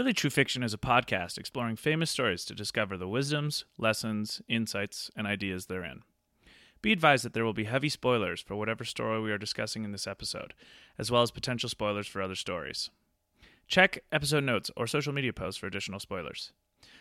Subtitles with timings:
[0.00, 5.10] Really True Fiction is a podcast exploring famous stories to discover the wisdoms, lessons, insights,
[5.14, 6.04] and ideas therein.
[6.80, 9.92] Be advised that there will be heavy spoilers for whatever story we are discussing in
[9.92, 10.54] this episode,
[10.96, 12.88] as well as potential spoilers for other stories.
[13.68, 16.52] Check episode notes or social media posts for additional spoilers.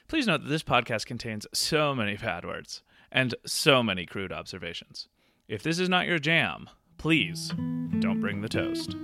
[0.09, 5.07] Please note that this podcast contains so many bad words and so many crude observations.
[5.47, 7.53] If this is not your jam, please
[8.01, 8.97] don't bring the toast.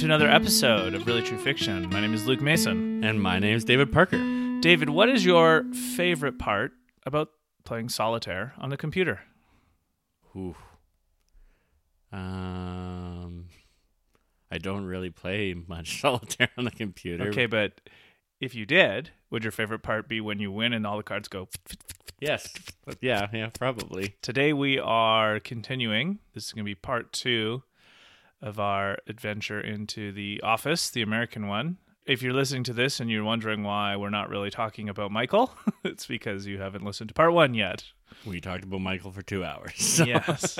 [0.00, 1.90] To another episode of Really True Fiction.
[1.90, 3.04] My name is Luke Mason.
[3.04, 4.16] And my name is David Parker.
[4.60, 6.72] David, what is your favorite part
[7.04, 7.28] about
[7.64, 9.20] playing solitaire on the computer?
[10.34, 10.56] Ooh.
[12.10, 13.48] Um,
[14.50, 17.28] I don't really play much solitaire on the computer.
[17.28, 17.82] Okay, but
[18.40, 21.28] if you did, would your favorite part be when you win and all the cards
[21.28, 21.48] go?
[22.22, 22.52] Yes.
[23.00, 24.14] Yeah, yeah, probably.
[24.20, 26.18] Today we are continuing.
[26.34, 27.62] This is going to be part two
[28.42, 31.78] of our adventure into the office, the American one.
[32.06, 35.52] If you're listening to this and you're wondering why we're not really talking about Michael,
[35.84, 37.84] it's because you haven't listened to part one yet.
[38.26, 39.74] We talked about Michael for two hours.
[39.76, 40.58] so- Yes.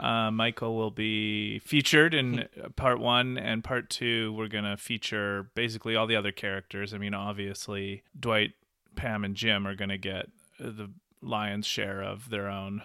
[0.00, 4.32] Uh, Michael will be featured in part one and part two.
[4.32, 6.94] We're going to feature basically all the other characters.
[6.94, 8.52] I mean, obviously, Dwight,
[8.96, 10.26] Pam, and Jim are going to get
[10.58, 12.82] the lion's share of their own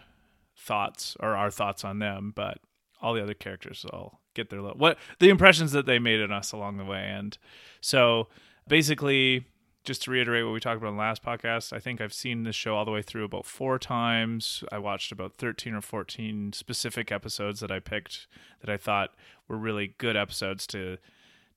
[0.57, 2.59] thoughts or our thoughts on them, but
[3.01, 6.31] all the other characters will get their little, what the impressions that they made on
[6.31, 7.09] us along the way.
[7.09, 7.37] And
[7.81, 8.27] so
[8.67, 9.45] basically,
[9.83, 12.43] just to reiterate what we talked about in the last podcast, I think I've seen
[12.43, 14.63] this show all the way through about four times.
[14.71, 18.27] I watched about 13 or 14 specific episodes that I picked
[18.61, 19.11] that I thought
[19.47, 20.97] were really good episodes to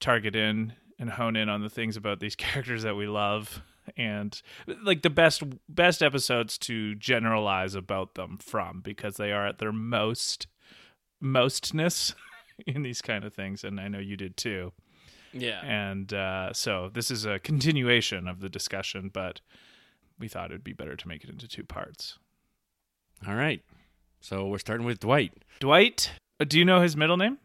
[0.00, 3.62] target in and hone in on the things about these characters that we love
[3.97, 4.41] and
[4.84, 9.72] like the best best episodes to generalize about them from because they are at their
[9.72, 10.47] most
[11.22, 12.15] mostness
[12.66, 14.72] in these kind of things and I know you did too.
[15.33, 15.60] yeah.
[15.65, 19.41] And uh, so this is a continuation of the discussion, but
[20.19, 22.19] we thought it'd be better to make it into two parts.
[23.27, 23.62] All right.
[24.21, 25.32] So we're starting with Dwight.
[25.61, 27.38] Dwight, uh, do you know his middle name?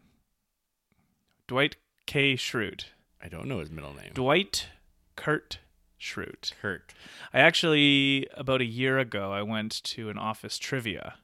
[1.47, 2.33] Dwight K.
[2.35, 2.85] Schrute.
[3.21, 4.11] I don't know his middle name.
[4.13, 4.67] Dwight
[5.15, 5.59] Kurt
[5.99, 6.51] Schrute.
[6.61, 6.93] Kurt.
[7.33, 11.15] I actually, about a year ago, I went to an office trivia.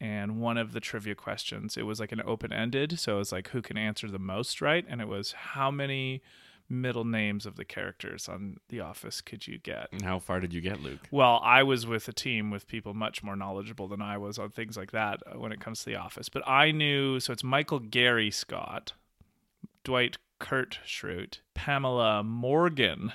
[0.00, 2.98] And one of the trivia questions, it was like an open ended.
[2.98, 4.86] So it was like, who can answer the most right?
[4.88, 6.22] And it was, how many
[6.70, 9.88] middle names of the characters on The Office could you get?
[9.92, 11.00] And how far did you get, Luke?
[11.10, 14.50] Well, I was with a team with people much more knowledgeable than I was on
[14.50, 16.30] things like that uh, when it comes to The Office.
[16.30, 18.94] But I knew, so it's Michael Gary Scott,
[19.84, 23.12] Dwight Kurt Schrute, Pamela Morgan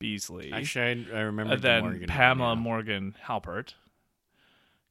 [0.00, 0.52] Beesly.
[0.52, 2.08] Actually, I, I remember Uh, then the Morgan.
[2.08, 3.74] Pamela one, Morgan Halpert,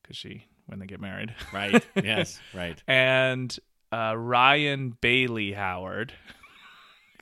[0.01, 1.35] because she when they get married.
[1.53, 1.85] Right.
[1.95, 2.39] yes.
[2.55, 2.81] Right.
[2.87, 3.55] and
[3.91, 6.13] uh, Ryan Bailey Howard.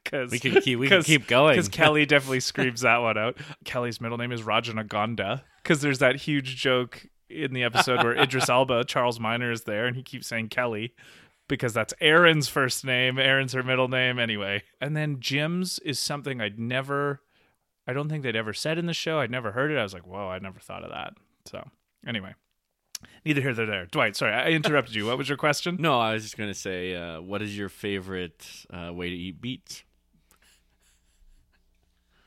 [0.02, 0.80] Because We can keep.
[0.80, 1.56] We can keep going.
[1.56, 3.38] because Kelly definitely screams that one out.
[3.66, 8.50] Kelly's middle name is Rajanigandha because there's that huge joke in the episode where Idris
[8.50, 10.96] Elba, Charles Miner, is there and he keeps saying Kelly
[11.48, 13.20] because that's Erin's first name.
[13.20, 14.64] Erin's her middle name anyway.
[14.82, 17.22] And then Jim's is something I'd never,
[17.86, 19.20] I don't think they'd ever said in the show.
[19.20, 19.78] I'd never heard it.
[19.78, 21.14] I was like, whoa, I never thought of that.
[21.46, 21.68] So
[22.08, 22.34] anyway,
[23.26, 23.86] neither here nor there.
[23.86, 25.06] Dwight, sorry, I interrupted you.
[25.06, 25.78] What was your question?
[25.80, 29.42] No, I was just gonna say, uh, what is your favorite uh, way to eat
[29.42, 29.84] beets?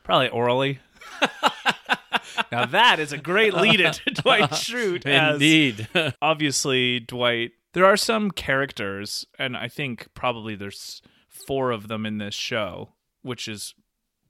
[0.05, 0.81] Probably orally.
[2.53, 5.07] now that is a great lead into Dwight Schrute.
[5.07, 5.89] as- Indeed.
[6.23, 7.53] obviously Dwight.
[7.73, 12.91] There are some characters, and I think probably there's four of them in this show,
[13.23, 13.75] which is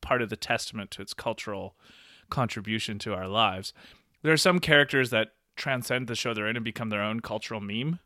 [0.00, 1.74] part of the testament to its cultural
[2.30, 3.72] contribution to our lives.
[4.22, 7.60] There are some characters that transcend the show they're in and become their own cultural
[7.60, 7.98] meme.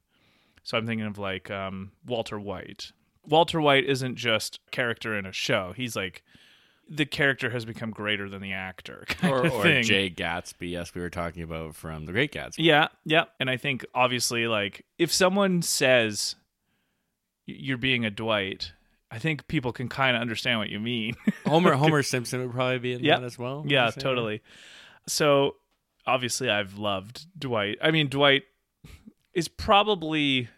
[0.62, 2.92] So I'm thinking of like um, Walter White.
[3.24, 5.72] Walter White isn't just character in a show.
[5.76, 6.22] He's like
[6.88, 9.04] the character has become greater than the actor.
[9.22, 9.82] or or.
[9.82, 12.56] Jay Gatsby, yes, we were talking about from The Great Gatsby.
[12.58, 13.24] Yeah, yeah.
[13.40, 16.36] And I think obviously, like, if someone says
[17.46, 18.72] you're being a Dwight,
[19.10, 21.14] I think people can kind of understand what you mean.
[21.46, 23.64] Homer Homer Simpson would probably be in that as well.
[23.66, 24.42] yeah, totally.
[25.06, 25.56] So
[26.06, 27.78] obviously, I've loved Dwight.
[27.82, 28.44] I mean, Dwight
[29.34, 30.48] is probably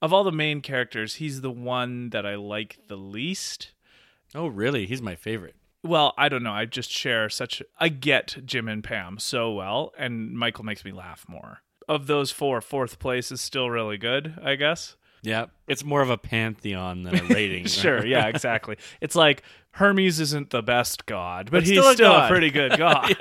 [0.00, 3.72] of all the main characters, he's the one that I like the least.
[4.34, 4.86] Oh, really?
[4.86, 5.56] He's my favorite.
[5.82, 6.52] Well, I don't know.
[6.52, 7.62] I just share such.
[7.78, 11.62] I get Jim and Pam so well, and Michael makes me laugh more.
[11.88, 14.96] of those four, fourth place is still really good, I guess.
[15.22, 17.66] Yeah, it's more of a pantheon than a rating.
[17.66, 18.76] Sure, yeah, exactly.
[19.00, 19.42] It's like
[19.72, 23.16] Hermes isn't the best god, but, But he's still a still a pretty good god.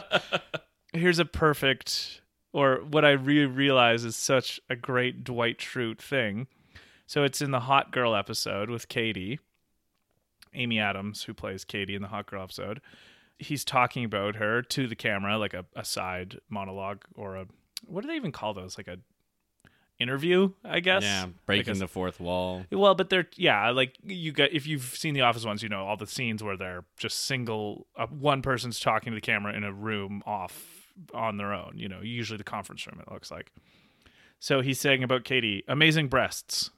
[0.92, 2.20] Here's a perfect,
[2.52, 6.46] or what I re- realize is such a great Dwight Schrute thing.
[7.06, 9.38] So it's in the Hot Girl episode with Katie,
[10.54, 12.80] Amy Adams, who plays Katie in the Hot Girl episode.
[13.38, 17.46] He's talking about her to the camera, like a, a side monologue or a
[17.86, 18.78] what do they even call those?
[18.78, 18.98] Like a
[20.02, 21.02] interview, I guess.
[21.02, 22.66] yeah, breaking a- the fourth wall.
[22.70, 25.86] well, but they're yeah, like you got if you've seen the Office ones, you know
[25.86, 29.64] all the scenes where they're just single, uh, one person's talking to the camera in
[29.64, 31.72] a room off on their own.
[31.76, 33.00] You know, usually the conference room.
[33.00, 33.50] It looks like.
[34.38, 36.70] So he's saying about Katie, amazing breasts,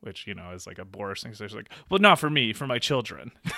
[0.00, 1.34] which you know is like a Boris thing.
[1.34, 3.32] So he's like, well, not for me, for my children.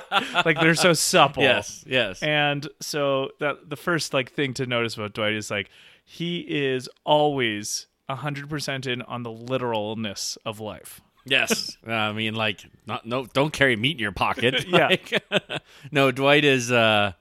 [0.44, 1.42] like they're so supple.
[1.42, 2.22] Yes, yes.
[2.22, 5.70] And so that the first like thing to notice about Dwight is like
[6.04, 11.00] he is always hundred percent in on the literalness of life.
[11.24, 14.64] Yes, Uh, I mean, like, not no, don't carry meat in your pocket.
[14.68, 14.88] Yeah.
[14.88, 15.22] Like,
[15.90, 16.70] no, Dwight is.
[16.70, 17.12] uh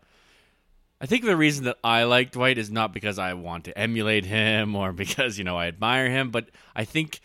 [0.99, 4.23] I think the reason that I like Dwight is not because I want to emulate
[4.25, 7.21] him or because you know I admire him, but I think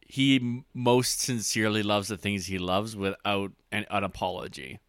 [0.00, 4.80] he most sincerely loves the things he loves without an, an apology.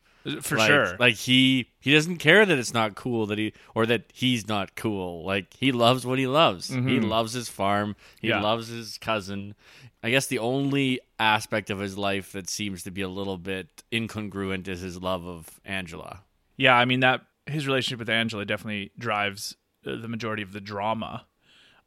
[0.42, 0.98] For Like- sure.
[1.00, 4.76] Like he he doesn't care that it's not cool that he or that he's not
[4.76, 5.24] cool.
[5.24, 6.68] Like he loves what he loves.
[6.70, 7.96] He loves his farm.
[8.20, 8.38] He Mm-hmm.
[8.38, 8.42] Yeah.
[8.44, 9.56] loves his cousin.
[10.04, 13.84] I guess the only aspect of his life that seems to be a little bit
[13.92, 16.22] incongruent is his love of Angela.
[16.58, 19.56] yeah, I mean that his relationship with Angela definitely drives
[19.88, 21.26] uh, the majority of the drama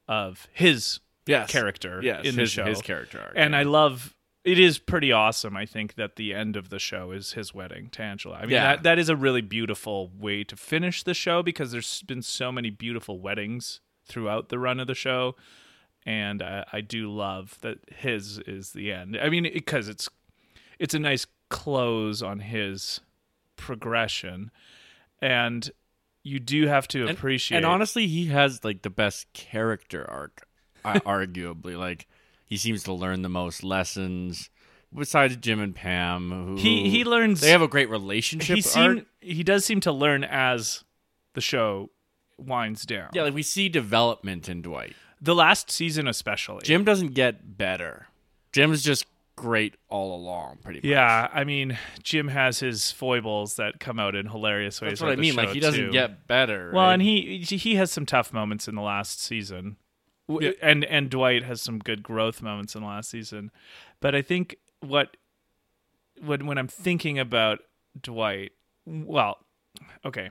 [0.09, 1.51] of his Yes.
[1.51, 2.65] character Yes, in the his- show.
[2.67, 3.61] his character arc, And yeah.
[3.61, 5.57] I love it is pretty awesome.
[5.57, 8.37] I think that the end of the show is his wedding to Angela.
[8.37, 8.75] I mean Yeah.
[8.77, 12.53] that that is a really beautiful way to finish the show because there's been so
[12.53, 15.35] many beautiful weddings throughout the run of the show,
[16.05, 19.17] and I, I do love that his is the end.
[19.21, 20.09] I mean because it's
[20.79, 23.01] it's a nice close on his
[23.57, 24.51] progression,
[25.21, 25.71] and
[26.23, 27.57] you do have to appreciate.
[27.59, 30.47] And honestly, he has like the best character arc,
[30.85, 31.79] arguably.
[31.79, 32.07] Like
[32.45, 34.51] he seems to learn the most lessons.
[34.97, 38.55] Besides Jim and Pam, who he he learns they have a great relationship.
[38.55, 40.85] he seem he does seem to learn as
[41.35, 41.91] the show
[42.39, 43.11] winds down.
[43.13, 44.95] Yeah, like we see development in Dwight.
[45.21, 46.61] The last season especially.
[46.63, 48.07] Jim doesn't get better.
[48.53, 49.07] Jim's just
[49.37, 50.85] great all along, pretty much.
[50.85, 54.93] Yeah, I mean, Jim has his foibles that come out in hilarious ways.
[54.93, 55.35] That's what I mean.
[55.35, 55.93] Like he doesn't too.
[55.93, 56.71] get better.
[56.73, 56.95] Well, right?
[56.95, 59.77] and he he has some tough moments in the last season,
[60.29, 60.53] Yeah.
[60.63, 63.51] and and Dwight has some good growth moments in the last season.
[64.01, 65.17] But I think what
[66.23, 67.61] when when I'm thinking about
[68.01, 68.53] Dwight,
[68.87, 69.39] well,
[70.05, 70.31] okay,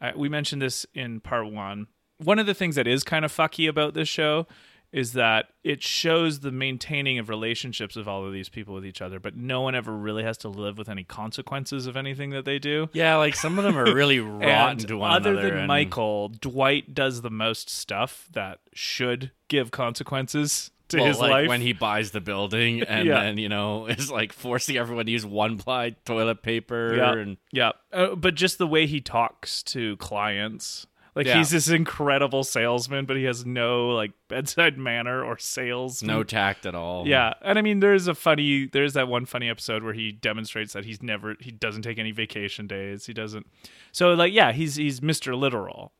[0.00, 1.88] uh, we mentioned this in part one.
[2.18, 4.46] One of the things that is kind of fucky about this show
[4.92, 9.02] is that it shows the maintaining of relationships of all of these people with each
[9.02, 12.44] other, but no one ever really has to live with any consequences of anything that
[12.46, 12.88] they do.
[12.94, 15.48] yeah, like some of them are really rotten to one other another.
[15.50, 21.18] than and- Michael, Dwight does the most stuff that should give consequences to well, his
[21.18, 21.48] like life.
[21.48, 23.20] when he buys the building and Yeah.
[23.20, 27.36] then you know is like forcing everyone to use one ply toilet paper yeah, and
[27.52, 27.72] yeah.
[27.92, 30.86] Uh, but just the way he talks to clients,
[31.18, 31.36] like Yeah.
[31.38, 36.02] he's this incredible salesman, but he has no like bedside manner or sales.
[36.02, 37.06] no tact at all.
[37.06, 40.72] Yeah, and I mean, there's a funny, there's that one funny episode where he demonstrates
[40.72, 43.04] that he's never, he doesn't take any vacation days.
[43.06, 43.46] He doesn't.
[43.92, 45.36] So like, yeah, he's he's Mr.
[45.38, 45.92] Literal,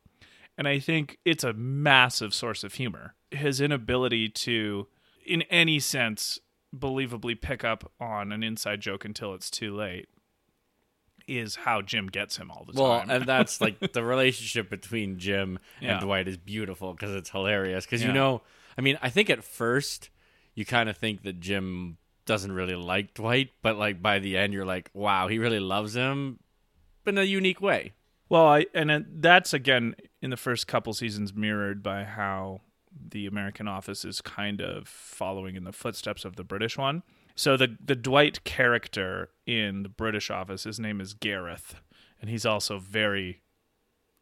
[0.57, 3.14] and I think it's a massive source of humor.
[3.31, 4.87] His inability to,
[5.26, 6.38] in any sense,
[6.76, 10.09] believably pick up on an inside joke until it's too late,
[11.28, 12.82] is how Jim gets him all the time.
[12.82, 13.11] Well, time.
[13.11, 15.92] and that's like the relationship between Jim Yeah.
[15.92, 17.85] and Dwight is beautiful because it's hilarious.
[17.85, 18.08] Because Yeah.
[18.08, 18.42] you know,
[18.76, 20.11] I mean, I think at first
[20.54, 24.52] you kind of think that Jim doesn't really like Dwight, but like by the end
[24.52, 26.38] you're like, wow, he really loves him,
[27.04, 27.92] but in a unique way.
[28.28, 32.61] Well, I and it, that's again in the first couple seasons mirrored by how
[33.11, 37.02] the American Office is kind of following in the footsteps of the British one.
[37.38, 41.76] So the the Dwight character in the British Office, his name is Gareth,
[42.21, 43.42] and he's also very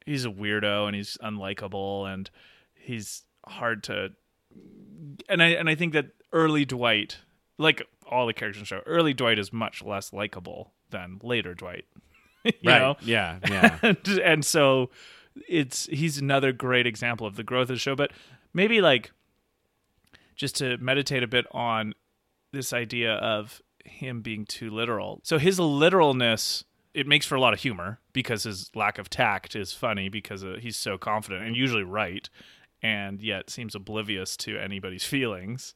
[0.04, 2.28] he's a weirdo and he's unlikable and
[2.74, 4.10] he's hard to
[5.30, 7.20] and I and I think that early Dwight,
[7.56, 11.54] like all the characters in the show, early Dwight is much less likable than later
[11.54, 11.86] Dwight.
[12.44, 12.96] you know?
[13.00, 13.38] Yeah.
[13.48, 13.78] Yeah.
[13.80, 14.90] and, and so
[15.48, 18.12] it's he's another great example of the growth of the show but
[18.52, 19.12] maybe like
[20.34, 21.94] just to meditate a bit on
[22.52, 27.52] this idea of him being too literal so his literalness it makes for a lot
[27.52, 31.54] of humor because his lack of tact is funny because uh, he's so confident and
[31.54, 32.30] usually right
[32.82, 35.74] and yet seems oblivious to anybody's feelings.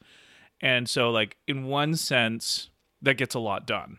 [0.62, 2.70] And so like in one sense
[3.02, 3.98] that gets a lot done.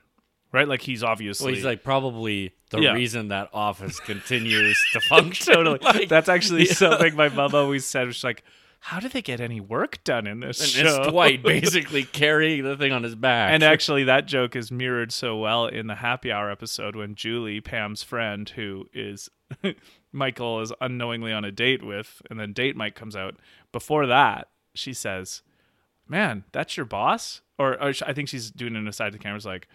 [0.52, 0.68] Right?
[0.68, 2.94] Like he's obviously Well, he's like probably the Yeah.
[2.94, 5.54] reason that office continues to function.
[5.54, 5.80] totally.
[5.84, 6.74] Like, That's actually yeah.
[6.74, 8.14] something my mom always said.
[8.14, 8.44] She's like,
[8.82, 12.64] "How do they get any work done in this and show?" it's Dwight basically carrying
[12.64, 13.54] the thing on his back.
[13.54, 17.62] And actually, that joke is mirrored so well in the happy hour episode when Julie,
[17.62, 19.30] Pam's friend, who is
[20.12, 23.38] Michael is unknowingly on a date with, and then date Mike comes out.
[23.72, 25.42] Before that, she says,
[26.08, 29.46] "Man, that's your boss," or, or I think she's doing an aside to the cameras
[29.46, 29.68] like.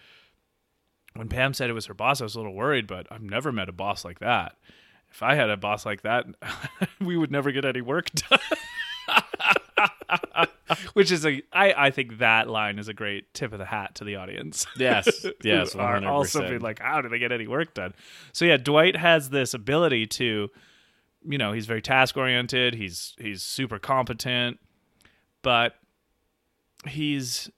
[1.14, 3.50] When Pam said it was her boss, I was a little worried, but I've never
[3.50, 4.54] met a boss like that.
[5.10, 6.26] If I had a boss like that,
[7.00, 8.38] we would never get any work done.
[10.94, 13.94] Which is a, I, I think that line is a great tip of the hat
[13.96, 14.66] to the audience.
[14.76, 16.58] yes, yes, are hundred also percent.
[16.60, 17.94] be like, how do they get any work done?
[18.32, 20.50] So yeah, Dwight has this ability to,
[21.28, 22.74] you know, he's very task oriented.
[22.74, 24.58] He's he's super competent,
[25.42, 25.76] but
[26.86, 27.50] he's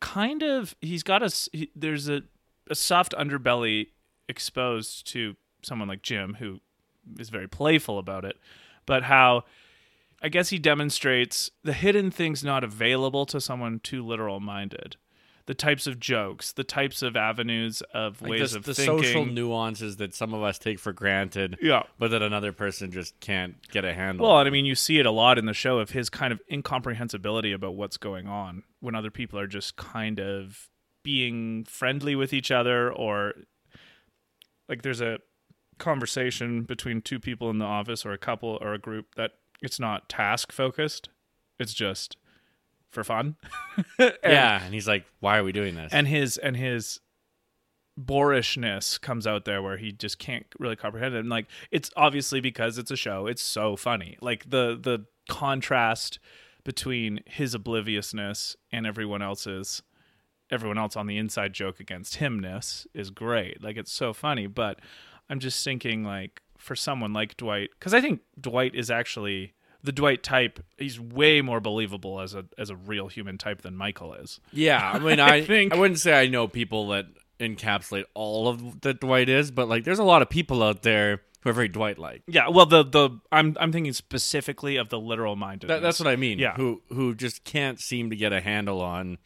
[0.00, 2.22] kind of he's got a he, there's a
[2.70, 3.88] a soft underbelly
[4.28, 6.60] exposed to someone like Jim who
[7.18, 8.36] is very playful about it,
[8.86, 9.44] but how
[10.22, 14.96] I guess he demonstrates the hidden things not available to someone too literal minded.
[15.46, 19.02] The types of jokes, the types of avenues of Like ways the, of the thinking.
[19.02, 21.84] social nuances that some of us take for granted, yeah.
[21.98, 24.26] but that another person just can't get a handle.
[24.26, 24.40] Well, on.
[24.40, 26.40] and I mean, you see it a lot in the show of his kind of
[26.52, 30.68] incomprehensibility about what's going on when other people are just kind of
[31.02, 33.32] being friendly with each other, or
[34.68, 35.18] like there's a
[35.78, 39.30] conversation between two people in the office, or a couple, or a group that
[39.62, 41.08] it's not task focused,
[41.58, 42.16] it's just
[42.90, 43.36] for fun.
[43.98, 47.00] And- yeah, and he's like, "Why are we doing this?" and his and his
[47.98, 51.18] boorishness comes out there where he just can't really comprehend it.
[51.20, 53.26] And like it's obviously because it's a show.
[53.26, 54.16] It's so funny.
[54.20, 56.18] Like the the contrast
[56.64, 59.82] between his obliviousness and everyone else's
[60.50, 63.62] everyone else on the inside joke against himness is great.
[63.62, 64.46] Like it's so funny.
[64.46, 64.80] But
[65.30, 69.92] i'm just thinking like for someone like dwight because i think dwight is actually the
[69.92, 74.12] dwight type he's way more believable as a as a real human type than michael
[74.14, 77.06] is Yeah, I mean, I, think- I wouldn't say I know people that
[77.40, 81.22] encapsulate all of that Dwight is, but like, there's a lot of people out there
[81.42, 82.22] who are very Dwight-like.
[82.26, 85.76] Yeah, well, the the I'm I'm thinking specifically of the literal mindedness.
[85.76, 86.40] That, that's what I mean.
[86.40, 86.56] Yeah.
[86.56, 89.18] who who just can't seem to get a handle on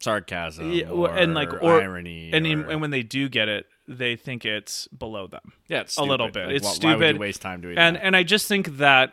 [0.00, 3.66] sarcasm Yeah, or, and like or irony, and or- and when they do get it,
[3.88, 6.46] they think it's below them, yeah, it's a little bit.
[6.46, 8.04] Like, It's why, Why would you waste time doing and that?
[8.04, 9.12] and I just think that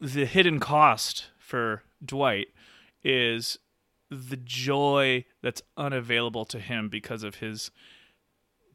[0.00, 2.48] the hidden cost for Dwight
[3.04, 3.58] is
[4.10, 7.70] the joy that's unavailable to him because of his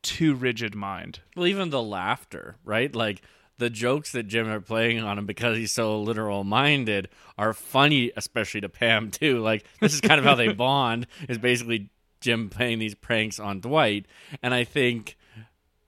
[0.01, 1.20] too rigid mind.
[1.36, 2.94] Well, even the laughter, right?
[2.96, 3.22] Like
[3.58, 8.12] the jokes that Jim are playing on him because he's so literal minded are funny,
[8.15, 9.39] especially to Pam too.
[9.39, 11.08] Like this is kind of how they bond.
[11.27, 11.89] Is basically
[12.22, 14.06] Jim playing these pranks on Dwight,
[14.41, 15.17] and I think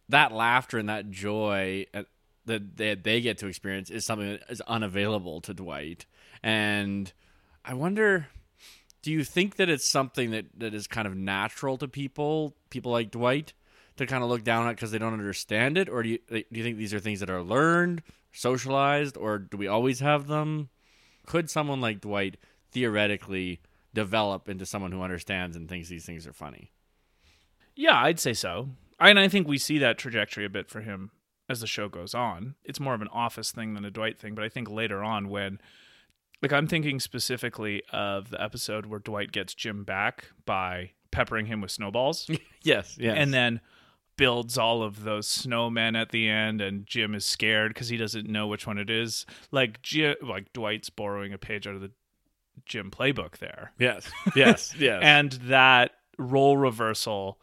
[0.09, 2.03] that laughter and that joy uh,
[2.45, 6.05] that they, they get to experience is something that is unavailable to Dwight.
[6.43, 7.11] And
[7.63, 8.27] I wonder,
[9.01, 12.91] do you think that it's something that, that is kind of natural to people, people
[12.91, 13.53] like Dwight,
[13.97, 16.43] to kind of look down at because they don't understand it, or do you do
[16.51, 18.01] you think these are things that are learned,
[18.31, 20.69] socialized, or do we always have them?
[21.25, 22.37] Could someone like Dwight
[22.71, 23.59] theoretically
[23.93, 26.71] develop into someone who understands and thinks these things are funny?
[27.75, 28.69] Yeah, I'd say so.
[28.99, 31.11] And I think we see that trajectory a bit for him
[31.47, 32.55] as the show goes on.
[32.63, 35.29] It's more of an office thing than a Dwight thing, but I think later on
[35.29, 35.59] when
[36.41, 41.59] like I'm thinking specifically of the episode where Dwight gets Jim back by peppering him
[41.59, 42.29] with snowballs
[42.63, 43.15] Yes, yes.
[43.17, 43.61] and then
[44.15, 48.27] builds all of those snowmen at the end and Jim is scared cuz he doesn't
[48.27, 49.25] know which one it is.
[49.51, 51.91] Like Jim, like Dwight's borrowing a page out of the
[52.65, 54.99] Jim playbook there yes, yes, yes.
[55.01, 57.39] and that role reversal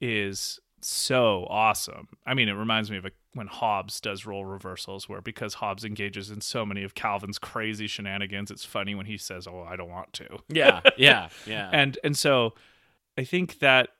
[0.00, 2.08] is so awesome.
[2.26, 5.84] I mean, it reminds me of a, when Hobbes does role reversals, where because Hobbes
[5.84, 9.76] engages in so many of Calvin's crazy shenanigans, it's funny when he says, "Oh, I
[9.76, 11.70] don't want to." yeah, yeah, yeah.
[11.72, 12.54] And and so,
[13.16, 13.90] I think that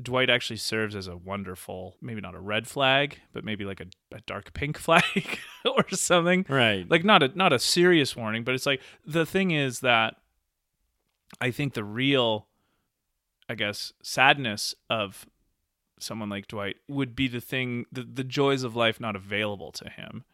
[0.00, 3.86] Dwight actually serves as a wonderful, maybe not a red flag, but maybe like a,
[4.14, 6.88] a dark pink flag or something right.
[6.90, 10.16] like not a not a serious warning but it's like the thing is that
[11.40, 12.48] i think the real
[13.48, 15.26] i guess sadness of
[16.02, 19.88] someone like dwight would be the thing the, the joys of life not available to
[19.88, 20.24] him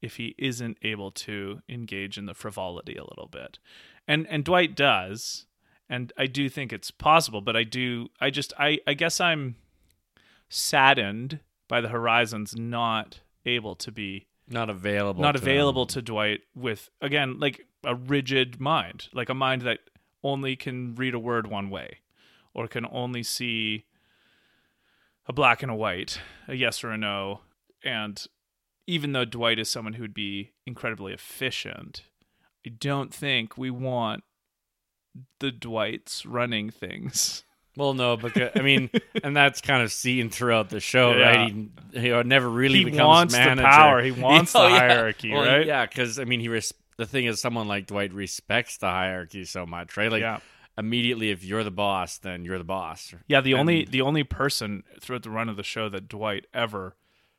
[0.00, 3.58] if he isn't able to engage in the frivolity a little bit
[4.06, 5.46] and and dwight does
[5.88, 9.56] and i do think it's possible but i do i just i i guess i'm
[10.48, 15.22] saddened by the horizons not able to be Not available.
[15.22, 19.78] not to available to Dwight with again like a rigid mind, like a mind that
[20.22, 21.98] only can read a word one way
[22.54, 23.86] or can only see
[25.26, 27.40] a black and a white, a yes or a no.
[27.84, 28.22] And
[28.86, 32.02] even though Dwight is someone who'd be incredibly efficient,
[32.66, 34.24] I don't think we want
[35.40, 37.44] the Dwights running things.
[37.76, 38.90] Well, no, because I mean,
[39.24, 41.24] and that's kind of seen throughout the show, Yeah.
[41.36, 41.52] right?
[41.92, 43.62] He, he uh, never really He becomes wants the manager.
[43.68, 44.02] power.
[44.02, 44.78] He wants the Oh, yeah.
[44.78, 45.66] hierarchy, Well, right?
[45.66, 49.44] Yeah, because I mean, he res- the thing is, someone like Dwight respects the hierarchy
[49.46, 50.10] so much, right?
[50.12, 50.40] Like yeah.
[50.78, 53.14] Immediately, if you're the boss, then you're the boss.
[53.26, 56.96] Yeah, the only the only person throughout the run of the show that Dwight ever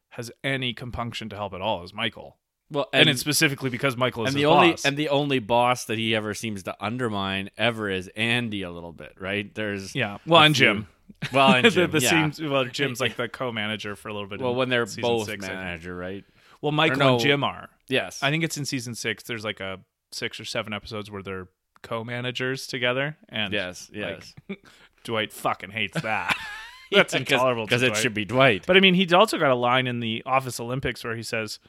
[0.10, 2.38] has any compunction to help at all is Michael,
[2.70, 4.86] Well, and, and, it's specifically because Michael is and the only boss.
[4.86, 8.92] and the only boss that he ever seems to undermine ever is Andy a little
[8.92, 9.54] bit, right?
[9.56, 10.88] There's yeah, well, and few- Jim.
[11.34, 12.10] well, and the, Jim, the yeah.
[12.10, 14.40] scenes, well, Jim's like the co-manager for a little bit.
[14.40, 16.24] well when they're both six, manager, right?
[16.62, 17.13] Well, Michael no.
[17.13, 17.70] and Jim are.
[17.90, 19.24] Yes, I think it's in season six.
[19.24, 19.80] There's like a
[20.12, 21.48] six or seven episodes where they're
[21.84, 24.34] co-managers together, and yes, yes.
[25.04, 26.36] Dwight fucking hates that.
[26.92, 28.66] That's intolerable because it should be Dwight.
[28.68, 31.60] But I mean, he's also got a line in the Office Olympics where he says,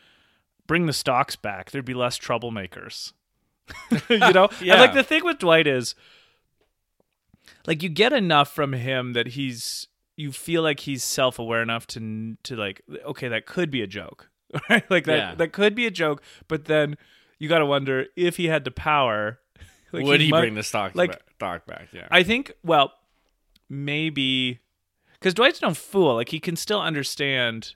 [0.67, 1.71] "Bring the stocks back.
[1.71, 3.13] There'd be less troublemakers."
[4.11, 4.75] you know, Yeah.
[4.75, 5.95] and like the thing with Dwight is,
[7.67, 12.37] like, you get enough from him that he's, you feel like he's self-aware enough to
[12.43, 14.29] to like, okay, that could be a joke,
[14.69, 14.89] right?
[14.91, 15.35] Like that Yeah.
[15.37, 16.97] that could be a joke, but then
[17.39, 19.41] you got to wonder if he had the power.
[19.95, 21.89] Like, Would he, might- bring the stock like- back, stock back?
[21.93, 22.09] Yeah.
[22.11, 22.93] I think, well,
[23.69, 24.61] maybe
[25.15, 26.15] because Dwight's no fool.
[26.17, 27.75] Like he can still understand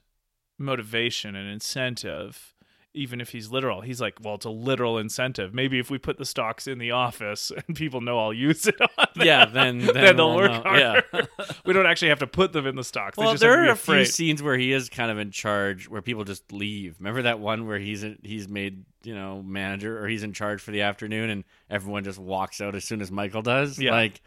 [0.59, 2.55] motivation and incentive,
[2.99, 3.81] even if he's literal.
[3.81, 5.55] He's like, well, it's a literal incentive.
[5.55, 8.81] Maybe if we put the stocks in the office and people know I'll use it
[8.81, 10.63] on them, yeah, then then, then they'll we'll work know.
[10.63, 11.05] harder.
[11.13, 11.25] Yeah.
[11.65, 13.17] we don't actually have to put them in the stocks.
[13.17, 16.03] Well, just there are a few scenes where he is kind of in charge, where
[16.03, 16.97] people just leave.
[16.99, 20.71] Remember that one where he's he's made you know manager or he's in charge for
[20.71, 23.79] the afternoon, and everyone just walks out as soon as Michael does.
[23.79, 23.93] Yeah.
[23.93, 24.21] Like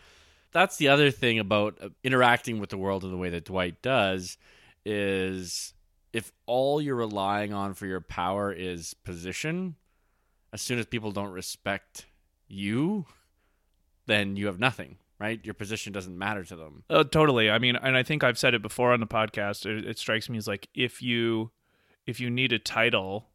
[0.51, 3.81] that's the other thing about uh, interacting with the world in the way that Dwight
[3.81, 4.37] does
[4.85, 5.73] is
[6.13, 9.75] if all you're relying on for your power is position,
[10.53, 12.05] as soon as people don't respect
[12.47, 13.05] you,
[14.05, 14.97] then you have nothing.
[15.19, 16.83] Right, your position doesn't matter to them.
[16.89, 17.51] Oh, totally.
[17.51, 19.67] I mean, and I think I've said it before on the podcast.
[19.67, 21.51] It, it strikes me as like if you
[22.07, 23.27] if you need a title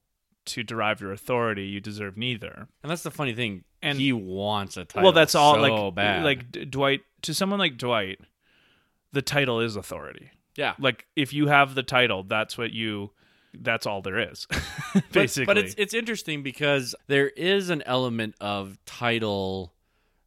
[0.46, 2.66] to derive your authority, you deserve neither.
[2.82, 3.62] And that's the funny thing.
[3.82, 5.04] And- And he wants a title.
[5.04, 5.54] well, that's all.
[5.54, 6.24] so like bad.
[6.24, 8.18] like Dwight to someone like Dwight,
[9.12, 10.30] the title is authority.
[10.56, 13.10] Yeah, Like if you have the title, that's what you.
[13.58, 14.46] That's all there is,
[14.94, 15.46] But- basically.
[15.46, 19.72] But, it's it's interesting because there is an element of title,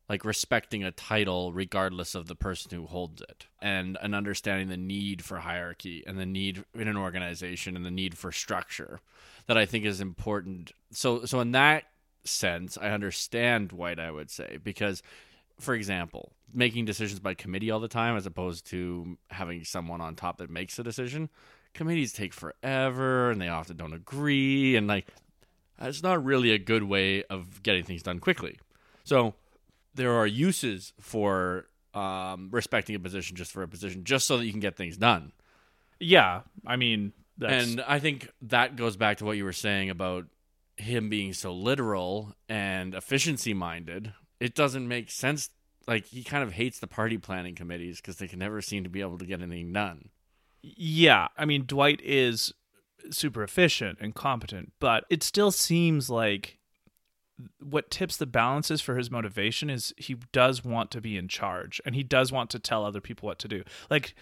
[0.07, 4.77] like respecting a title regardless of the person who holds it, and an understanding the
[4.77, 8.99] need for hierarchy and the need in an organization and the need for structure
[9.45, 10.71] that I think is important.
[10.91, 11.83] So so in that
[12.23, 13.99] sense, I understand White.
[13.99, 15.03] I would say because.
[15.59, 20.15] For example, making decisions by committee all the time as opposed to having someone on
[20.15, 21.29] top that makes a decision.
[21.73, 25.07] Committees take forever and they often don't agree and like
[25.79, 28.59] it's not really a good way of getting things done quickly.
[29.03, 29.35] So
[29.93, 34.45] there are uses for um, respecting a position just for a position just so that
[34.45, 35.31] you can get things done.
[35.99, 39.89] Yeah, I mean, that's, and i think that goes back to what you were saying
[39.89, 40.25] about
[40.75, 45.49] him being so literal and efficiency minded it doesn't make sense
[45.88, 48.89] like he kind of hates the party planning committees because they can never seem to
[48.89, 50.10] be able to get anything done
[50.62, 52.54] yeah, I mean, Dwight is
[53.12, 56.58] super efficient and competent, but it still seems like
[57.62, 61.80] what tips the balances for his motivation is he does want to be in charge
[61.86, 63.63] and he does want to tell other people what to do.
[63.89, 64.13] Like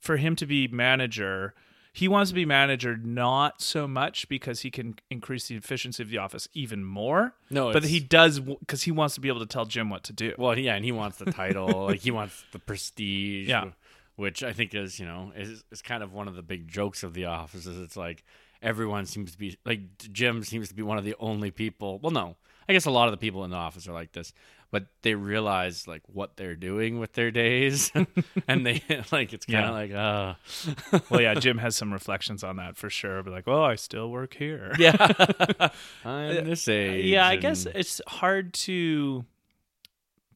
[0.00, 1.52] for him to be manager,
[1.92, 6.08] he wants to be manager not so much because he can increase the efficiency of
[6.08, 9.46] the office even more, no but he does because he wants to be able to
[9.46, 10.34] tell Jim what to do.
[10.38, 13.72] Well, yeah, and he wants the title, like he wants the prestige, Yeah.
[14.16, 17.02] which I think is you know is is kind of one of the big jokes
[17.02, 17.66] of the office.
[17.66, 18.24] Is it's like
[18.62, 21.98] everyone seems to be like Jim seems to be one of the only people.
[21.98, 22.36] Well, no,
[22.68, 24.32] I guess a lot of the people in the office are like this,
[24.72, 27.92] but they realize like what they're doing with their days,
[28.48, 28.82] and they
[29.12, 29.68] like it's kind Yeah.
[29.68, 33.22] of like uh well, yeah, Jim has some reflections on that for sure.
[33.22, 34.72] But like, well, I still work here.
[34.78, 35.68] yeah,
[36.04, 37.04] I'm this age.
[37.04, 39.24] yeah, I guess it's hard to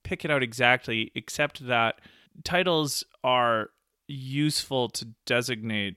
[0.05, 2.01] pick it out exactly, except that
[2.45, 3.71] titles are
[4.07, 5.97] useful to designate,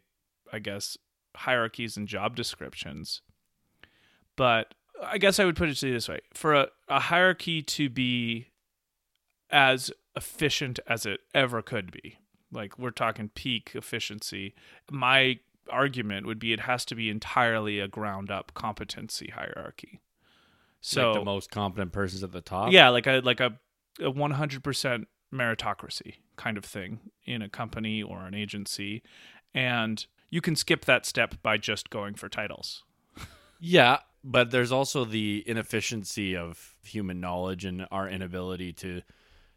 [0.51, 0.97] I guess,
[1.35, 3.21] hierarchies and job descriptions.
[4.35, 7.61] But I guess I would put it to you this way for a, a hierarchy
[7.61, 8.47] to be
[9.49, 12.19] as efficient as it ever could be,
[12.51, 14.53] like we're talking peak efficiency.
[14.91, 20.01] My argument would be it has to be entirely a ground up competency hierarchy.
[20.81, 22.71] So like the most competent person's at the top.
[22.71, 23.59] yeah, like a like a
[23.99, 29.03] a one hundred percent meritocracy kind of thing in a company or an agency,
[29.53, 32.83] and you can skip that step by just going for titles.
[33.59, 39.01] Yeah, but there's also the inefficiency of human knowledge and our inability to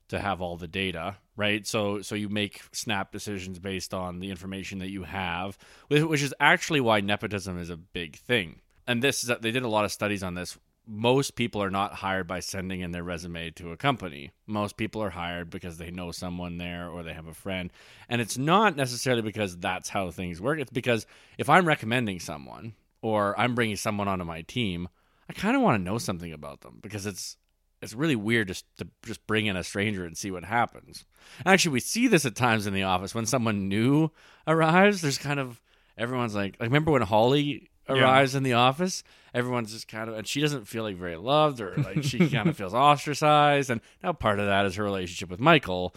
[0.08, 1.66] to have all the data, right?
[1.66, 6.34] So so you make snap decisions based on the information that you have, which is
[6.38, 8.60] actually why nepotism is a big thing.
[8.86, 10.58] And this is they did a lot of studies on this.
[10.84, 14.32] Most people are not hired by sending in their resume to a company.
[14.46, 17.72] Most people are hired because they know someone there or they have a friend.
[18.08, 20.58] And it's not necessarily because that's how things work.
[20.58, 21.06] It's because
[21.38, 24.88] if I'm recommending someone or I'm bringing someone onto my team,
[25.28, 27.36] I kind of want to know something about them because it's
[27.82, 31.04] it's really weird just to just bring in a stranger and see what happens.
[31.44, 34.10] Actually, we see this at times in the office when someone new
[34.46, 35.02] arrives.
[35.02, 35.60] There's kind of
[35.98, 39.02] everyone's like, like remember when Holly arrives in the office?
[39.34, 42.48] Everyone's just kind of, and she doesn't feel like very loved or like she kind
[42.48, 43.68] of feels ostracized.
[43.70, 45.94] And now part of that is her relationship with Michael,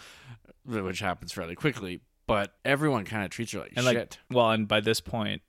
[0.65, 2.01] which happens fairly quickly.
[2.27, 3.95] But everyone kind of treats her like and shit.
[3.95, 5.43] like well and by this point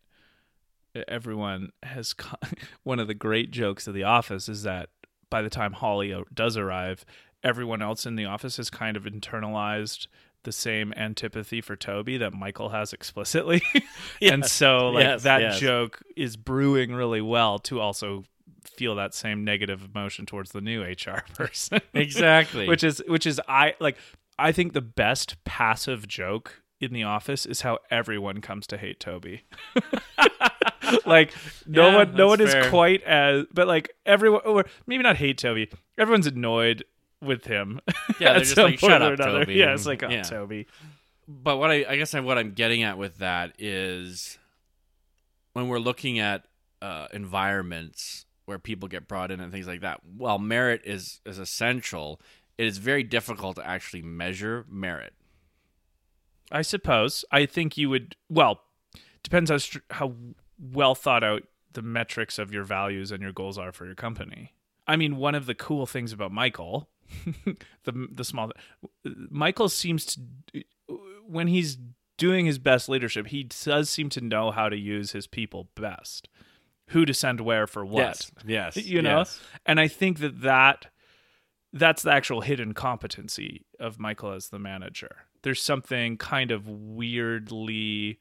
[1.09, 2.15] everyone has
[2.83, 4.91] one of the great jokes of the office is that
[5.31, 7.05] by the time holly does arrive
[7.43, 10.07] everyone else in the office has kind of internalized
[10.45, 13.63] the same antipathy for toby that michael has explicitly
[14.23, 15.61] and so like yes, that yes.
[15.61, 18.25] joke is brewing really well to also
[18.65, 22.69] feel that same negative emotion towards the new hr person exactly.
[22.69, 23.97] which is which is i like
[24.39, 29.01] i think the best passive joke in the office is how everyone comes to hate
[29.01, 29.45] toby
[31.07, 31.33] like
[31.67, 35.17] no Yeah, one no one that's is quite as but like everyone or maybe not
[35.17, 36.85] hate toby everyone's annoyed
[37.23, 37.81] with him
[38.21, 39.17] Yeah, they're just like, "Shut up.
[39.19, 40.23] Toby." yeah it's like oh Yeah.
[40.23, 40.67] toby
[41.29, 44.39] but what I, I guess I, what I'm getting at with that is
[45.55, 46.45] when we're looking at
[46.83, 50.01] uh, environments where people get brought in and things like that.
[50.05, 52.21] While merit is is essential,
[52.59, 55.15] it is very difficult to actually measure merit.
[56.51, 57.25] I suppose.
[57.31, 58.17] I think you would.
[58.29, 58.61] Well,
[59.23, 60.15] depends how str- how
[60.59, 64.55] well thought out the metrics of your values and your goals are for your company.
[64.87, 66.89] I mean, one of the cool things about Michael,
[67.85, 68.53] the the small,
[69.05, 70.65] Michael seems to
[71.27, 71.79] when he's
[72.17, 76.29] doing his best leadership, he does seem to know how to use his people best,
[76.89, 79.41] who to send where for what yes, you know yes.
[79.65, 80.87] and i think that that
[81.73, 88.19] that's the actual hidden competency of michael as the manager there's something kind of weirdly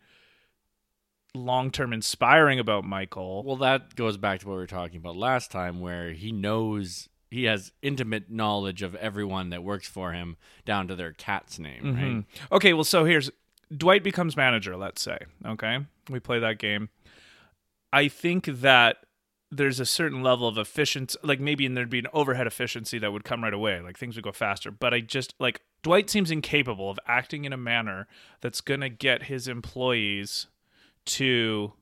[1.34, 5.50] long-term inspiring about michael Well, that goes back to what we were talking about last
[5.52, 10.88] time, where he knows he has intimate knowledge of everyone that works for him down
[10.88, 12.04] to their cat's name, right?
[12.04, 12.26] Mhm.
[12.52, 13.32] okay well so here's
[13.76, 15.80] dwight becomes manager let's say okay
[16.12, 16.90] we play that game
[17.92, 18.98] i think that
[19.52, 23.12] there's a certain level of efficiency like maybe and there'd be an overhead efficiency that
[23.12, 24.72] would come right away like things would go faster.
[24.72, 28.08] But i just like dwight seems incapable of acting in a manner
[28.42, 30.48] that's going to get his employees
[31.06, 31.74] to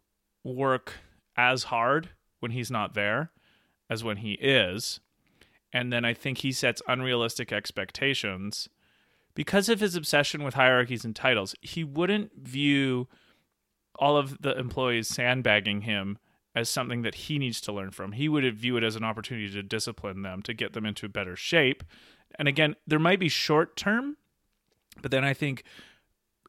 [0.44, 0.96] work
[1.38, 3.32] as hard when he's not there
[3.90, 5.00] as when he is.
[5.72, 8.70] And then i think he sets unrealistic expectations.
[9.36, 13.08] Because of his obsession with hierarchies and titles he wouldn't view
[13.96, 16.18] all of the employees sandbagging him
[16.56, 18.12] as something that he needs to learn from.
[18.12, 21.36] He would view it as an opportunity to discipline them, to get them into better
[21.36, 21.84] shape.
[22.38, 24.18] And again, there might be short term,
[25.02, 25.64] but then I think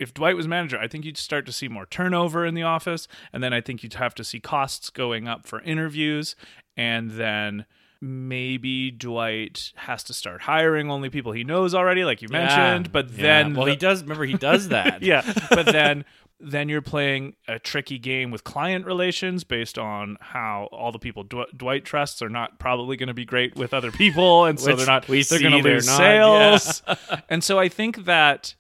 [0.01, 3.07] if Dwight was manager, I think you'd start to see more turnover in the office.
[3.33, 6.35] And then I think you'd have to see costs going up for interviews.
[6.77, 7.65] And then
[8.01, 12.87] maybe Dwight has to start hiring only people he knows already, like you mentioned.
[12.87, 13.23] Yeah, But yeah.
[13.23, 14.03] then well, the- he does.
[14.03, 15.03] Remember, he does that.
[15.03, 16.05] yeah but then
[16.41, 21.25] then you're playing a tricky game with client relations based on how all the people
[21.25, 24.75] Dw- Dwight trusts are not probably going to be great with other people and so
[24.75, 26.83] they're not we they're going to lose not, sales.
[27.29, 28.55] and so I think that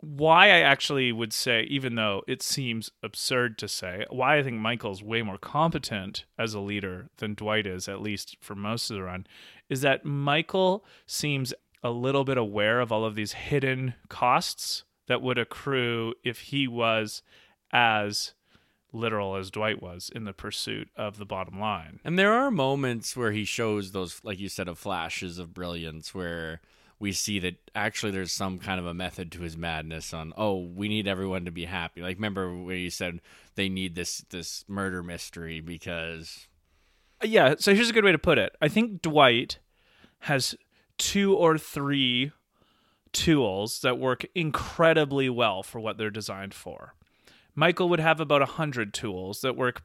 [0.00, 4.56] why I actually would say even though it seems absurd to say why I think
[4.56, 8.96] Michael's way more competent as a leader than Dwight is at least for most of
[8.96, 9.26] the run
[9.68, 11.52] is that Michael seems
[11.82, 16.68] a little bit aware of all of these hidden costs that would accrue if he
[16.68, 17.22] was
[17.72, 18.32] as
[18.92, 22.00] literal as Dwight was in the pursuit of the bottom line.
[22.04, 26.14] And there are moments where he shows those, like you said, of flashes of brilliance
[26.14, 26.60] where
[26.98, 30.58] we see that actually there's some kind of a method to his madness on, oh,
[30.58, 32.02] we need everyone to be happy.
[32.02, 33.20] Like remember where you said
[33.54, 36.48] they need this this murder mystery because
[37.22, 38.56] Yeah, so here's a good way to put it.
[38.60, 39.58] I think Dwight
[40.20, 40.56] has
[40.96, 42.32] two or three
[43.12, 46.94] tools that work incredibly well for what they're designed for.
[47.54, 49.82] Michael would have about 100 tools that work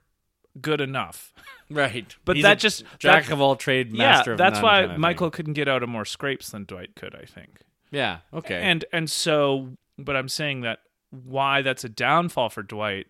[0.61, 1.33] good enough.
[1.69, 2.15] Right.
[2.25, 4.71] But He's that just jack that- of all trade, master yeah, of that's none why
[4.73, 4.99] kind of thing.
[4.99, 7.61] Michael couldn't get out of more scrapes than Dwight could, I think.
[7.89, 8.19] Yeah.
[8.31, 8.61] Okay.
[8.61, 13.07] And and so but I'm saying that why that's a downfall for Dwight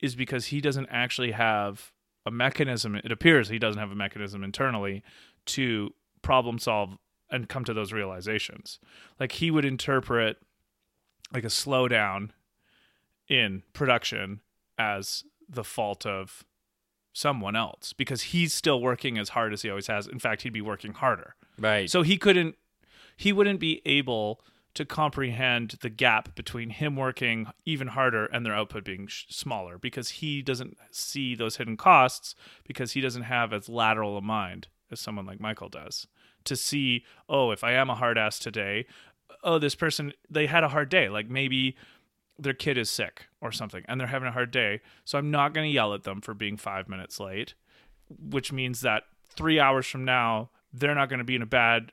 [0.00, 1.92] is because he doesn't actually have
[2.26, 5.04] a mechanism it appears he doesn't have a mechanism internally
[5.46, 5.90] to
[6.22, 6.96] problem solve
[7.32, 8.78] and come to those realizations.
[9.18, 10.36] Like he would interpret
[11.32, 12.30] like a slowdown
[13.26, 14.40] in production
[14.78, 16.44] as the fault of
[17.12, 20.06] someone else because he's still working as hard as he always has.
[20.06, 21.34] In fact, he'd be working harder.
[21.58, 21.90] right.
[21.90, 22.56] So he couldn't
[23.16, 24.40] he wouldn't be able
[24.74, 29.76] to comprehend the gap between him working even harder and their output being sh- smaller
[29.76, 32.34] because he doesn't see those hidden costs
[32.66, 36.06] because he doesn't have as lateral a mind as someone like Michael does
[36.44, 38.86] to see oh if I am a hard ass today
[39.44, 41.08] oh this person they had a hard day.
[41.08, 41.76] Like maybe
[42.38, 44.80] their kid is sick or something and they're having a hard day.
[45.04, 47.54] So I'm not going to yell at them for being 5 minutes late
[48.08, 51.92] which means that 3 hours from now they're not going to be in a bad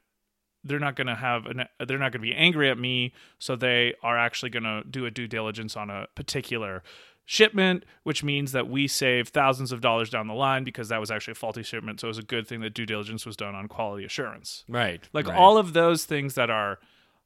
[0.63, 3.13] they're not going to have an they're not going to be angry at me.
[3.37, 6.83] So they are actually going to do a due diligence on a particular
[7.31, 11.11] shipment which means that we save thousands of dollars down the line because that was
[11.11, 13.53] actually a faulty shipment so it was a good thing that due diligence was done
[13.53, 15.07] on quality assurance right.
[15.13, 15.37] like right.
[15.37, 16.79] all of those things that are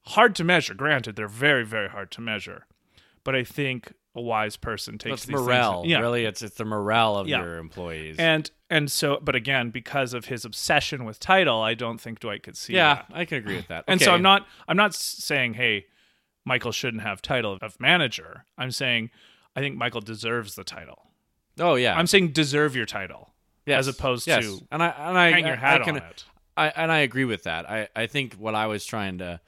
[0.07, 2.65] hard to measure granted they're very very hard to measure
[3.23, 5.83] but i think a wise person takes It's these things- morale.
[5.85, 7.41] yeah Really, it's it's the morale of Yeah.
[7.41, 8.17] your employees.
[8.19, 12.43] and and so but again because of his obsession with title i don't think dwight
[12.43, 13.05] could see yeah, that.
[13.13, 13.85] I can agree with that.
[13.87, 15.85] And so I'm not I'm not saying hey
[16.45, 18.43] Michael shouldn't have title of manager.
[18.57, 19.11] I'm saying
[19.55, 20.99] I think Michael deserves the title.
[21.59, 21.95] Oh yeah.
[21.97, 23.29] I'm saying deserve your title
[23.65, 23.79] Yes.
[23.79, 24.43] as opposed yes.
[24.43, 26.25] to and I and I hang your I- hat I can, on it.
[26.57, 27.69] I and I agree with that.
[27.69, 29.39] I I think what I was trying to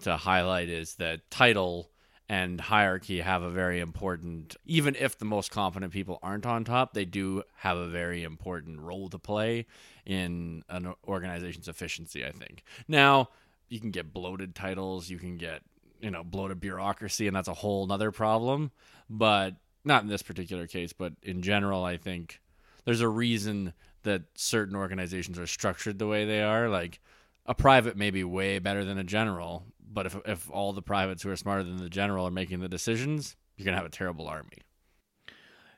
[0.00, 1.90] to highlight is that title
[2.28, 6.92] and hierarchy have a very important even if the most competent people aren't on top,
[6.92, 9.66] they do have a very important role to play
[10.04, 12.62] in an organization's efficiency, I think.
[12.88, 13.30] Now,
[13.68, 15.62] you can get bloated titles, you can get,
[16.00, 18.70] you know, bloated bureaucracy and that's a whole nother problem,
[19.08, 19.54] but
[19.84, 22.40] not in this particular case, but in general, I think
[22.84, 26.68] there's a reason that certain organizations are structured the way they are.
[26.68, 27.00] Like
[27.46, 31.22] a private may be way better than a general, but if if all the privates
[31.22, 34.26] who are smarter than the general are making the decisions, you're gonna have a terrible
[34.28, 34.58] army.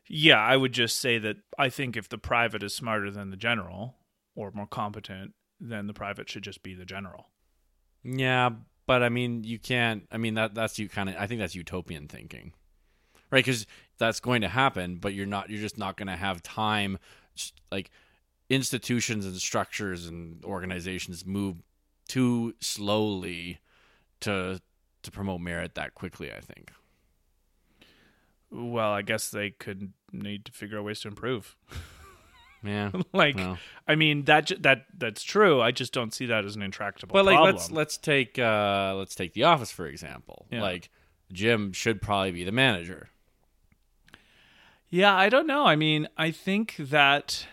[0.06, 3.36] Yeah, I would just say that I think if the private is smarter than the
[3.36, 3.96] general
[4.34, 7.28] or more competent, then the private should just be the general.
[8.02, 8.50] Yeah,
[8.88, 10.08] but I mean, you can't.
[10.10, 11.16] I mean, that that's you kind of.
[11.18, 12.54] I think that's utopian thinking,
[13.30, 13.44] right?
[13.44, 13.66] Because
[13.98, 15.50] that's going to happen, but you're not.
[15.50, 16.98] You're just not going to have time.
[17.70, 17.90] Like
[18.48, 21.56] institutions and structures and organizations move
[22.08, 23.58] too slowly
[24.20, 24.58] to
[25.02, 26.32] to promote merit that quickly.
[26.32, 26.72] I think.
[28.50, 31.56] Well, I guess they could need to figure out ways to improve.
[32.62, 32.90] Yeah.
[33.12, 33.58] like well.
[33.86, 35.60] I mean that that that's true.
[35.60, 37.54] I just don't see that as an intractable But like problem.
[37.56, 40.46] let's let's take uh let's take The Office for example.
[40.50, 40.62] Yeah.
[40.62, 40.90] Like
[41.32, 43.10] Jim should probably be the manager.
[44.90, 45.64] Yeah, I don't know.
[45.66, 47.46] I mean, I think that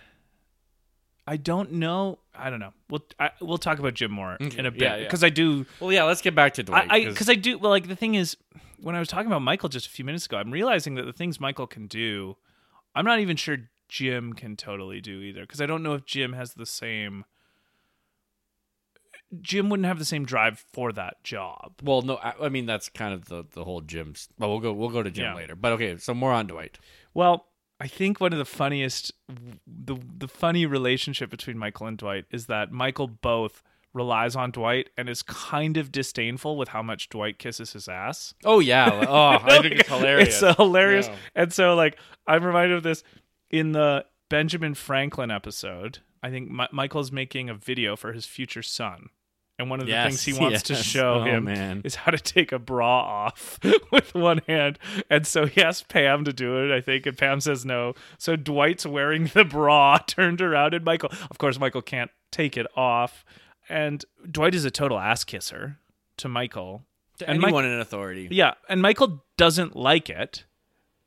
[1.27, 2.19] I don't know.
[2.33, 2.71] I don't know.
[2.89, 5.03] We'll I, we'll talk about Jim more in a bit Yeah, yeah.
[5.03, 5.65] because I do.
[5.79, 6.03] Well, yeah.
[6.03, 6.87] Let's get back to Dwight.
[6.89, 7.57] I 'cause- because I, do.
[7.57, 8.37] Well, like the thing is,
[8.79, 11.13] when I was talking about Michael just a few minutes ago, I'm realizing that the
[11.13, 12.37] things Michael can do,
[12.95, 15.41] I'm not even sure Jim can totally do either.
[15.41, 17.25] Because I don't know if Jim has the same.
[19.41, 21.73] Jim wouldn't have the same drive for that job.
[21.83, 24.29] Well, no, I, I mean that's kind of the the whole Jim's.
[24.37, 25.35] Well, we'll go we'll go to Jim Yeah.
[25.35, 25.55] later.
[25.55, 26.77] But okay, so more on Dwight.
[27.13, 27.47] Well,
[27.79, 29.11] I think one of the funniest,
[29.67, 33.61] the the funny relationship between Michael and Dwight is that Michael both
[33.93, 38.33] relies on Dwight and is kind of disdainful with how much Dwight kisses his ass.
[38.45, 40.41] Oh yeah, oh I think it's hilarious.
[40.41, 41.07] It's hilarious.
[41.07, 41.15] Yeah.
[41.35, 43.03] And so, like, I'm reminded of this
[43.59, 45.99] in the Benjamin Franklin episode.
[46.23, 49.09] I think Mi- Michael's making a video for his future son.
[49.57, 51.81] And one of the Yes, things he wants to show Oh, him man.
[51.85, 53.57] is how to take a bra off
[53.91, 54.77] with one hand.
[55.09, 57.93] And so he asks Pam to do it, I think, and Pam says no.
[58.17, 62.67] So Dwight's wearing the bra turned around, and Michael, of course, Michael can't take it
[62.75, 63.23] off.
[63.69, 65.77] And Dwight is a total ass kisser
[66.17, 66.83] to Michael.
[67.19, 68.27] To and Mike- anyone in authority.
[68.31, 70.43] Yeah, and Michael doesn't like it,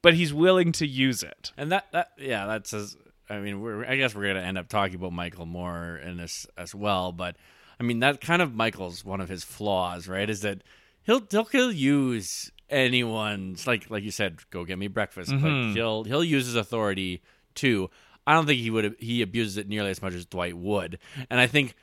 [0.02, 1.52] but he's willing to use it.
[1.56, 2.96] And that that yeah, that's as
[3.30, 6.46] I mean, we're I guess we're gonna end up talking about Michael more in this
[6.56, 7.37] as well, but
[7.78, 10.28] I mean that kind of Michael's one of his flaws, right?
[10.28, 10.62] Is that
[11.02, 15.42] he'll he'll, he'll use anyone's like like you said, go get me breakfast, Mhm.
[15.42, 17.22] but he'll he'll use his authority
[17.54, 17.90] too.
[18.26, 20.98] I don't think he would he abuses it nearly as much as Dwight would,
[21.30, 21.74] and I think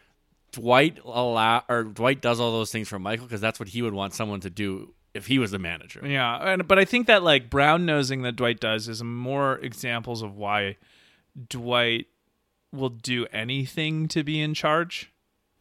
[0.52, 3.94] Dwight allow or Dwight does all those things for Michael because that's what he would
[3.94, 6.02] want someone to do if he was the manager.
[6.06, 10.22] Yeah, and but I think that like brown nosing that Dwight does is more examples
[10.22, 10.78] of why
[11.50, 12.08] Dwight
[12.72, 15.12] will do anything to be in charge.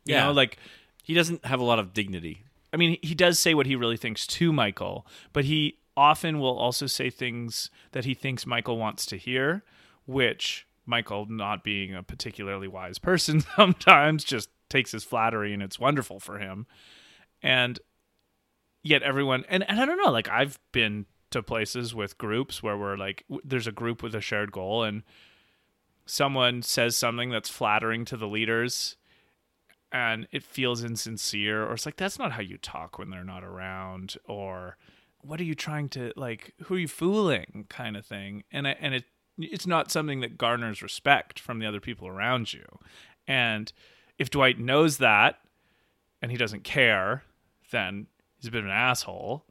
[0.04, 0.24] You Yeah.
[0.26, 0.58] know, like
[1.02, 2.44] He doesn't have a lot of dignity.
[2.72, 6.56] I mean, he does say what he really thinks to Michael, but he often will
[6.58, 9.62] also say things that he thinks Michael wants to hear,
[10.06, 15.78] which Michael, not being a particularly wise person, sometimes just takes as flattery and it's
[15.78, 16.66] wonderful for him.
[17.42, 17.78] And
[18.84, 22.78] yet everyone, and, and I don't know, like I've been to places with groups where
[22.78, 25.02] we're like, there's a group with a shared goal and
[26.06, 28.96] someone says something that's flattering to the leaders
[29.90, 33.44] and it feels insincere or it's like that's not how you talk when they're not
[33.44, 34.76] around or
[35.22, 37.64] what are you trying to like who are you fooling?
[37.68, 39.04] kind of thing and I, and it
[39.38, 42.64] it's not something that garners respect from the other people around you
[43.26, 43.72] and
[44.18, 45.38] if Dwight knows that
[46.20, 47.22] and he doesn't care
[47.70, 48.08] then
[48.44, 49.46] he's a bit of an asshole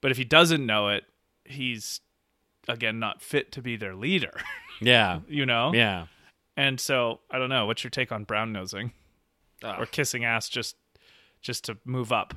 [0.00, 1.04] but if he doesn't know it
[1.44, 2.00] he's
[2.68, 4.40] again not fit to be their leader
[4.80, 5.20] Yeah.
[5.28, 6.06] you know Yeah.
[6.56, 7.66] and so I don't know.
[7.66, 8.92] What's your take on brown nosing
[9.64, 10.76] or kissing ass just
[11.40, 12.34] just to move up?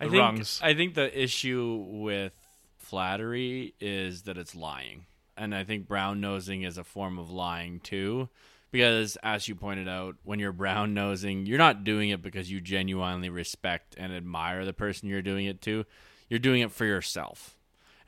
[0.00, 0.60] I think rungs.
[0.62, 2.32] I think the issue with
[2.78, 5.06] flattery is that it's lying.
[5.36, 8.28] And I think brown nosing is a form of lying too.
[8.74, 12.60] Because as you pointed out, when you're brown nosing, you're not doing it because you
[12.60, 15.84] genuinely respect and admire the person you're doing it to.
[16.28, 17.56] You're doing it for yourself.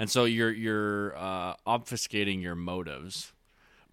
[0.01, 3.33] And so you're you're uh, obfuscating your motives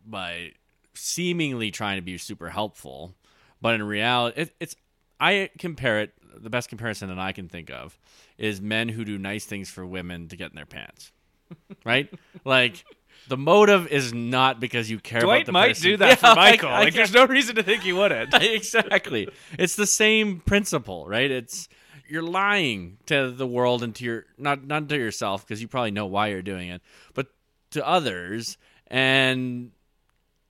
[0.03, 0.53] by
[0.95, 3.13] seemingly trying to be super helpful,
[3.61, 4.75] but in reality, it, it's
[5.19, 6.13] I compare it.
[6.35, 7.99] The best comparison that I can think of
[8.39, 11.11] is men who do nice things for women to get in their pants,
[11.85, 12.11] right?
[12.43, 12.83] like
[13.27, 15.83] the motive is not because you care Dwight about the might person.
[15.91, 16.69] do that Yeah, for Michael.
[16.69, 18.33] I- I like, there's no reason to think he wouldn't.
[18.41, 19.27] exactly.
[19.57, 21.29] It's the same principle, right?
[21.31, 21.67] It's
[22.09, 25.91] you're lying to the world and to your not not to yourself because you probably
[25.91, 26.81] know why you're doing it,
[27.13, 27.27] but
[27.71, 28.57] to others.
[28.87, 29.71] And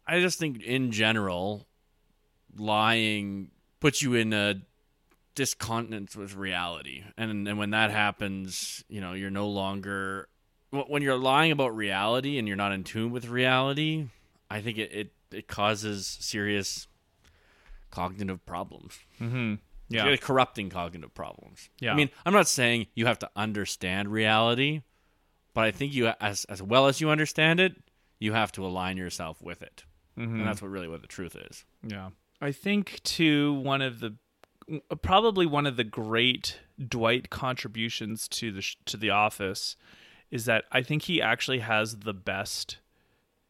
[0.08, 1.66] I just think in general,
[2.58, 4.56] lying puts you in a
[5.36, 10.28] discontinence with reality, and and when that happens, you know, you're no longer
[10.74, 14.08] when you're lying about reality and you're not in tune with reality.
[14.50, 16.88] I think it it, it causes serious
[17.92, 19.00] cognitive problems.
[19.20, 19.56] mm-hmm.
[19.90, 20.16] Yeah.
[20.16, 21.70] Corrupting cognitive problems.
[21.80, 21.92] Yeah.
[21.92, 24.82] I mean, I'm not saying you have to understand reality,
[25.54, 27.76] but I think you as as well as you understand it,
[28.18, 29.84] you have to align yourself with it.
[30.18, 30.40] Mm-hmm.
[30.40, 31.64] And that's what really what the truth is.
[31.86, 32.10] Yeah.
[32.42, 34.16] I think too one of the
[35.02, 39.76] probably one of the great Dwight contributions to the sh- to the office
[40.32, 42.78] is that I think he actually has the best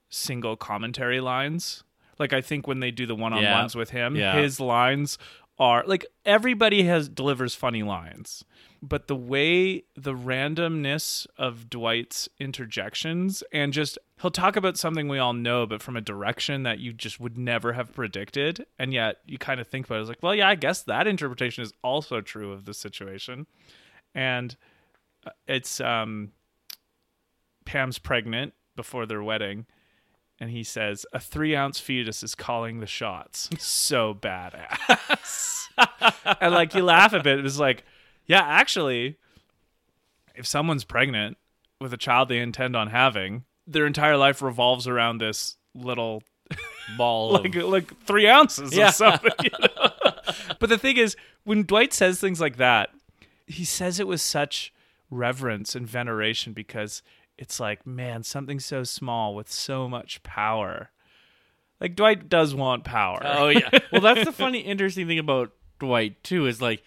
[0.09, 1.83] single commentary lines.
[2.19, 3.79] Like I think when they do the one-on-ones Yeah.
[3.79, 4.35] with him, Yeah.
[4.39, 5.17] his lines
[5.59, 8.43] are like everybody has delivers funny lines.
[8.81, 15.19] But the way the randomness of Dwight's interjections and just he'll talk about something we
[15.19, 18.65] all know, but from a direction that you just would never have predicted.
[18.77, 21.07] And yet you kind of think about it as like, well, yeah, I guess that
[21.07, 23.47] interpretation is also true of the situation.
[24.13, 24.55] And
[25.25, 26.31] uh, it's um
[27.65, 29.65] Pam's pregnant before their wedding,
[30.39, 33.49] and he says, A three ounce fetus is calling the shots.
[33.59, 35.67] so badass.
[36.41, 37.83] and like you laugh a bit, it's like,
[38.25, 39.17] yeah, actually,
[40.35, 41.37] if someone's pregnant
[41.79, 46.23] with a child they intend on having, their entire life revolves around this little
[46.97, 48.89] Ball like of, like three ounces Yeah.
[48.89, 49.31] of something.
[49.43, 49.89] you know?
[50.59, 52.89] but the thing is, when Dwight says things like that,
[53.47, 54.73] he says it with such
[55.09, 57.01] reverence and veneration because
[57.37, 60.91] it's like, man, something so small with so much power.
[61.79, 63.21] Like Dwight does want power.
[63.23, 63.69] Oh yeah.
[63.91, 66.83] Well, that's the funny interesting thing about Dwight too is like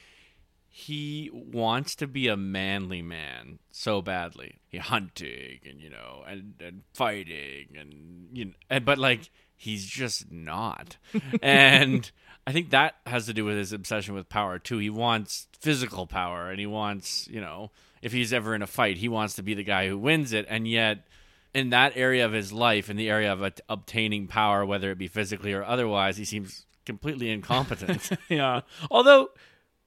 [0.68, 4.59] he wants to be a manly man so badly.
[4.68, 9.87] He hunting and you know and, and fighting and you know and, but like he's
[9.87, 10.96] just not.
[11.42, 12.11] and
[12.46, 14.78] I think that has to do with his obsession with power too.
[14.78, 17.70] He wants physical power and he wants, you know,
[18.02, 20.46] if he's ever in a fight, he wants to be the guy who wins it
[20.48, 21.06] and yet
[21.54, 24.98] in that area of his life, in the area of at- obtaining power, whether it
[24.98, 28.10] be physically or otherwise, he seems completely incompetent.
[28.29, 28.60] yeah.
[28.90, 29.31] Although,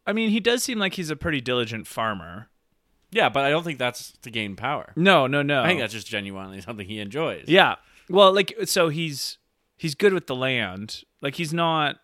[0.05, 2.49] I mean, he does seem like he's a pretty diligent farmer.
[3.11, 4.93] yeah, but I don't think that's to gain power.
[4.95, 5.61] No, no, no.
[5.63, 7.45] I think that's just genuinely something he enjoys.
[7.47, 7.75] Yeah.
[8.09, 9.37] Well, like so he's
[9.77, 11.03] he's good with the land.
[11.21, 11.97] Like he's not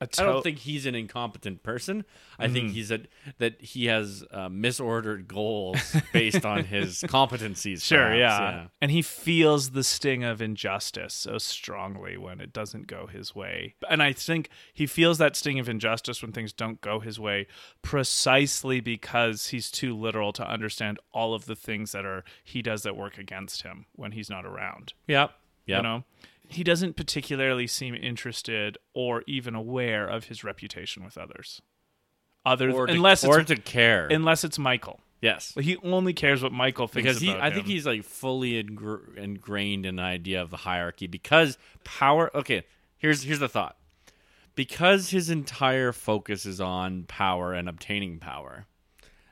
[0.00, 2.04] I don't think he's an incompetent person.
[2.38, 2.54] I Mm-hmm.
[2.54, 3.00] think he's a,
[3.38, 7.82] that he has uh, misordered goals based on his competencies.
[7.82, 8.66] Sure, perhaps, yeah.
[8.80, 13.74] And he feels the sting of injustice so strongly when it doesn't go his way.
[13.90, 17.46] And I think he feels that sting of injustice when things don't go his way
[17.82, 22.82] precisely because he's too literal to understand all of the things that are he does
[22.84, 24.92] that work against him when he's not around.
[25.08, 25.32] Yep.
[25.66, 25.76] Yep.
[25.78, 26.04] You know?
[26.48, 31.60] He doesn't particularly seem interested or even aware of his reputation with others.
[32.46, 34.06] Other Or to, unless or it's to care.
[34.06, 35.00] unless it's Michael.
[35.20, 35.52] yes.
[35.54, 39.14] Like, he only cares what Michael thinks because he i think he's like fully ingr-
[39.16, 42.62] ingrained in the idea of the hierarchy because power okay
[42.96, 43.76] here's here's the thought
[44.54, 48.66] because his entire focus is on power and obtaining power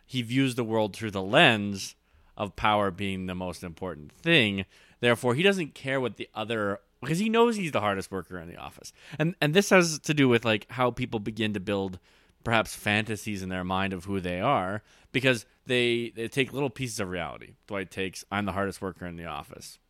[0.05, 1.95] he views the world through the lens
[2.37, 4.65] of power being the most important thing
[5.01, 8.49] therefore he doesn't care what the other because he knows he's the hardest worker in
[8.49, 11.99] the office and and this has to do with like how people begin to build
[12.47, 17.01] perhaps fantasies in their mind of who they are because they they take little pieces
[17.01, 17.57] of reality.
[17.67, 19.81] Dwight takes I'm the hardest worker in the office.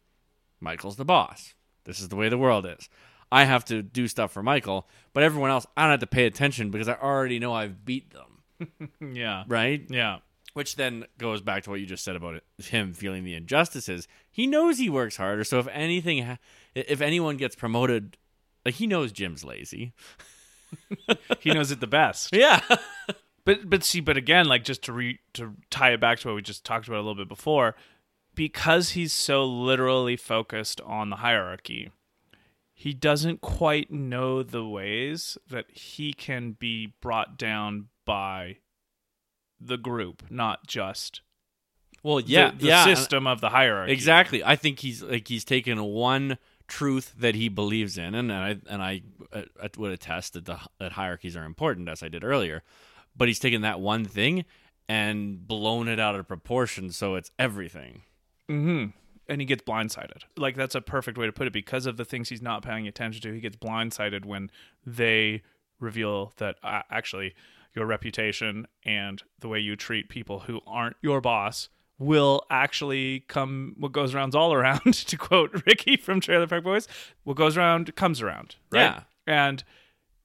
[0.59, 1.53] Michael's the boss.
[1.85, 2.89] This is the way the world is.
[3.31, 6.25] I have to do stuff for Michael, but everyone else I don't have to pay
[6.25, 9.45] attention because I already know I've beat them, yeah.
[9.49, 9.85] right?
[9.91, 10.21] Yeah.
[10.55, 14.09] Which then goes back to what you just said about it, him feeling the injustices.
[14.31, 16.39] He knows he works harder, so if anything ha-
[16.77, 18.17] if anyone gets promoted,
[18.65, 19.93] like he knows Jim's lazy.
[21.41, 22.31] He knows it the best.
[22.35, 22.61] Yeah.
[23.45, 26.35] But but see, but again, like just to re to tie it back to what
[26.35, 27.77] we just talked about a little bit before,
[28.35, 31.93] because he's so literally focused on the hierarchy,
[32.75, 38.57] he doesn't quite know the ways that he can be brought down by
[39.61, 41.21] the group, not just
[42.03, 42.85] well, yeah, the, the yeah.
[42.85, 43.93] system of the hierarchy.
[43.93, 44.43] Exactly.
[44.45, 48.83] I think he's like he's taken one truth that he believes in, and I and
[48.83, 49.03] I,
[49.33, 52.63] uh, would attest that the that hierarchies are important, as I did earlier.
[53.17, 54.45] But he's taken that one thing
[54.89, 58.03] and blown it out of proportion, so it's everything.
[58.51, 58.87] Mm-hmm.
[59.29, 60.23] And he gets blindsided.
[60.37, 61.53] Like that's a perfect way to put it.
[61.53, 64.51] Because of the things he's not paying attention to, he gets blindsided when
[64.85, 65.43] they
[65.81, 67.35] reveal that uh, actually
[67.75, 73.75] your reputation and the way you treat people who aren't your boss will actually come.
[73.79, 74.95] What goes around's all around.
[74.95, 76.89] to quote Ricky from Trailer Park Boys,
[77.25, 78.57] what goes around comes around.
[78.71, 78.81] Right?
[78.83, 79.01] Yeah.
[79.27, 79.65] And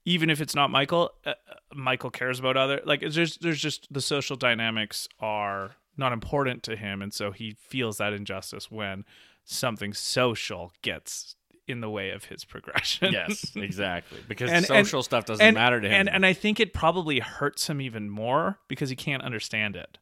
[0.05, 3.91] even if it's not Michael, uh, uh, Michael cares about other like just there's just
[3.91, 9.05] the social dynamics are not important to him, and so he feels that injustice when
[9.43, 11.35] something social gets
[11.67, 13.13] in the way of his progression.
[13.13, 14.19] Yes, exactly.
[14.27, 15.93] Because And- social stuff doesn't and, matter to him.
[15.93, 19.97] and and I think it probably hurts him even more because he can't understand it.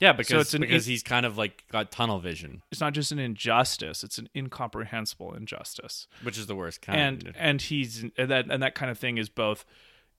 [0.00, 3.10] Yeah, because it's an- because he's kind of like got tunnel vision, It's not just
[3.12, 6.06] an injustice; it's an incomprehensible injustice.
[6.22, 6.98] which is the worst kind.
[7.24, 9.64] and and he's and that and that kind of thing is both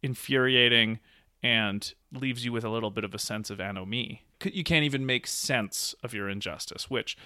[0.04, 1.00] infuriating
[1.42, 4.22] and leaves you with a little bit of a sense of anomie.
[4.44, 7.18] You can't even make sense of your injustice, which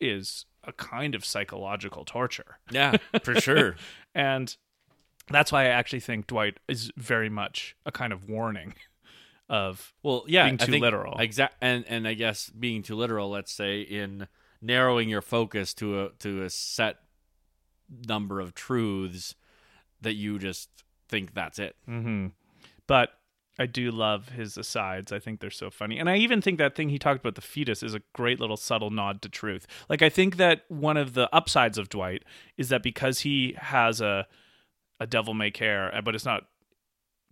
[0.00, 2.58] is a kind of psychological torture.
[2.70, 3.76] yeah, for sure.
[4.14, 4.56] And
[5.30, 8.74] that's why I actually think Dwight is very much a kind of warning
[9.48, 11.18] of Well, yeah, being too think literal.
[11.18, 13.30] Exact, and and I guess being too literal.
[13.30, 14.28] Let's say in
[14.60, 16.96] narrowing your focus to a to a set
[18.08, 19.34] number of truths
[20.00, 20.68] that you just
[21.08, 21.76] think that's it.
[21.84, 22.28] hmm
[22.86, 23.10] But
[23.58, 25.12] I do love his asides.
[25.12, 25.98] I think they're so funny.
[25.98, 28.56] And I even think that thing he talked about the fetus is a great little
[28.58, 29.66] subtle nod to truth.
[29.88, 32.22] Like I think that one of the upsides of Dwight
[32.58, 34.26] is that because he has a
[34.98, 36.44] a devil may care, but it's not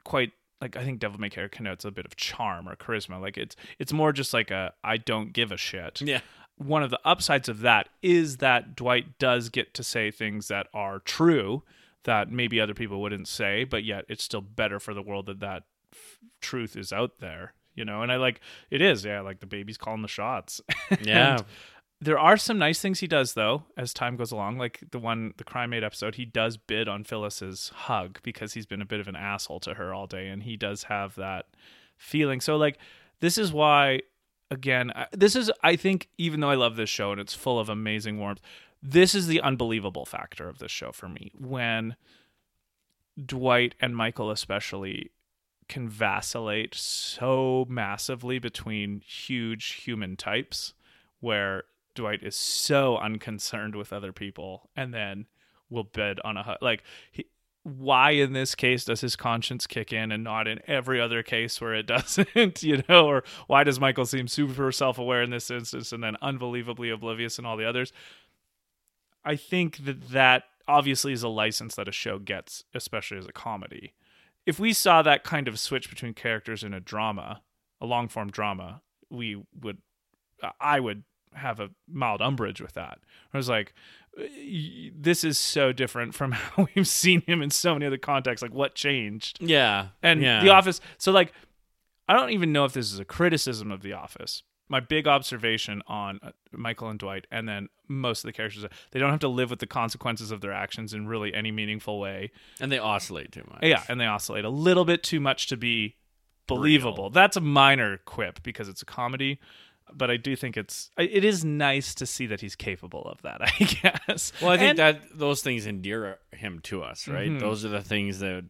[0.05, 0.33] quite
[0.65, 3.21] like I think devil may care connotes a bit of charm or charisma.
[3.21, 6.01] Like it's it's more just like a I don't give a shit.
[6.01, 6.21] Yeah,
[6.57, 10.69] one of the upsides of that is that Dwight does get to say things that
[10.73, 11.63] are true
[12.05, 15.41] that maybe other people wouldn't say, but yet it's still better for the world that
[15.41, 18.03] that f- truth is out there, you know.
[18.03, 18.41] And I like
[18.71, 20.63] it is, yeah, like the baby's calling the shots.
[21.03, 21.41] yeah,
[22.05, 25.33] there are some nice things he does though as time goes along, like the one
[25.39, 26.17] the Crime Aid episode.
[26.17, 29.75] He does bid on Phyllis's hug because he's been a bit of an asshole to
[29.75, 31.47] her all day, and he does have that
[31.97, 32.41] feeling.
[32.41, 32.79] So like
[33.21, 34.01] this is why
[34.51, 37.59] again I- this is I think even though I love this show and it's full
[37.59, 38.43] of amazing warmth,
[38.83, 41.97] this is the unbelievable factor of this show for me when
[43.25, 45.11] Dwight and Michael especially
[45.69, 50.75] can vacillate so massively between huge human types
[51.21, 51.63] where
[51.95, 55.27] Dwight is so unconcerned with other people and then
[55.71, 57.27] will bid on a hu- like he,
[57.63, 61.61] why in this case does his conscience kick in and not in every other case
[61.61, 65.93] where it doesn't you know or why does Michael seem super self-aware in this instance
[65.93, 67.93] and then unbelievably oblivious in all the others?
[69.25, 73.33] I think that that obviously is a license that a show gets especially as a
[73.33, 73.95] comedy.
[74.47, 77.43] If we saw that kind of switch between characters in a drama,
[77.81, 79.79] a long form drama, we would,
[80.61, 81.05] I would
[81.35, 82.99] have a mild umbrage with that.
[83.33, 83.75] I was like,
[84.97, 88.43] this is so different from how we've seen him in so many other contexts.
[88.43, 89.39] Like, what changed?
[89.41, 89.89] Yeah.
[90.03, 90.43] And yeah.
[90.43, 90.81] The Office.
[90.99, 91.33] So, like,
[92.09, 94.43] I don't even know if this is a criticism of The Office.
[94.69, 98.99] My big observation on uh, Michael and Dwight, and then most of the characters, they
[98.99, 102.31] don't have to live with the consequences of their actions in really any meaningful way.
[102.61, 103.63] And they oscillate too much.
[103.63, 105.97] Yeah, and they oscillate a little bit too much to be
[106.47, 107.05] believable.
[107.05, 107.11] Real.
[107.11, 109.39] That's a minor quip because it's a comedy
[109.93, 113.41] but I do think it's it is nice to see that he's capable of that.
[113.43, 114.33] I guess.
[114.41, 117.29] Well, I think and, that those things endear him to us, right?
[117.29, 117.39] Mm-hmm.
[117.39, 118.45] Those are the things that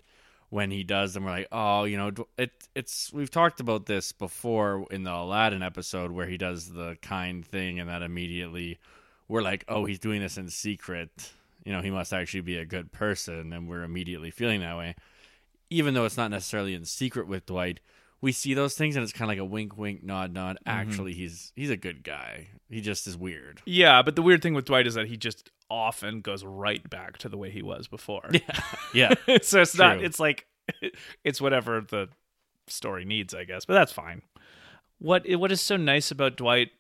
[0.50, 2.52] when he does them, we're like, oh, you know, it.
[2.74, 7.44] It's we've talked about this before in the Aladdin episode where he does the kind
[7.44, 8.78] thing, and that immediately
[9.28, 11.32] we're like, oh, he's doing this in secret.
[11.64, 14.94] You know, he must actually be a good person, and we're immediately feeling that way,
[15.70, 17.80] even though it's not necessarily in secret with Dwight
[18.24, 20.56] we see those things and it's kind of like a wink wink nod nod.
[20.56, 20.70] Mm-hmm.
[20.80, 22.48] actually he's he's a good guy.
[22.70, 23.60] He just is weird.
[23.66, 27.18] Yeah but the weird thing with dwight is that he just often goes right back
[27.18, 28.30] to the way he was before.
[28.32, 28.60] Yeah.
[28.94, 29.14] Yeah.
[29.42, 29.84] So it's True.
[29.84, 30.46] not it's like
[31.24, 32.08] it's whatever the
[32.66, 34.22] story needs i guess but that's fine.
[34.98, 36.70] What what is so nice about dwight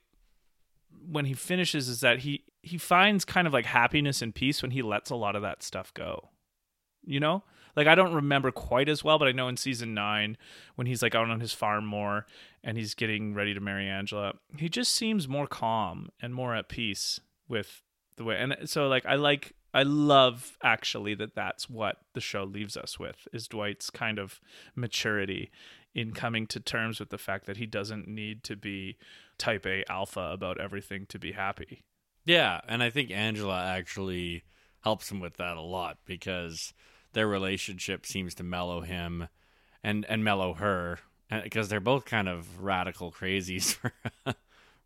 [1.06, 4.70] when he finishes is that he he finds kind of like happiness and peace when
[4.70, 6.30] he lets a lot of that stuff go.
[7.04, 7.42] You know
[7.76, 10.36] like I don't remember quite as well, but I know in season nine
[10.74, 12.26] when he's like out on his farm more
[12.62, 16.68] and he's getting ready to marry Angela, he just seems more calm and more at
[16.68, 17.82] peace with
[18.16, 18.36] the way.
[18.38, 22.98] And so like I like I love actually that that's what the show leaves us
[22.98, 24.40] with is Dwight's kind of
[24.76, 25.50] maturity
[25.94, 28.96] in coming to terms with the fact that he doesn't need to be
[29.38, 31.82] type A alpha about everything to be happy.
[32.24, 34.44] Yeah, and I think Angela actually
[34.82, 36.72] helps him with that a lot because
[37.14, 39.28] their relationship seems to mellow him
[39.82, 40.98] and and mellow her
[41.42, 43.92] because they're both kind of radical crazies for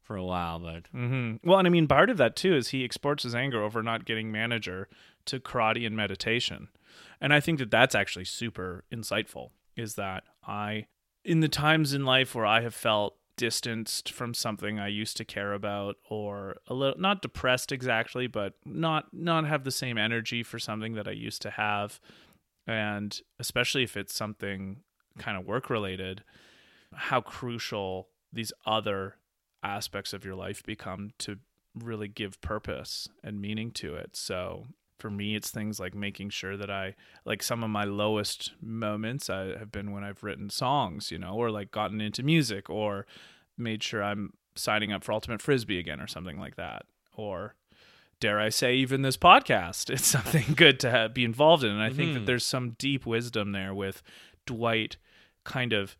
[0.02, 1.36] for a while but mm-hmm.
[1.46, 4.06] well and i mean part of that too is he exports his anger over not
[4.06, 4.88] getting manager
[5.26, 6.68] to karate and meditation
[7.20, 10.86] and i think that that's actually super insightful is that i
[11.24, 15.24] in the times in life where i have felt distanced from something I used to
[15.24, 20.42] care about or a little not depressed exactly but not not have the same energy
[20.42, 22.00] for something that I used to have.
[22.66, 24.80] And especially if it's something
[25.16, 26.22] kind of work related
[26.94, 29.16] how crucial these other
[29.62, 31.38] aspects of your life become to
[31.74, 34.16] really give purpose and meaning to it.
[34.16, 34.66] So
[34.98, 36.94] for me it's things like making sure that i
[37.24, 41.34] like some of my lowest moments I, have been when i've written songs you know
[41.34, 43.06] or like gotten into music or
[43.56, 46.82] made sure i'm signing up for ultimate frisbee again or something like that
[47.16, 47.54] or
[48.20, 51.82] dare i say even this podcast it's something good to have, be involved in and
[51.82, 51.96] i mm-hmm.
[51.96, 52.26] think that mm-hmm.
[52.26, 54.02] there's some deep wisdom there with
[54.46, 54.96] dwight
[55.44, 55.96] kind of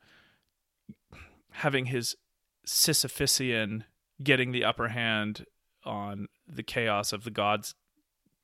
[1.52, 2.16] having his
[2.66, 3.84] sisyphusian
[4.22, 5.46] getting the upper hand
[5.84, 7.74] on the chaos of the gods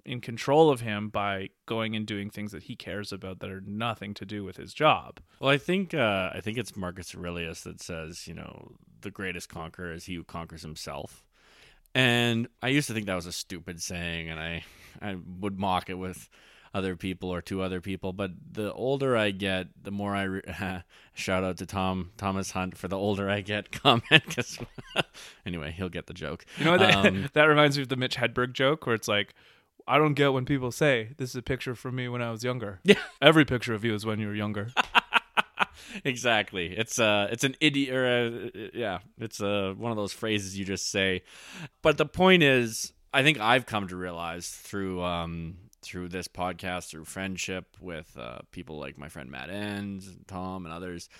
[0.04, 3.62] in control of him by going and doing things that he cares about that are
[3.66, 5.20] nothing to do with his job.
[5.40, 9.48] Well, I think uh, I think it's Marcus Aurelius that says, you know, the greatest
[9.48, 11.24] conqueror is he who conquers himself.
[11.94, 14.64] And I used to think that was a stupid saying, and I
[15.00, 16.28] I would mock it with
[16.74, 18.12] other people or to other people.
[18.12, 20.42] But the older I get, the more I re-
[21.14, 24.34] shout out to Tom Thomas Hunt for the older I get comment.
[24.34, 24.58] Cause
[25.46, 26.44] anyway, he'll get the joke.
[26.58, 29.34] You know that um, that reminds me of the Mitch Hedberg joke, where it's like
[29.86, 32.42] I don't get when people say this is a picture from me when I was
[32.42, 32.80] younger.
[32.84, 34.68] Yeah, every picture of you is when you were younger.
[36.04, 36.74] exactly.
[36.76, 40.64] It's uh it's an idiot or a, yeah, it's uh one of those phrases you
[40.64, 41.22] just say.
[41.82, 46.88] But the point is, I think I've come to realize through um through this podcast,
[46.88, 51.10] through friendship with uh, people like my friend Matt Enns, and Tom, and others,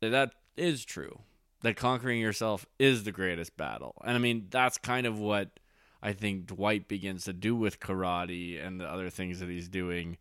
[0.00, 1.20] that that is true.
[1.62, 5.58] That conquering yourself is the greatest battle, and I mean that's kind of what
[6.06, 10.18] I think Dwight begins to do with karate and the other things that he's doing.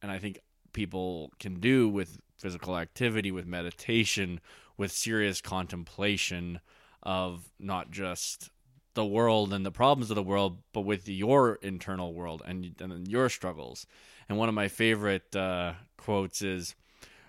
[0.00, 0.38] And I think
[0.72, 4.40] people can do with physical activity, with meditation,
[4.78, 6.60] with serious contemplation
[7.02, 8.48] of not just
[8.94, 13.06] the world and the problems of the world, but with your internal world and, and
[13.06, 13.86] your struggles.
[14.30, 16.74] And one of my favorite uh, quotes is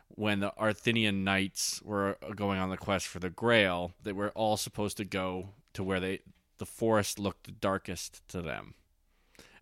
[0.07, 4.55] when the Arthurian knights were going on the quest for the Grail, they were all
[4.55, 6.21] supposed to go to where they
[6.57, 8.73] the forest looked darkest to them.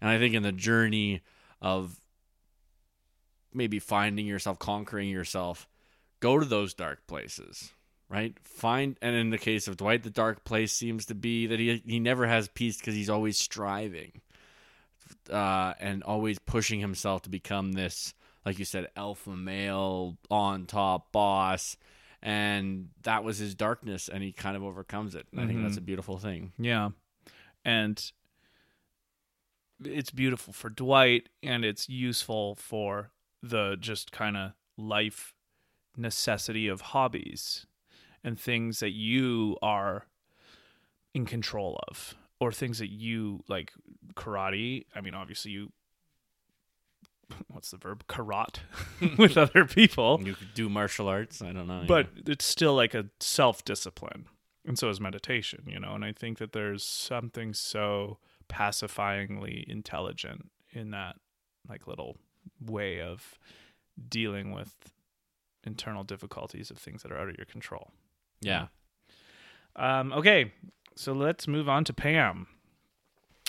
[0.01, 1.21] And I think in the journey
[1.61, 1.99] of
[3.53, 5.67] maybe finding yourself, conquering yourself,
[6.19, 7.71] go to those dark places,
[8.09, 8.37] right?
[8.43, 11.81] Find, and in the case of Dwight, the dark place seems to be that he
[11.85, 14.21] he never has peace because he's always striving,
[15.31, 18.13] uh, and always pushing himself to become this
[18.45, 21.77] like you said, alpha male, on top boss,
[22.25, 25.27] and that was his darkness, and he kind of overcomes it.
[25.31, 25.83] And I think that's mm-hmm.
[25.83, 26.53] a beautiful thing.
[26.57, 26.89] Yeah.
[27.63, 28.11] And
[29.83, 33.11] it's beautiful for Dwight and it's useful for
[33.43, 35.35] the just kind of life
[35.95, 37.67] necessity of hobbies
[38.23, 40.07] and things that you are
[41.13, 43.71] in control of or things that you like
[44.15, 44.85] karate.
[44.95, 45.71] I mean, obviously you
[47.47, 48.03] what's the verb?
[48.07, 48.59] Karate
[49.17, 50.19] with other people.
[50.23, 51.41] You could do martial arts.
[51.41, 51.87] I don't know, yeah.
[51.87, 54.25] but it's still like a self discipline
[54.67, 58.17] and so is meditation you know and i think that there's something so
[58.49, 61.15] pacifyingly intelligent in that
[61.69, 62.17] like little
[62.63, 63.39] way of
[64.09, 64.91] dealing with
[65.63, 67.91] internal difficulties of things that are out of your control
[68.41, 68.67] yeah,
[69.75, 70.51] um okay
[70.95, 72.47] so let's move on to pam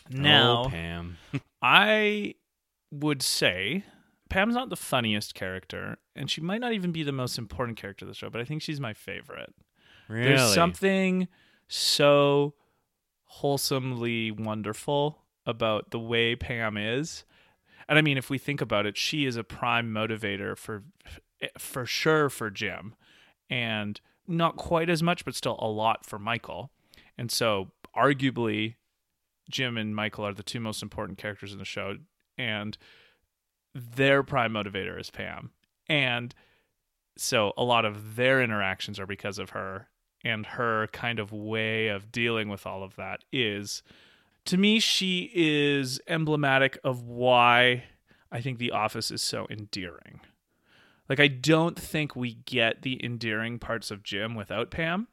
[0.09, 1.19] now oh, Pam.
[1.63, 2.35] I
[2.91, 3.85] would say
[4.29, 8.05] Pam's not the funniest character, and she might not even be the most important character
[8.05, 9.55] of the show, but I think she's my favorite.
[10.09, 10.29] really?
[10.29, 11.29] There's something
[11.69, 12.55] so
[13.25, 17.25] wholesomely wonderful about the way Pam is.
[17.89, 20.85] And I mean, if we think about it, she is a prime motivator for
[21.59, 22.95] for sure for Jim
[23.51, 26.71] and not quite as much, but still a lot for Michael.
[27.19, 28.77] And so arguably
[29.51, 31.97] Jim and Michael are the two most important characters in the show,
[32.39, 32.77] and
[33.75, 35.51] their prime motivator is Pam.
[35.89, 36.35] And
[37.17, 39.89] so a lot of their interactions are because of her,
[40.25, 43.83] and her kind of way of dealing with all of that is,
[44.47, 47.85] to me, she is emblematic of why
[48.33, 50.21] I think The Office is so endearing.
[51.09, 55.07] Like, I don't think we get the endearing parts of Jim without Pam,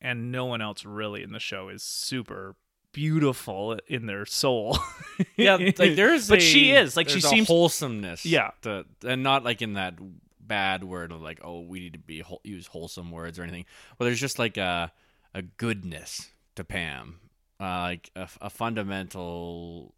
[0.00, 2.56] and no one else really in the show is super
[2.92, 4.78] beautiful in their soul.
[5.36, 8.24] yeah, like there's, but a- she is like she seems wholesomeness.
[8.26, 8.50] Yeah.
[8.62, 9.94] to, and not like in that
[10.40, 13.64] bad word of like, oh, we need to be whole, use wholesome words or anything.
[13.98, 14.92] Well, there's just like a
[15.34, 17.20] a goodness to Pam,
[17.60, 19.94] uh, like a, a fundamental.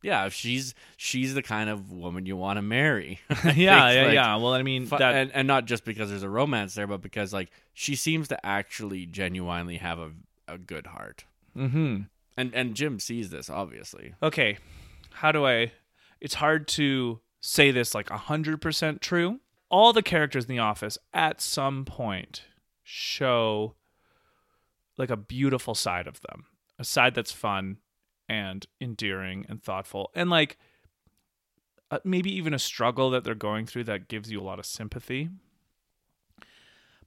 [0.00, 3.18] Yeah, she's she's the kind of woman you want to marry.
[3.44, 4.36] Yeah, yeah, like, yeah.
[4.36, 7.32] Well, I mean that and, and not just because there's a romance there, but because
[7.32, 10.10] like she seems to actually genuinely have a
[10.46, 11.24] a good heart.
[11.54, 12.02] hmm
[12.38, 14.14] And and Jim sees this obviously.
[14.22, 14.56] okay
[15.12, 15.72] how do i
[16.20, 19.40] it's hard to say this like 100% true.
[19.70, 22.42] All the characters in the office at some point
[22.82, 23.74] show
[24.96, 26.46] like a beautiful side of them
[26.78, 27.76] a side that's fun
[28.28, 30.56] and endearing and thoughtful and like
[31.90, 34.66] uh, maybe even a struggle that they're going through that gives you a lot of
[34.66, 35.28] sympathy.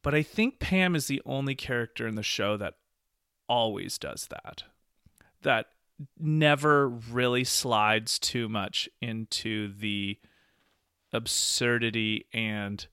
[0.04, 2.76] But i think pam is the only character in the show that
[3.48, 4.64] always does that
[5.44, 5.68] that
[6.20, 10.18] never really slides too much into the
[11.14, 12.88] absurdity and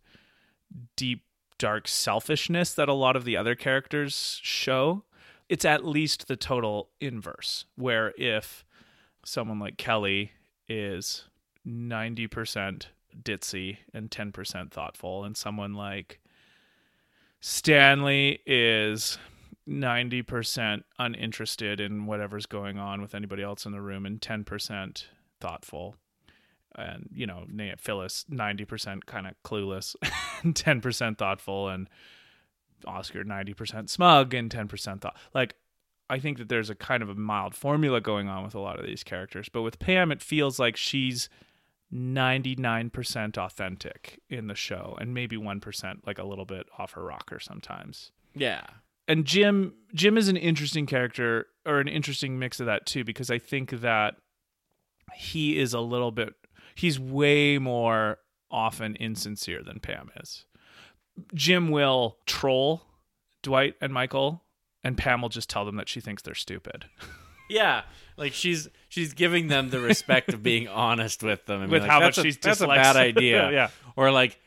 [0.96, 1.24] deep
[1.58, 5.04] dark selfishness that a lot of the other characters show.
[5.48, 8.64] It's at least the total inverse where if
[9.24, 10.32] someone like kelly
[10.68, 11.24] is
[11.66, 12.86] 90%
[13.22, 16.20] ditzy and 10% thoughtful and someone like
[17.40, 19.18] stanley is
[19.68, 25.04] 90% uninterested in whatever's going on with anybody else in the room and 10%
[25.40, 25.94] thoughtful
[26.74, 27.44] and you know
[27.78, 29.94] phyllis 90% kind of clueless
[30.42, 31.88] 10% thoughtful and
[32.86, 35.54] oscar 90% smug and 10% thought like
[36.10, 38.78] i think that there's a kind of a mild formula going on with a lot
[38.78, 41.28] of these characters but with pam it feels like she's
[41.92, 47.40] 99% authentic in the show and maybe 1% like a little bit off her rocker
[47.40, 48.66] sometimes Yeah.
[49.08, 53.30] And Jim Jim is an interesting character or an interesting mix of that too because
[53.30, 54.14] I think that
[55.16, 56.34] he is a little bit
[56.74, 58.18] he's way more
[58.50, 60.44] often insincere than Pam is.
[61.34, 62.82] Jim will troll
[63.42, 64.44] Dwight and Michael
[64.84, 66.84] and Pam will just tell them that she thinks they're stupid.
[67.50, 67.84] Yeah,
[68.18, 71.90] like she's she's giving them the respect of being honest with them and With being
[71.90, 73.50] how like, much that's a, she's that's a bad idea.
[73.52, 73.70] Yeah.
[73.96, 74.38] or like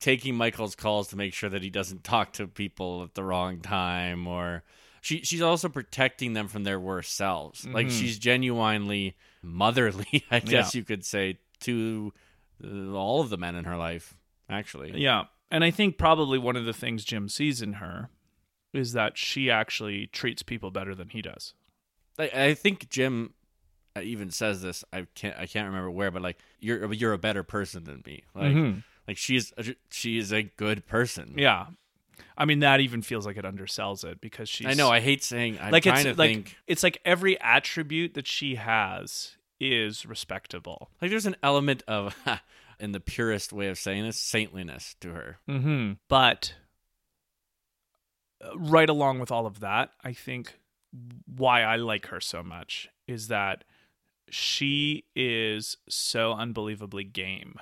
[0.00, 3.60] taking Michael's calls to make sure that he doesn't talk to people at the wrong
[3.60, 4.26] time.
[4.26, 4.62] Or
[5.00, 7.66] she she's also protecting them from their worst selves.
[7.66, 12.12] Like she's genuinely motherly, I guess you could say, to
[12.94, 14.16] all of the men in her life.
[14.48, 15.24] Actually, Yeah.
[15.52, 18.08] And I think probably one of the things Jim sees in her
[18.72, 21.54] is that she actually treats people better than he does.
[22.18, 23.34] I, I think Jim
[23.96, 24.84] uh, even says this.
[24.92, 28.22] I can't I can't remember where, but like you're you're a better person than me.
[28.34, 28.84] Like Mhm.
[29.10, 31.34] Like she's a, she is a good person.
[31.36, 31.66] Yeah.
[32.38, 34.88] I mean that even feels like it undersells it because she's I know.
[34.88, 35.58] I hate saying.
[35.60, 36.56] I'm like it's like think.
[36.68, 40.90] it's like every attribute that she has is respectable.
[41.02, 42.16] Like there's an element of
[42.78, 45.38] in the purest way of saying this, saintliness to her.
[45.48, 45.94] Mm-hmm.
[46.08, 46.54] But
[48.40, 50.54] uh, right along with all of that, I think
[51.26, 53.64] why I like her so much is that
[54.28, 57.56] she is so unbelievably game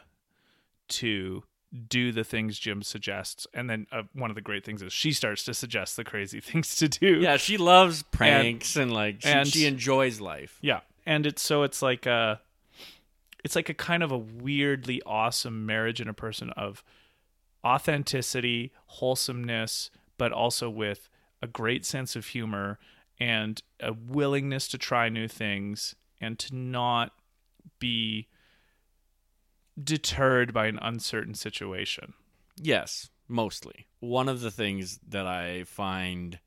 [0.89, 1.45] to
[1.89, 3.47] do the things Jim suggests.
[3.53, 6.41] And then uh, one of the great things is she starts to suggest the crazy
[6.43, 7.19] things to do.
[7.21, 10.59] Yeah, she loves pranks and, like she, and- she enjoys life.
[10.63, 10.81] Yeah.
[11.07, 12.41] And it's so it's like a
[13.45, 16.83] it's like a kind of a weirdly awesome marriage in a person of
[17.65, 21.09] authenticity, wholesomeness, but also with
[21.41, 22.79] a great sense of humor
[23.21, 27.13] and a willingness to try new things and to not
[27.79, 28.29] be
[29.83, 32.15] deterred by an uncertain situation.
[32.57, 33.87] Yes, mostly.
[34.01, 36.39] One of the things that I find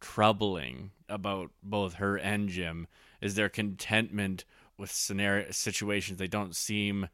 [0.00, 2.86] troubling about both her and Jim
[3.20, 4.44] is their contentment
[4.78, 7.08] with scenario situations they don't seem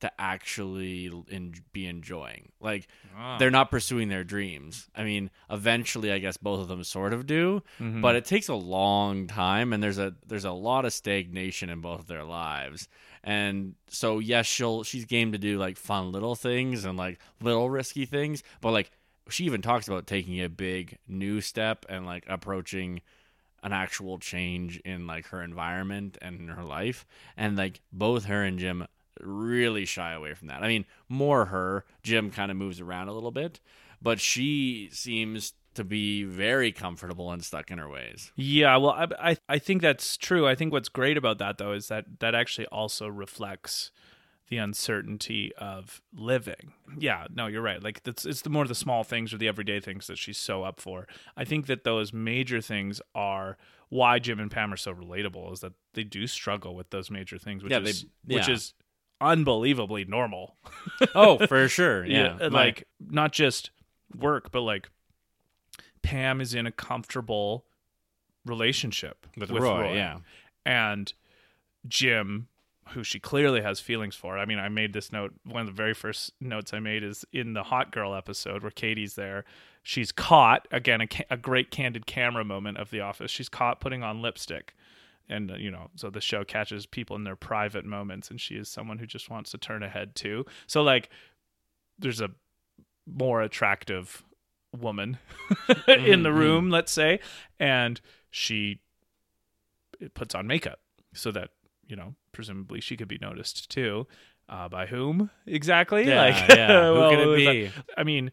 [0.00, 2.52] to actually in, be enjoying.
[2.60, 3.38] Like ah.
[3.38, 4.88] they're not pursuing their dreams.
[4.94, 8.00] I mean, eventually I guess both of them sort of do, mm-hmm.
[8.02, 11.80] but it takes a long time and there's a there's a lot of stagnation in
[11.80, 12.88] both of their lives.
[13.24, 17.70] And so yes, she'll she's game to do like fun little things and like little
[17.70, 18.90] risky things, but like
[19.30, 23.00] she even talks about taking a big new step and like approaching
[23.62, 27.06] an actual change in like her environment and in her life.
[27.34, 28.86] And like both her and Jim
[29.20, 30.62] really shy away from that.
[30.62, 31.86] I mean, more her.
[32.02, 33.58] Jim kind of moves around a little bit,
[34.02, 38.32] but she seems to be very comfortable and stuck in her ways.
[38.36, 40.46] Yeah, well, I, I I think that's true.
[40.46, 43.90] I think what's great about that though is that that actually also reflects
[44.48, 46.74] the uncertainty of living.
[46.98, 47.82] Yeah, no, you're right.
[47.82, 50.62] Like it's it's the more the small things or the everyday things that she's so
[50.64, 51.06] up for.
[51.36, 53.56] I think that those major things are
[53.88, 57.38] why Jim and Pam are so relatable is that they do struggle with those major
[57.38, 58.74] things, which Yeah, they- is which is
[59.20, 60.56] unbelievably normal.
[61.14, 62.04] Oh, for sure.
[62.04, 62.36] Yeah.
[62.40, 63.70] My- like not just
[64.16, 64.88] work, but like
[66.04, 67.64] Pam is in a comfortable
[68.44, 70.18] relationship with, Roy, yeah.
[70.66, 71.12] and
[71.88, 72.48] Jim,
[72.90, 74.38] who she clearly has feelings for.
[74.38, 75.32] I mean, I made this note.
[75.44, 78.70] One of the very first notes I made is in the Hot Girl episode where
[78.70, 79.46] Katy's there.
[79.82, 83.30] She's caught again a, ca- a great candid camera moment of The Office.
[83.30, 84.74] She's caught putting on lipstick,
[85.26, 88.68] and you know, so the show catches people in their private moments, and she is
[88.68, 90.44] someone who just wants to turn ahead too.
[90.66, 91.08] So like,
[91.98, 92.30] there's a
[93.06, 94.22] more attractive
[94.80, 95.18] woman
[95.88, 97.20] in the room, let's say,
[97.58, 98.00] and
[98.30, 98.80] she
[100.14, 100.80] puts on makeup
[101.12, 101.50] so that
[101.86, 104.06] you know presumably she could be noticed too.
[104.46, 106.06] Uh, by whom exactly?
[106.06, 106.92] Yeah, like, yeah.
[106.92, 107.72] Who could it be?
[107.96, 108.30] I mean,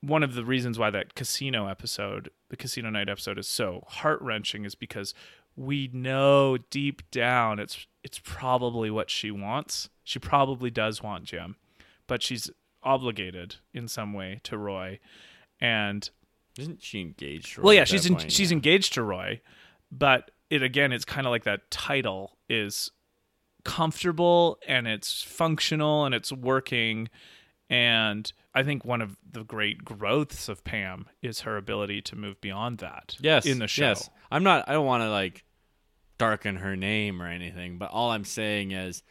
[0.00, 4.22] one of the reasons why that casino episode, the casino night episode, is so heart
[4.22, 5.12] wrenching is because
[5.56, 9.90] we know deep down it's it's probably what she wants.
[10.02, 11.56] She probably does want Jim,
[12.06, 12.50] but she's
[12.82, 14.98] obligated in some way to Roy,
[15.60, 16.08] and
[16.58, 17.58] Isn't she engaged?
[17.58, 17.64] Roy?
[17.64, 18.32] well, yeah, she's in, point?
[18.32, 18.56] she's Yeah.
[18.56, 19.40] engaged to Roy,
[19.90, 22.90] but it again, it's kind of like that title is
[23.64, 27.08] comfortable and it's functional and it's working.
[27.68, 32.40] And I think one of the great growths of Pam is her ability to move
[32.40, 33.16] beyond that.
[33.20, 33.88] yes in the show.
[33.88, 34.68] Yes, I'm not.
[34.68, 35.44] I don't want to like
[36.18, 39.02] darken her name or anything, but all I'm saying is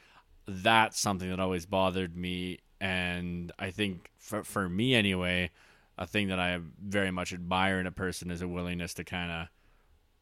[0.48, 5.52] that's something that always bothered me, and I think for for me anyway,
[5.98, 9.32] a thing that I very much admire in a person is a willingness to kind
[9.32, 9.48] of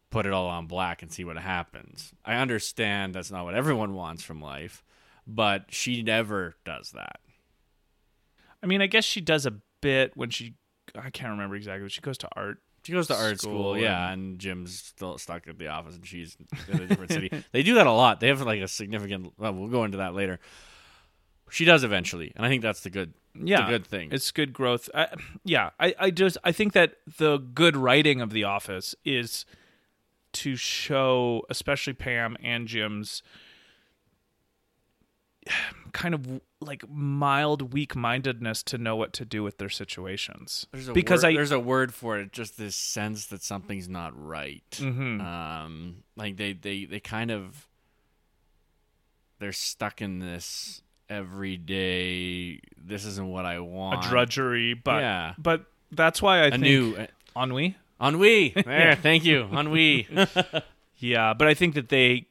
[0.09, 2.13] put it all on black and see what happens.
[2.25, 4.83] I understand that's not what everyone wants from life,
[5.25, 7.19] but she never does that.
[8.63, 10.55] I mean, I guess she does a bit when she.
[10.95, 11.83] I can't remember exactly.
[11.83, 12.59] But she goes to art.
[12.83, 16.05] She goes to art School school, yeah, and Jim's still stuck at the office, and
[16.07, 16.37] she's
[16.69, 17.29] in a different city.
[17.51, 18.21] They do that a lot.
[18.21, 19.33] They have like a significant.
[19.37, 20.39] Well, we'll go into that later.
[21.49, 24.09] She does eventually, and I think that's the good, Yeah, the good thing.
[24.11, 24.89] It's good growth.
[24.93, 25.07] I,
[25.45, 29.45] yeah, I, I just I think that the good writing of The Office is
[30.33, 33.23] to show, especially Pam and Jim's
[35.93, 40.67] kind of like mild weak mindedness to know what to do with their situations.
[40.71, 42.31] there's a because word, I there's a word for it.
[42.31, 44.69] Just this sense that something's not right.
[44.71, 45.21] Mhm.
[45.23, 47.67] Um, like they they they kind of
[49.39, 52.59] they're stuck in this every day.
[52.77, 54.05] This isn't what I want.
[54.05, 55.33] A drudgery, but Yeah.
[55.37, 57.07] but that's why I A think new uh,
[57.41, 57.75] ennui.
[58.01, 58.49] ennui.
[58.49, 60.07] There, thank you, ennui.
[60.99, 62.25] Yeah, but I think that they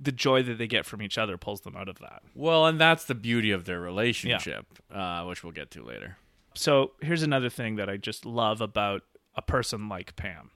[0.00, 2.22] the joy that they get from each other pulls them out of that.
[2.34, 6.16] Well, and that's the beauty of their relationship, uh, which we'll get to later.
[6.54, 9.02] So here's another thing that I just love about
[9.34, 10.50] a person like Pam.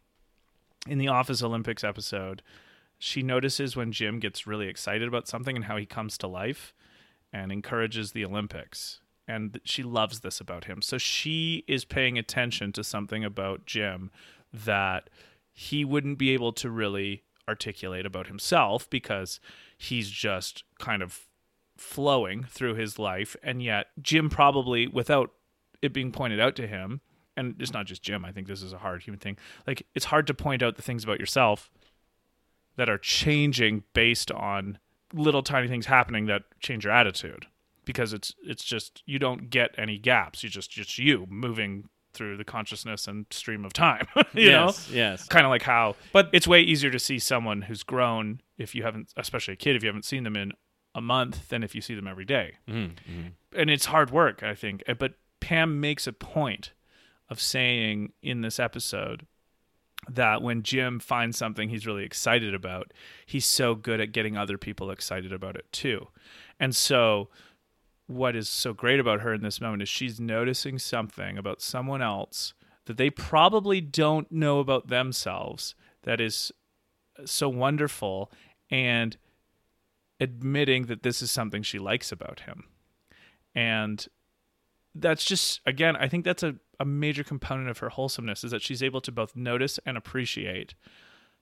[0.87, 2.43] In the Office Olympics episode,
[2.99, 6.73] she notices when Jim gets really excited about something and how he comes to life.
[7.35, 9.01] And encourages the Olympics.
[9.27, 10.81] And she loves this about him.
[10.81, 14.11] So she is paying attention to something about Jim
[14.53, 15.11] that
[15.53, 19.41] he wouldn't be able to really articulate about himself because
[19.77, 21.23] he's just kind of
[21.77, 23.35] flowing through his life.
[23.43, 25.33] And yet, Jim probably, without
[25.83, 27.01] it being pointed out to him,
[27.37, 29.37] and it's not just Jim, I think this is a hard human thing.
[29.67, 31.71] Like, it's hard to point out the things about yourself
[32.77, 34.79] that are changing based on
[35.15, 37.47] little tiny things happening that change your attitude
[37.85, 42.37] because it's it's just you don't get any gaps you just just you moving through
[42.37, 45.27] the consciousness and stream of time you yes, know yes.
[45.29, 48.83] kind of like how But- it's way easier to see someone who's grown if you
[48.85, 50.53] haven't especially a kid if you haven't seen them in
[50.95, 52.55] a month than if you see them every day.
[52.69, 53.29] Mm-hmm.
[53.57, 56.73] and it's hard work i think but pam makes a point
[57.29, 59.27] of saying in this episode
[60.11, 62.93] that when jim finds something he's really excited about
[63.27, 66.09] he's so good at getting other people excited about it too.
[66.61, 67.29] And so
[68.07, 72.03] what is so great about her in this moment is she's noticing something about someone
[72.03, 72.55] else
[72.87, 76.53] that they probably don't know about themselves that is
[77.25, 78.31] so wonderful
[78.71, 79.17] and
[80.21, 82.65] admitting that this is something she likes about him.
[83.55, 84.07] And
[84.95, 88.63] that's just again i think that's a, a major component of her wholesomeness is that
[88.63, 90.75] she's able to both notice and appreciate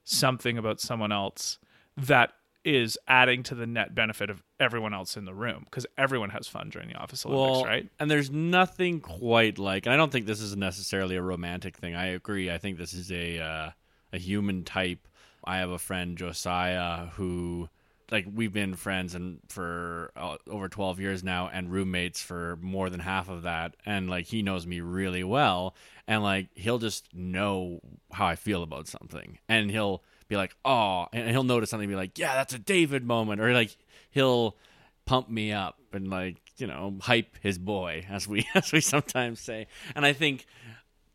[0.04, 1.58] something about someone else
[1.96, 2.32] that
[2.64, 6.46] is adding to the net benefit of everyone else in the room because everyone has
[6.46, 9.84] fun during the office olympics Well, right and there's nothing quite like.
[9.84, 11.96] And I don't think this is necessarily a romantic thing.
[11.96, 12.50] I agree.
[12.52, 13.70] I think this is a uh,
[14.12, 15.08] a human type.
[15.44, 17.68] I have a friend Josiah who,
[18.12, 22.90] like, we've been friends and for uh, over 12 years now, and roommates for more
[22.90, 23.74] than half of that.
[23.84, 25.74] And like, he knows me really well,
[26.06, 27.80] and like, he'll just know
[28.12, 31.92] how I feel about something, and he'll be like, "Oh," and he'll notice something, and
[31.92, 33.76] be like, "Yeah, that's a David moment," or like,
[34.10, 34.56] he'll
[35.04, 39.40] pump me up and like you know hype his boy as we as we sometimes
[39.40, 39.66] say.
[39.96, 40.46] And i think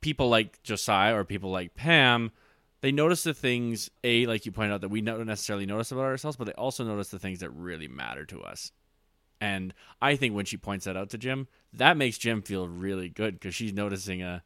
[0.02, 2.32] people like josiah or people like pam
[2.82, 6.04] they notice the things a like you pointed out that we don't necessarily notice about
[6.06, 8.72] ourselves but they also notice the things that really matter to us
[9.42, 13.10] and i think when she points that out to jim that makes jim feel really
[13.10, 14.44] good because she's noticing a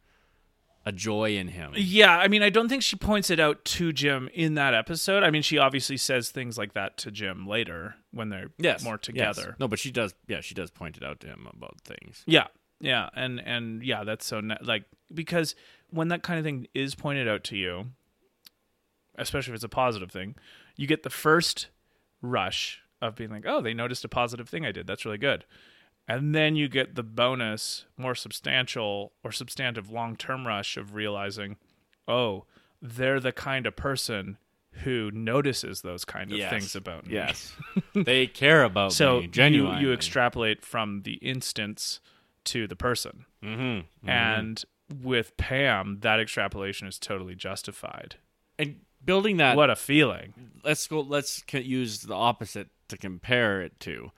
[0.84, 3.94] a joy in him Yeah, I mean, I don't think she points it out to
[3.94, 5.22] Jim in that episode.
[5.22, 8.96] I mean, she obviously says things like that to Jim later when they're yes more
[8.96, 9.02] yes.
[9.04, 9.56] together.
[9.60, 12.48] no but she does yeah she does point it out to him about things Yeah,
[12.80, 15.54] yeah, and and yeah, that's so ne- like because
[15.92, 17.86] when that kind of thing is pointed out to you,
[19.22, 20.36] especially if it's a positive thing,
[20.76, 21.68] you get the first
[22.22, 24.86] rush of being like, oh, they noticed a positive thing I did.
[24.88, 25.46] That's really good.
[26.08, 31.58] And then you get the bonus, more substantial or substantive long term rush of realizing,
[32.08, 32.46] oh,
[32.82, 34.38] they're the kind of person
[34.84, 36.50] who notices those kind of Yes.
[36.50, 37.14] things about me.
[37.14, 37.54] yes
[37.94, 42.00] they care about So me you, genuinely you extrapolate from the instance
[42.46, 43.26] to the person.
[43.44, 44.10] mm-hmm.
[44.10, 44.64] And
[45.04, 48.16] with Pam, that extrapolation is totally justified.
[48.58, 50.34] and building that what a feeling.
[50.64, 54.12] let's go let's use the opposite to compare it to.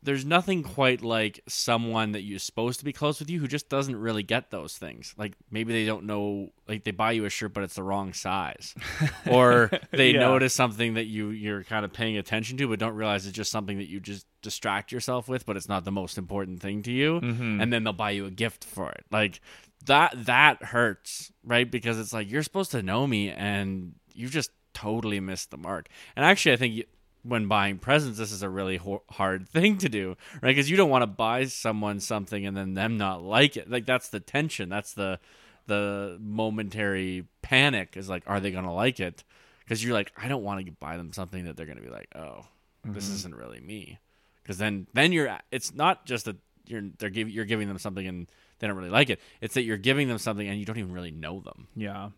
[0.00, 3.68] There's nothing quite like someone that you're supposed to be close with you who just
[3.68, 5.12] doesn't really get those things.
[5.18, 8.12] Like maybe they don't know like they buy you a shirt but it's the wrong
[8.12, 8.76] size.
[9.28, 10.20] Or they Yeah.
[10.20, 13.50] notice something that you you're kind of paying attention to but don't realize it's just
[13.50, 16.92] something that you just distract yourself with but it's not the most important thing to
[16.92, 17.20] you.
[17.20, 17.60] Mm-hmm.
[17.60, 19.04] And then they'll buy you a gift for it.
[19.10, 19.40] Like
[19.86, 21.68] that that hurts right?
[21.68, 25.88] Because it's like you're supposed to know me and you just totally missed the mark.
[26.16, 26.84] And actually i think you,
[27.22, 30.50] when buying presents this is a really ho- hard thing to do right?
[30.50, 33.70] Because you don't want to buy someone something and then them not like it.
[33.70, 34.68] Like that's the tension.
[34.68, 35.18] That's the
[35.66, 39.24] the momentary panic is like are they going to like it?
[39.60, 41.90] Because you're like i don't want to buy them something that they're going to be
[41.90, 42.46] like oh
[42.84, 43.14] this mm-hmm.
[43.14, 43.98] isn't really me.
[44.42, 48.06] Because then then you're it's not just that you're they're giving you're giving them something
[48.06, 49.20] and they don't really like it.
[49.40, 51.68] It's that you're giving them something and you don't even really know them.
[51.76, 52.10] Yeah.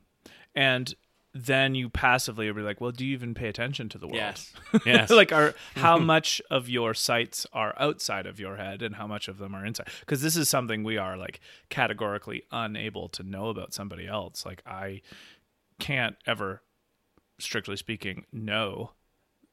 [0.54, 0.94] And
[1.32, 4.16] then you passively will be like, well, do you even pay attention to the world?
[4.16, 4.52] yes.
[4.86, 5.10] Yes.
[5.10, 9.28] Like are how much of your sights are outside of your head and how much
[9.28, 9.88] of them are inside?
[10.00, 14.44] Because this is something we are like categorically unable to know about somebody else.
[14.44, 15.02] Like i
[15.78, 16.62] can't ever
[17.38, 18.92] strictly speaking know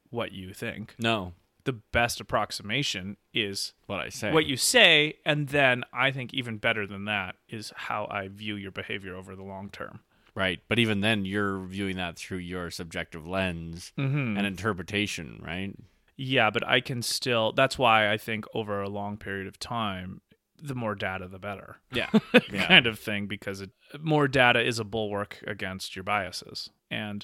[0.10, 0.96] what you think.
[1.00, 1.34] No.
[1.64, 4.32] The best approximation is what i say.
[4.32, 8.56] what you say and then i think even better than that is how i view
[8.56, 10.00] your behavior over the long term
[10.38, 14.38] right but even then you're viewing that through your subjective lens Mm-hmm.
[14.38, 15.74] and interpretation right
[16.16, 17.52] Yeah, but I can still.
[17.52, 20.22] That's why I think over a long period of time,
[20.62, 21.78] the more data, the better.
[21.94, 22.10] yeah
[22.52, 23.70] yeah kind of thing, because it,
[24.02, 26.70] more data is a bulwark against your biases.
[26.90, 27.24] And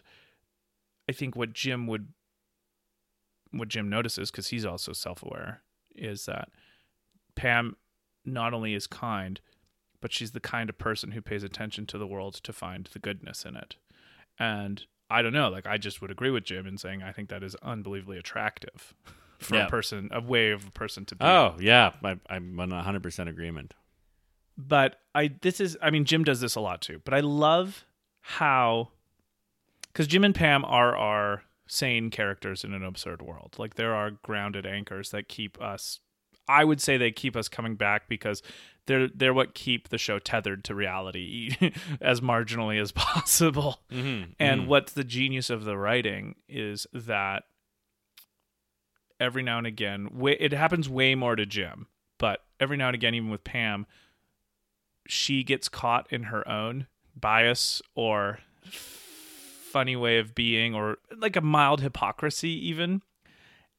[1.09, 2.09] I think what Jim would,
[3.51, 5.61] what Jim notices, because he's also self aware,
[5.95, 6.49] is that
[7.35, 7.75] Pam
[8.25, 9.41] not only is kind,
[10.03, 12.99] but she's the kind of person who pays attention to the world to find the
[12.99, 13.77] goodness in it.
[14.37, 17.29] And I don't know, like I just would agree with Jim in saying I think
[17.29, 18.93] that is unbelievably attractive
[19.39, 19.67] for Yeah.
[19.67, 21.23] a person, a way of a person to be.
[21.23, 23.73] Oh yeah, I, I'm in hundred percent agreement.
[24.57, 26.99] but I this is I mean Jim does this a lot too.
[27.05, 27.85] But I love
[28.21, 28.89] how
[29.87, 33.55] because Jim and Pam are our sane characters in an absurd world.
[33.57, 35.99] Like there are grounded anchors that keep us.
[36.47, 38.41] I would say they keep us coming back because
[38.85, 41.55] they're they're what keep the show tethered to reality
[42.01, 43.79] as marginally as possible.
[43.91, 44.31] Mm-hmm.
[44.39, 47.43] And what's the genius of the writing is that
[49.19, 51.87] every now and again, it happens way more to Jim,
[52.17, 53.85] but every now and again, even with Pam,
[55.07, 61.41] she gets caught in her own bias or funny way of being or like a
[61.41, 63.01] mild hypocrisy, even.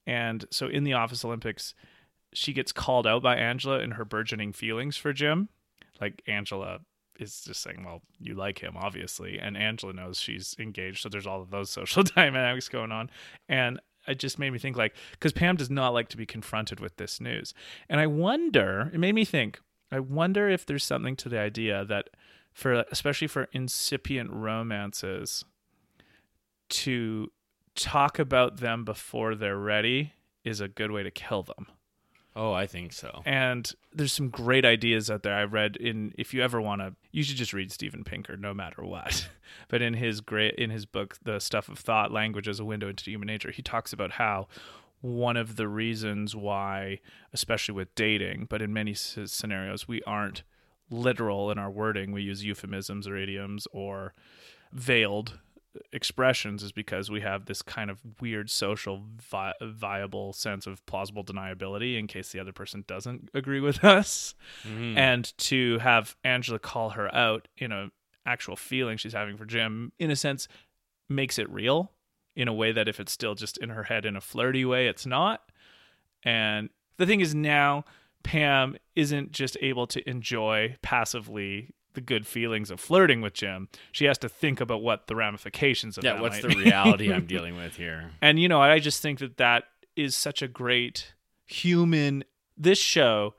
[0.07, 1.75] And so in the Office Olympics,
[2.35, 5.49] she gets called out by Angela in her burgeoning feelings for Jim.
[6.01, 6.81] Like Angela
[7.19, 11.27] is just saying, "Well, you like him, obviously," and Angela knows she's engaged, so there's
[11.27, 13.11] all of those social dynamics going on,
[13.49, 16.81] and it just made me think, like, because Pam does not like to be confronted
[16.81, 17.55] with this news,
[17.89, 18.91] and I wonder.
[18.93, 19.61] It made me think.
[19.91, 22.11] I wonder if there's something to the idea that,
[22.53, 25.45] for especially for incipient romances,
[26.71, 27.31] to
[27.77, 31.67] talk about them before they're ready is a good way to kill them
[32.37, 33.23] Oh, I think so.
[33.25, 35.35] and there's some great ideas out there.
[35.35, 38.53] I read in if you ever want to you should just read steven pinker no
[38.55, 39.29] matter what.
[39.69, 42.89] But in his great in his book the stuff of thought language as a window
[42.89, 44.49] into human nature he talks about how
[45.01, 46.99] one of the reasons why
[47.33, 50.43] especially with dating but in many scenarios we aren't
[50.91, 52.13] literal in our wording.
[52.13, 54.15] We use euphemisms or idioms or
[54.73, 55.39] veiled
[55.93, 61.25] expressions is because we have this kind of weird social vi- viable sense of plausible
[61.25, 64.35] deniability in case the other person doesn't agree with us
[64.67, 64.97] Mhm.
[64.97, 67.91] and to have angela call her out in a
[68.27, 70.49] actual feeling she's having for jim in a sense
[71.09, 71.91] makes it real
[72.37, 74.87] in a way that if it's still just in her head in a flirty way
[74.89, 75.51] it's not
[76.23, 77.85] and the thing is now
[78.23, 84.05] pam isn't just able to enjoy passively the good feelings of flirting with jim she
[84.05, 87.57] has to think about what the ramifications of yeah, that what's the reality I'm dealing
[87.57, 88.11] with here?
[88.21, 89.65] And you know, I just think that that
[89.97, 91.15] is such a great
[91.47, 92.25] human.
[92.57, 93.35] This show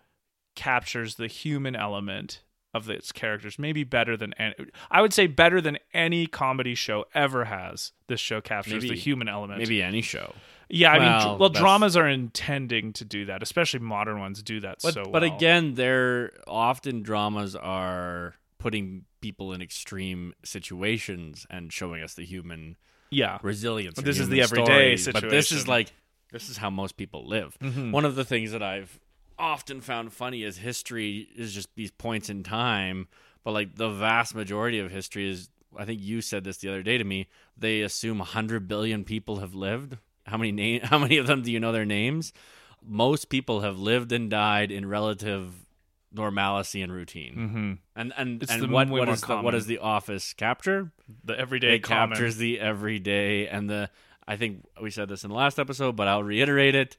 [0.56, 2.42] captures the human element
[2.74, 4.54] of its characters, maybe better than any,
[4.92, 7.92] I would say better than any comedy show ever has.
[8.08, 9.60] This show captures Maybe- the human element.
[9.60, 10.34] Maybe any show.
[10.70, 10.92] yeah.
[10.92, 14.44] I mean, well, dr- well, that's- dramas are intending to do that, especially modern ones
[14.44, 15.04] do that But so.
[15.06, 15.36] but well.
[15.36, 18.36] again, they're often dramas are
[18.66, 22.76] putting people in extreme situations and showing us the human
[23.12, 23.94] yeah, resilience.
[23.94, 25.22] But this is the everyday stories.
[25.22, 25.94] But this is like
[26.32, 27.56] this is how most people live.
[27.62, 27.92] Mhm.
[27.92, 29.00] One of the things that I've
[29.38, 33.08] often found funny is history is just these points in time,
[33.44, 35.50] but like the vast majority of history is.
[35.78, 37.28] I think you said this the other day to me.
[37.56, 39.98] They assume 100 billion people have lived.
[40.26, 40.82] How many name?
[40.84, 42.34] How many of them do you know their names?
[42.82, 45.65] Most people have lived and died in relative
[46.12, 47.34] normalcy and routine.
[47.34, 50.92] hmm And and It's and the what what the, what does the office capture?
[51.24, 52.10] the everyday it common.
[52.10, 53.90] captures the everyday and the
[54.28, 56.98] I think we said this in the last episode, but I'll reiterate it.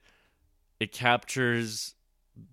[0.78, 1.94] It captures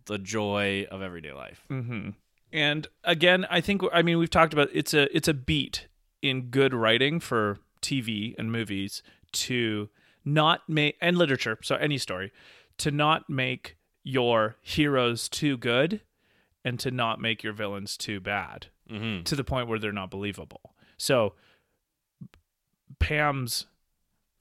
[0.05, 1.63] the joy of everyday life.
[1.67, 2.09] hmm
[2.51, 5.87] And again, I think I mean we've talked about it's a it's a beat
[6.21, 9.89] in good writing for TV and movies to
[10.23, 12.31] not make and literature, so any story,
[12.77, 13.75] to not make
[14.05, 15.99] your heroes too good
[16.65, 19.23] and to not make your villains too bad Mm-hmm.
[19.23, 20.73] to the point where they're not believable.
[20.97, 21.33] So
[22.99, 23.65] Pam's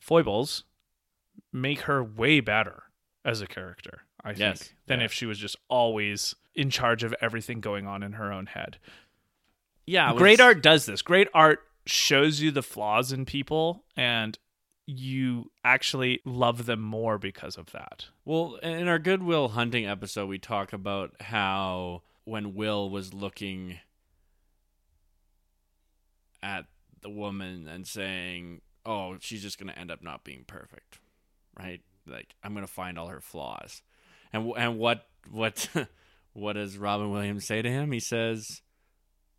[0.01, 0.65] foibles
[1.53, 2.85] make her way better
[3.25, 5.05] as a character, I think, Yes, than yeah.
[5.07, 8.79] if she was just always in charge of everything going on in her own head.
[9.87, 11.03] Yeah, was- Great art does this.
[11.03, 14.39] Great art shows you the flaws in people and
[14.87, 18.07] you actually love them more because of that.
[18.25, 23.79] Well, in our Goodwill Hunting episode, we talk about how when Will was looking
[26.43, 26.67] at
[27.01, 30.99] the woman and saying, "Oh, she's just going to end up not being perfect."
[31.59, 31.81] Right?
[32.07, 33.83] Like I'm going to find all her flaws.
[34.33, 35.69] And and what what
[36.33, 37.93] what does Robin Williams say to him?
[37.93, 38.63] He says,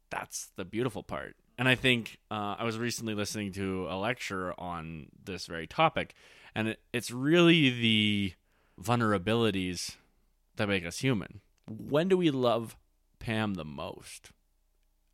[0.10, 4.60] "That's the beautiful part." And I think uh, I was recently listening to a lecture
[4.60, 6.16] on this very topic,
[6.56, 8.34] and it, it's really the
[8.82, 9.98] vulnerabilities
[10.56, 11.42] that make us human.
[11.68, 12.76] When do we love
[13.20, 14.32] Pam the most?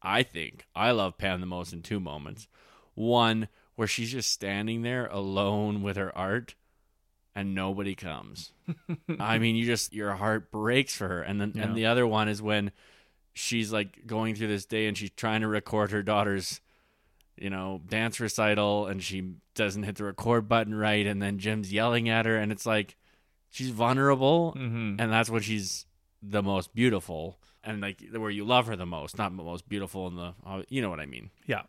[0.02, 2.48] I think I love Pam the most in two moments.
[2.96, 6.56] One where she's just standing there alone with her art
[7.36, 8.52] and nobody comes.
[9.20, 11.22] I mean, you just your heart breaks for her.
[11.22, 11.64] And then Yeah.
[11.64, 12.72] and the other one is when
[13.34, 16.60] she's like going through this day and she's trying to record her daughter's
[17.38, 21.72] you know, dance recital and she doesn't hit the record button right and then Jim's
[21.72, 22.98] yelling at her and it's like
[23.50, 24.96] she's vulnerable Mm-hmm.
[25.00, 25.86] and that's when she's
[26.22, 30.08] the most beautiful and like where you love her the most, not the most beautiful
[30.08, 31.30] in the uh, you know what I mean.
[31.46, 31.64] Yeah,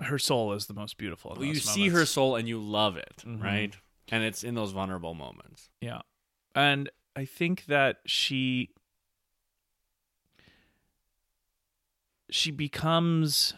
[0.00, 1.32] her soul is the most beautiful.
[1.36, 3.42] Well, you those see her soul and you love it, Mhm.
[3.42, 3.76] right?
[4.08, 5.68] And it's in those vulnerable moments.
[5.80, 6.02] Yeah.
[6.54, 8.70] And I think that she
[12.30, 13.54] she becomes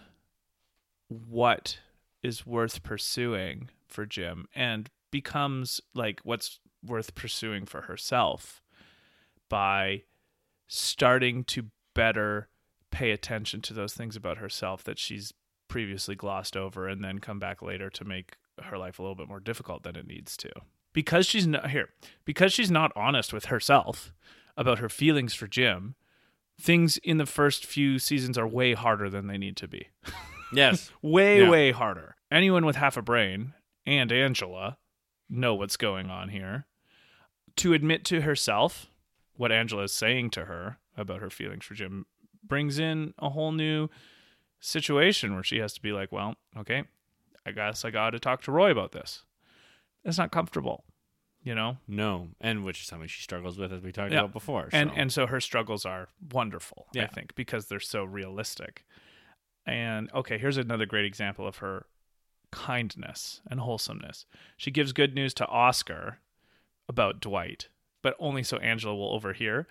[1.08, 1.78] what
[2.22, 8.62] is worth pursuing for Jim and becomes like what's worth pursuing for herself
[9.48, 10.02] by
[10.68, 12.48] starting to better
[12.90, 15.32] pay attention to those things about herself that she's
[15.68, 19.28] previously glossed over and then come back later to make her life a little bit
[19.28, 20.50] more difficult than it needs to
[20.92, 21.90] because she's not here
[22.24, 24.12] because she's not honest with herself
[24.56, 25.94] about her feelings for Jim
[26.60, 29.88] things in the first few seasons are way harder than they need to be
[30.52, 30.90] Yes.
[31.02, 31.50] way Yeah.
[31.50, 33.52] way harder anyone with half a brain
[33.86, 34.78] and Angela
[35.28, 36.66] know what's going on here
[37.56, 38.86] to admit to herself
[39.38, 42.04] what Angela is saying to her about her feelings for Jim
[42.46, 43.88] brings in a whole new
[44.60, 46.84] situation where she has to be like, well, okay,
[47.46, 49.22] I guess I got to talk to Roy about this.
[50.04, 50.84] It's not comfortable,
[51.42, 51.78] you know?
[51.86, 54.20] no, and which is something she struggles with, as we talked Yeah.
[54.20, 54.68] about before.
[54.72, 54.96] And so.
[54.96, 58.84] and so her struggles are wonderful, I think, because they're so realistic.
[59.66, 61.86] And okay, here's another great example of her
[62.50, 64.26] kindness and wholesomeness.
[64.56, 66.18] She gives good news to Oscar
[66.88, 67.68] about Dwight,
[68.02, 69.66] but only so Angela will overhear.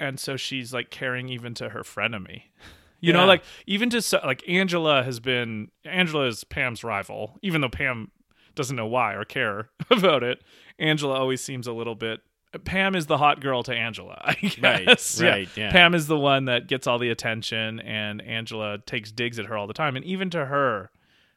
[0.00, 2.42] And so she's like caring even to her frenemy.
[3.00, 7.60] You know, like even to so- like Angela has been Angela is Pam's rival, even
[7.60, 8.10] though Pam
[8.56, 10.42] doesn't know why or care about it.
[10.80, 12.22] Angela always seems a little bit.
[12.64, 15.22] Pam is the hot girl to Angela, I Right, guess.
[15.22, 15.70] right, yeah.
[15.70, 19.56] Pam is the one that gets all the attention, and Angela takes digs at her
[19.56, 19.94] all the time.
[19.94, 20.90] And even to her,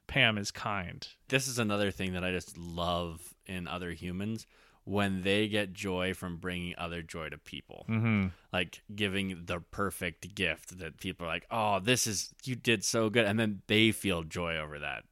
[0.07, 1.07] Pam is kind.
[1.27, 4.47] this is another thing that I just love in other humans
[4.91, 7.85] when they get joy from bringing other joy to people.
[7.89, 8.27] Mm-hmm.
[8.51, 13.09] Like giving the perfect gift that people are like, "Oh, this is you did so
[13.09, 15.05] good," and then they feel joy over that.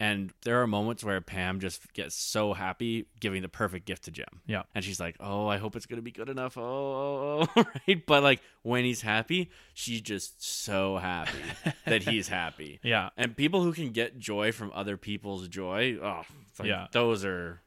[0.00, 4.10] And there are moments where Pam just gets so happy giving the perfect gift to
[4.10, 4.40] Jim.
[4.48, 4.64] Yeah.
[4.74, 7.64] And she's like, "Oh, I hope it's gonna be good enough." Oh, oh, oh.
[7.86, 8.04] right.
[8.04, 11.38] But like when he's happy, she's just so happy
[11.86, 12.80] that he's happy.
[12.82, 13.10] Yeah.
[13.16, 16.22] And people who can get joy from other people's joy, oh,
[16.58, 16.88] like, Yeah.
[16.90, 17.60] those are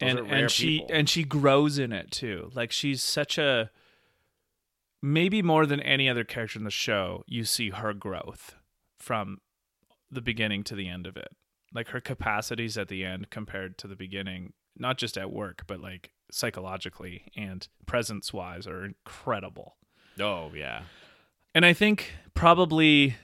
[0.00, 0.94] those and and she people.
[0.94, 2.50] and she grows in it too.
[2.54, 3.70] Like she's such a
[5.02, 8.54] maybe more than any other character in the show, you see her growth
[8.98, 9.38] from
[10.10, 11.28] the beginning to the end of it.
[11.74, 15.80] Like her capacities at the end compared to the beginning, not just at work, but
[15.80, 19.76] like psychologically and presence wise are incredible.
[20.20, 20.82] oh yeah,
[21.54, 23.16] And I think probably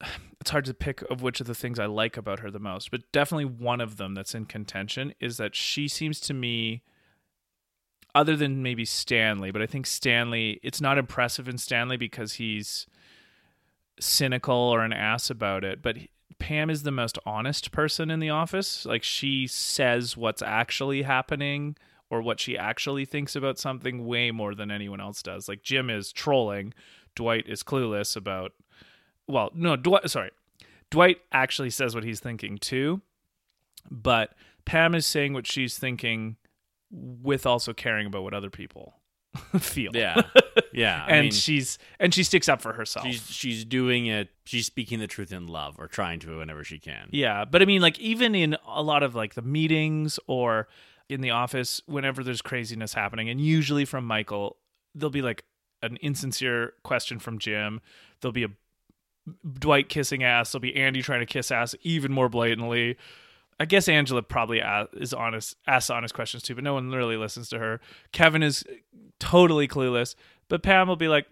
[0.40, 2.90] it's hard to pick of which of the things I like about her the most,
[2.90, 6.82] but definitely one of them that's in contention is that she seems to me
[8.14, 12.86] other than maybe Stanley, but I think Stanley it's not impressive in Stanley because he's
[14.00, 15.96] cynical or an ass about it, but
[16.38, 18.84] Pam is the most honest person in the office.
[18.84, 21.76] Like she says what's actually happening
[22.10, 25.48] or what she actually thinks about something way more than anyone else does.
[25.48, 26.72] Like Jim is trolling,
[27.14, 28.52] Dwight is clueless about
[29.28, 30.30] well, no, Dwight sorry.
[30.90, 33.00] Dwight actually says what he's thinking too,
[33.90, 36.36] but Pam is saying what she's thinking
[36.90, 38.94] with also caring about what other people
[39.58, 39.90] feel.
[39.94, 40.22] yeah,
[40.72, 41.04] yeah.
[41.06, 43.06] I and mean, she's and she sticks up for herself.
[43.06, 44.28] she's she's doing it.
[44.44, 47.08] She's speaking the truth in love, or trying to whenever she can.
[47.10, 50.68] Yeah, but I mean, like even in a lot of like the meetings or
[51.08, 54.56] in the office, whenever there's craziness happening, and usually from Michael,
[54.94, 55.44] there'll be like
[55.82, 57.80] an insincere question from Jim.
[58.20, 58.48] There'll be a
[59.58, 60.52] Dwight kissing ass.
[60.52, 62.96] There'll be Andy trying to kiss ass even more blatantly.
[63.58, 64.60] I guess Angela probably
[64.94, 67.80] is honest, asks honest questions too, but no one really listens to her.
[68.12, 68.64] Kevin is
[69.18, 70.14] totally clueless,
[70.48, 71.26] but Pam will be like,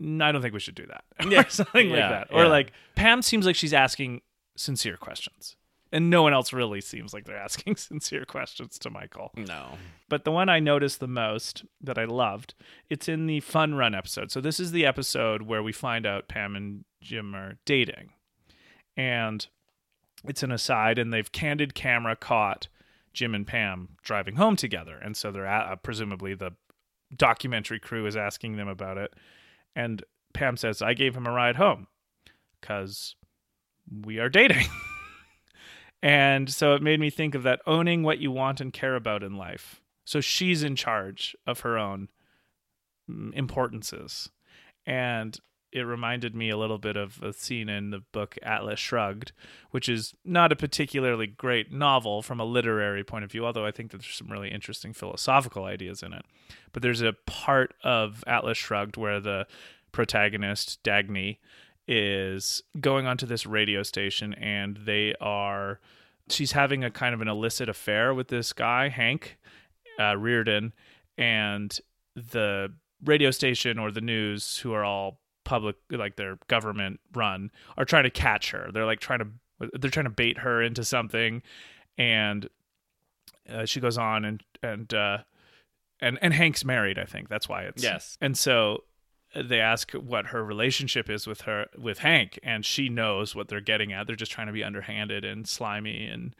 [0.00, 1.40] "I don't think we should do that," Yeah.
[1.40, 2.28] or something like Yeah, that.
[2.30, 4.22] Or like Pam seems like she's asking
[4.56, 5.56] sincere questions,
[5.92, 9.32] and no one else really seems like they're asking sincere questions to Michael.
[9.36, 12.54] No, But the one I noticed the most that I loved,
[12.88, 14.30] it's in the Fun Run episode.
[14.30, 18.10] So this is the episode where we find out Pam and Jim are dating.
[18.96, 19.46] And
[20.24, 22.68] it's an aside and they've candid camera caught
[23.12, 24.96] Jim and Pam driving home together.
[24.96, 26.52] And so they're at, uh, presumably the
[27.16, 29.14] documentary crew is asking them about it.
[29.74, 31.88] And Pam says, "I gave him a ride home
[32.60, 33.16] cuz
[33.90, 34.66] we are dating."
[36.02, 39.22] And so it made me think of that owning what you want and care about
[39.22, 39.80] in life.
[40.04, 42.08] So she's in charge of her own
[43.10, 44.30] mm, importances.
[44.86, 45.38] And
[45.72, 49.32] it reminded me a little bit of a scene in the book Atlas Shrugged,
[49.70, 53.70] which is not a particularly great novel from a literary point of view, although I
[53.70, 56.24] think that there's some really interesting philosophical ideas in it.
[56.72, 59.46] But there's a part of Atlas Shrugged where the
[59.92, 61.38] protagonist, Dagny,
[61.92, 65.80] is going onto this radio station and they are
[66.28, 69.36] she's having a kind of an illicit affair with this guy, Hank
[69.98, 70.70] uh, Rearden,
[71.18, 71.76] and
[72.14, 72.72] the
[73.04, 78.04] radio station or the news, who are all public like their government run are trying
[78.04, 78.70] to catch her.
[78.72, 81.42] They're like trying to they're trying to bait her into something.
[81.98, 82.48] And
[83.52, 85.18] uh, she goes on and and uh
[86.00, 87.28] and and Hank's married I think.
[87.28, 88.16] That's why it's Yes.
[88.20, 88.84] and so
[89.34, 93.60] they ask what her relationship is with her with Hank and she knows what they're
[93.60, 94.06] getting at.
[94.06, 96.34] They're just trying to be underhanded and slimy and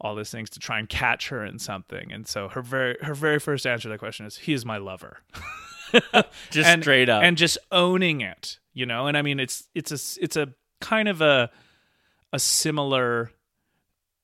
[0.00, 2.12] all these things to try and catch her in something.
[2.12, 4.78] And so her very her very first answer to that question is he is my
[4.78, 5.18] lover.
[6.50, 7.22] Just and, straight up.
[7.22, 9.08] and just owning it you know?
[9.08, 11.50] And i mean it's it's a it's a kind of a
[12.32, 13.32] a similar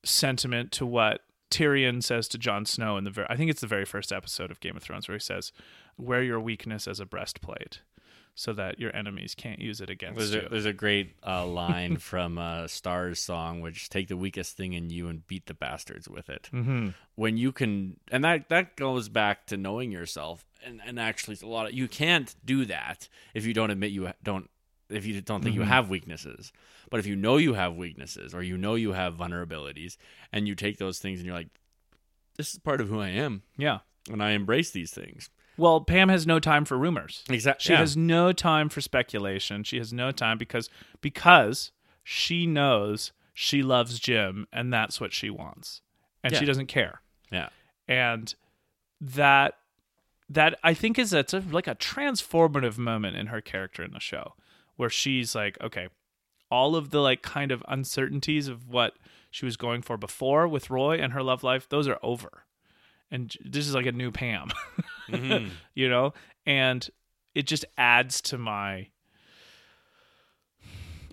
[0.05, 3.67] sentiment to what Tyrion says to Jon Snow in the very I think it's the
[3.67, 5.51] very first episode of Game of Thrones where he says
[5.97, 7.81] wear your weakness as a breastplate
[8.35, 10.41] so that your enemies can't use it against There's you.
[10.41, 14.73] a, there's a great uh, line from uh, Star's song, which take the weakest thing
[14.73, 16.49] in you and beat the bastards with it.
[16.53, 16.89] mm-hmm.
[17.15, 21.43] When you can, and that that goes back to knowing yourself, and and actually, it's
[21.43, 24.49] a lot of you can't do that if you don't admit you don't
[24.89, 26.51] if you don't think you have weaknesses.
[26.89, 29.97] But if you know you have weaknesses or you know you have vulnerabilities,
[30.31, 31.47] and you take those things and you're like,
[32.37, 33.79] this is part of who I am, Yeah.
[34.11, 35.29] and I embrace these things.
[35.57, 37.23] Well, Pam has no time for rumors.
[37.29, 37.63] Exactly.
[37.63, 39.63] She has no time for speculation.
[39.63, 40.69] She has no time because
[41.01, 41.71] because
[42.03, 45.81] she knows she loves Jim and that's what she wants.
[46.23, 47.01] And she doesn't care.
[47.31, 47.49] yeah.
[47.87, 48.33] And
[49.01, 49.55] that
[50.29, 53.99] that I think is it's a, like a transformative moment in her character in the
[53.99, 54.33] show
[54.77, 55.89] where she's like, okay,
[56.49, 58.93] all of the like kind of uncertainties of what
[59.29, 62.45] she was going for before with Roy and her love life, those are over.
[63.13, 64.49] And this is like a new Pam.
[65.09, 65.49] Mhm.
[65.75, 66.13] you know?
[66.45, 66.89] And
[67.35, 68.87] it just adds to my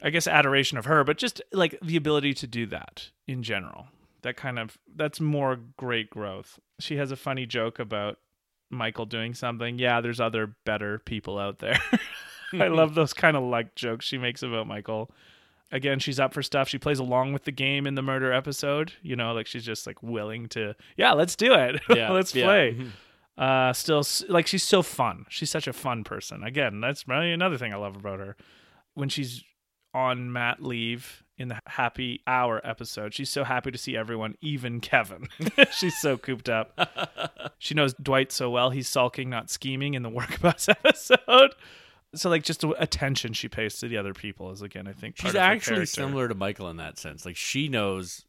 [0.02, 3.89] i guess adoration of her but just like the ability to do that in general.
[4.22, 6.59] That kind of that's more great growth.
[6.78, 8.18] She has a funny joke about
[8.70, 9.78] michael doing something.
[9.78, 11.78] Yeah there's other better people out there.
[12.55, 15.10] I love those kind of like jokes she makes about michael
[15.72, 16.68] again she's up for stuff.
[16.68, 19.86] She plays along with the game in the murder episode you know like she's just
[19.86, 21.80] like willing to yeah let's do it.
[21.94, 22.10] Yeah.
[22.12, 22.44] let's yeah.
[22.44, 22.76] play.
[22.78, 22.90] Mhm.
[23.38, 25.26] uh still like she's so fun.
[25.28, 26.42] She's such a fun person.
[26.44, 28.36] Again that's really another thing i love about her.
[28.94, 29.42] When she's
[29.92, 34.78] on mat leave in the happy hour episode she's so happy to see everyone even
[34.80, 35.26] kevin.
[35.72, 36.78] She's so cooped up.
[37.59, 41.55] She knows dwight so well he's sulking not scheming in the work bus episode
[42.15, 45.16] so like just the attention she pays to the other people is again i think
[45.16, 47.24] She's actually similar to Michael in that sense.
[47.24, 48.24] Like she knows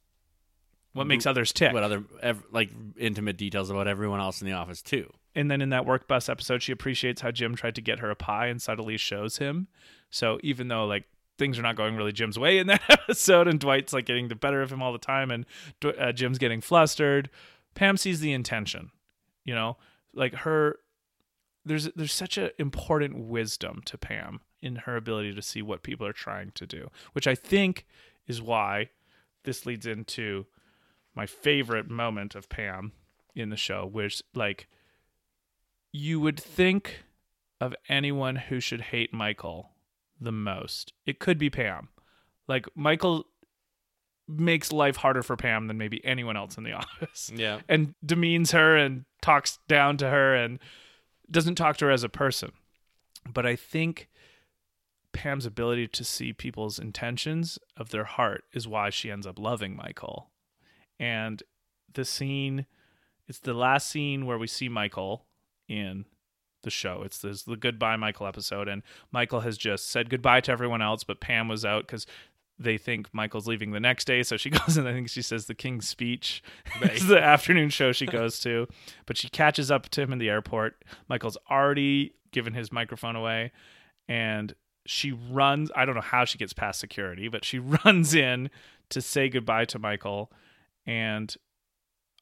[0.93, 4.53] what makes others tick what other ev- like intimate details about everyone else in the
[4.53, 5.09] office too.
[5.35, 8.09] and then in that work bus episode she appreciates how jim tried to get her
[8.11, 9.67] a pie and subtly shows him
[10.09, 11.05] so even though like
[11.37, 14.35] things are not going really jim's way in that episode and dwight's like getting the
[14.35, 15.45] better of him all the time and
[15.97, 17.29] uh, jim's getting flustered
[17.73, 18.91] pam sees the intention
[19.45, 19.77] you know
[20.13, 20.77] like her
[21.65, 26.05] there's there's such an important wisdom to pam in her ability to see what people
[26.07, 27.85] are trying to do which i think
[28.27, 28.89] is why
[29.43, 30.45] this leads into
[31.15, 32.91] my favorite moment of pam
[33.35, 34.67] in the show which like
[35.91, 37.03] you would think
[37.59, 39.71] of anyone who should hate Michael
[40.19, 41.89] the most, it could be Pam.
[42.47, 43.25] Like Michael
[44.27, 47.59] makes life harder for Pam than maybe anyone else in the office Yeah.
[47.67, 50.59] and demeans her and talks down to her and
[51.31, 52.51] doesn't talk to her as a person.
[53.31, 54.09] But I think
[55.13, 59.75] Pam's ability to see people's intentions of their heart is why she ends up loving
[59.75, 60.31] Michael.
[60.99, 61.43] And
[61.93, 62.65] the scene,
[63.27, 65.25] it's the last scene where we see Michael
[65.67, 66.05] in
[66.63, 67.01] the show.
[67.03, 71.03] It's this, the goodbye Michael episode, and Michael has just said goodbye to everyone else,
[71.03, 72.05] but Pam was out because
[72.63, 74.23] they think Michael's leaving the next day.
[74.23, 76.43] So she goes and I think she says the King's Speech.
[76.81, 78.67] it's the afternoon show she goes to,
[79.05, 80.83] but she catches up to him in the airport.
[81.09, 83.51] Michael's already given his microphone away,
[84.07, 84.53] and
[84.85, 85.71] she runs.
[85.75, 88.49] I don't know how she gets past security, but she runs in
[88.89, 90.31] to say goodbye to Michael,
[90.85, 91.35] and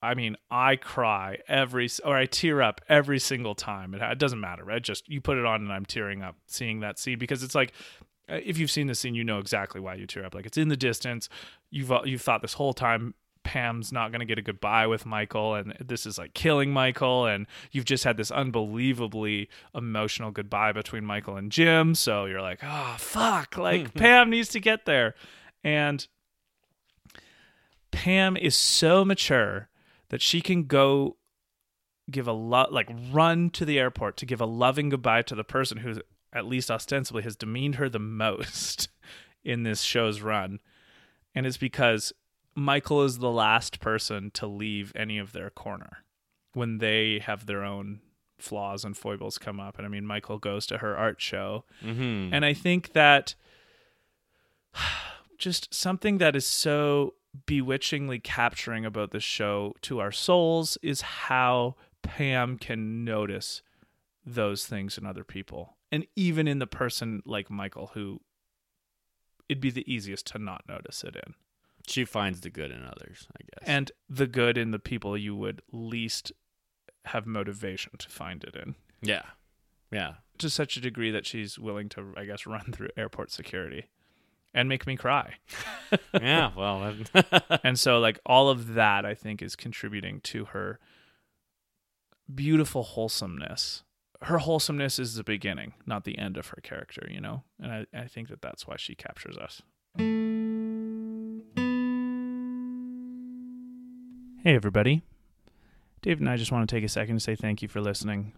[0.02, 3.94] I mean, I cry every or I tear up every single time.
[3.94, 4.82] It, it doesn't matter, right?
[4.82, 7.74] Just you put it on and I'm tearing up seeing that scene because it's like
[8.30, 10.35] if you've seen the scene, you know exactly why you tear up.
[10.35, 11.30] Like it's in the distance.
[11.69, 15.06] You've uh, you've thought this whole time Pam's not going to get a goodbye with
[15.06, 20.72] Michael, and this is like killing Michael, and you've just had this unbelievably emotional goodbye
[20.72, 21.95] between Michael and Jim.
[21.95, 25.15] So you're like, oh, fuck, like Pam needs to get there.
[25.64, 26.06] And
[27.91, 29.69] Pam is so mature
[30.10, 31.18] that she can go
[32.11, 35.43] give a lot, like run to the airport to give a loving goodbye to the
[35.43, 35.95] person who,
[36.34, 38.89] at least ostensibly, has demeaned her the most
[39.43, 40.60] in this show's run.
[41.34, 42.14] And it's because
[42.56, 46.03] Michael is the last person to leave any of their corner
[46.53, 48.01] when they have their own
[48.38, 49.77] flaws and foibles come up.
[49.77, 51.65] And I mean, Michael goes to her art show.
[51.84, 52.34] Mm-hmm.
[52.34, 53.35] And I think that
[55.38, 57.14] just something that is so
[57.45, 63.61] bewitchingly capturing about this show to our souls is how Pam can notice
[64.26, 65.77] those things in other people.
[65.91, 68.22] And even in the person like Michael, who
[69.48, 71.34] it'd be the easiest to not notice it in.
[71.88, 73.68] She finds the good in others, I guess.
[73.68, 76.32] And the good in the people you would least
[77.06, 78.76] have motivation to find it in.
[79.02, 79.24] yeah,
[79.91, 80.16] yeah.
[80.38, 83.88] To such a degree that she's willing to, I guess, run through airport security
[84.53, 85.36] and make me cry.
[86.14, 86.94] yeah, well,
[87.64, 90.80] and so like all of that I think is contributing to her
[92.34, 93.84] beautiful wholesomeness.
[94.23, 97.43] Her wholesomeness is the beginning, not the end of her character, you know?
[97.61, 99.61] And I, I think that that's why she captures us.
[104.43, 105.03] Hey, everybody.
[106.01, 108.33] Dave and I just want to take a second to say thank you for listening.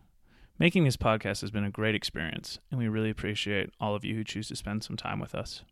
[0.60, 4.14] Making this podcast has been a great experience, and we really appreciate all of you
[4.14, 5.64] who choose to spend some time with us.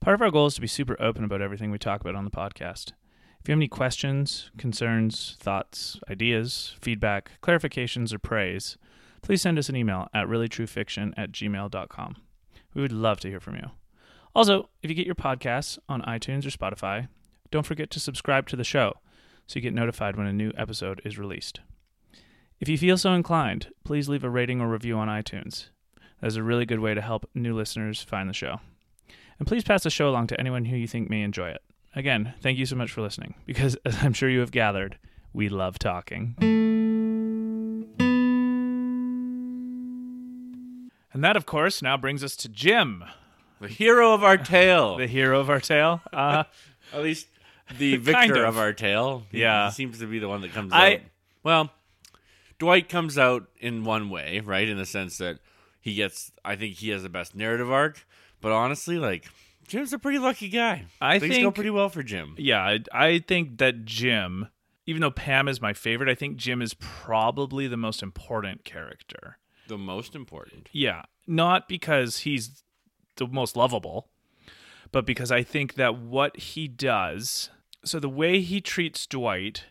[0.00, 2.24] Part of our goal is to be super open about everything we talk about on
[2.24, 2.92] the podcast.
[3.40, 8.76] If you have any questions, concerns, thoughts, ideas, feedback, clarifications, or praise,
[9.22, 12.16] please send us an email at reallytruefiction at gmail.com.
[12.74, 13.70] We would love to hear from you.
[14.34, 17.08] Also, if you get your podcasts on iTunes or Spotify,
[17.50, 18.94] don't forget to subscribe to the show
[19.46, 21.60] so you get notified when a new episode is released.
[22.60, 25.70] If you feel so inclined, please leave a rating or review on iTunes.
[26.20, 28.60] That is a really good way to help new listeners find the show.
[29.38, 31.62] And please pass the show along to anyone who you think may enjoy it.
[31.96, 34.98] Again, thank you so much for listening, because as I'm sure you have gathered,
[35.32, 36.36] we love talking.
[41.12, 43.04] And that, of course, now brings us to Jim,
[43.60, 44.96] the hero of our tale.
[44.98, 46.00] the hero of our tale.
[46.12, 46.44] Uh,
[46.92, 47.26] At least
[47.78, 48.56] the victor of.
[48.56, 48.58] of.
[48.58, 49.24] our tale.
[49.32, 49.68] Yeah.
[49.70, 51.00] he seems to be the one that comes I- out.
[51.42, 51.70] Well,
[52.58, 54.68] Dwight comes out in one way, right?
[54.68, 55.38] In the sense that
[55.80, 56.30] he gets.
[56.44, 58.06] I think he has the best narrative arc.
[58.42, 59.24] But honestly, like
[59.66, 60.84] Jim's a pretty lucky guy.
[61.00, 62.34] I think Things go think- pretty well for Jim.
[62.38, 64.48] yeah, I, I think that Jim,
[64.86, 69.38] even though Pam is my favorite, I think Jim is probably the most important character.
[69.70, 70.68] The most important.
[70.72, 72.64] Yeah, not because he's
[73.14, 74.08] the most lovable,
[74.90, 77.50] but because I think that what he does,
[77.84, 79.66] so the way he treats Dwight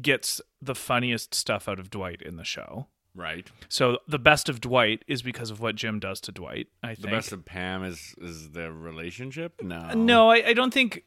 [0.00, 2.86] gets the funniest stuff out of Dwight in the show.
[3.16, 3.50] Right.
[3.68, 6.68] So the best of Dwight is because of what Jim does to Dwight.
[6.84, 9.60] I think The best of Pam is is their relationship.
[9.60, 9.92] No.
[9.92, 11.02] No, I, I don't think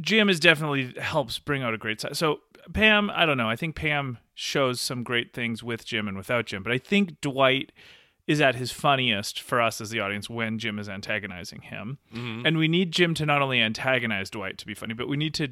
[0.00, 2.16] Jim is definitely helps bring out a great side.
[2.16, 2.40] So
[2.72, 3.48] Pam, I don't know.
[3.48, 7.20] I think Pam shows some great things with Jim and without Jim, but I think
[7.20, 7.72] Dwight
[8.26, 11.98] is at his funniest for us as the audience when Jim is antagonizing him.
[12.14, 12.46] Mm-hmm.
[12.46, 15.34] And we need Jim to not only antagonize Dwight to be funny, but we need
[15.34, 15.48] to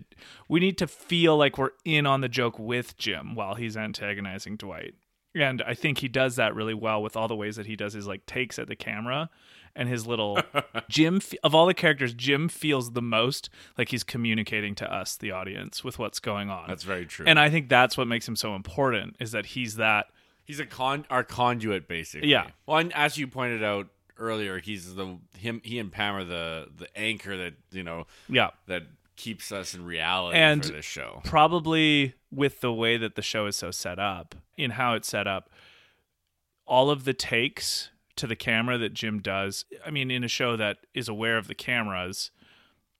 [0.49, 4.57] we need to feel like we're in on the joke with Jim while he's antagonizing
[4.57, 4.95] Dwight.
[5.35, 7.95] And I think he does that really well with all the ways that he does
[7.95, 9.29] his like takes at the camera
[9.77, 10.41] and his little
[10.89, 15.31] Jim of all the characters Jim feels the most like he's communicating to us the
[15.31, 16.67] audience with what's going on.
[16.69, 17.27] That's very true.
[17.27, 20.07] and I think that's what makes him so important is that he's that
[20.45, 22.29] He's a con our conduit basically.
[22.31, 22.47] Yeah.
[22.67, 26.69] Well, and as you pointed out earlier, he's the him he and Pam are the
[26.75, 28.85] the anchor that you know yeah that
[29.17, 31.21] keeps us in reality And- for this show.
[31.25, 35.27] probably with the way that the show is so set up, in how it's set
[35.27, 35.51] up,
[36.67, 39.65] all of the takes to the camera that Jim does.
[39.85, 42.31] I mean, in a show that is aware of the cameras,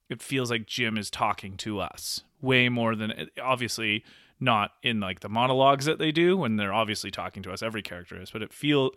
[0.09, 4.05] it feels like Jim is talking to us way more than obviously
[4.41, 7.83] not in like the monologues that they do when they're obviously talking to us every
[7.83, 8.93] character is but it feel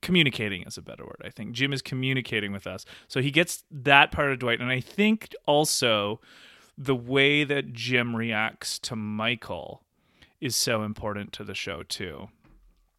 [0.00, 3.62] communicating is a better word i think jim is communicating with us so he gets
[3.70, 6.18] that part of dwight and i think also
[6.76, 9.82] the way that Jim reacts to Michael
[10.40, 12.28] is so important to the show too.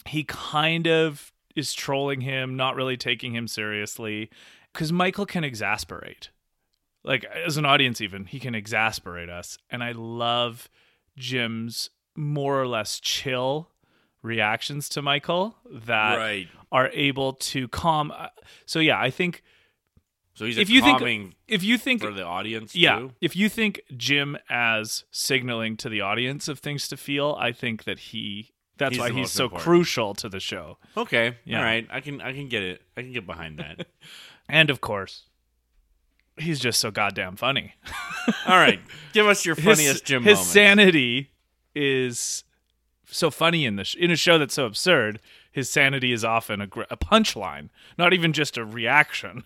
[0.06, 4.30] He kind of is trolling him, not really taking him seriously
[4.74, 6.30] cuz Michael can exasperate.
[7.04, 10.70] Like as an audience even, he can exasperate us and I love
[11.18, 13.70] Jim's more or less chill
[14.22, 16.48] reactions to Michael that Right.
[16.72, 18.12] are able to calm.
[18.12, 18.30] uh,
[18.66, 19.44] So yeah, I think
[20.34, 23.14] So he's if a you calming think if you think for the audience yeah, too.
[23.22, 27.84] if you think Jim as signaling to the audience of things to feel, I think
[27.84, 29.64] that he that's He's why he's so important.
[29.64, 30.78] crucial to the show.
[30.98, 31.38] Okay.
[31.46, 31.60] Yeah.
[31.60, 31.88] All right.
[31.92, 32.82] I can I can get it.
[32.98, 33.88] I can get behind that.
[34.50, 35.24] And of course,
[36.38, 37.76] he's just so goddamn funny.
[38.46, 38.82] All right.
[39.14, 40.48] Give us your funniest his, Jim his moment.
[40.52, 41.32] sanity
[41.74, 42.44] is
[43.06, 45.22] so funny in the sh- in a show that's so absurd.
[45.52, 49.44] His sanity is often a, gr- a punchline, not even just a reaction.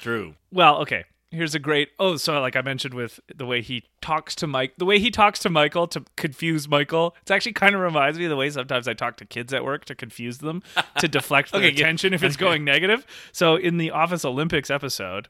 [0.00, 0.34] True.
[0.52, 1.04] Well, okay.
[1.32, 1.88] Here's a great.
[1.98, 5.10] Oh, so like I mentioned with the way he talks to Mike, the way he
[5.10, 7.16] talks to Michael to confuse Michael.
[7.22, 9.64] It's actually kind of reminds me of the way sometimes I talk to kids at
[9.64, 10.62] work to confuse them
[11.00, 11.80] to deflect their Okay, yeah.
[11.80, 13.04] attention if it's going negative.
[13.32, 15.28] So in the Office Olympics episode,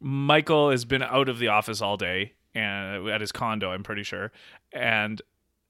[0.00, 4.02] Michael has been out of the office all day and at his condo, I'm pretty
[4.02, 4.32] sure,
[4.72, 5.20] and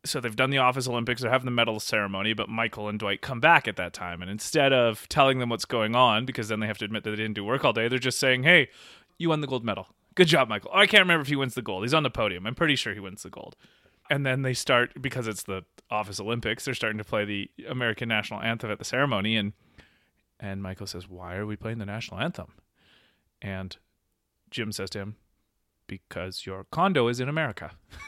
[0.05, 3.21] so they've done the office olympics they're having the medal ceremony but michael and dwight
[3.21, 6.61] come back at that time and instead of telling them what's going on because then
[6.61, 8.69] they have to admit that they didn't do work all day they're just saying hey
[9.19, 9.89] you won the gold medal.
[10.15, 10.71] Good job michael.
[10.73, 11.85] Oh, i can't remember if he wins the gold.
[11.85, 12.47] He's on the podium.
[12.47, 13.57] I'm pretty sure he wins the gold.
[14.09, 18.09] And then they start because it's the office olympics they're starting to play the american
[18.09, 19.53] national anthem at the ceremony and
[20.41, 22.53] and michael says why are we playing the national anthem?
[23.41, 23.77] And
[24.51, 25.17] jim says to him
[25.87, 27.73] because your condo is in america.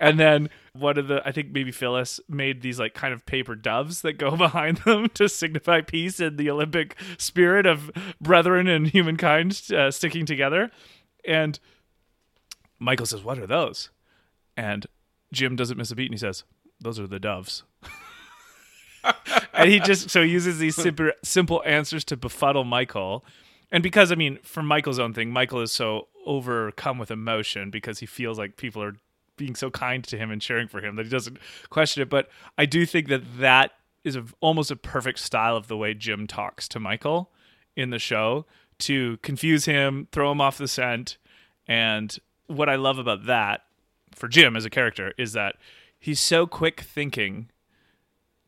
[0.00, 3.54] And then one of the I think maybe Phyllis made these like kind of paper
[3.54, 7.90] doves that go behind them to signify peace and the Olympic spirit of
[8.20, 10.70] brethren and humankind uh, sticking together.
[11.24, 11.58] And
[12.78, 13.90] Michael says, "What are those?"
[14.56, 14.86] And
[15.32, 16.44] Jim doesn't miss a beat and he says,
[16.80, 17.64] "Those are the doves."
[19.52, 23.24] and he just so he uses these simple, simple answers to befuddle Michael.
[23.70, 27.98] And because I mean, for Michael's own thing, Michael is so overcome with emotion because
[27.98, 28.96] he feels like people are
[29.38, 31.38] being so kind to him and cheering for him that he doesn't
[31.70, 32.10] question it.
[32.10, 32.28] But
[32.58, 33.72] I do think that that
[34.04, 37.30] is a, almost a perfect style of the way Jim talks to Michael
[37.76, 38.44] in the show
[38.80, 41.16] to confuse him, throw him off the scent.
[41.66, 42.16] And
[42.46, 43.62] what I love about that
[44.14, 45.56] for Jim as a character is that
[45.98, 47.50] he's so quick thinking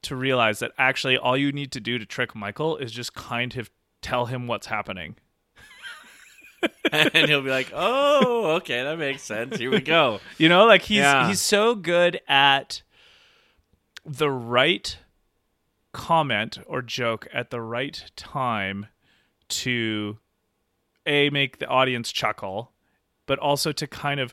[0.02, 3.56] to realize that actually all you need to do to trick Michael is just kind
[3.56, 5.16] of tell him what's happening.
[6.92, 9.56] and he'll be like, "Oh, okay, that makes sense.
[9.56, 11.28] Here we go." You know, like he's Yeah.
[11.28, 12.82] he's so good at
[14.04, 14.98] the right
[15.92, 18.86] comment or joke at the right time
[19.48, 20.18] to
[21.06, 22.72] a make the audience chuckle,
[23.26, 24.32] but also to kind of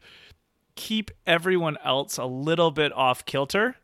[0.75, 3.75] keep everyone else a little bit off kilter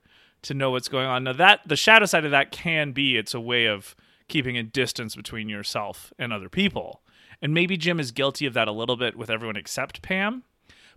[0.43, 1.23] to know what's going on.
[1.23, 3.95] Now that the shadow side of that can be it's a way of
[4.27, 7.01] keeping a distance between yourself and other people.
[7.43, 10.43] And maybe Jim is guilty of that a little bit with everyone except Pam,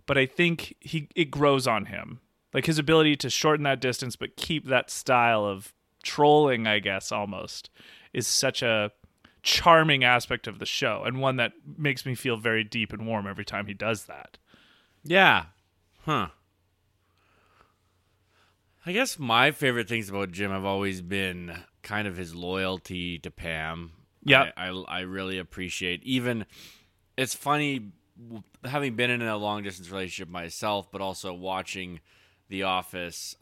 [0.05, 2.21] but I think he it grows on him.
[2.53, 7.11] Like his ability to shorten that distance but keep that style of trolling, I guess
[7.11, 7.69] almost,
[8.13, 8.93] is such a
[9.43, 13.27] charming aspect of the show and one that makes me feel very deep and warm
[13.27, 14.37] every time he does that.
[15.03, 15.47] Yeah.
[16.05, 16.29] Huh.
[18.85, 23.29] I guess my favorite things about Jim have always been kind of his loyalty to
[23.29, 23.91] Pam.
[24.29, 24.51] Yeah.
[24.57, 26.03] I, I, I really appreciate.
[26.03, 26.45] Even
[27.17, 27.91] it's funny
[28.63, 31.99] having been in a long distance relationship myself, but also watching
[32.49, 33.35] The Office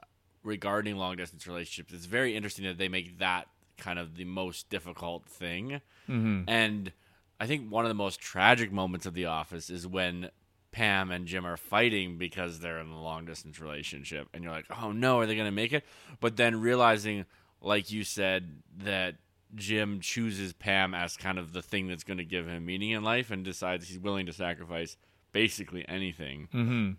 [0.43, 1.93] regarding long distance relationships.
[1.93, 3.47] It's very interesting that they make that
[3.77, 5.81] kind of the most difficult thing.
[6.09, 6.43] Mm-hmm.
[6.47, 6.91] And
[7.39, 10.29] I think one of the most tragic moments of The Office is when
[10.71, 14.27] Pam and Jim are fighting because they're in a long distance relationship.
[14.33, 15.83] And you're like, oh no, are they going to make it?
[16.19, 17.25] But then realizing,
[17.61, 19.15] like you said, that
[19.55, 23.03] Jim chooses Pam as kind of the thing that's going to give him meaning in
[23.03, 24.97] life and decides he's willing to sacrifice
[25.31, 26.91] basically anything Mm-hmm.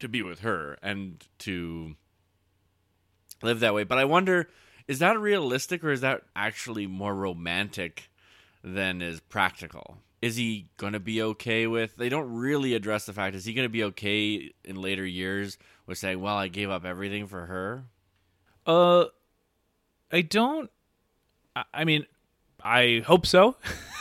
[0.00, 1.94] to be with her and to
[3.42, 3.84] live that way.
[3.84, 4.48] But I wonder,
[4.88, 8.10] is that realistic or is that actually more romantic
[8.64, 9.98] than is practical?
[10.20, 11.96] Is he going to be okay with?
[11.96, 13.34] They don't really address the fact.
[13.34, 16.84] Is he going to be okay in later years with saying, "Well, I gave up
[16.84, 17.84] everything for her"?
[18.64, 19.06] Uh,
[20.12, 20.70] I don't.
[21.56, 22.06] I- I mean,
[22.62, 23.56] I hope so,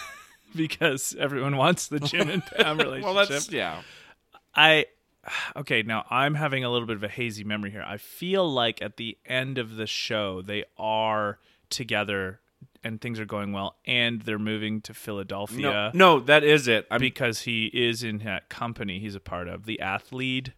[0.56, 3.04] because everyone wants the Jim and Pam relationship.
[3.14, 3.82] Well, that's yeah.
[4.56, 4.86] I
[5.56, 7.84] okay, now I'm having a little bit of a hazy memory here.
[7.86, 12.40] I feel like at the end of the show they are together
[12.84, 16.88] and things are going well and they're moving to No, Philadelphia no, that is it.
[16.92, 20.54] I'm, because he is in that company he's a part of, the Athlead.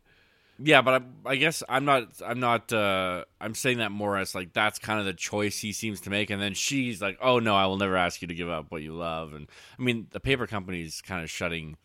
[0.59, 2.09] Yeah, but I, I guess I'm not.
[2.25, 2.71] I'm not.
[2.71, 6.09] Uh, I'm saying that more as like that's kind of the choice he seems to
[6.09, 8.67] make, and then she's like, "Oh no, I will never ask you to give up
[8.69, 9.47] what you love." And
[9.77, 11.77] I mean, the paper company's kind of shutting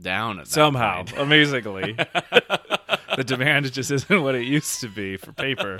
[0.00, 1.16] down at that Somehow, point.
[1.16, 1.92] amazingly.
[3.16, 5.78] the demand just isn't what it used to be for paper.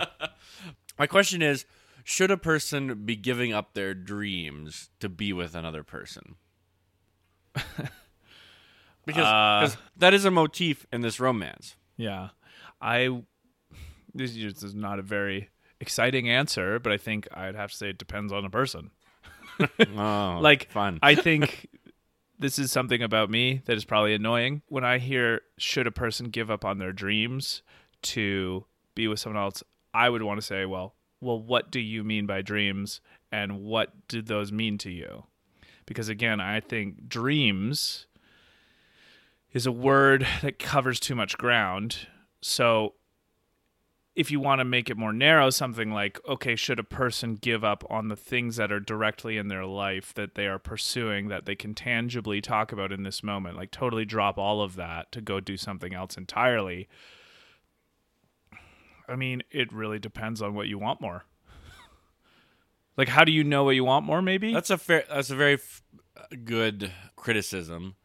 [0.99, 1.67] My question is:
[2.05, 6.37] Should a person be giving up their dreams to be with another person?
[9.05, 9.25] Because
[9.73, 11.77] Uh, that is a motif in this romance.
[11.97, 12.29] Yeah.
[12.81, 13.23] I
[14.15, 15.51] this is not a very
[15.81, 18.91] exciting answer, but I think I'd have to say it depends on the person.
[19.97, 20.99] Oh, Like fun.
[21.03, 21.69] I think
[22.39, 24.61] this is something about me that is probably annoying.
[24.69, 27.63] When I hear should a person give up on their dreams
[28.03, 29.63] to be with someone else,
[29.95, 33.01] I would want to say, well, well, what do you mean by dreams
[33.33, 35.25] and what did those mean to you?
[35.87, 38.07] Because again, I think dreams
[39.57, 42.09] is a word that covers too much ground.
[42.43, 42.93] So
[44.15, 47.65] if you want to make it more narrow, something like, okay, should a person give
[47.65, 51.47] up on the things that are directly in their life that they are pursuing that
[51.47, 53.57] they can tangibly talk about in this moment?
[53.57, 56.87] Like, totally drop all of that to go do something else entirely.
[59.09, 61.25] I mean, it really depends on what you want more.
[62.99, 64.53] like, how do you know what you want more, maybe?
[64.53, 65.05] That's a fair.
[65.09, 65.83] That's a very f-
[66.45, 67.97] good criticism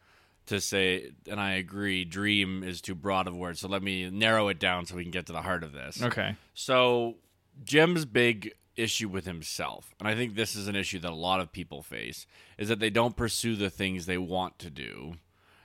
[0.52, 2.06] to say, and I agree.
[2.06, 5.04] Dream is too broad of a word, so let me narrow it down so we
[5.04, 6.02] can get to the heart of this.
[6.02, 6.36] okay.
[6.54, 7.16] So
[7.64, 11.40] Jim's big issue with himself, and I think this is an issue that a lot
[11.40, 15.16] of people face, is that they don't pursue the things they want to do.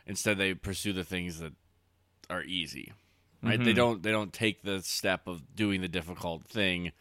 [0.06, 1.52] Instead, they pursue the things that
[2.30, 2.92] are easy.
[3.42, 3.58] Right?
[3.58, 3.76] They mm-hmm.
[3.76, 4.02] don't.
[4.02, 6.92] They don't take the step of doing the difficult thing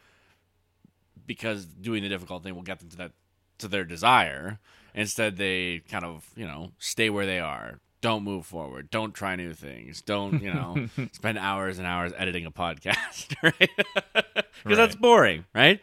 [1.25, 3.11] because doing the difficult thing will get them to that
[3.59, 4.59] to their desire.
[4.95, 7.79] Instead, they kind of you know stay where they are.
[8.01, 8.89] Don't move forward.
[8.89, 10.01] Don't try new things.
[10.01, 13.69] Don't you know spend hours and hours editing a podcast, right?
[14.63, 15.81] Because that's boring, right?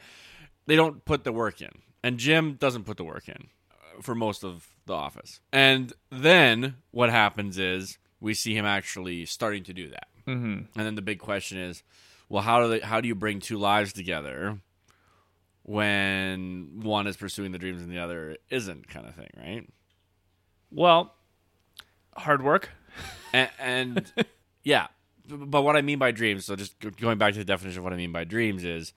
[0.66, 1.70] They don't put the work in,
[2.02, 3.48] and Jim doesn't put the work in
[4.01, 5.40] for most of the office.
[5.52, 10.09] And then what happens is we see him actually starting to do that.
[10.26, 10.78] Mm-hmm.
[10.78, 11.82] And then the big question is,
[12.28, 14.59] well, how do they, how do you bring two lives together
[15.64, 19.68] when one is pursuing the dreams and the other isn't, kind of thing, right?
[20.70, 21.14] Well,
[22.16, 22.70] hard work.
[23.32, 24.12] And, and
[24.64, 24.89] yeah,
[25.28, 27.93] but what I mean by dreams, so just going back to the definition of what
[27.93, 28.93] I mean by dreams is,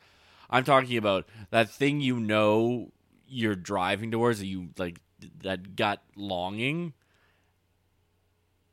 [0.49, 2.91] I'm talking about that thing you know
[3.27, 4.99] you're driving towards that you like
[5.41, 6.93] that gut longing.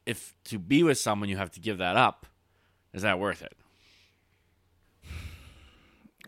[0.04, 2.26] If to be with someone you have to give that up,
[2.92, 3.56] is that worth it?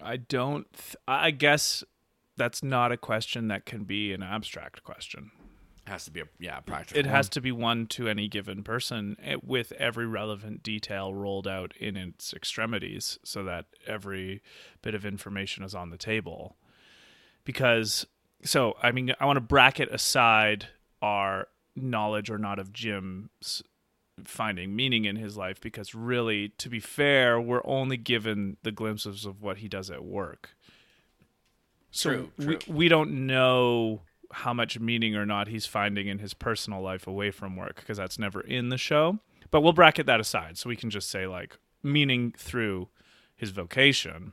[0.02, 0.66] I don't.
[0.72, 1.84] Th- I guess
[2.36, 5.30] that's not a question that can be an abstract question.
[5.86, 6.98] It has to be a yeah practical.
[6.98, 11.46] It has to be one to any given person eh, with every relevant detail rolled
[11.46, 14.42] out in its extremities so that every
[14.82, 16.56] bit of information is on the table.
[17.44, 18.06] Because,
[18.42, 20.68] so, I mean, I want to bracket aside
[21.02, 23.62] our knowledge or not of Jim's
[24.24, 29.24] finding meaning in his life because really to be fair we're only given the glimpses
[29.24, 30.50] of what he does at work.
[31.90, 32.74] So True, we, true.
[32.74, 37.30] we don't know how much meaning or not he's finding in his personal life away
[37.30, 39.18] from work because that's never in the show.
[39.50, 42.88] But we'll bracket that aside so we can just say like meaning through
[43.36, 44.32] his vocation.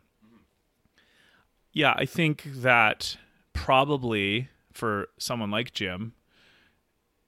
[1.74, 3.18] Yeah i think that
[3.54, 6.14] probably for someone like jim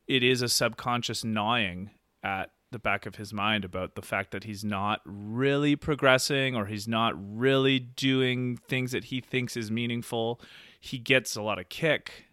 [0.08, 1.90] it is a subconscious gnawing
[2.24, 6.66] at the back of his mind about the fact that he's not really progressing or
[6.66, 10.42] he's not really doing things that he thinks is meaningful.
[10.80, 12.26] He gets a lot of kick.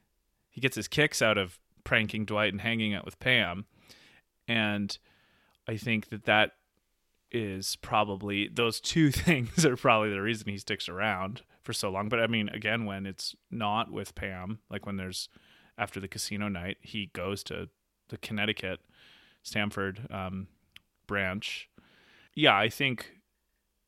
[0.49, 3.67] He gets his kicks out of pranking Dwight and hanging out with Pam.
[4.49, 4.97] And
[5.69, 6.53] I think that that
[7.31, 12.09] is probably those two things are probably the reason he sticks around for so long.
[12.09, 15.29] But I mean, again, when it's not with Pam, like when there's
[15.79, 17.69] after the casino night, he goes to
[18.09, 18.81] the Connecticut
[19.43, 20.49] Stamford um,
[21.07, 21.69] branch.
[22.35, 23.17] Yeah, I think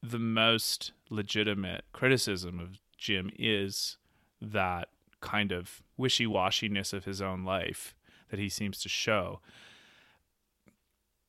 [0.03, 3.97] the most legitimate criticism of Jim is
[4.41, 4.89] that
[5.21, 7.95] kind of wishy washiness of his own life
[8.31, 9.41] that he seems to show.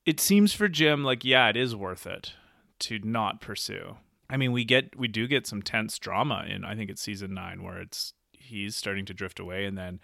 [0.05, 2.33] It seems for Jim like, yeah, it is worth it
[2.79, 3.97] to not pursue.
[4.29, 7.33] I mean, we get we do get some tense drama in I think it's season
[7.33, 9.99] nine where it's he's starting to drift away and then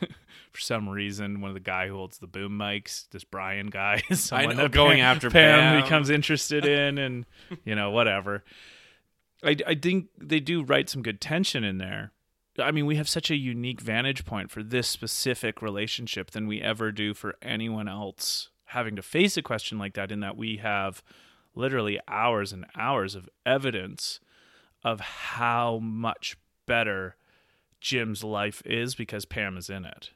[0.52, 4.02] for some reason one of the guy who holds the boom mics this brian guy
[4.10, 5.82] is someone know, going Pam- after pam, Pam.
[5.82, 7.26] becomes interested in and
[7.64, 8.44] you know whatever
[9.42, 12.12] I, I think they do write some good tension in there
[12.58, 16.60] i mean we have such a unique vantage point for this specific relationship than we
[16.60, 20.58] ever do for anyone else having to face a question like that in that we
[20.58, 21.02] have
[21.54, 24.20] literally hours and hours of evidence
[24.84, 26.36] of how much
[26.66, 27.16] better
[27.80, 30.10] Jim's life is because Pam is in it.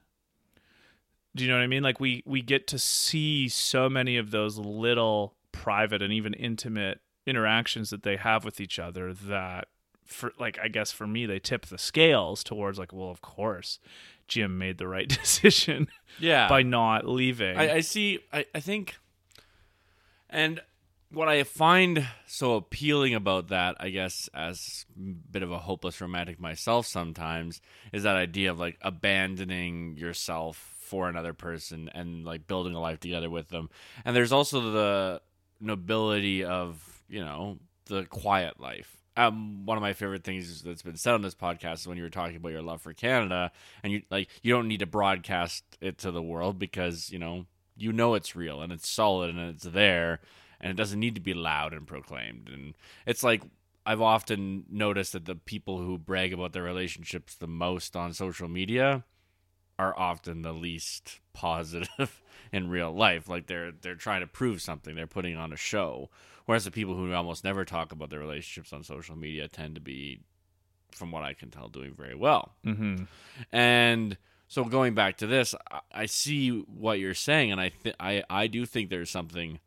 [1.35, 1.83] Do you know what I mean?
[1.83, 7.01] Like we we get to see so many of those little private and even intimate
[7.27, 9.69] interactions that they have with each other that
[10.05, 13.79] for like I guess for me they tip the scales towards like well of course
[14.29, 16.49] Jim made the right decision Yeah.
[16.49, 17.57] by not leaving.
[17.57, 18.19] I, I see.
[18.33, 18.97] I, I think,
[20.29, 20.61] and
[21.13, 26.01] what I find so appealing about that, I guess, as a bit of a hopeless
[26.01, 27.61] romantic myself, sometimes
[27.93, 33.01] is that idea of like abandoning yourself for another person and like building a life
[33.01, 33.71] together with them.
[34.05, 35.23] And there's also the
[35.61, 38.97] nobility of you know the quiet life.
[39.15, 42.03] Um, one of my favorite things that's been said on this podcast is when you
[42.03, 43.53] were talking about your love for Canada,
[43.83, 47.45] and you like you don't need to broadcast it to the world because you know
[47.77, 50.21] you know it's real and it's solid and it's there,
[50.63, 52.49] and it doesn't need to be loud and proclaimed.
[52.53, 52.75] And
[53.07, 53.43] it's like
[53.85, 58.49] I've often noticed that the people who brag about their relationships the most on social
[58.49, 59.05] media
[59.79, 62.23] are often the least positive
[62.53, 63.29] in real life.
[63.29, 64.95] Like they're they're trying to prove something.
[64.95, 66.11] They're putting on a show.
[66.47, 69.81] Whereas the people who almost never talk about their relationships on social media tend to
[69.81, 70.23] be,
[70.91, 72.57] from what I can tell, doing very well.
[72.67, 73.05] mm-hmm.
[73.53, 74.19] And
[74.49, 78.25] so going back to this, I, I see what you're saying, and I th- I
[78.29, 79.61] I do think there's something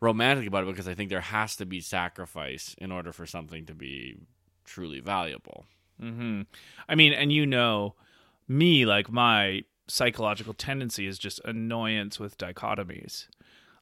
[0.00, 3.66] romantic about it because I think there has to be sacrifice in order for something
[3.66, 4.18] to be
[4.64, 5.66] truly valuable.
[6.00, 6.42] Mm-hmm.
[6.88, 7.94] I mean, and you know,
[8.48, 13.26] me, like my psychological tendency is just annoyance with dichotomies.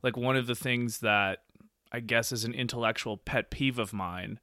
[0.02, 1.42] Like one of the things that
[1.90, 4.40] I guess is an intellectual pet peeve of mine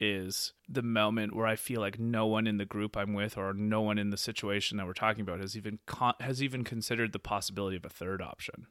[0.00, 3.52] is the moment where I feel like no one in the group I'm with or
[3.52, 7.12] no one in the situation that we're talking about has even con- has even considered
[7.12, 8.66] the possibility of a third option.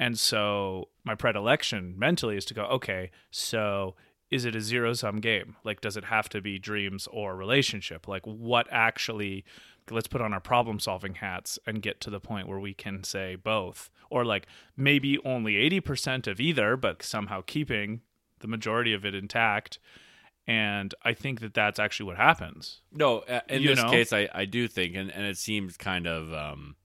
[0.00, 3.96] And so my predilection mentally is to go, okay, so
[4.30, 5.56] is it a zero sum game?
[5.62, 8.08] Like, does it have to be dreams or relationship?
[8.08, 9.44] Like, what actually,
[9.90, 13.04] let's put on our problem solving hats and get to the point where we can
[13.04, 13.90] say both.
[14.08, 18.00] Or like maybe only 80% of either, but somehow keeping
[18.38, 19.78] the majority of it intact.
[20.46, 22.80] And I think that that's actually what happens.
[22.90, 23.20] No,
[23.50, 23.90] in You this know?
[23.90, 26.76] case, I, I do think, and, and it seems kind of, um,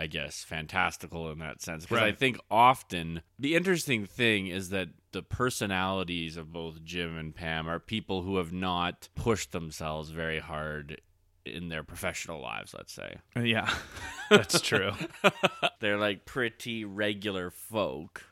[0.00, 1.84] I guess, fantastical in that sense.
[1.84, 7.34] Because I think often the interesting thing is that the personalities of both Jim and
[7.34, 11.02] Pam are people who have not pushed themselves very hard
[11.44, 13.16] in their professional lives, let's say.
[13.36, 13.70] Uh, Yeah,
[14.30, 14.92] that's true.
[15.80, 18.24] They're like pretty regular folk.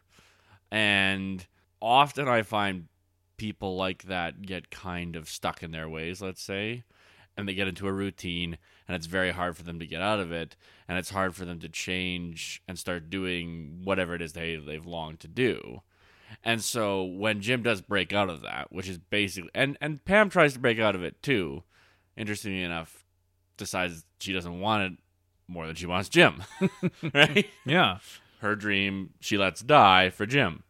[0.71, 1.47] And
[1.83, 2.87] often I find
[3.37, 6.85] people like that get kind of stuck in their ways, let's say,
[7.37, 8.57] and they get into a routine
[8.89, 10.57] and it's very hard for them to get out of it
[10.89, 14.87] and it's hard for them to change and start doing whatever it is they they've
[14.87, 15.83] longed to do.
[16.43, 20.31] And so when Jim does break out of that, which is basically and and Pam
[20.31, 21.63] tries to break out of it too,
[22.17, 23.05] interestingly enough,
[23.57, 24.99] decides she doesn't want it
[25.47, 26.43] more than she wants Jim.
[27.15, 27.47] right?
[27.65, 27.99] Yeah.
[28.41, 30.65] Her dream she lets die for Jim.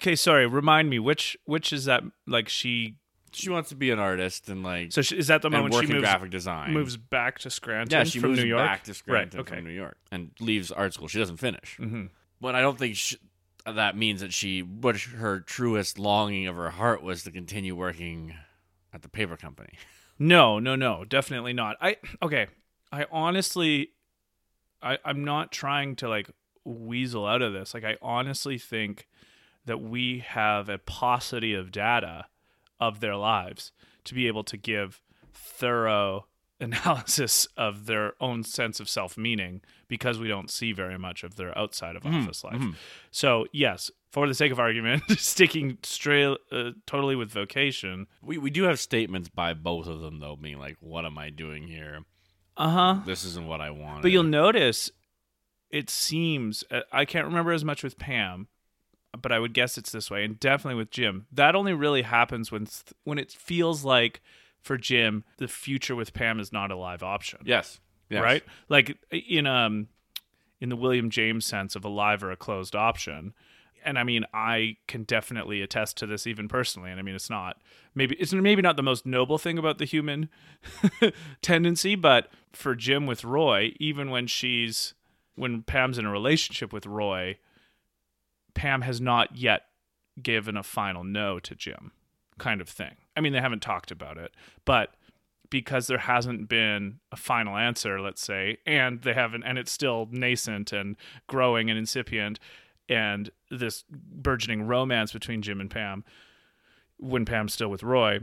[0.00, 0.46] Okay, sorry.
[0.46, 2.02] Remind me which which is that?
[2.26, 2.96] Like she.
[3.34, 5.74] She wants to be an artist and like So she, is that the and moment
[5.74, 6.72] work she in moves graphic design.
[6.72, 8.66] moves back to Scranton yeah, she from moves New York?
[8.66, 9.56] back to Scranton Right, okay.
[9.56, 11.08] from New York and leaves art school.
[11.08, 11.76] She doesn't finish.
[11.76, 12.06] hmm
[12.40, 13.16] But I don't think she,
[13.66, 18.34] that means that she, what her truest longing of her heart was to continue working
[18.92, 19.74] at the paper company.
[20.16, 21.76] No, no, no, definitely not.
[21.80, 22.46] I okay.
[22.92, 23.90] I honestly,
[24.80, 26.30] I I'm not trying to like
[26.64, 27.74] weasel out of this.
[27.74, 29.08] Like I honestly think
[29.64, 32.26] that we have a paucity of data
[32.80, 33.72] of their lives
[34.04, 35.00] to be able to give
[35.32, 36.26] thorough
[36.60, 41.36] analysis of their own sense of self meaning because we don't see very much of
[41.36, 42.62] their outside of office life.
[43.10, 48.06] So yes, for the sake of argument, sticking straight uh, totally with vocation.
[48.22, 51.30] We we do have statements by both of them though, being like, "What am I
[51.30, 52.00] doing here?
[52.56, 53.00] Uh huh.
[53.04, 54.90] This isn't what I want." But you'll notice
[55.70, 58.46] it seems uh, I can't remember as much with Pam,
[59.20, 61.26] but I would guess it's this way, and definitely with Jim.
[61.32, 62.66] That only really happens when
[63.04, 64.20] when it feels like
[64.60, 68.22] for Jim the future with Pam is not a live option, yes, yes.
[68.22, 68.42] right?
[68.68, 69.88] Like in um
[70.60, 73.34] in the William James sense of a live or a closed option.
[73.84, 76.90] And I mean, I can definitely attest to this even personally.
[76.90, 77.60] And I mean, it's not
[77.94, 80.30] maybe it's maybe not the most noble thing about the human
[81.42, 84.94] tendency, but for Jim with Roy, even when she's
[85.34, 87.36] when Pam's in a relationship with Roy,
[88.54, 89.62] Pam has not yet
[90.22, 91.92] given a final no to Jim,
[92.38, 92.96] kind of thing.
[93.16, 94.32] I mean, they haven't talked about it,
[94.64, 94.94] but
[95.50, 100.08] because there hasn't been a final answer, let's say, and they haven't, and it's still
[100.10, 100.96] nascent and
[101.28, 102.40] growing and incipient,
[102.88, 106.04] and this burgeoning romance between Jim and Pam,
[106.98, 108.18] when Pam's still with Roy,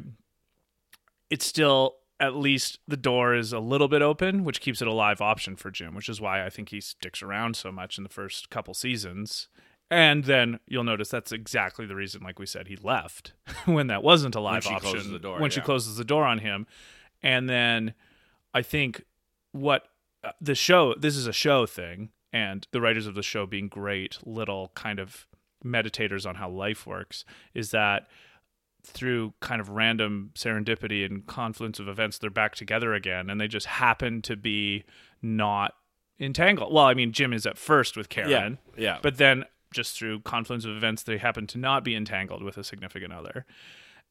[1.29, 4.93] it's still at least the door is a little bit open, which keeps it a
[4.93, 8.03] live option for Jim, which is why I think he sticks around so much in
[8.03, 9.47] the first couple seasons.
[9.91, 13.33] And then you'll notice that's exactly the reason, like we said, he left
[13.65, 14.91] when that wasn't a live she option.
[14.91, 16.65] closes the door, when she closes the door on him.
[17.21, 17.93] And then
[18.53, 19.03] I think
[19.51, 19.83] what
[20.23, 23.67] uh, the show this is a show thing and the writers of the show being
[23.67, 25.27] great little kind of
[25.63, 28.07] meditators on how life works is that
[28.83, 33.47] through kind of random serendipity and confluence of events they're back together again and they
[33.47, 34.83] just happen to be
[35.21, 35.73] not
[36.19, 38.97] entangled well i mean jim is at first with karen yeah.
[39.01, 42.63] but then just through confluence of events they happen to not be entangled with a
[42.63, 43.45] significant other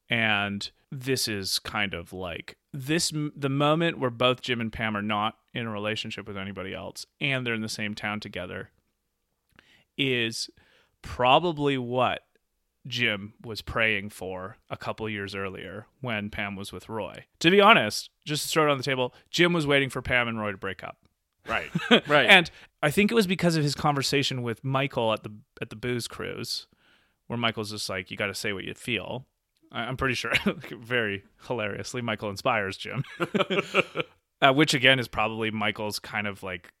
[0.09, 5.01] and this is kind of like this the moment where both jim and pam are
[5.01, 8.69] not in a relationship with anybody else and they're in the same town together
[9.97, 10.49] is
[11.01, 12.25] probably what
[12.87, 17.61] jim was praying for a couple years earlier when pam was with roy to be
[17.61, 20.51] honest just to throw it on the table jim was waiting for pam and roy
[20.51, 20.97] to break up
[21.47, 21.69] right.
[22.07, 22.27] Right.
[22.29, 22.49] and
[22.81, 25.31] I think it was because of his conversation with Michael at the
[25.61, 26.67] at the booze cruise,
[27.27, 29.27] where Michael's just like, "You got to say what you feel."
[29.71, 30.33] I- I'm pretty sure,
[30.71, 33.03] very hilariously, Michael inspires Jim,
[34.41, 36.71] uh, which again is probably Michael's kind of like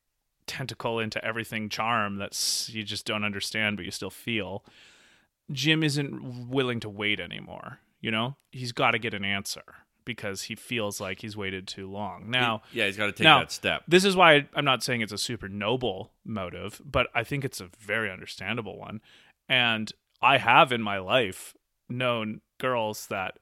[0.47, 4.65] tentacle into everything charm that's you just don't understand but you still feel.
[5.51, 7.79] Jim isn't willing to wait anymore.
[7.99, 9.63] You know, he's got to get an answer
[10.05, 12.29] because he feels like he's waited too long.
[12.29, 13.83] Now, yeah, he's got to take now, that step.
[13.87, 17.61] this is why I'm not saying it's a super noble motive, but I think it's
[17.61, 19.01] a very understandable one.
[19.49, 19.91] And
[20.21, 21.55] I have in my life
[21.89, 23.37] known girls that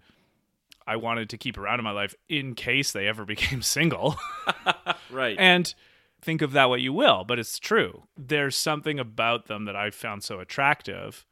[0.88, 4.16] I wanted to keep around in my life in case they ever became single.
[5.12, 5.38] Right.
[5.40, 5.74] and
[6.22, 8.04] think of that what you will, but it's true.
[8.18, 11.26] There's something about them that I found so attractive.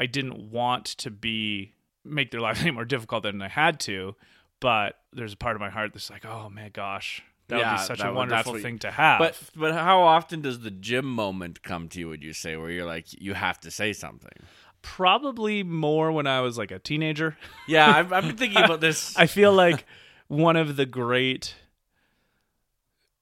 [0.00, 1.74] I didn't want to be
[2.04, 4.16] make their life any more difficult than I had to,
[4.64, 7.84] but there's a part of my heart that's like, oh my gosh, that would be
[7.84, 9.18] such a wonderful thing to have.
[9.18, 12.08] but but how often does the Jim moment come to you?
[12.08, 14.32] Would you say where you're like you have to say something?
[14.80, 17.36] probably more when I was like a teenager.
[17.66, 19.14] Yeah, I've, I've been thinking about this.
[19.18, 19.84] I feel like
[20.28, 21.54] one of the great.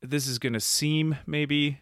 [0.00, 1.80] This is going to seem maybe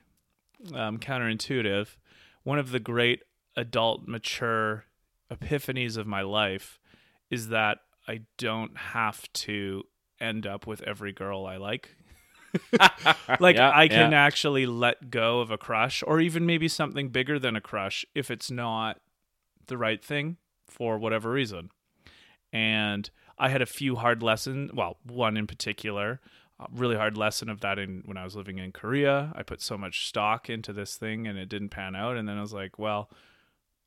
[0.75, 1.97] um, counterintuitive.
[2.45, 3.21] One of the great
[3.57, 4.85] adult, mature
[5.31, 6.79] epiphanies of my life
[7.31, 7.79] is that
[8.11, 9.85] I don't have to
[10.21, 11.95] end up with every girl I like.
[13.39, 14.21] like Yeah, I can yeah.
[14.21, 18.29] actually let go of a crush or even maybe something bigger than a crush if
[18.29, 18.99] it's not
[19.69, 21.71] the right thing for whatever reason.
[22.53, 23.09] And
[23.39, 26.21] I had a few hard lessons, well, one in particular,
[26.59, 29.33] a really hard lesson of that in when I was living in Korea.
[29.37, 32.39] I put so much stock into this thing and it didn't pan out and then
[32.39, 33.09] I was like, well,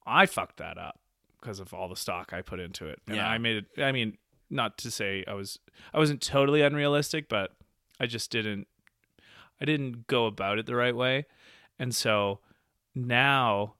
[0.07, 1.01] I fucked that up
[1.43, 3.01] because of all the stock I put into it.
[3.05, 3.27] And Yeah.
[3.27, 4.17] I made it I mean,
[4.49, 5.59] not to say I was
[5.93, 7.51] I wasn't totally unrealistic, but
[7.99, 8.67] I just didn't
[9.61, 11.25] I didn't go about it the right way.
[11.77, 12.39] And so
[12.95, 13.75] now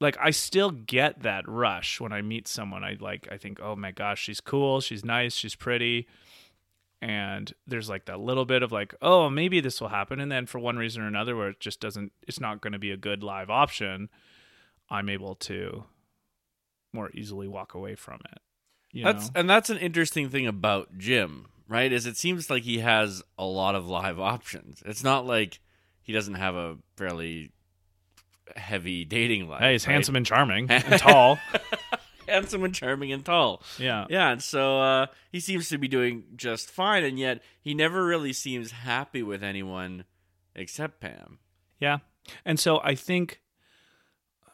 [0.00, 3.76] like I still get that rush when I meet someone I like I think, "Oh
[3.76, 6.08] my gosh, she's cool, she's nice, she's pretty."
[7.00, 10.46] And there's like that little bit of like, "Oh, maybe this will happen." And then
[10.46, 12.96] for one reason or another where it just doesn't it's not going to be a
[12.96, 14.08] good live option,
[14.90, 15.84] I'm able to
[16.92, 18.38] more easily walk away from it.
[18.92, 19.40] You That's know?
[19.40, 21.90] and that's an interesting thing about Jim, right?
[21.90, 24.82] Is it seems like he has a lot of live options.
[24.84, 25.60] It's not like
[26.02, 27.52] he doesn't have a fairly
[28.56, 29.60] heavy dating life.
[29.60, 29.94] Hey, he's right?
[29.94, 31.38] handsome and charming and tall.
[32.28, 33.62] handsome and charming and tall.
[33.78, 34.06] Yeah.
[34.10, 38.04] Yeah, and so uh, he seems to be doing just fine, and yet he never
[38.04, 40.04] really seems happy with anyone
[40.54, 41.38] except Pam.
[41.80, 41.98] Yeah.
[42.44, 43.40] And so I think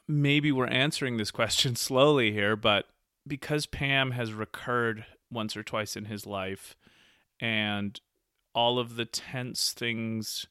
[0.08, 2.86] maybe we're answering this question slowly here, but
[3.26, 6.74] because Pam has recurred once or twice in his life
[7.38, 8.00] and
[8.54, 10.46] all of the tense things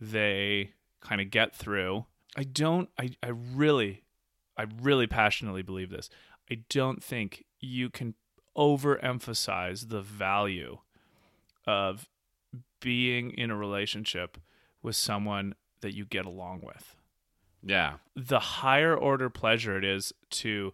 [0.00, 2.04] they kind of get through,
[2.36, 4.02] I don't I, I really
[4.56, 6.10] I really passionately believe this.
[6.50, 8.14] I don't think you can
[8.56, 10.78] overemphasize the value
[11.66, 12.08] of
[12.80, 14.38] being in a relationship
[14.82, 16.96] with someone that you get along with.
[17.62, 20.72] Yeah, The higher order pleasure it is to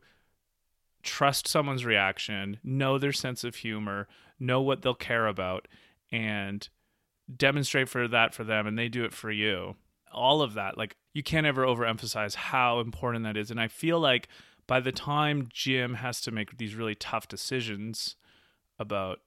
[1.03, 4.09] trust someone's reaction, know their sense of humor,
[4.39, 5.69] know what they'll care about,
[6.13, 6.69] and
[7.35, 9.77] demonstrate for that for them, and they do it for you.
[10.13, 13.51] All of that, like, you can't ever overemphasize how important that is.
[13.51, 14.29] And I feel like
[14.67, 18.17] by the time Jim has to make these really tough decisions
[18.79, 19.21] about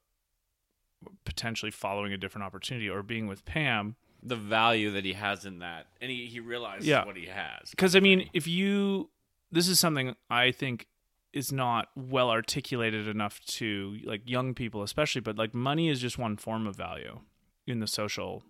[1.26, 5.60] potentially following a different opportunity or being with Pam, the value that he has in
[5.60, 7.06] that, and he, he realizes Yeah.
[7.06, 7.70] what he has.
[7.72, 9.10] because I mean, if you,
[9.52, 10.88] this is something I think
[11.32, 16.18] is not well articulated enough to like young people, especially, but like money is just
[16.18, 17.20] one form of value
[17.68, 18.44] in the social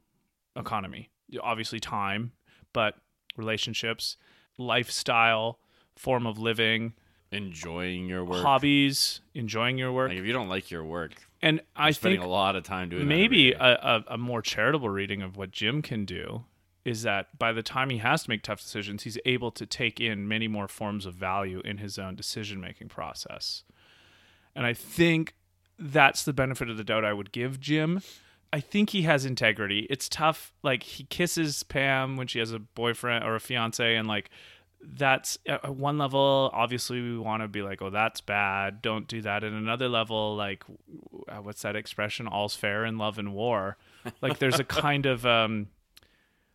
[0.55, 1.09] economy.
[1.41, 2.31] Obviously, time,
[2.73, 2.95] but
[3.37, 4.17] relationships,
[4.57, 5.59] lifestyle,
[5.95, 6.93] form of living,
[7.31, 8.41] enjoying your work.
[8.41, 10.09] hobbies, enjoying your work.
[10.09, 12.89] Like if you don't like your work, And I spending think a lot of time
[12.89, 16.43] doing maybe a, a, a more charitable reading of what Jim can do
[16.85, 19.99] is that by the time he has to make tough decisions, he's able to take
[19.99, 23.63] in many more forms of value in his own decision making process.
[24.55, 25.35] And I think
[25.77, 28.01] that's the benefit of the doubt I would give Jim.
[28.51, 29.87] I think he has integrity.
[29.89, 30.53] It's tough.
[30.63, 34.29] Like he kisses Pam when she has a boyfriend or a fiance, and like
[34.81, 36.49] that's at one level.
[36.53, 38.81] Obviously, we want to be like, "Oh, that's bad.
[38.81, 40.63] Don't do that." At another level, like,
[41.27, 42.27] uh, what's that expression?
[42.27, 43.77] All's fair in love and war.
[44.21, 45.67] Like, there's a kind of um,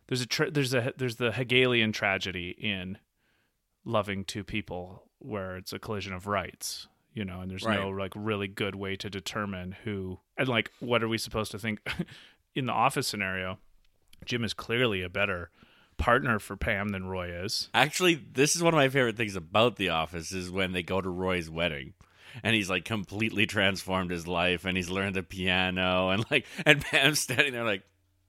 [0.07, 2.97] there's a tra- there's a there's the Hegelian tragedy in
[3.83, 8.11] loving two people where it's a collision of rights you know and there's no like
[8.15, 11.79] really good way to determine who and like what are we supposed to think
[12.55, 13.57] in the office scenario
[14.25, 15.49] jim is clearly a better
[15.97, 19.75] partner for pam than roy is Actually, this is one of my favorite things about
[19.77, 21.93] The Office is when they go to Roy's wedding.
[22.43, 26.81] And he's like completely transformed his life and he's learned the piano and like and
[26.81, 27.83] Pam's standing there like,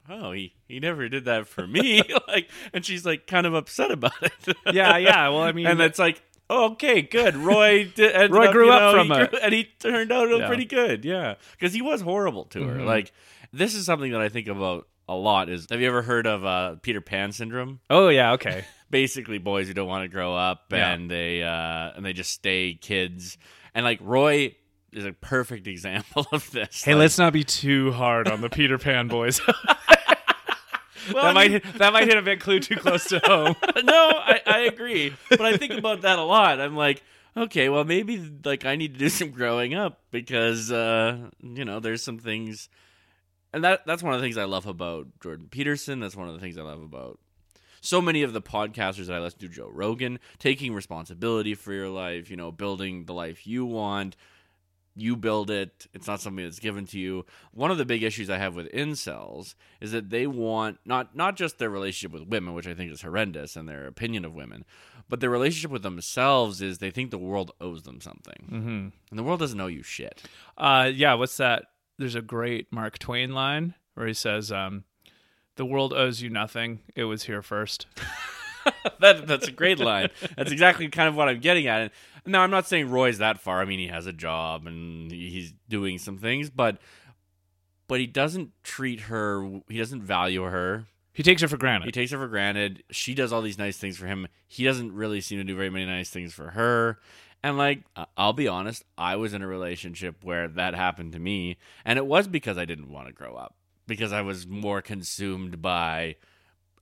[0.08, 2.02] Oh, he, he never did that for me.
[2.28, 4.56] like and she's like kind of upset about it.
[4.72, 7.34] yeah yeah well i mean and it's like, oh, okay, good.
[7.36, 9.30] Roy did, Roy up, grew you up from it.
[9.30, 10.46] grew- and he turned out Yeah.
[10.46, 11.04] pretty good.
[11.04, 12.76] Yeah, because he was horrible to her.
[12.76, 12.84] Mhm.
[12.86, 13.12] Like
[13.52, 15.48] this is something that I think about a lot.
[15.48, 17.80] Is have you ever heard of uh, Peter Pan syndrome?
[17.90, 20.92] oh yeah okay basically boys who don't want to grow up Yeah.
[20.92, 23.36] and they uh and they just stay kids
[23.74, 24.54] and like roy
[24.92, 28.48] is a perfect example of this hey Like, let's not be too hard on the
[28.48, 29.40] peter pan boys
[31.12, 33.54] well, that might hit, that might hit a bit clue too close to home
[33.84, 37.02] no I, I agree but i think about that a lot i'm like
[37.36, 41.80] okay well maybe like i need to do some growing up because uh you know
[41.80, 42.68] there's some things
[43.56, 46.34] and that that's one of the things i love about jordan peterson that's one of
[46.34, 47.18] the things i love about
[47.86, 51.88] so many of the podcasters that I listen to, Joe Rogan, taking responsibility for your
[51.88, 54.16] life, you know, building the life you want.
[54.98, 55.86] You build it.
[55.92, 57.26] It's not something that's given to you.
[57.52, 61.36] One of the big issues I have with incels is that they want not not
[61.36, 64.64] just their relationship with women, which I think is horrendous, and their opinion of women,
[65.06, 68.88] but their relationship with themselves is they think the world owes them something, mm-hmm.
[69.10, 70.22] and the world doesn't owe you shit.
[70.56, 71.66] Uh, yeah, what's that?
[71.98, 74.84] There's a great Mark Twain line where he says, um,
[75.56, 76.80] "The world owes you nothing.
[76.94, 77.86] It was here first.
[79.00, 80.10] that, that's a great line.
[80.36, 81.80] That's exactly kind of what I'm getting at.
[81.80, 81.90] And
[82.26, 83.60] now I'm not saying Roy's that far.
[83.60, 86.78] I mean, he has a job and he's doing some things, but
[87.88, 89.60] but he doesn't treat her.
[89.68, 90.86] He doesn't value her.
[91.12, 91.86] He takes her for granted.
[91.86, 92.82] He takes her for granted.
[92.90, 94.28] She does all these nice things for him.
[94.46, 96.98] He doesn't really seem to do very many nice things for her.
[97.46, 97.84] And like,
[98.16, 102.04] I'll be honest, I was in a relationship where that happened to me, and it
[102.04, 103.54] was because I didn't want to grow up
[103.86, 106.16] because I was more consumed by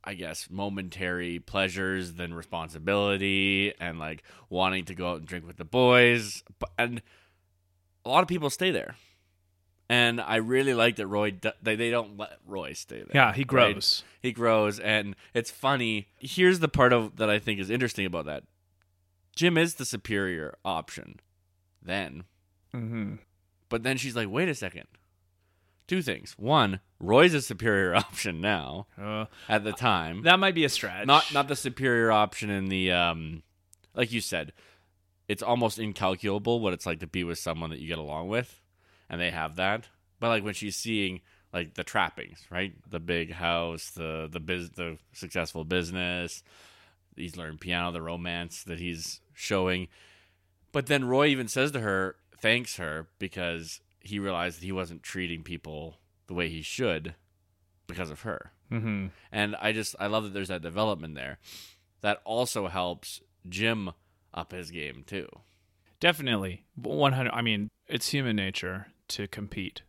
[0.03, 5.59] I guess momentary pleasures than responsibility and like wanting to go out and drink with
[5.59, 6.43] the boys.
[6.79, 7.03] And
[8.07, 8.97] a lot of people stay there.
[9.91, 13.11] And I really like that Roy they they don't let Roy stay there.
[13.13, 13.75] yeah, he right?
[13.75, 14.03] grows.
[14.23, 16.09] He grows and it's funny.
[16.19, 18.45] Here's the part of that I think is interesting about that.
[19.37, 21.21] Jim is the superior option
[21.83, 22.25] then.
[22.75, 23.15] Mm-hmm.
[23.69, 24.85] But then she's like, "Wait a second.
[25.87, 26.35] Two things.
[26.39, 30.23] One, Roy's a superior option now Uh, at the time.
[30.23, 31.07] that might be a stretch.
[31.07, 33.43] not not the superior option in the um
[33.95, 34.53] like you said
[35.29, 38.61] it's almost incalculable what it's like to be with someone that you get along with
[39.09, 39.89] and they have that
[40.21, 41.21] but like when she's seeing
[41.53, 46.43] like the trappings right the big house the the biz the successful business
[47.17, 49.89] he's learned piano the romance that he's showing
[50.73, 55.03] but then roy even says to her thanks her because he realized that he wasn't
[55.03, 57.15] treating people the way he should
[57.87, 59.09] because of her Mm-hmm.
[59.31, 61.39] and I just I love that there's that development there.
[62.01, 63.91] That also helps Jim
[64.33, 65.29] up his game too.
[66.01, 67.33] Definitely, one hundred.
[67.35, 69.83] I mean, it's human nature to compete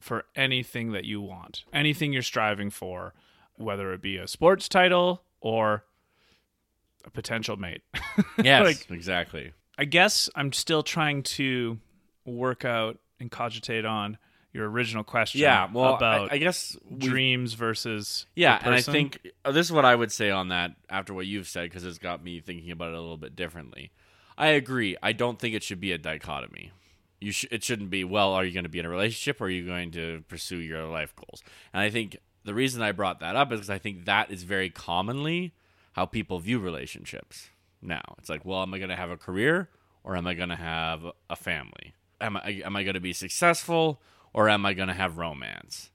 [0.00, 3.14] for anything that you want, anything you're striving for,
[3.56, 5.84] whether it be a sports title or
[7.08, 7.82] a potential mate.
[8.42, 9.52] Yes, Like- exactly.
[9.80, 11.78] I guess I'm still trying to
[12.24, 14.18] work out and cogitate on
[14.52, 15.40] your original question.
[15.40, 19.66] Yeah, well, about I, I guess we, dreams versus Yeah, and I think uh, this
[19.66, 22.40] is what I would say on that after what you've said because it's got me
[22.40, 23.92] thinking about it a little bit differently.
[24.36, 24.96] I agree.
[25.02, 26.72] I don't think it should be a dichotomy.
[27.20, 28.02] You sh- it shouldn't be.
[28.04, 30.58] Well, are you going to be in a relationship or are you going to pursue
[30.58, 31.42] your life goals?
[31.72, 34.42] And I think the reason I brought that up is because I think that is
[34.44, 35.52] very commonly
[35.98, 37.48] how people view relationships
[37.82, 38.14] now.
[38.18, 39.68] It's like, well, am I going to have a career
[40.04, 41.92] or am I going to have a family?
[42.20, 44.00] Am I am I going to be successful
[44.32, 45.90] or am I going to have romance?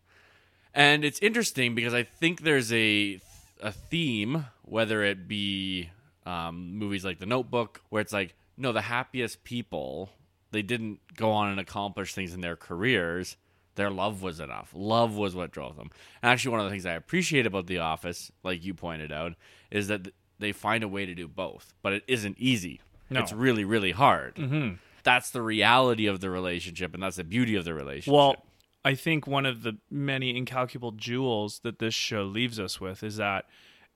[0.73, 3.21] And it's interesting because I think there's a
[3.61, 5.89] a theme, whether it be
[6.25, 10.09] um, movies like The Notebook, where it's like, no, the happiest people
[10.51, 13.37] they didn't go on and accomplish things in their careers.
[13.75, 14.69] Their love was enough.
[14.75, 15.89] Love was what drove them.
[16.21, 19.33] And actually, one of the things I appreciate about The Office, like you pointed out,
[19.73, 20.07] is that
[20.39, 21.73] they find a way to do both.
[21.81, 22.79] But it isn't easy.
[23.09, 23.19] No.
[23.19, 24.35] It's really, really hard.
[24.35, 24.75] Mm-hmm.
[25.03, 28.13] That's the reality of the relationship, and that's the beauty of the relationship.
[28.13, 28.45] Well,
[28.85, 33.17] I think one of the many incalculable jewels that this show leaves us with is
[33.17, 33.45] that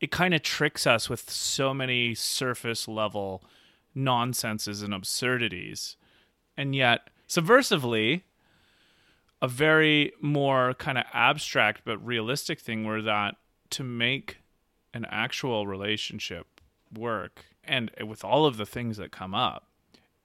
[0.01, 3.43] it kind of tricks us with so many surface level
[3.95, 5.95] nonsenses and absurdities.
[6.57, 8.23] And yet, subversively,
[9.41, 13.35] a very more kind of abstract but realistic thing were that
[13.71, 14.37] to make
[14.97, 16.59] an actual relationship
[16.91, 19.67] work and with all of the things that come up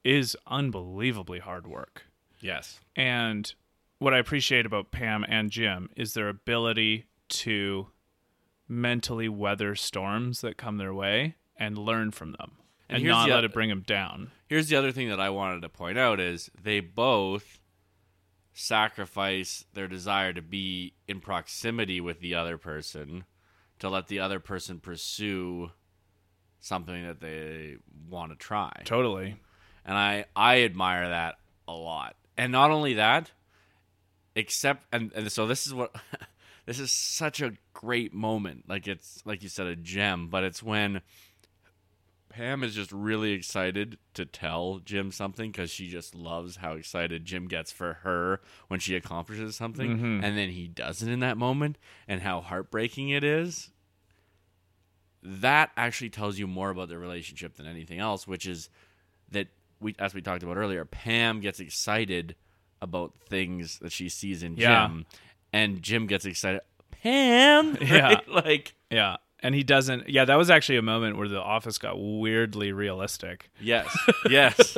[0.03, 2.07] is unbelievably hard work.
[2.41, 2.81] yes.
[2.97, 3.53] And
[3.99, 7.89] what I appreciate about Pam and Jim is their ability to
[8.67, 12.53] mentally weather storms that come their way and learn from them
[12.89, 14.31] And and, not the let it bring them down.
[14.49, 17.61] Here's the other thing that I wanted to point out is they both
[18.55, 23.25] sacrifice their desire to be in proximity with the other person
[23.83, 25.69] to let the other person pursue
[26.61, 27.79] something that they
[28.09, 28.71] want to try.
[28.85, 29.35] Totally.
[29.85, 31.35] And I I admire that
[31.67, 32.15] a lot.
[32.37, 33.33] And not only that,
[34.37, 35.93] except and, and so this is what
[36.65, 38.69] this is such a great moment.
[38.69, 41.01] Like it's like you said a gem, but it's when
[42.33, 47.25] Pam is just really excited to tell Jim something because she just loves how excited
[47.25, 50.25] Jim gets for her when she accomplishes something, mm-hmm.
[50.25, 51.77] and then he doesn't in that moment,
[52.09, 53.71] and how heartbreaking it is.
[55.23, 58.71] That actually tells you more about their relationship than anything else, which is
[59.31, 59.49] that
[59.81, 62.35] we, as we talked about earlier, Pam gets excited
[62.81, 64.87] about things that she sees in Yeah.
[64.89, 65.07] Jim,
[65.53, 66.63] and Jim gets excited.
[66.91, 68.01] Pam, Yeah.
[68.01, 68.29] right?
[68.29, 69.17] like Yeah.
[69.43, 70.09] And he doesn't.
[70.09, 73.97] Yeah, that was actually a moment where the office got weirdly realistic, yes,
[74.31, 74.77] yes.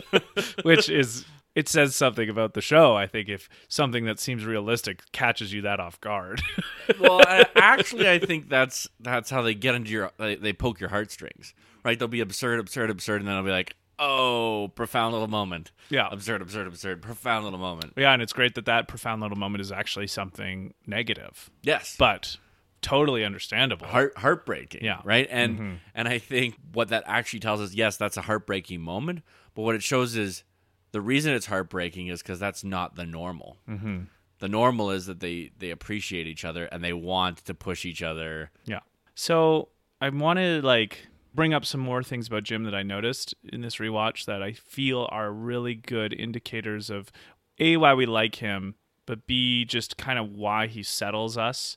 [0.62, 1.24] which is
[1.55, 2.97] it says something about the show.
[2.97, 6.43] I think if something that seems realistic catches you that off guard.
[7.01, 10.81] well, I, actually, I think that's that's how they get into your they, they poke
[10.81, 11.55] your heartstrings,
[11.85, 11.99] right?
[11.99, 15.70] They'll be absurd, absurd, absurd, and then they'll be like, oh, profound little moment.
[15.91, 16.09] yeah.
[16.11, 17.93] Absurd, absurd, absurd, profound little moment.
[17.97, 22.36] Yeah, and it's great that that profound little moment is actually something negative, Yes, but
[22.85, 23.86] totally understandable.
[23.86, 24.85] heart heartbreaking.
[24.85, 25.01] Yeah.
[25.05, 25.27] right.
[25.31, 29.23] And and I think what that actually tells us, yes, that's a heartbreaking moment.
[29.55, 30.44] But what it shows is
[30.93, 33.56] the reason it's heartbreaking is because that's not the normal.
[33.69, 34.02] Mm-hmm.
[34.39, 38.02] The normal is that they they appreciate each other and they want to push each
[38.02, 38.51] other.
[38.66, 38.81] Yeah.
[39.15, 39.70] So
[40.01, 43.62] I want to like bring up some more things about Jim that I noticed in
[43.62, 47.11] this rewatch that I feel are really good indicators of
[47.59, 48.74] a why we like him,
[49.06, 51.77] but b just kind of why he settles us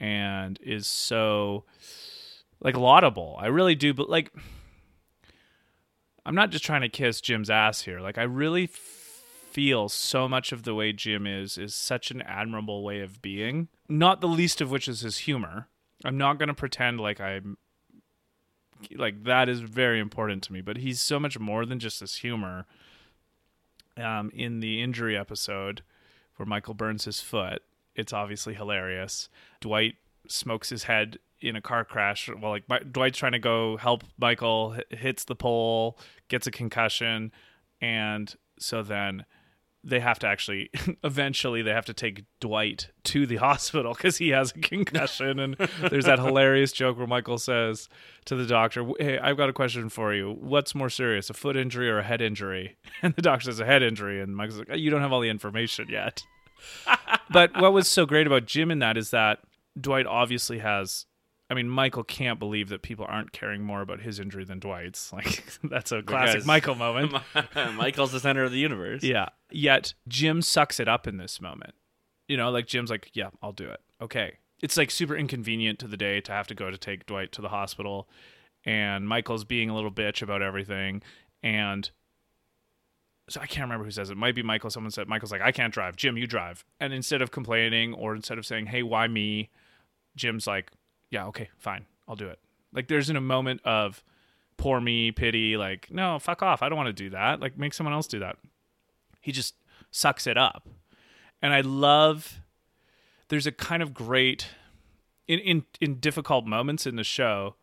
[0.00, 1.64] and is so
[2.60, 3.36] like laudable.
[3.40, 4.32] I really do, but like
[6.26, 8.00] I'm not just trying to kiss Jim's ass here.
[8.00, 12.82] Like I really feel so much of the way Jim is is such an admirable
[12.82, 13.68] way of being.
[13.88, 15.68] Not the least of which is his humor.
[16.04, 17.56] I'm not going to pretend like I'm
[18.96, 22.16] like that is very important to me, but he's so much more than just his
[22.16, 22.66] humor.
[23.96, 25.82] Um, in the injury episode
[26.34, 27.62] where Michael burns his foot,
[27.94, 29.28] it's obviously hilarious.
[29.60, 29.94] Dwight
[30.28, 32.28] smokes his head in a car crash.
[32.40, 35.98] Well, like Mi- Dwight's trying to go help Michael, h- hits the pole,
[36.28, 37.32] gets a concussion,
[37.80, 39.24] and so then
[39.86, 40.70] they have to actually
[41.04, 45.38] eventually they have to take Dwight to the hospital because he has a concussion.
[45.38, 45.56] And
[45.90, 47.88] there's that hilarious joke where Michael says
[48.24, 50.36] to the doctor hey I've got a question for you.
[50.40, 52.76] What's more serious a foot injury or a head injury?
[53.02, 54.22] And the doctor says a head injury.
[54.22, 56.22] And Michael's like you don't have all the information yet
[57.30, 59.40] but what was so great about Jim in that is that
[59.80, 61.06] Dwight obviously has
[61.50, 65.12] I mean, Michael can't believe that people aren't caring more about his injury than Dwight's.
[65.12, 67.14] Like, that's a classic Because- Michael moment.
[67.76, 69.02] Michael's the center of the universe.
[69.02, 69.28] Yeah.
[69.50, 71.74] Yet Jim sucks it up in this moment.
[72.28, 73.80] You know, like Jim's like, yeah, I'll do it.
[74.00, 74.38] Okay.
[74.62, 77.42] It's like super inconvenient to the day to have to go to take Dwight to
[77.42, 78.08] the hospital.
[78.64, 81.02] And Michael's being a little bitch about everything.
[81.42, 81.90] And
[83.28, 84.12] so I can't remember who says it.
[84.12, 84.18] it.
[84.18, 84.70] Might be Michael.
[84.70, 85.96] Someone said, Michael's like, I can't drive.
[85.96, 86.64] Jim, you drive.
[86.78, 89.50] And instead of complaining or instead of saying, hey, why me?
[90.16, 90.70] Jim's like,
[91.10, 91.86] yeah, okay, fine.
[92.06, 92.38] I'll do it.
[92.72, 94.04] Like there's in a moment of
[94.56, 96.62] poor me, pity, like, no, fuck off.
[96.62, 97.40] I don't want to do that.
[97.40, 98.36] Like make someone else do that
[99.24, 99.54] he just
[99.90, 100.68] sucks it up
[101.40, 102.42] and i love
[103.28, 104.48] there's a kind of great
[105.26, 107.54] in in in difficult moments in the show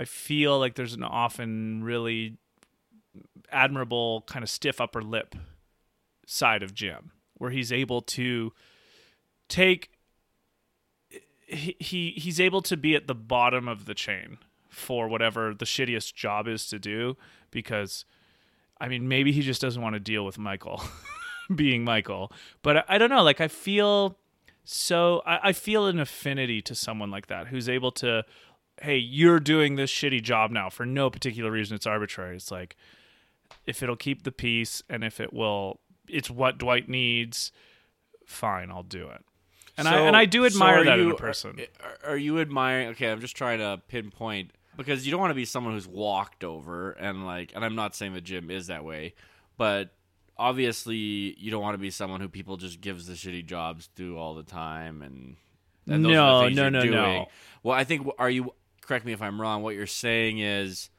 [0.00, 2.38] i feel like there's an often really
[3.50, 5.34] admirable kind of stiff upper lip
[6.26, 8.52] side of jim where he's able to
[9.48, 9.90] take
[11.46, 14.38] he, he he's able to be at the bottom of the chain
[14.68, 17.16] for whatever the shittiest job is to do
[17.50, 18.04] because
[18.80, 20.82] I mean, maybe he just doesn't want to deal with Michael
[21.54, 22.32] being Michael.
[22.62, 23.22] But I, I don't know.
[23.22, 24.16] Like, I feel
[24.64, 28.24] so, I, I feel an affinity to someone like that who's able to,
[28.80, 31.74] hey, you're doing this shitty job now for no particular reason.
[31.74, 32.36] It's arbitrary.
[32.36, 32.76] It's like,
[33.66, 37.52] if it'll keep the peace and if it will, it's what Dwight needs,
[38.26, 39.24] fine, I'll do it.
[39.76, 41.58] And I and I do admire are that in a person.
[41.82, 42.88] Are, are you admiring?
[42.88, 46.44] Okay, I'm just trying to pinpoint because you don't want to be someone who's walked
[46.44, 49.14] over and like, and I'm not saying that Jim is that way,
[49.56, 49.90] but
[50.36, 50.96] obviously
[51.38, 54.34] you don't want to be someone who people just gives the shitty jobs to all
[54.34, 55.36] the time and.
[55.86, 56.94] and those are the No, no, no, doing.
[56.94, 57.26] no.
[57.62, 58.52] Well, I think are you
[58.82, 59.62] correct me if I'm wrong.
[59.62, 60.90] What you're saying is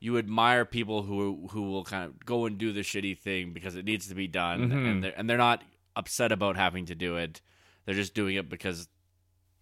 [0.00, 3.76] you admire people who who will kind of go and do the shitty thing because
[3.76, 4.86] it needs to be done, Mm-hmm.
[4.86, 5.62] and they're and they're not
[5.94, 7.40] upset about having to do it.
[7.84, 8.88] They're just doing it because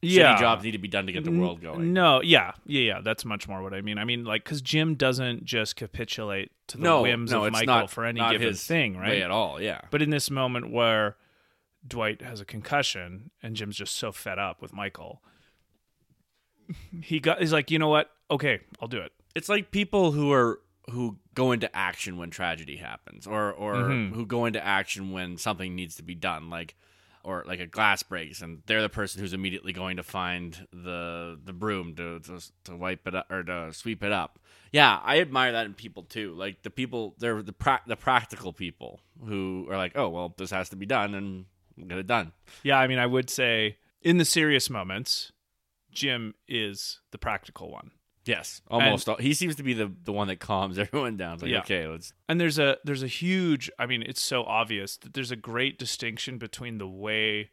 [0.02, 0.34] yeah.
[0.36, 1.92] shitty jobs need to be done to get the world going.
[1.92, 3.00] No, yeah, yeah, yeah.
[3.02, 3.98] That's much more what I mean.
[3.98, 7.66] I mean, like, because Jim doesn't just capitulate to the no, whims no, of Michael
[7.66, 9.22] not for any given thing, right?
[9.22, 9.60] at all.
[9.60, 11.16] Yeah, But in this moment where
[11.86, 15.22] Dwight has a concussion and Jim's just so fed up with Michael,
[17.02, 17.40] he got.
[17.40, 18.10] He's like, you know what?
[18.30, 19.12] Okay, I'll do it.
[19.38, 20.60] It's like people who are
[20.90, 24.14] who go into action when tragedy happens, or or Mm-hmm.
[24.14, 26.74] who go into action when something needs to be done, like
[27.24, 31.38] or like a glass breaks, and they're the person who's immediately going to find the
[31.44, 34.38] the broom to to, to wipe it up or to sweep it up.
[34.72, 36.34] Yeah, I admire that in people too.
[36.34, 40.50] Like the people, they're the pra- the practical people who are like, oh well, this
[40.50, 41.46] has to be done, and
[41.88, 42.32] get it done.
[42.62, 45.32] Yeah, I mean, I would say in the serious moments,
[45.92, 47.90] Jim is the practical one.
[48.28, 49.08] Yes, almost.
[49.08, 51.34] all, he seems to be the the one that calms everyone down.
[51.34, 51.60] It's like, Yeah.
[51.60, 55.30] okay, let's and there's a there's a huge i mean it's so obvious that there's
[55.30, 57.50] a great distinction between the way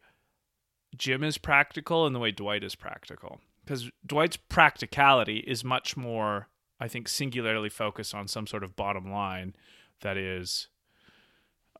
[0.96, 6.48] jim is practical and the way dwight is practical because dwight's practicality is much more
[6.78, 9.54] i think singularly focused on some sort of bottom line
[10.02, 10.68] that is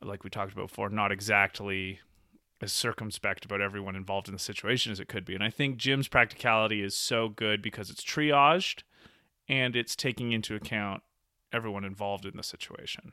[0.03, 2.01] like we talked about before not exactly
[2.63, 5.77] as circumspect about everyone involved in the situation as it could be and i think
[5.77, 8.83] jim's practicality is so good because it's triaged
[9.49, 11.03] and it's taking into account
[11.53, 13.13] everyone involved in the situation.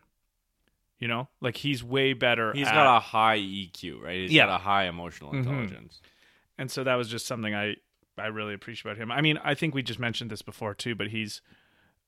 [0.99, 2.52] You know, like he's way better.
[2.53, 4.15] He's at- got a high EQ, right?
[4.22, 4.48] He's Yeah.
[4.48, 5.38] got a high emotional Mhm.
[5.40, 6.02] intelligence.
[6.57, 7.76] and so that was just something I
[8.18, 9.11] I really appreciate about him.
[9.11, 11.41] I mean, I think we just mentioned this before too, but he's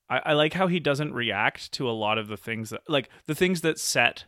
[0.09, 3.09] I, I like how he doesn't react to a lot of the things that like
[3.27, 4.25] the things that set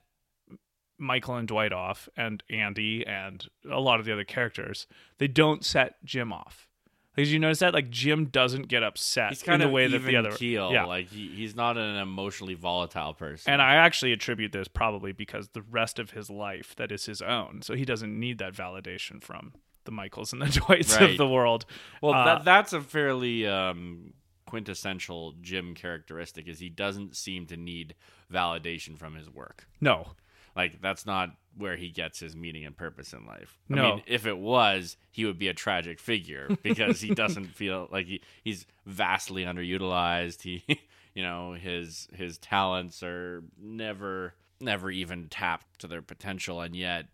[0.98, 4.88] Michael and Dwight off and Andy and a lot of the other characters.
[5.18, 6.68] They don't set Jim off.
[7.16, 7.74] Did you notice that?
[7.74, 10.72] Like Jim doesn't get upset He's kind in of the way that the other keel.
[10.72, 10.86] yeah.
[10.86, 13.52] Like he, he's not an emotionally volatile person.
[13.54, 17.22] And I actually attribute this probably because the rest of his life that is his
[17.24, 17.62] own.
[17.64, 19.54] So he doesn't need that validation from
[19.86, 21.66] the Michaels and the Dwights of the world.
[22.02, 24.14] well, uh, that that's a fairly um,
[24.46, 26.48] quintessential Jim characteristic.
[26.48, 27.96] Is he doesn't seem to need
[28.32, 29.66] validation from his work.
[29.82, 30.10] No.
[30.58, 33.58] Like that's not where he gets his meaning and purpose in life.
[33.72, 33.96] I No.
[33.96, 38.08] mean, if it was, he would be a tragic figure because he doesn't feel like
[38.08, 40.42] he, he's vastly underutilized.
[40.42, 40.64] He,
[41.14, 47.06] you know, his his talents are never never even tapped to their potential, and yet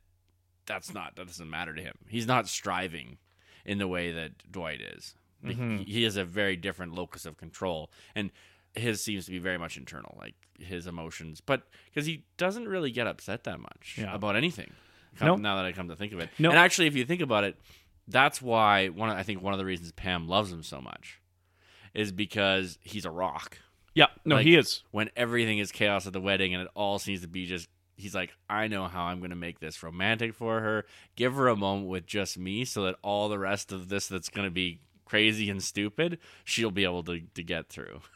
[0.65, 1.95] that's not that doesn't matter to him.
[2.07, 3.18] He's not striving
[3.65, 5.15] in the way that Dwight is.
[5.44, 5.78] Like, mm-hmm.
[5.80, 8.32] He, he has a very different locus of control, and
[8.75, 11.41] his seems to be very much internal, like his emotions.
[11.41, 14.13] But because he doesn't really get upset that much Yeah.
[14.13, 14.71] about anything.
[15.17, 15.39] Come, Nope.
[15.39, 16.51] Now that I come to think of it, Nope.
[16.53, 17.55] and actually, if you think about it,
[18.07, 19.09] that's why one.
[19.09, 21.19] of- I think one of the reasons Pam loves him so much
[21.93, 23.59] is because he's a rock.
[23.93, 24.07] Yeah.
[24.25, 24.81] No, Like- he is.
[24.91, 27.69] When everything is chaos at the wedding, and it all seems to be just.
[27.95, 30.83] He's like, I know how I'm going to make this romantic for her.
[31.15, 34.29] Give her a moment with just me so that all the rest of this that's
[34.29, 38.01] going to be crazy and stupid, she'll be able to, to get through.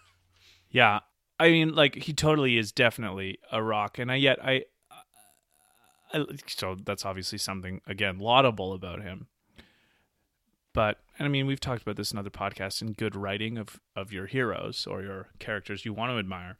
[0.69, 0.99] Yeah.
[1.39, 4.63] I mean, like he totally is definitely a rock, and I yet I,
[6.13, 9.27] I so that's obviously something again laudable about him.
[10.73, 12.81] But and I mean, we've talked about this in other podcasts.
[12.81, 16.57] In good writing of of your heroes or your characters you want to admire,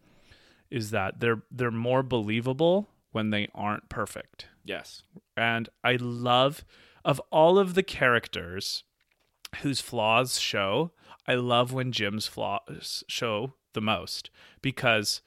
[0.70, 4.48] is that they're they're more believable when they aren't perfect.
[4.64, 5.02] Yes.
[5.36, 6.66] and I love
[7.06, 8.84] of all of the characters
[9.62, 10.92] whose flaws show,
[11.26, 14.30] I love when Jim's flaws show the most
[14.62, 15.22] because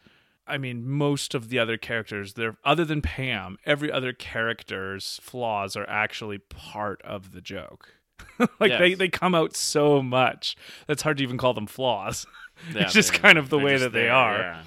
[0.46, 5.76] I mean most of the other characters they're other than Pam, every other character's flaws
[5.76, 7.94] are actually part of the joke.
[8.60, 8.98] like they, Yes.
[8.98, 10.56] they come out so much.
[10.86, 12.26] That's hard to even call them flaws.
[12.74, 14.38] Yeah, it's just kind of the way that they there, are.
[14.38, 14.62] yeah.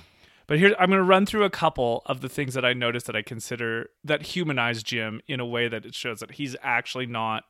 [0.47, 3.05] But here, I'm going to run through a couple of the things that I noticed
[3.05, 7.05] that I consider that humanize Jim in a way that it shows that he's actually
[7.05, 7.43] not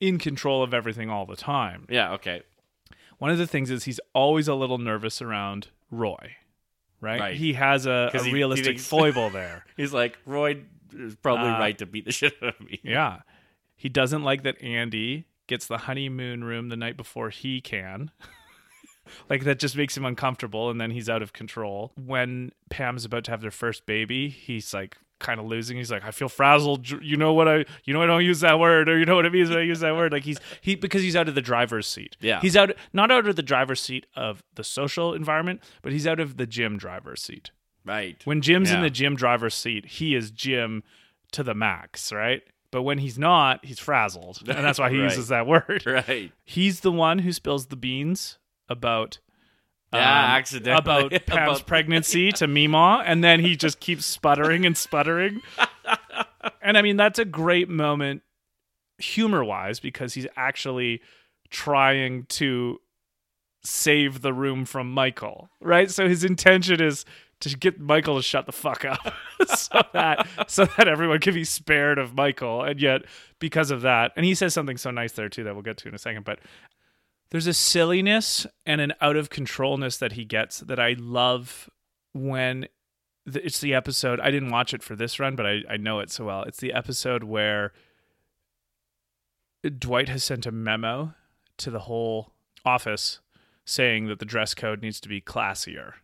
[0.00, 1.86] in control of everything all the time.
[1.90, 2.40] Yeah, okay.
[3.18, 6.36] One of the things is he's always a little nervous around Roy.
[7.00, 7.20] right?
[7.20, 7.36] Right.
[7.36, 9.64] He has a, a he- he realistic thinks- foible there.
[9.76, 10.62] He's like, Roy
[10.96, 12.80] is probably Uh, right to beat the shit out of me.
[12.82, 13.20] Yeah.
[13.76, 18.10] He doesn't like that Andy gets the honeymoon room the night before he can.
[19.30, 21.92] like that just makes him uncomfortable and then he's out of control.
[21.96, 25.76] When Pam's about to have their first baby, he's like kind of losing.
[25.76, 26.88] He's like, I feel frazzled.
[26.88, 29.26] You know what I you know I don't use that word or you know what
[29.26, 30.12] it means when I use that word.
[30.12, 32.16] Like he's he because he's out of the driver's seat.
[32.20, 32.40] Yeah.
[32.40, 36.20] He's out not out of the driver's seat of the social environment, but he's out
[36.20, 37.50] of the Jim driver's seat.
[37.84, 38.20] Right.
[38.24, 40.82] When Jim's in the Jim driver's seat, he is Jim
[41.32, 42.42] to the max, right?
[42.70, 44.40] But when he's not, he's frazzled.
[44.46, 45.04] And that's why he Right.
[45.04, 45.84] uses that word.
[45.86, 46.30] right.
[46.44, 48.38] He's the one who spills the beans
[48.68, 49.20] about
[49.92, 51.06] Yeah, um, accidentally.
[51.06, 55.40] about Pam's pregnancy to Mima, and then he just keeps sputtering and sputtering.
[56.62, 58.22] and I mean, that's a great moment
[58.98, 61.00] humor wise because he's actually
[61.50, 62.78] trying to
[63.62, 65.90] save the room from Michael, right?
[65.90, 67.04] So his intention is
[67.40, 69.14] to get Michael to shut the fuck up
[69.46, 73.02] so that so that everyone can be spared of Michael and yet
[73.38, 75.88] because of that and he says something so nice there too that we'll get to
[75.88, 76.40] in a second but
[77.30, 81.68] there's a silliness and an out of controlness that he gets that I love
[82.12, 82.68] when
[83.26, 86.00] the, it's the episode I didn't watch it for this run but I, I know
[86.00, 86.42] it so well.
[86.44, 87.72] It's the episode where
[89.62, 91.14] Dwight has sent a memo
[91.58, 92.32] to the whole
[92.64, 93.20] office
[93.64, 95.94] saying that the dress code needs to be classier.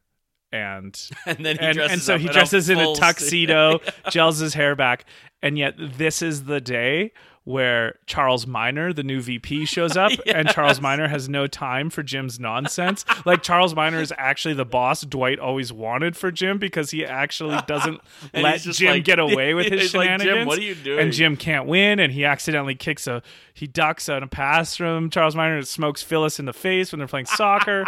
[0.52, 3.80] And and then he and, and so he dresses in a tuxedo,
[4.10, 5.04] gels his hair back,
[5.42, 7.12] and yet this is the day
[7.44, 12.02] where Charles Miner, the new VP, shows up, and Charles Miner has no time for
[12.02, 13.04] Jim's nonsense.
[13.26, 17.58] like Charles Miner is actually the boss Dwight always wanted for Jim because he actually
[17.66, 18.00] doesn't
[18.34, 20.46] let Jim like- get away with his he's like, "Jim, shenanigans.
[20.46, 23.22] what are you doing?" And Jim can't win, and he accidentally kicks a
[23.56, 26.98] he ducks on a pass from Charles Miner and smokes Phyllis in the face when
[26.98, 27.84] they're playing soccer,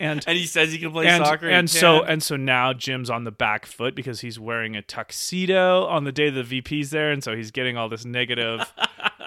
[0.00, 1.48] and and he says he can play and, soccer.
[1.48, 4.82] and he so and so now Jim's on the back foot because he's wearing a
[4.82, 8.60] tuxedo on the day the VP's there, and so he's getting all this negative.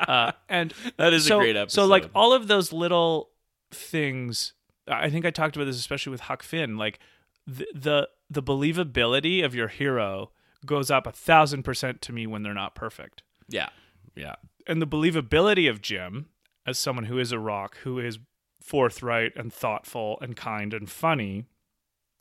[0.08, 3.30] Uh, and That is a so, great So like all of those little
[3.72, 4.54] things,
[4.88, 6.78] I think I talked about this especially with Huck Finn.
[6.78, 7.00] Like
[7.46, 10.32] the the, the believability of your hero
[10.66, 13.70] goes up a thousand percent to me when they're not perfect yeah,
[14.16, 16.28] yeah, and the believability of Jim
[16.66, 18.20] as someone who is a rock, who is
[18.62, 21.46] forthright and thoughtful and kind and funny,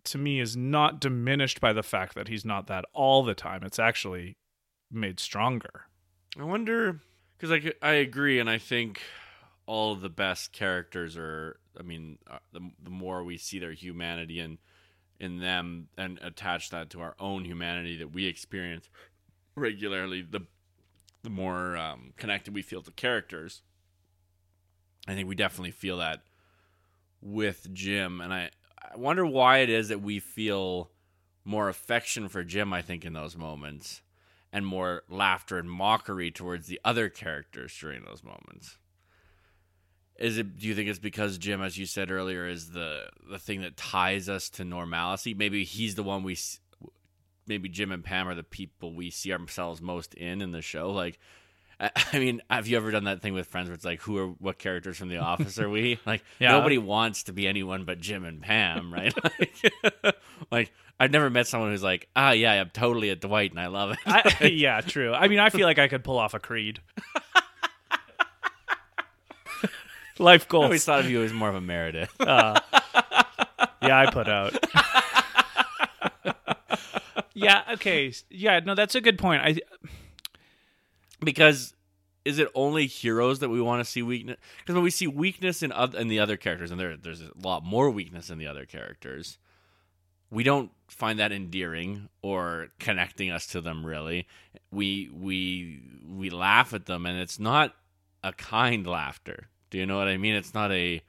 [0.05, 3.62] to me is not diminished by the fact that he's not that all the time.
[3.62, 4.36] It's actually
[4.90, 5.86] made stronger.
[6.39, 7.01] I wonder
[7.41, 9.01] because I, I agree, and I think
[9.67, 11.59] all of the best characters are.
[11.79, 14.59] I mean, uh, the the more we see their humanity in
[15.19, 18.89] in them and attach that to our own humanity that we experience
[19.55, 20.41] regularly, the
[21.23, 23.62] the more um, connected we feel to characters.
[25.09, 26.23] I think we definitely feel that
[27.23, 30.91] with Jim, and I I wonder why it is that we feel
[31.45, 32.73] more affection for Jim.
[32.75, 34.03] I think in those moments
[34.52, 38.78] and more laughter and mockery towards the other characters during those moments.
[40.18, 40.59] Is it?
[40.59, 43.77] Do you think it's because Jim, as you said earlier, is the the thing that
[43.77, 45.32] ties us to normalcy?
[45.32, 46.36] Maybe he's the one we,
[47.47, 50.90] maybe Jim and Pam are the people we see ourselves most in in the show.
[50.90, 51.18] Like,
[51.81, 54.27] I mean, have you ever done that thing with friends where it's like, who are
[54.27, 55.98] what characters from The Office are we?
[56.06, 56.51] Like, Yeah.
[56.51, 59.14] nobody wants to be anyone but Jim and Pam, right?
[59.40, 60.16] like,
[60.51, 63.69] like, I've never met someone who's like, ah, yeah, I'm totally a Dwight and I
[63.69, 63.99] love it.
[64.07, 65.12] I, yeah, true.
[65.12, 66.81] I mean, I feel like I could pull off a Creed.
[70.19, 70.65] Life I goals.
[70.65, 72.12] always thought of you as more of a Meredith.
[72.21, 72.61] Uh,
[73.83, 74.55] yeah, I put out.
[77.33, 77.62] yeah.
[77.73, 78.12] Okay.
[78.29, 78.61] Yeah.
[78.61, 79.43] No, that's a good point.
[79.43, 79.57] I
[81.25, 81.75] because
[82.25, 84.37] is it only heroes that we want to see weakness?
[84.61, 87.31] Because when we see weakness in other in the other characters, and there there's a
[87.43, 89.39] lot more weakness in the other characters,
[90.31, 93.85] we don't find that endearing or connecting us to them.
[93.85, 94.27] Really,
[94.70, 97.74] we we we laugh at them, and it's not
[98.23, 99.48] a kind laughter.
[99.70, 100.35] Do you know what I mean?
[100.35, 101.02] It's not a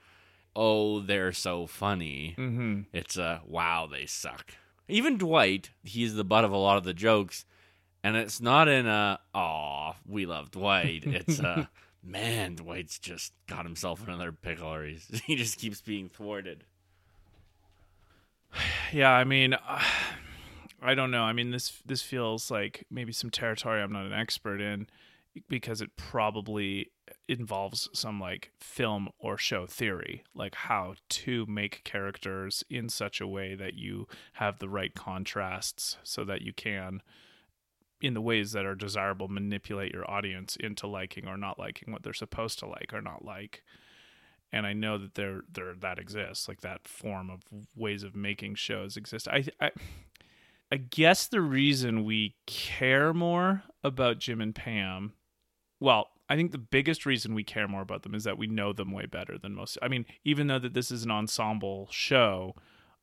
[0.54, 2.34] oh they're so funny.
[2.38, 2.86] mhm.
[2.92, 4.52] It's a wow, they suck.
[4.88, 7.44] Even Dwight, he's the butt of a lot of the jokes,
[8.04, 11.04] and it's not in a aw, we love Dwight.
[11.06, 11.70] It's a
[12.02, 16.64] man, Dwight's just got himself in another pickle, or he's, he just keeps being thwarted.
[18.92, 19.56] Yeah, I mean,
[20.82, 21.22] I don't know.
[21.22, 24.88] I mean, this this feels like maybe some territory I'm not an expert in
[25.48, 26.90] because it probably
[27.28, 33.26] involves some like film or show theory, like how to make characters in such a
[33.26, 37.00] way that you have the right contrasts so that you can
[38.00, 42.02] in the ways that are desirable manipulate your audience into liking or not liking what
[42.02, 43.62] they're supposed to like or not like.
[44.52, 47.40] And I know that there there that exists, like that form of
[47.74, 49.28] ways of making shows exist.
[49.28, 49.70] I I
[50.70, 55.12] I guess the reason we care more about Jim and Pam,
[55.80, 58.72] well, I think the biggest reason we care more about them is that we know
[58.72, 59.76] them way better than most.
[59.82, 62.54] I mean, even though that this is an ensemble show,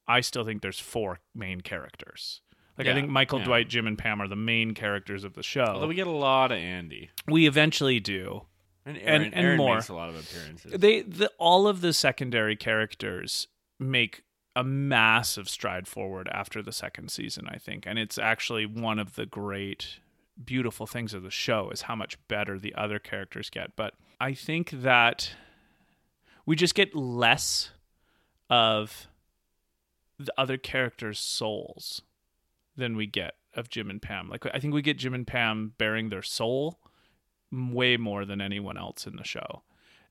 [0.08, 2.42] I still think there's four main characters.
[2.78, 3.46] Like I think Michael, yeah.
[3.46, 5.66] Dwight, Jim, and Pam are the main characters of the show.
[5.66, 7.10] Although we get a lot of Andy.
[7.28, 8.46] we eventually do.
[8.86, 9.76] And Erin, and Erin more.
[9.76, 10.74] makes a lot of appearances.
[10.80, 13.48] They the all of the secondary characters
[13.80, 14.24] make
[14.56, 17.86] a massive stride forward after the second season, I think.
[17.86, 20.00] And it's actually one of the great
[20.44, 23.76] beautiful things of the show is how much better the other characters get.
[23.76, 25.34] But I think that
[26.46, 27.72] we just get less
[28.50, 29.08] of
[30.18, 32.02] the other characters' souls
[32.76, 34.30] than we get of Jim and Pam.
[34.30, 36.80] Like I think we get Jim and Pam bearing their soul
[37.52, 39.64] way more than anyone else in the show,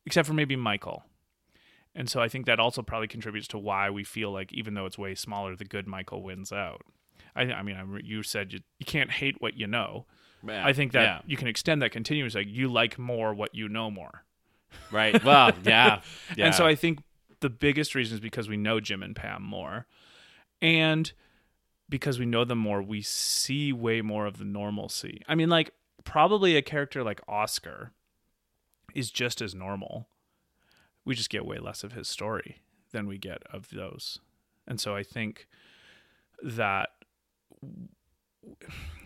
[0.07, 1.05] except for maybe Michael.
[1.95, 4.87] And so I think that also probably contributes to why we feel like even though
[4.87, 6.83] it's way smaller, the good Michael wins out.
[7.35, 10.07] I, I mean, I, you said you, you can't hate what you know.
[10.47, 12.35] Yeah, I think that yeah, you can extend that continuous.
[12.35, 14.25] Like you like more what you know more.
[14.93, 15.23] right.
[15.25, 16.01] Well, yeah,
[16.37, 16.47] yeah.
[16.47, 17.01] And so I think
[17.41, 19.87] the biggest reason is because we know Jim and Pam more.
[20.61, 21.13] And
[21.89, 25.23] because we know them more, we see way more of the normalcy.
[25.29, 25.73] I mean, like,
[26.09, 27.93] probably a character like Oscar
[28.95, 30.09] is just as normal.
[31.05, 32.63] We just get way less of his story
[32.93, 34.19] than we get of those.
[34.67, 35.47] And so I think
[36.43, 36.89] that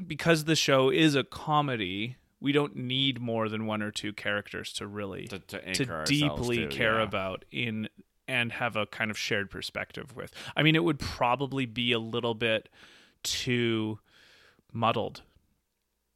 [0.06, 4.72] because the show is a comedy, we don't need more than one or two characters
[4.74, 7.02] to really to, to, to deeply to, care yeah.
[7.02, 7.88] about in
[8.28, 10.32] and have a kind of shared perspective with.
[10.54, 12.68] I mean, it would probably be a little bit
[13.24, 13.98] too
[14.72, 15.22] muddled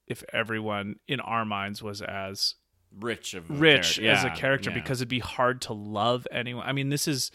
[0.07, 2.55] if everyone in our minds was as
[2.99, 4.77] rich of rich as a character yeah.
[4.77, 6.67] because it'd be hard to love anyone.
[6.67, 7.31] I mean, this is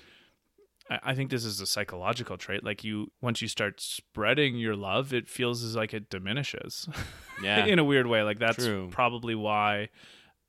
[0.89, 2.63] I I think this is a psychological trait.
[2.63, 6.87] Like you once you start spreading your love, it feels as like it diminishes.
[7.43, 8.23] yeah, in a weird way.
[8.23, 8.89] Like that's True.
[8.91, 9.89] probably why.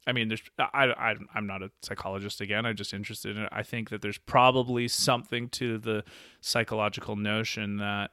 [0.05, 0.43] I mean, there's.
[0.59, 1.15] I, I.
[1.35, 2.41] I'm not a psychologist.
[2.41, 3.49] Again, I'm just interested in it.
[3.53, 6.05] I think that there's probably something to the
[6.41, 8.11] psychological notion that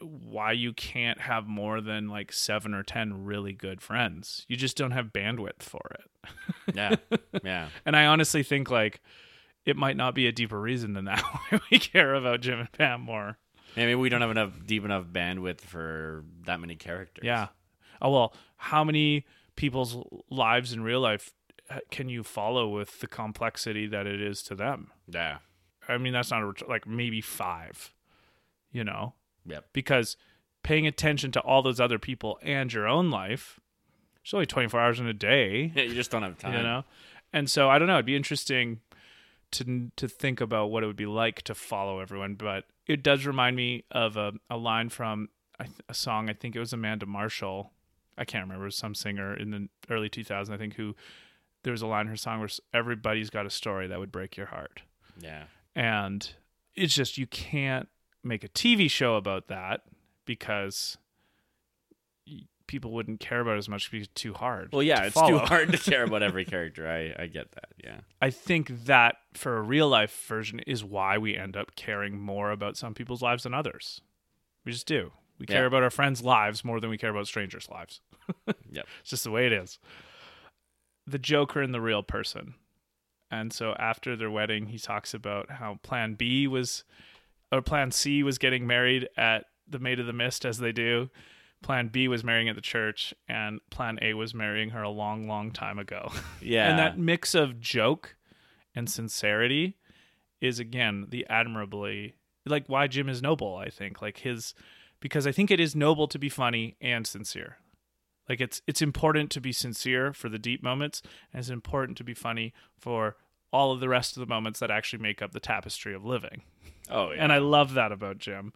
[0.00, 4.44] why you can't have more than like seven or ten really good friends.
[4.48, 6.34] You just don't have bandwidth for it.
[6.74, 6.96] yeah,
[7.44, 7.68] yeah.
[7.84, 9.00] And I honestly think like
[9.64, 11.20] it might not be a deeper reason than that
[11.50, 13.38] why we care about Jim and Pam more.
[13.76, 17.24] Yeah, Maybe we don't have enough deep enough bandwidth for that many characters.
[17.24, 17.48] Yeah.
[18.02, 19.96] Oh well, how many people's
[20.30, 21.32] lives in real life
[21.68, 24.90] uh, can you follow with the complexity that it is to them?
[25.06, 25.38] yeah,
[25.88, 27.92] I mean, that's not a, like maybe five,
[28.72, 29.14] you know,
[29.46, 29.66] yep.
[29.72, 30.16] because
[30.62, 33.58] paying attention to all those other people and your own life,
[34.22, 36.52] there's only 24 hours in a day, Yeah, you just don't have time.
[36.54, 36.84] you know,
[37.32, 37.94] and so I don't know.
[37.94, 38.80] It'd be interesting
[39.52, 43.26] to to think about what it would be like to follow everyone, but it does
[43.26, 46.28] remind me of a, a line from a, a song.
[46.30, 47.72] I think it was Amanda Marshall.
[48.18, 48.64] I can't remember.
[48.64, 50.94] It was some singer in the early 2000s, I think, who
[51.62, 54.36] there was a line in her song where everybody's got a story that would break
[54.36, 54.82] your heart.
[55.18, 55.44] Yeah,
[55.74, 56.30] And
[56.74, 57.88] it's just, you can't
[58.22, 59.82] make a TV show about that
[60.24, 60.98] because
[62.66, 64.72] people wouldn't care about it as much because it's too hard.
[64.72, 66.88] Well, yeah, to it's too hard to care about every character.
[66.88, 67.70] I I get that.
[67.82, 72.20] Yeah, I think that for a real life version is why we end up caring
[72.20, 74.00] more about some people's lives than others.
[74.64, 75.12] We just do.
[75.38, 78.00] We care about our friends' lives more than we care about strangers' lives.
[78.72, 78.86] Yep.
[79.00, 79.80] It's just the way it is.
[81.06, 82.54] The Joker and the real person.
[83.28, 86.84] And so after their wedding, he talks about how Plan B was,
[87.52, 91.10] or Plan C was getting married at the Maid of the Mist, as they do.
[91.62, 95.28] Plan B was marrying at the church, and Plan A was marrying her a long,
[95.28, 96.10] long time ago.
[96.40, 96.68] yeah.
[96.70, 98.16] And that mix of joke
[98.74, 99.76] and sincerity
[100.40, 102.14] is again the admirably
[102.46, 104.00] like why Jim is noble, I think.
[104.00, 104.54] Like his
[105.00, 107.58] because I think it is noble to be funny and sincere.
[108.28, 111.02] Like it's it's important to be sincere for the deep moments
[111.32, 113.16] and it's important to be funny for
[113.52, 116.42] all of the rest of the moments that actually make up the tapestry of living.
[116.90, 117.22] oh yeah.
[117.22, 118.52] And I love that about Jim.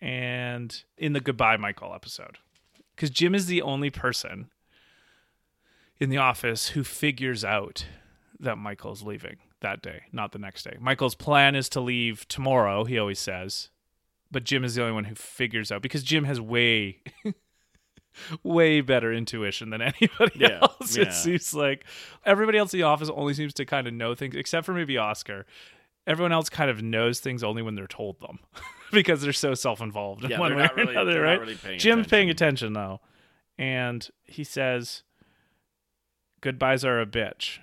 [0.00, 2.38] And in the Goodbye Michael episode,
[2.94, 4.48] because Jim is the only person
[5.98, 7.86] in the office who figures out
[8.38, 10.76] that Michael's leaving that day, not the next day.
[10.80, 13.70] Michael's plan is to leave tomorrow, he always says.
[14.30, 16.98] But Jim is the only one who figures out because Jim has way
[18.42, 20.96] way better intuition than anybody Yeah, else.
[20.96, 21.04] yeah.
[21.04, 21.84] It seems like
[22.24, 24.96] everybody else in the office only seems to kind of know things, except for maybe
[24.98, 25.46] Oscar.
[26.08, 28.40] Everyone else kind of knows things only when they're told them
[28.92, 31.38] because they're so self-involved in Yeah, one way or really- another, right?
[31.38, 32.10] really paying Jim's attention.
[32.10, 33.00] paying attention though,
[33.58, 35.02] and he says,
[36.40, 37.58] "Goodbyes are a bitch,"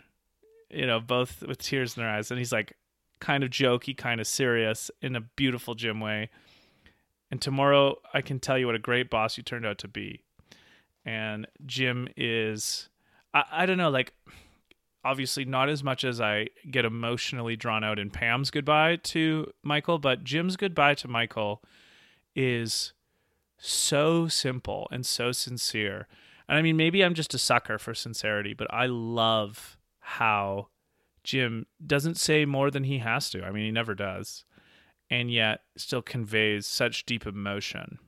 [0.70, 2.30] you know, both with tears in their eyes.
[2.32, 2.74] And he's like
[3.20, 6.30] kind of jokey, kind of serious in a beautiful Jim way.
[7.32, 10.22] And tomorrow I can tell you what a great boss you turned out to be.
[11.06, 12.90] And Jim is,
[13.34, 14.14] I, I don't know, like,
[15.06, 20.00] obviously not as much as I get emotionally drawn out in Pam's goodbye to Michael,
[20.00, 21.62] but Jim's goodbye to Michael
[22.36, 22.94] is
[23.58, 26.08] so simple and so sincere.
[26.50, 30.70] And I mean, maybe I'm just a sucker for sincerity, but I love how
[31.24, 33.44] Jim doesn't say more than he has to.
[33.44, 34.44] I mean, he never does.
[35.10, 38.00] And yet still conveys such deep emotion.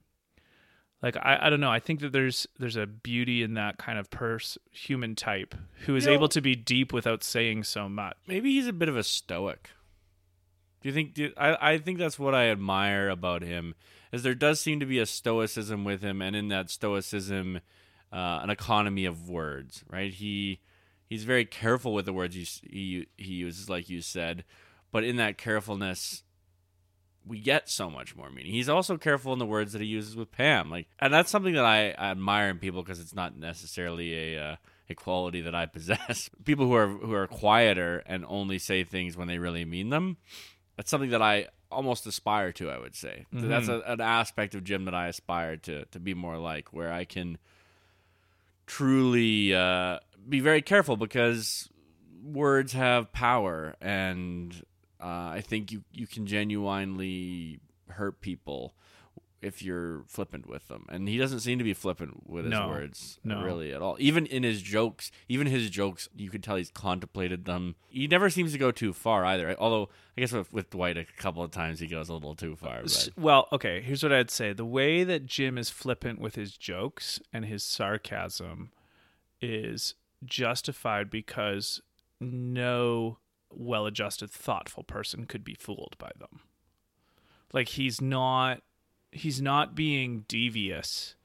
[1.08, 1.72] Like I, I don't know.
[1.72, 5.56] I think that there's there's a beauty in that kind of pers human type
[5.86, 8.18] who is You know- able to be deep without saying so much.
[8.28, 9.70] Maybe he's a bit of a stoic.
[10.82, 11.14] Do you think?
[11.14, 13.74] Do, I I think that's what I admire about him
[14.12, 17.62] is there does seem to be a stoicism with him, and in that stoicism,
[18.12, 19.86] uh, an economy of words.
[19.90, 20.12] Right?
[20.14, 20.60] He
[21.10, 24.44] he's very careful with the words he he he uses, like you said,
[24.92, 26.24] but in that carefulness.
[27.28, 28.54] We get so much more meaning.
[28.54, 31.54] He's also careful in the words that he uses with Pam, like, and that's something
[31.56, 34.56] that I, I admire in people because it's not necessarily a uh,
[34.90, 36.30] a quality that I possess.
[36.46, 40.18] People who are who are quieter and only say things when they really mean them.
[40.76, 42.70] That's something that I almost aspire to.
[42.70, 46.14] I would say that's a, an aspect of Jim that I aspire to to be
[46.14, 47.38] more like, where I can
[48.66, 51.70] truly uh, be very careful because
[52.24, 54.64] words have power, and
[55.02, 55.06] uh,
[55.36, 57.60] I think you you can genuinely
[57.90, 58.74] hurt people
[59.40, 60.84] if you're flippant with them.
[60.90, 63.44] And he doesn't seem to be flippant with his No, words no.
[63.44, 63.96] really at all.
[64.00, 67.76] Even in his jokes, even his jokes, you could tell he's contemplated them.
[67.88, 69.56] He never seems to go too far either.
[69.60, 72.56] Although I guess with, with Dwight, a couple of times he goes a little too
[72.56, 72.82] far.
[72.82, 74.54] But Well, okay, here's what I'd say.
[74.54, 78.72] The way that Jim is flippant with his jokes and his sarcasm
[79.40, 79.94] is
[80.26, 81.80] justified because
[82.20, 83.20] no
[83.52, 86.42] well adjusted, thoughtful person could be fooled by them.
[87.54, 88.62] Like he's not
[89.12, 91.16] he's not being devious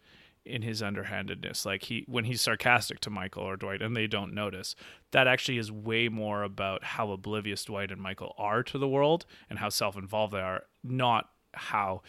[0.44, 1.66] in his underhandedness.
[1.66, 4.74] Like he when he's sarcastic to Michael or Dwight and they don't notice.
[5.10, 9.26] That actually is way more about how oblivious Dwight and Michael are to the world
[9.50, 12.02] and how self-involved they are, not how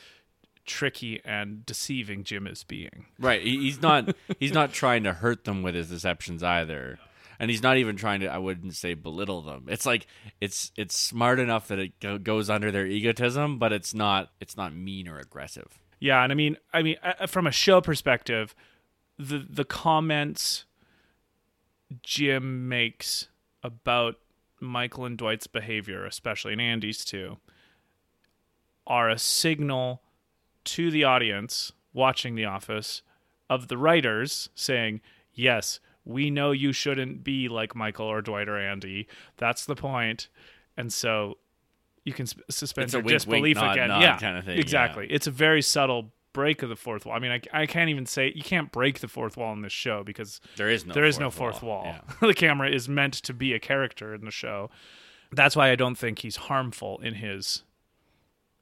[0.66, 3.08] tricky and deceiving Jim is being.
[3.20, 7.00] right, he's not he's not trying to hurt them with his deceptions either.
[7.40, 8.28] And he's not even trying to.
[8.28, 9.66] I wouldn't say belittle them.
[9.68, 10.08] It's like
[10.40, 14.58] it's it's smart enough that it go, goes under their egotism, but it's not it's
[14.58, 15.80] not mean or aggressive.
[16.00, 18.54] Yeah, and I mean, I mean, uh, from a show perspective,
[19.18, 20.66] the the comments
[22.02, 23.28] Jim makes
[23.64, 24.16] about
[24.60, 27.38] Michael and Dwight's behavior, especially and Andy's too,
[28.86, 30.02] are a signal
[30.66, 33.02] to the audience watching The Office
[33.50, 35.02] of the writers saying,
[35.34, 39.08] "Yes, we know you shouldn't be like Michael or Dwight or Andy.
[39.38, 40.30] That's the point."
[40.76, 41.38] And so
[42.04, 43.88] you can suspend your wink, wink, disbelief nod, again.
[43.90, 45.08] nod yeah, kinda thing, Exactly.
[45.10, 47.16] It's a very subtle break of the fourth wall.
[47.16, 49.72] I mean, I, I can't even say you can't break the fourth wall in this
[49.72, 51.84] show because There is no there is fourth no fourth wall.
[51.86, 52.02] Yeah.
[52.28, 54.70] the camera is meant to be a character in the show.
[55.32, 57.64] That's why I don't think he's harmful in his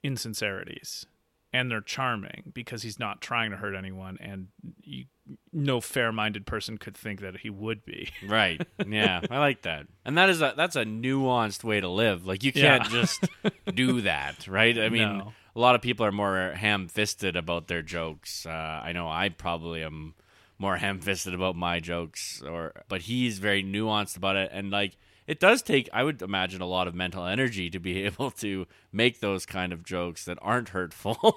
[0.04, 1.06] insincerities.
[1.54, 4.48] And they're charming because he's not trying to hurt anyone, and
[4.82, 5.06] you,
[5.54, 8.10] no fair-minded person could think that he would be.
[8.28, 8.66] Right.
[8.86, 9.88] Yeah, I like that.
[10.06, 12.26] And that is a that's a nuanced way to live.
[12.26, 12.90] Like you can't Yeah.
[13.02, 13.24] just
[13.74, 14.78] do that, right?
[14.78, 15.34] I mean, No.
[15.56, 18.46] a lot of people are more ham-fisted about their jokes.
[18.46, 18.50] Uh,
[18.84, 20.14] I know I probably am
[20.58, 24.96] more ham-fisted about my jokes or but he's very nuanced about it and like
[25.28, 28.68] it does take I would imagine a lot of mental energy to be able to
[28.92, 31.36] make those kind of jokes that aren't hurtful.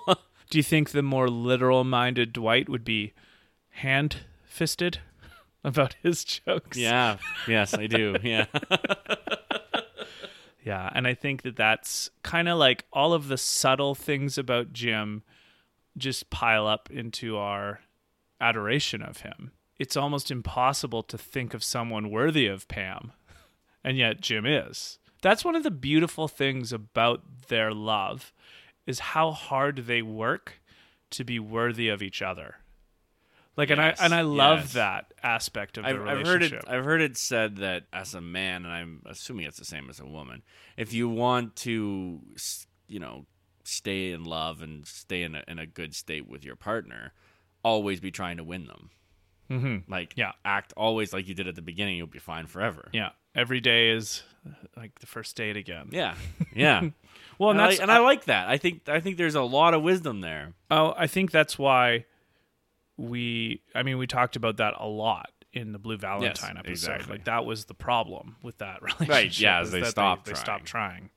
[0.50, 3.14] Do you think the more literal-minded Dwight would be
[3.74, 4.98] hand-fisted
[5.64, 6.76] about his jokes?
[6.76, 7.18] yeah.
[7.46, 8.16] Yes, I do.
[8.22, 8.46] Yeah.
[10.64, 14.72] Yeah, and I think that that's kind of like all of the subtle things about
[14.72, 15.22] Jim
[15.96, 17.80] just pile up into our
[18.40, 19.52] adoration of him.
[19.78, 23.12] It's almost impossible to think of someone worthy of Pam,
[23.84, 24.98] and yet Jim is.
[25.20, 28.32] That's one of the beautiful things about their love
[28.86, 30.62] is how hard they work
[31.10, 32.56] to be worthy of each other.
[33.56, 34.72] Like and I and I love yes.
[34.74, 36.64] that aspect of the I've, I've heard it.
[36.66, 40.00] I've heard it said that as a man, and I'm assuming it's the same as
[40.00, 40.42] a woman.
[40.76, 42.20] If you want to,
[42.88, 43.26] you know,
[43.62, 47.12] stay in love and stay in a, in a good state with your partner,
[47.62, 48.90] always be trying to win them.
[49.50, 49.82] Mhm.
[49.88, 50.32] Like, Yeah.
[50.44, 51.96] act always like you did at the beginning.
[51.96, 52.88] You'll be fine forever.
[52.92, 55.90] Yeah, every day is uh, like the first date again.
[55.92, 56.14] yeah,
[56.54, 56.80] yeah.
[57.38, 58.48] Well, and and, I, and I like that.
[58.48, 60.54] I think I think there's a lot of wisdom there.
[60.70, 62.04] Oh, I think that's why
[62.96, 66.70] we I mean we talked about that a lot in the Blue Valentine episode.
[66.70, 67.12] exactly.
[67.12, 69.08] Like that was the problem with that relationship.
[69.08, 70.44] Right, yeah, they stopped They, trying.
[70.44, 71.10] stopped trying.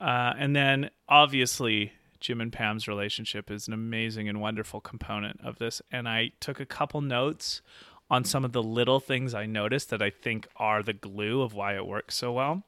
[0.00, 5.58] Uh, and then obviously Jim and Pam's relationship is an amazing and wonderful component of
[5.58, 5.82] this.
[5.90, 7.62] And I took a couple notes
[8.10, 11.54] on some of the little things I noticed that I think are the glue of
[11.54, 12.62] why it works so well.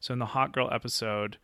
[0.00, 1.38] So in the Hot Girl episode,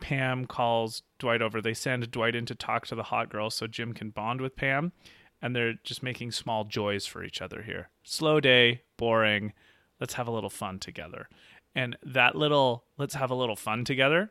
[0.00, 1.60] Pam calls Dwight over.
[1.60, 4.56] They send Dwight in to talk to the hot girl so Jim can bond with
[4.56, 4.92] Pam.
[5.42, 7.90] And they're just making small joys for each other here.
[8.02, 9.52] Slow day, boring.
[10.00, 11.28] Let's have a little fun together.
[11.74, 14.30] And that little, let's have a little fun together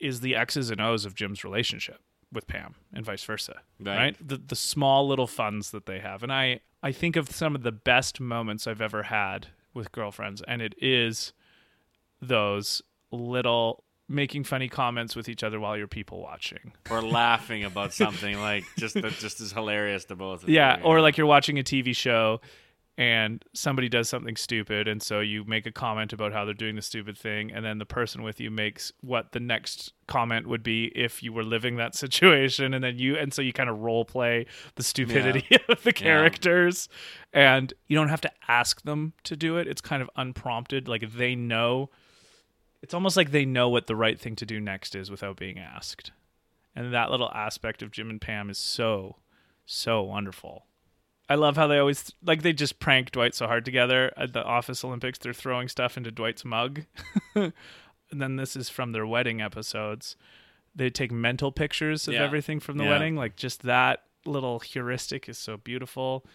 [0.00, 2.00] is the X's and O's of Jim's relationship
[2.32, 3.60] with Pam and vice versa.
[3.78, 3.96] Right.
[3.96, 4.16] Right?
[4.26, 6.22] The, the small little funs that they have.
[6.22, 10.42] And I, I think of some of the best moments I've ever had with girlfriends.
[10.48, 11.34] And it is
[12.20, 16.72] those little making funny comments with each other while you're people watching.
[16.90, 20.56] Or laughing about something like just that just is hilarious to both of you.
[20.56, 22.40] Yeah, or like you're watching a TV show
[22.98, 26.76] and somebody does something stupid and so you make a comment about how they're doing
[26.76, 30.62] the stupid thing and then the person with you makes what the next comment would
[30.62, 33.78] be if you were living that situation and then you and so you kind of
[33.78, 36.88] role play the stupidity of the characters.
[37.32, 39.66] And you don't have to ask them to do it.
[39.66, 40.86] It's kind of unprompted.
[40.86, 41.88] Like they know
[42.82, 45.58] it's almost like they know what the right thing to do next is without being
[45.58, 46.10] asked
[46.74, 49.16] and that little aspect of Jim and Pam is so
[49.64, 50.66] so wonderful.
[51.28, 54.42] I love how they always like they just prank Dwight so hard together at the
[54.42, 55.18] Office Olympics.
[55.18, 56.82] They're throwing stuff into Dwight's mug,
[57.34, 57.52] and
[58.10, 60.16] then this is from their wedding episodes.
[60.74, 62.24] They take mental pictures of Yeah.
[62.24, 62.90] everything from the Yeah.
[62.90, 63.16] wedding.
[63.16, 66.26] Like just that little heuristic is so beautiful.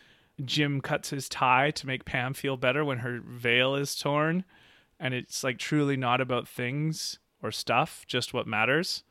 [0.44, 4.46] Jim cuts his tie to make Pam feel better when her veil is torn,
[5.00, 9.04] and it's like truly not about things or stuff, just what matters.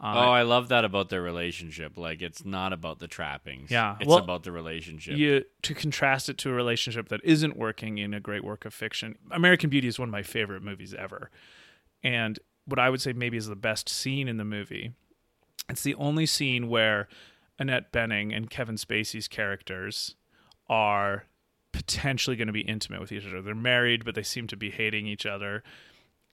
[0.00, 1.96] Uh, Oh, I love that about their relationship.
[1.98, 3.70] Like it's not about the trappings.
[3.70, 5.16] Yeah, It's well, about the relationship.
[5.16, 8.72] you to contrast it to a relationship that isn't working in a great work of
[8.72, 9.16] fiction.
[9.32, 11.30] American Beauty is one of my favorite movies ever.
[12.04, 14.92] And what I would say maybe is the best scene in the movie.
[15.68, 17.08] It's the only scene where
[17.58, 20.14] Annette Bening and Kevin Spacey's characters
[20.68, 21.24] are
[21.78, 23.40] potentially going to be intimate with each other.
[23.40, 25.62] They're married, but they seem to be hating each other.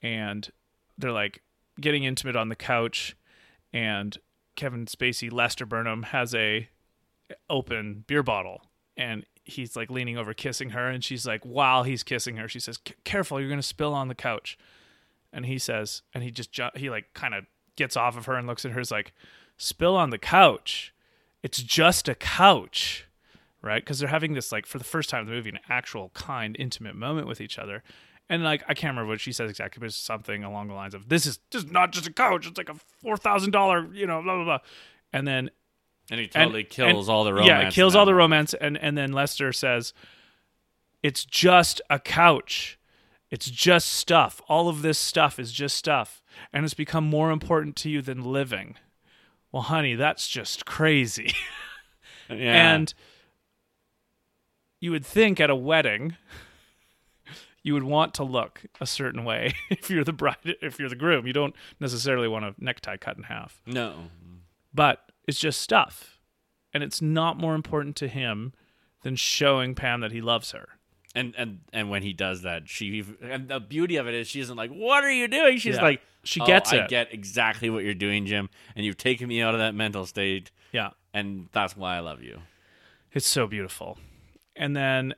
[0.01, 0.49] And
[0.97, 1.43] they're like
[1.79, 3.15] getting intimate on the couch.
[3.71, 4.17] And
[4.55, 6.67] Kevin Spacey, Lester Burnham has a
[7.47, 8.63] open beer bottle.
[8.97, 10.89] And he's like leaning over kissing her.
[10.89, 14.07] And she's like while he's kissing her she says careful you're going to spill on
[14.07, 14.57] the couch.
[15.31, 17.45] And he says and he just ju- he like kind of
[17.75, 18.79] gets off of her and looks at her.
[18.79, 19.13] Is like
[19.57, 20.91] spill on the couch?
[21.43, 23.05] It's just a couch
[23.65, 26.09] right because they're having this like for the first time in the movie an actual
[26.13, 27.83] kind intimate moment with each other
[28.29, 30.93] and like i can't remember what she says exactly but it's something along the lines
[30.93, 34.35] of this is just not just a couch it's like a $4000 you know blah
[34.35, 34.57] blah blah
[35.11, 35.49] and then
[36.11, 37.47] and he and- totally kills and- all the romance.
[37.49, 39.91] Yeah, it kills all the romance, and and then Lester says,
[41.01, 42.77] "It's just a couch.
[43.31, 44.39] It's just stuff.
[44.47, 46.21] All of this stuff is just stuff,
[46.53, 48.75] and it's become more important to you than living."
[49.51, 51.33] Well, honey, that's just crazy.
[52.29, 52.73] Yeah.
[52.73, 52.91] And
[54.79, 56.15] you would think at a wedding,
[57.63, 60.95] you would want to look a certain way if you're the bride, if you're the
[60.95, 61.25] groom.
[61.25, 63.95] You don't necessarily want a necktie cut in half no.
[64.73, 66.19] but it's just stuff.
[66.73, 68.53] And it's not more important to him
[69.03, 70.67] than showing Pam that he loves her.
[71.15, 74.41] And and and when he does that, she and the beauty of it is she
[74.41, 75.81] isn't like, "What are you doing?" She's Yeah.
[75.83, 79.29] like, She "Oh, gets I it." get exactly what you're doing, Jim, and you've taken
[79.29, 80.89] me out of that mental state, Yeah.
[81.13, 82.41] and that's why I love you."
[83.13, 83.97] It's so beautiful.
[84.55, 85.15] And then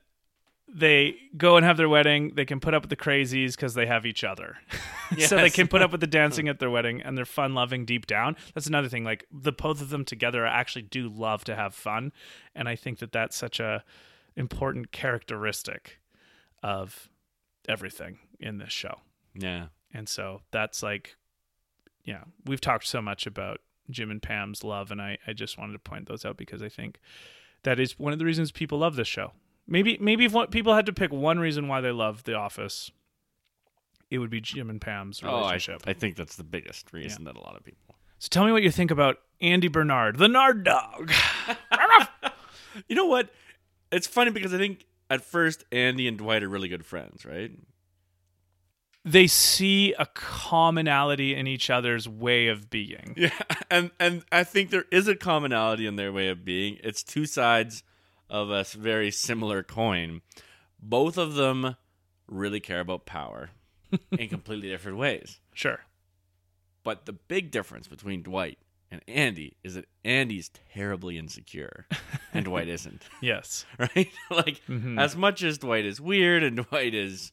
[0.68, 2.34] they go and have their wedding.
[2.36, 4.58] They can put up with the crazies because they have each other.
[5.20, 7.86] so they can put up with the dancing at their wedding and they're fun loving
[7.86, 8.36] deep down.
[8.54, 9.04] That's another thing.
[9.04, 12.12] Like the both of them together actually do love to have fun.
[12.54, 13.84] And I think that that's such a
[14.36, 16.00] important characteristic
[16.62, 17.10] of
[17.68, 19.02] everything in this show.
[19.34, 19.68] Yeah.
[19.94, 21.16] And so that's like,
[22.04, 25.74] yeah, we've talked so much about Jim and Pam's love, and I, I just wanted
[25.74, 27.00] to point those out because I think
[27.68, 29.34] that is one of the reasons people love this show.
[29.68, 32.92] Maybe maybe if one, people had to pick one reason why they love The Office,
[34.10, 35.82] it would be Jim and Pam's relationship.
[35.86, 35.92] Oh, I.
[35.92, 37.96] I think that's the biggest reason that a lot of people.
[38.20, 41.12] so tell me what you think about Andy Bernard, the Nard Dog.
[42.88, 43.30] You know what?
[43.92, 47.52] It's funny because I think at first Andy and Dwight are really good friends, right?
[49.08, 53.14] They see a commonality in each other's way of being.
[53.18, 53.32] Yeah,
[53.72, 56.78] and and I think there is a commonality in their way of being.
[56.84, 57.84] It's two sides
[58.30, 60.22] of a very similar coin.
[60.80, 61.76] Both of them
[62.28, 63.52] really care about power
[64.12, 65.40] in completely different ways.
[65.54, 65.80] Sure.
[66.84, 68.58] But the big difference between Dwight
[68.92, 71.88] and Andy is that Andy's terribly insecure
[72.34, 73.04] and Dwight isn't.
[73.22, 73.66] Yes.
[73.80, 74.10] Right?
[74.30, 75.00] like Mhm.
[75.00, 77.32] as much as Dwight is weird and Dwight is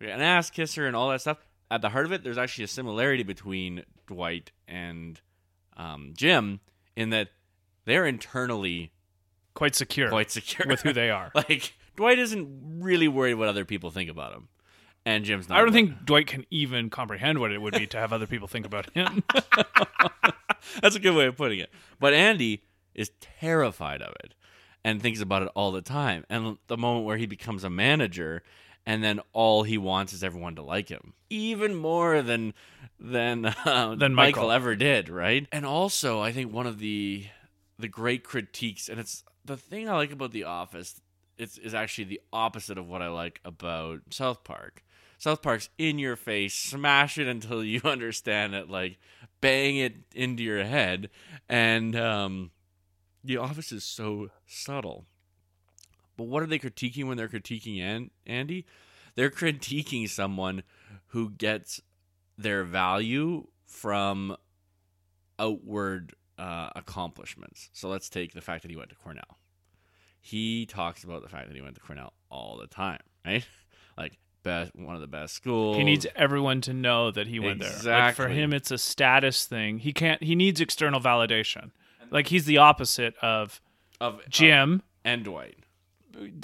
[0.00, 1.38] an ass kisser and all that stuff,
[1.70, 5.20] at the heart of it, there's actually a similarity between Dwight and
[5.76, 6.60] um, Jim
[6.96, 7.28] in that
[7.84, 8.92] they're internally
[9.54, 11.30] Quite secure quite secure with who they are.
[11.34, 14.48] like Dwight isn't really worried what other people think about him,
[15.06, 15.56] and Jim's not.
[15.56, 18.48] I don't think Dwight can even comprehend what it would be to have other people
[18.48, 19.22] think about him.
[20.82, 21.70] That's a good way of putting it.
[21.98, 22.64] But Andy
[22.94, 24.34] is terrified of it
[24.84, 26.26] and thinks about it all the time.
[26.28, 28.42] And the moment where he becomes a manager
[28.86, 31.12] and then all he wants is everyone to like him.
[31.28, 32.54] Even more than
[32.98, 34.44] than uh, Than Michael.
[34.44, 34.52] Michael.
[34.52, 35.46] ever did, right?
[35.52, 37.26] And also, I think one of the
[37.78, 41.00] the great critiques and it's the thing I like about The Office
[41.36, 44.82] it's is actually the opposite of what I like about South Park.
[45.18, 48.98] South Park's in your face, smash it until you understand it, like
[49.40, 51.10] bang it into your head.
[51.48, 52.50] And um,
[53.24, 55.04] The Office is so subtle.
[56.16, 58.64] But what are they critiquing when they're critiquing An- Andy?
[59.14, 60.62] They're critiquing someone
[61.08, 61.80] who gets
[62.38, 64.36] their value from
[65.38, 67.70] outward uh, accomplishments.
[67.72, 69.38] So let's take the fact that he went to Cornell.
[70.20, 73.44] He talks about the fact that he went to Cornell all the time, right?
[73.98, 75.78] Like best, one of the best schools.
[75.78, 77.72] he needs everyone to know that he went there.
[77.82, 79.78] Like for him, it's a status thing.
[79.78, 80.22] He can't.
[80.22, 81.70] He needs external validation.
[82.10, 83.58] Like he's the opposite of
[83.98, 84.82] of Jim.
[85.02, 85.56] and Dwight.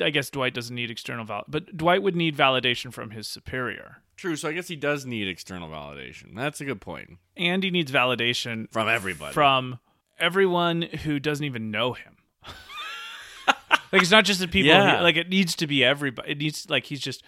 [0.01, 3.99] I guess Dwight doesn't need external val, but Dwight would need validation from his superior.
[4.16, 4.36] True.
[4.36, 6.35] So I guess he does need external validation.
[6.36, 9.32] That's a good point And he needs validation from everybody.
[9.32, 9.78] from
[10.19, 12.16] everyone who doesn't even know him.
[13.93, 14.70] like it's not just the people.
[14.70, 14.99] Yeah.
[14.99, 16.31] He, like it needs to be everybody.
[16.32, 17.23] It needs like he's just.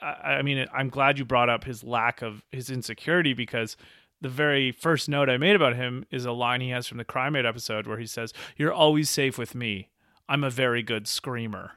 [0.00, 3.76] I, I mean, I'm glad you brought up his lack of his insecurity because
[4.20, 7.04] the very first note I made about him is a line he has from the
[7.04, 9.88] Crime episode where he says, "You're always safe with me.
[10.30, 11.72] I'm a very good screamer."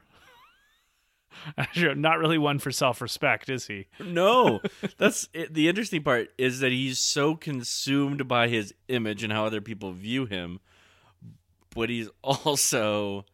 [1.96, 3.88] not really one for self-respect, is he?
[4.00, 4.62] no,
[4.98, 5.54] that's it.
[5.54, 9.92] the interesting part is that he's so consumed by his image and how other people
[9.92, 10.60] view him,
[11.76, 13.26] but he's also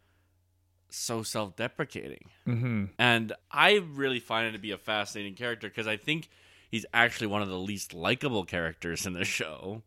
[0.89, 2.29] so self-deprecating.
[2.47, 2.85] Mm-hmm.
[2.97, 6.29] And I really find it to be a fascinating character because I think
[6.71, 9.83] he's actually one of the least likable characters in the show,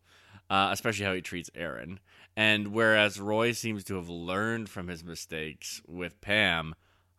[0.48, 1.98] uh, especially how he treats Erin.
[2.36, 6.74] And whereas Roy seems to have learned from his mistakes with Pam,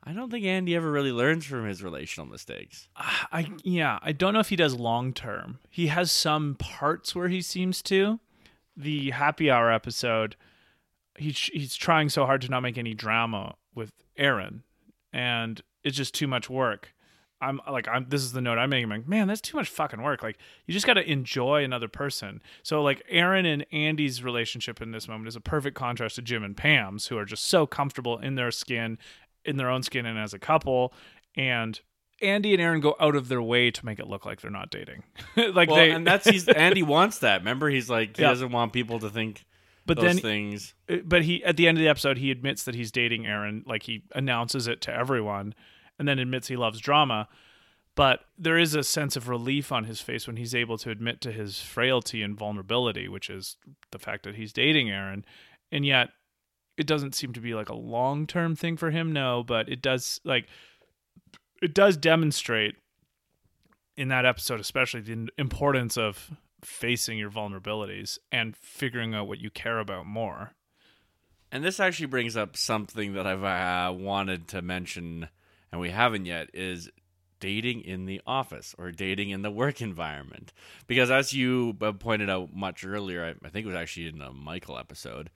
[0.06, 2.90] I don't think Andy ever really learns from his relational mistakes.
[2.96, 5.60] I yeah, I don't know if he does long term.
[5.70, 8.20] He has some parts where he seems to.
[8.76, 10.36] The happy hour episode,
[11.18, 14.64] he's he's trying so hard to not make any drama with Erin,
[15.14, 16.93] and it's just too much work.
[17.44, 18.86] I'm like I'm this is the note I'm making.
[18.92, 20.24] I'm like, man, that's too much fucking work.
[20.24, 22.42] Like you just got to enjoy another person.
[22.64, 26.44] So like Erin and Andy's relationship in this moment is a perfect contrast to Jim
[26.44, 28.98] and Pam's, who are just so comfortable in their skin,
[29.46, 30.94] in their own skin, and as a couple.
[31.36, 31.80] And
[32.22, 34.70] Andy and Erin go out of their way to make it look like they're not
[34.72, 35.04] dating.
[35.36, 37.42] like Well, they and that's he's Andy wants that.
[37.42, 38.30] Remember, he's like he Yeah.
[38.30, 39.46] doesn't want people to think
[39.86, 40.74] but those then things.
[40.90, 43.64] Uh, but he at the end of the episode he admits that he's dating Erin,
[43.66, 45.54] like he announces it to everyone,
[46.00, 47.28] and then admits he loves drama.
[47.96, 51.22] But there is a sense of relief on his face when he's able to admit
[51.22, 53.58] to his frailty and vulnerability, which is
[53.92, 55.26] the fact that he's dating Erin,
[55.72, 56.10] and yet
[56.76, 59.12] it doesn't seem to be like a long term thing for him.
[59.12, 60.48] No, but it does like
[61.62, 62.76] it does demonstrate
[63.96, 66.32] in that episode, especially the importance of
[66.64, 70.54] facing your vulnerabilities and figuring out what you care about more.
[71.52, 75.30] And this actually brings up something that I've uh, wanted to mention,
[75.74, 76.88] and we haven't yet, is
[77.40, 80.54] dating in the office or dating in the work environment.
[80.86, 84.32] Because as you pointed out much earlier, I, I think it was actually in a
[84.32, 85.32] Michael episode,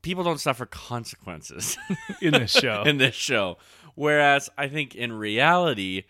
[0.00, 1.76] people don't suffer consequences
[2.22, 2.82] in this show.
[2.86, 3.58] in this show.
[3.94, 6.04] Whereas I think in reality,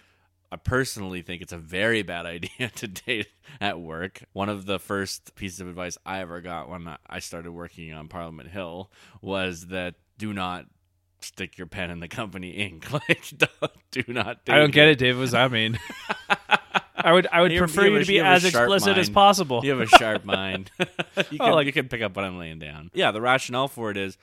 [0.53, 3.27] I personally think it's a very bad idea to date
[3.61, 4.23] at work.
[4.33, 8.07] One of the first pieces of advice I ever got when I started working on
[8.07, 10.67] Parliament Hill was that do not
[11.25, 12.87] stick your pen in the company ink.
[12.93, 14.45] Like, don't, do not.
[14.45, 15.17] Date I don't get it, Dave.
[15.17, 15.79] What does that mean?
[16.97, 19.61] I would I would You- prefer you to be you as explicit as possible.
[19.65, 20.71] You have a sharp mind.
[20.79, 22.91] you, oh, can, like- you can pick up what I'm laying down.
[22.95, 24.17] Yeah, the rationale for it is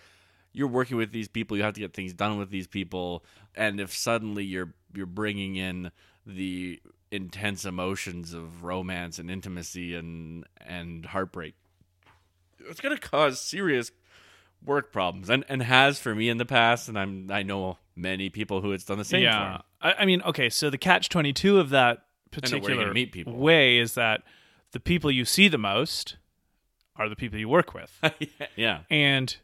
[0.54, 1.58] you're working with these people.
[1.58, 3.24] You have to get things done with these people,
[3.56, 5.92] and if suddenly you're you're bringing in
[6.26, 6.80] the
[7.12, 11.56] intense emotions of romance and intimacy and and heartbreak,
[12.68, 13.92] it's going to cause serious
[14.64, 16.90] work problems, and and has for me in the past.
[16.90, 19.58] And I'm I know many people who it's done the same yeah.
[19.58, 19.64] for.
[19.82, 23.34] I, I mean, okay, so the catch twenty two of that particular meet people.
[23.34, 24.22] way is that
[24.72, 26.18] the people you see the most
[26.96, 28.00] are the people you work with.
[28.56, 28.82] yeah.
[28.90, 29.36] And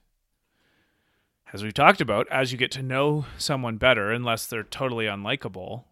[1.54, 5.86] as we talked about, as you get to know someone better, unless they're totally unlikable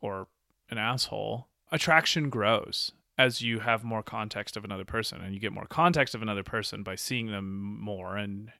[0.00, 0.28] or
[0.70, 5.20] an asshole, attraction grows as you have more context of another person.
[5.22, 8.52] And you get more context of another person by seeing them more and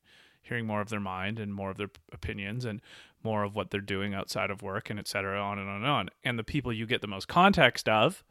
[0.46, 2.80] hearing more of their mind and more of their opinions and
[3.22, 5.86] more of what they're doing outside of work and et cetera, on and on and
[5.86, 6.08] on.
[6.24, 8.22] And the people you get the most context of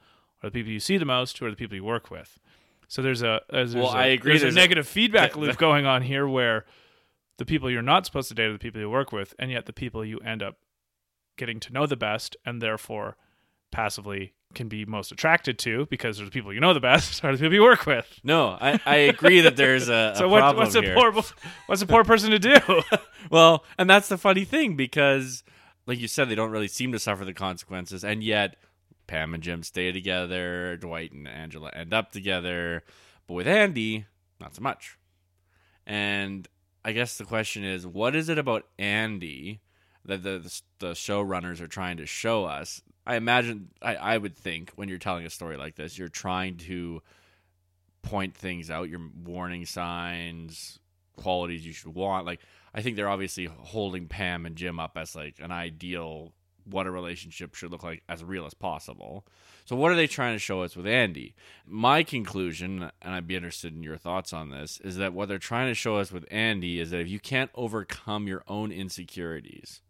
[0.41, 2.39] are the people you see the most, who are the people you work with.
[2.87, 4.33] So there's a there's, Well, a, I agree.
[4.33, 6.65] There's, There's a a- negative feedback the- loop going on here where
[7.37, 9.65] the people you're not supposed to date are the people you work with, and yet
[9.65, 10.57] the people you end up
[11.37, 13.17] getting to know the best, and therefore
[13.71, 17.31] passively can be most attracted to because they're the people you know the best are
[17.31, 18.19] the people you work with.
[18.23, 20.95] No, I, I agree that there's a, a so what, problem what's a here.
[20.95, 21.23] poor
[21.67, 22.55] what's a poor person to do?
[23.31, 25.43] Well, and that's the funny thing because,
[25.87, 28.55] like you said, they don't really seem to suffer the consequences, and yet
[29.07, 30.77] Pam and Jim stay together.
[30.77, 32.83] Dwight and Angela end up together,
[33.25, 34.05] but with Andy,
[34.39, 34.99] not so much.
[35.87, 36.47] And
[36.83, 39.61] I guess the question is, what is it about Andy
[40.05, 42.83] that the the, the showrunners are trying to show us?
[43.05, 46.57] I imagine, I, I would think, when you're telling a story like this, you're trying
[46.57, 47.01] to
[48.01, 50.79] point things out, your warning signs,
[51.15, 52.25] qualities you should want.
[52.25, 52.41] Like,
[52.73, 56.33] I think they're obviously holding Pam and Jim up as like an ideal
[56.65, 59.25] what a relationship should look like as real as possible.
[59.65, 61.35] So what are they trying to show us with Andy?
[61.65, 65.37] My conclusion, and I'd be interested in your thoughts on this, is that what they're
[65.37, 69.81] trying to show us with Andy is that if you can't overcome your own insecurities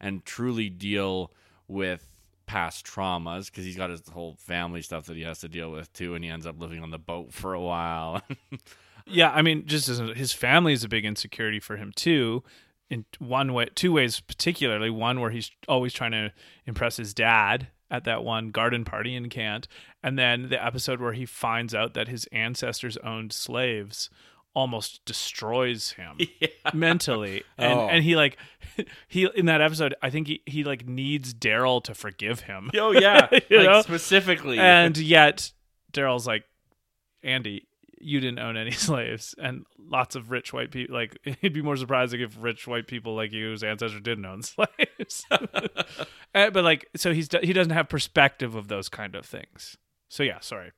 [0.00, 1.32] and truly deal
[1.66, 2.15] with
[2.46, 5.92] past traumas because he's got his whole family stuff that he has to deal with
[5.92, 8.22] too and he ends up living on the boat for a while
[9.06, 12.42] yeah, I mean, just as his family is a big insecurity for him too.
[12.90, 14.90] In one way, two ways particularly.
[14.90, 16.32] One where he's always trying to
[16.66, 19.68] impress his dad at that one garden party in Kant,
[20.02, 24.10] and then the episode where he finds out that his ancestors owned slaves
[24.56, 26.16] almost destroys him
[26.74, 27.44] mentally.
[27.58, 27.88] And Oh.
[27.88, 28.38] and he like
[29.06, 32.70] he in that episode i think he, he like needs Darryl to forgive him.
[32.74, 33.28] Oh yeah.
[33.30, 33.82] Like know?
[33.82, 34.58] specifically.
[34.58, 35.52] And yet
[35.92, 36.44] Darryl's like
[37.22, 37.68] andy
[37.98, 39.34] you didn't own any slaves.
[39.38, 43.14] And lots of rich white people like it'd be more surprising if rich white people
[43.14, 45.26] like you whose ancestors didn't own slaves.
[45.30, 49.76] Uh, but like so he's he doesn't have perspective of those kind of things.
[50.08, 50.72] So yeah sorry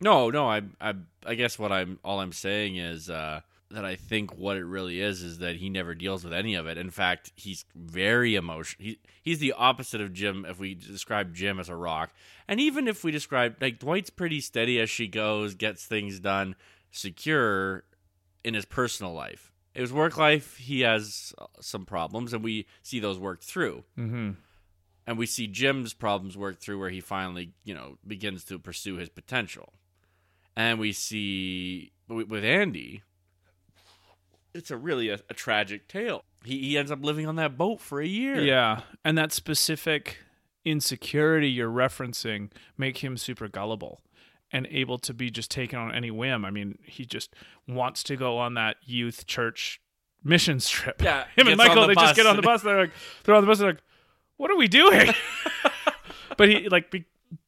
[0.00, 3.40] No, no, I, I, I guess what I'm all I'm saying is uh,
[3.70, 6.66] that I think what it really is is that he never deals with any of
[6.66, 6.78] it.
[6.78, 8.84] In fact, he's very emotional.
[8.84, 10.44] He, he's the opposite of Jim.
[10.48, 12.10] If we describe Jim as a rock,
[12.48, 16.56] and even if we describe like Dwight's pretty steady as she goes, gets things done,
[16.90, 17.84] secure
[18.42, 19.50] in his personal life.
[19.72, 24.30] His work life, he has some problems, and we see those worked through mm-hmm.
[25.04, 28.96] and we see Jim's problems work through where he finally, you know, begins to pursue
[28.96, 29.72] his potential.
[30.56, 33.02] And we see with Andy,
[34.54, 36.24] it's a really a, a tragic tale.
[36.44, 38.40] He he ends up living on that boat for a year.
[38.40, 40.18] Yeah, and that specific
[40.64, 44.00] insecurity you're referencing make him super gullible
[44.50, 46.44] and able to be just taken on any whim.
[46.44, 47.34] I mean, he just
[47.66, 49.80] wants to go on that youth church
[50.22, 51.02] mission trip.
[51.02, 52.62] Yeah, him and Michael the they just get on the bus.
[52.62, 52.92] They're like,
[53.24, 53.58] they're on the bus.
[53.58, 53.82] They're like,
[54.36, 55.10] what are we doing?
[56.36, 57.04] but he like be,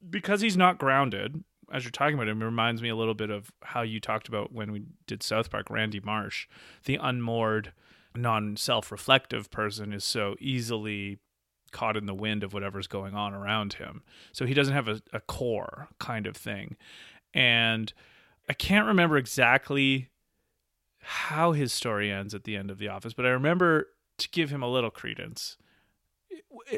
[0.09, 1.43] because he's not grounded.
[1.77, 4.29] As you're talking about him, it reminds me a little bit of how you talked
[4.29, 5.69] about when we did South Park.
[5.69, 6.49] Randy Marsh,
[6.87, 7.75] the unmoored,
[8.15, 11.19] non-self-reflective person, is so easily
[11.73, 14.03] caught in the wind of whatever's going on around him.
[14.33, 16.79] So he doesn't have a, a core kind of thing.
[17.35, 17.93] And
[18.49, 20.09] I can't remember exactly
[21.01, 24.49] how his story ends at the end of The Office, but I remember to give
[24.49, 25.59] him a little credence.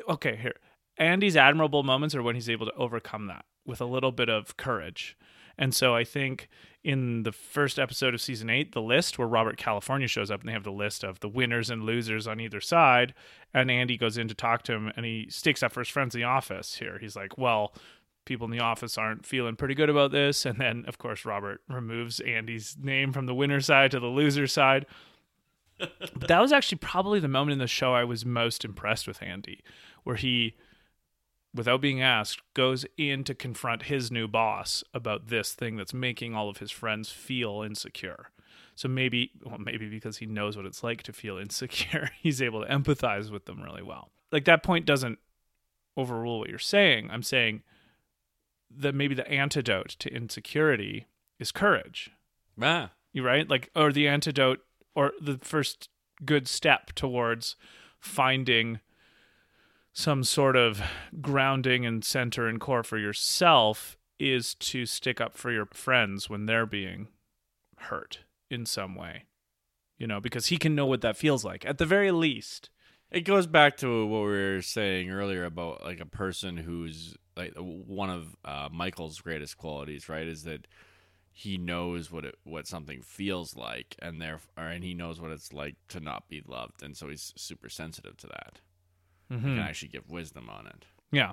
[0.08, 0.56] Okay, here.
[0.96, 4.56] Andy's admirable moments are when he's able to overcome that with a little bit of
[4.56, 5.16] courage.
[5.56, 6.48] And so I think
[6.84, 10.48] in the first episode of season eight, the list where Robert California shows up and
[10.48, 13.12] they have the list of the winners and losers on either side,
[13.52, 16.14] and Andy goes in to talk to him and he sticks up for his friends
[16.14, 16.98] in the office here.
[17.00, 17.74] He's like, Well,
[18.24, 20.46] people in the office aren't feeling pretty good about this.
[20.46, 24.46] And then, of course, Robert removes Andy's name from the winner side to the loser
[24.46, 24.86] side.
[25.78, 25.88] but
[26.28, 29.64] that was actually probably the moment in the show I was most impressed with Andy,
[30.04, 30.54] where he,
[31.58, 36.34] without being asked, goes in to confront his new boss about this thing that's making
[36.34, 38.30] all of his friends feel insecure.
[38.74, 42.64] So maybe, well, maybe because he knows what it's like to feel insecure, he's able
[42.64, 44.10] to empathize with them really well.
[44.32, 45.18] Like that point doesn't
[45.96, 47.10] overrule what you're saying.
[47.10, 47.62] I'm saying
[48.70, 51.06] that maybe the antidote to insecurity
[51.40, 52.10] is courage.
[52.60, 53.48] Ah, You right?
[53.48, 54.60] Like or the antidote
[54.94, 55.88] or the first
[56.24, 57.56] good step towards
[57.98, 58.80] finding
[59.98, 60.80] some sort of
[61.20, 66.46] grounding and center and core for yourself is to stick up for your friends when
[66.46, 67.08] they're being
[67.78, 69.24] hurt in some way.
[69.98, 71.66] You know, because he can know what that feels like.
[71.66, 72.70] At the very least.
[73.10, 77.54] It goes back to what we were saying earlier about like a person who's like
[77.56, 80.28] one of uh, Michael's greatest qualities, right?
[80.28, 80.68] Is that
[81.32, 85.52] he knows what it what something feels like, and therefore, and he knows what it's
[85.52, 88.60] like to not be loved, and so he's super sensitive to that.
[89.30, 89.36] Mhm.
[89.36, 90.84] He can actually give wisdom on it.
[91.12, 91.32] Yeah.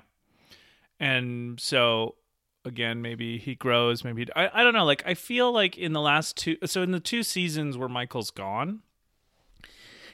[1.00, 2.16] And so
[2.64, 4.84] again, maybe he grows, maybe I, I don't know.
[4.84, 8.30] Like I feel like in the last two so in the two seasons where Michael's
[8.30, 8.80] gone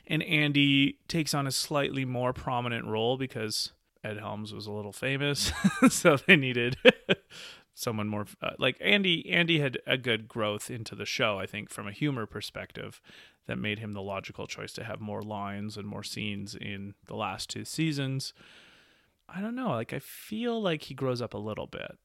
[0.07, 3.73] and Andy takes on a slightly more prominent role because
[4.05, 5.53] Ed Helms was a little famous,
[5.89, 6.77] so they needed
[7.83, 11.69] someone more uh, like Andy Andy had a good growth into the show, I think
[11.71, 13.01] from a humor perspective
[13.47, 17.17] that made him the logical choice to have more lines and more scenes in the
[17.17, 18.33] last two seasons.
[19.29, 19.71] I don't know.
[19.71, 21.99] Like I feel like he grows up a little bit,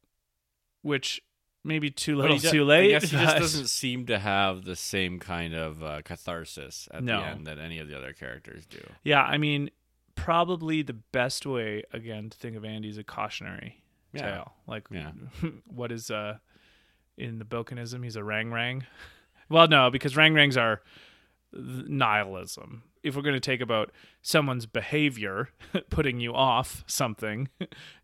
[0.81, 1.22] which
[1.64, 2.95] maybe too little, too late.
[2.95, 7.03] I guess he just doesn't seem to have the same kind of uh, catharsis at
[7.03, 7.19] No.
[7.19, 8.80] the end that any of the other characters do.
[9.03, 9.69] Yeah, I mean,
[10.15, 13.83] probably the best way again to think of Andy is a cautionary
[14.14, 14.22] Yeah.
[14.32, 14.53] tale.
[14.68, 15.11] Like, Yeah.
[15.68, 16.38] what is uh
[17.18, 18.03] in the Bilkinism?
[18.03, 18.86] He's a rang rang.
[19.50, 20.82] Well, no, because rang rangs are
[21.53, 22.84] nihilism.
[23.03, 25.50] If we're going to take about someone's behavior
[25.90, 27.48] putting you off something,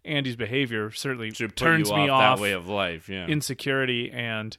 [0.06, 3.09] Andy's behavior certainly turns you me off, that way of life.
[3.09, 3.27] Yeah.
[3.27, 4.57] insecurity and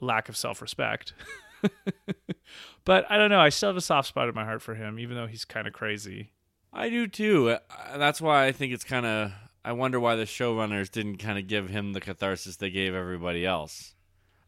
[0.00, 1.14] lack of self-respect.
[2.84, 3.40] but I don't know.
[3.40, 5.66] I still have a soft spot in my heart for him, even though he's kind
[5.66, 6.32] of crazy.
[6.72, 7.50] I do too.
[7.50, 7.58] Uh,
[7.96, 9.32] That's why I think it's kind of.
[9.64, 13.46] I wonder why the showrunners didn't kind of give him the catharsis they gave everybody
[13.46, 13.94] else.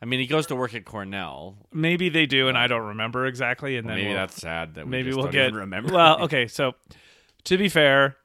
[0.02, 1.56] I mean, he goes to work at Cornell.
[1.72, 3.76] Maybe they do, and I don't remember exactly.
[3.78, 5.92] And Well, then maybe we'll- that's sad that we maybe just we'll get even remember.
[5.94, 6.46] Well, okay.
[6.48, 6.74] So,
[7.44, 8.16] to be fair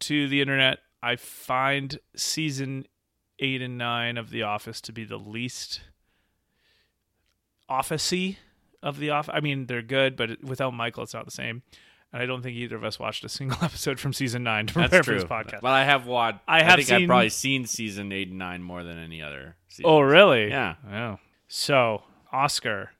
[0.00, 2.86] to the internet, I find season
[3.38, 5.82] eight and nine of The Office to be the least
[7.70, 8.36] officey
[8.82, 9.32] of the office.
[9.34, 11.62] I mean, they're good, but without Michael, it's not the same.
[12.12, 14.72] And I don't think either of us watched a single episode from season nine to
[14.74, 15.20] prepare That's for true.
[15.20, 15.60] this podcast.
[15.60, 16.38] But I have watched.
[16.48, 19.20] I have I think seen- I've probably seen season eight and nine more than any
[19.22, 19.56] other.
[19.68, 19.84] Season.
[19.88, 20.48] Oh, really?
[20.48, 20.76] Yeah.
[20.90, 21.18] Oh.
[21.48, 22.90] So, Oscar,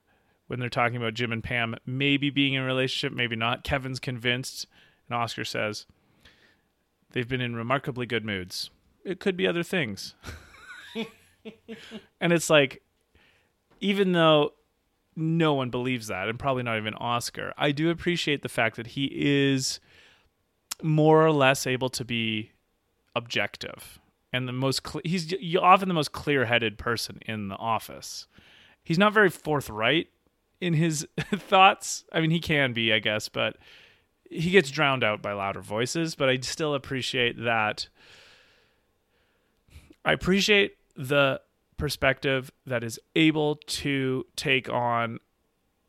[0.47, 3.99] when they're talking about Jim and Pam maybe being in a relationship, maybe not, Kevin's
[3.99, 4.67] convinced,
[5.07, 5.85] and Oscar says,
[7.11, 8.69] they've been in remarkably good moods.
[9.03, 10.13] It could be other things.
[12.21, 12.81] and it's like,
[13.79, 14.53] even though
[15.19, 18.87] no one believes that, and probably not even Oscar, I do appreciate the fact that
[18.87, 19.79] he is
[20.81, 22.51] more or less able to be
[23.15, 23.99] objective
[24.31, 28.27] and the most cle he's often the most clear-headed person in the office.
[28.83, 30.07] He's not very forthright
[30.61, 32.05] in his thoughts.
[32.11, 33.57] I mean he can be i guess but
[34.29, 37.89] he gets drowned out by louder voices but i still appreciate that.
[40.05, 41.41] I appreciate the
[41.79, 45.19] perspective that is able to take on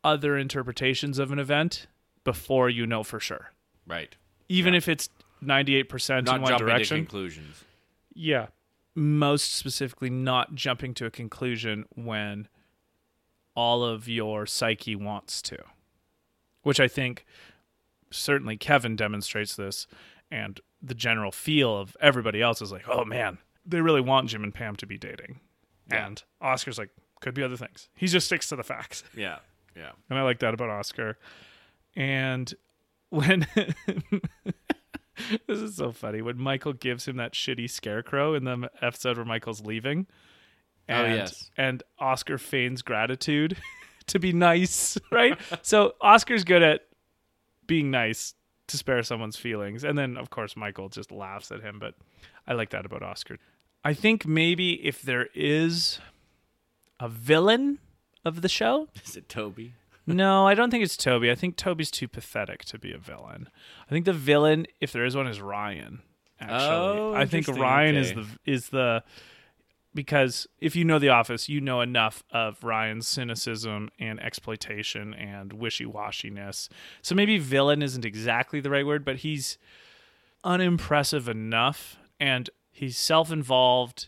[0.03, 1.85] other interpretations of an event
[2.23, 3.51] before you know for sure
[3.85, 4.15] Right.
[4.49, 5.09] even if it's
[5.43, 7.63] 98% Not in one direction conclusions.
[8.13, 8.47] yeah.
[8.93, 12.49] Most specifically, not jumping to a conclusion when
[13.55, 15.57] all of your psyche wants to.
[16.63, 17.25] Which I think
[18.11, 19.87] certainly Kevin demonstrates this,
[20.29, 24.43] and the general feel of everybody else is like, oh man, they really want Jim
[24.43, 25.39] and Pam to be dating.
[25.91, 26.07] Yeah.
[26.07, 26.89] And Oscar's like,
[27.21, 27.89] could be other things.
[27.95, 29.03] He just sticks to the facts.
[29.15, 29.37] Yeah.
[29.75, 29.91] Yeah.
[30.09, 31.17] And I like that about Oscar.
[31.95, 32.53] And
[33.09, 33.47] when
[35.47, 39.25] this is so funny when Michael gives him that shitty scarecrow in the episode where
[39.25, 40.07] Michael's leaving.
[40.89, 41.51] Oh, yes.
[41.55, 43.55] And Oscar feigns gratitude
[44.07, 45.37] to be nice, right?
[45.61, 46.81] so Oscar's good at
[47.65, 48.33] being nice
[48.67, 49.83] to spare someone's feelings.
[49.83, 51.79] And then, of course, Michael just laughs at him.
[51.79, 51.95] But
[52.47, 53.37] I like that about Oscar.
[53.83, 55.99] I think maybe if there is
[56.99, 57.79] a villain
[58.23, 59.73] of the show, Is it Toby?
[60.05, 61.31] no, I don't think it's Toby.
[61.31, 63.49] I think Toby's too pathetic to be a villain.
[63.87, 66.01] I think the villain, if there is one, is Ryan.
[66.39, 67.47] Actually, Oh, I think.
[67.47, 69.03] Ryan is the is the
[69.93, 75.53] because if you know The Office, you know enough of Ryan's cynicism and exploitation and
[75.53, 76.69] wishy washiness.
[77.01, 79.57] So maybe villain isn't exactly the right word, but he's
[80.43, 84.07] unimpressive enough and he's self involved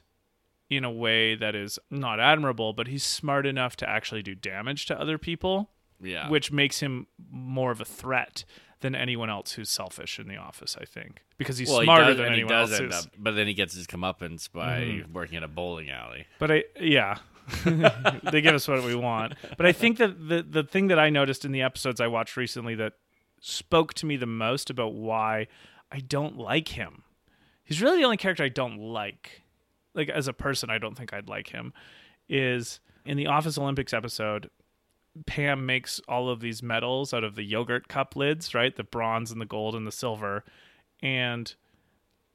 [0.70, 4.86] in a way that is not admirable, but he's smart enough to actually do damage
[4.88, 5.70] to other people
[6.02, 6.30] Yeah.
[6.30, 8.44] which makes him more of a threat
[8.80, 10.76] than anyone else who's selfish in the office.
[10.82, 13.32] I think because he's well, he smarter does, than he anyone does else up, but
[13.36, 15.14] then he gets his comeuppance by Mm-hmm.
[15.14, 16.26] working at a bowling alley.
[16.40, 17.20] But I, yeah,
[17.66, 19.36] they give us what we want.
[19.58, 22.36] But I think that the the thing that I noticed in the episodes I watched
[22.36, 22.94] recently that
[23.42, 25.48] spoke to me the most about why
[25.92, 27.04] I don't like him.
[27.66, 29.42] He's really the only character I don't like.
[29.94, 31.74] Like as a person, I don't think I'd like him.
[32.30, 34.50] Is In the Office Olympics episode,
[35.26, 38.76] Pam makes all of these medals out of the yogurt cup lids, right?
[38.76, 40.44] The bronze and the gold and the silver.
[41.02, 41.54] And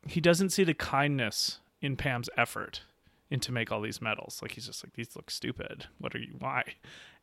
[0.06, 2.82] he doesn't see the kindness in Pam's effort
[3.30, 4.38] into make all these medals.
[4.40, 5.86] Like he's just like these look stupid.
[5.98, 6.62] What are you why?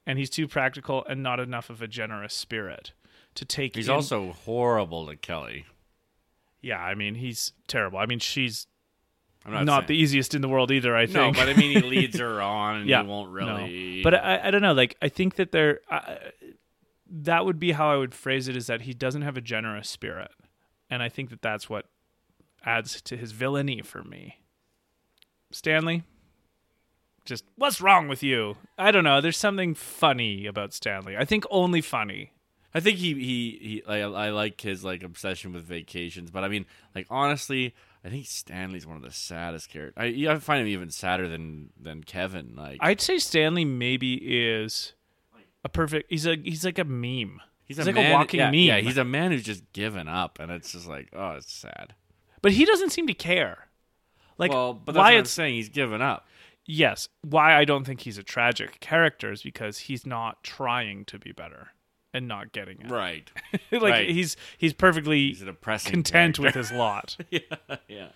[0.05, 2.91] And he's too practical and not enough of a generous spirit
[3.35, 5.65] to take He's in- also horrible to Kelly.
[6.65, 7.99] Yeah, I mean, he's terrible.
[7.99, 8.65] I mean, she's
[9.45, 11.37] I'm not, not, the easiest in the world either, I No, think.
[11.37, 13.35] but I mean, he leads her on, and yeah, he won't no.
[13.35, 14.01] really.
[14.01, 14.73] But I, I don't know.
[14.73, 16.15] Like, I think that there, uh,
[17.07, 19.87] that would be how I would phrase it: is that he doesn't have a generous
[19.87, 20.31] spirit,
[20.89, 21.85] and I think that that's what
[22.65, 24.39] adds to his villainy for me.
[25.51, 26.01] Stanley,
[27.25, 28.57] just what's wrong with you?
[28.75, 29.21] I don't know.
[29.21, 31.15] There's something funny about Stanley.
[31.15, 32.31] I think only funny.
[32.75, 33.83] I think he he he.
[33.87, 37.73] Like, I like his like obsession with vacations, but I mean, like honestly,
[38.03, 39.93] I think Stanley's one of the saddest characters.
[39.95, 42.53] I, I find him even sadder than than Kevin.
[42.57, 44.91] Like I'd say Stanley maybe is
[45.63, 46.07] a perfect.
[46.09, 47.39] He's a he's like a meme.
[47.63, 48.59] he's, he's a like a walking yeah, meme.
[48.59, 51.95] Yeah, he's a man who's just given up, and it's just like, oh, it's sad.
[52.41, 53.69] But he doesn't seem to care.
[54.37, 55.55] Like well, but why it's saying.
[55.55, 56.27] He's given up.
[56.65, 61.17] yes, why I don't think he's a tragic character is because he's not trying to
[61.17, 61.69] be better
[62.15, 62.89] and not getting it.
[62.89, 63.29] Right.
[63.71, 64.09] like right.
[64.09, 65.43] he's he's perfectly He's
[65.83, 67.17] content with his lot.
[67.29, 67.39] yeah,
[67.89, 68.07] yeah.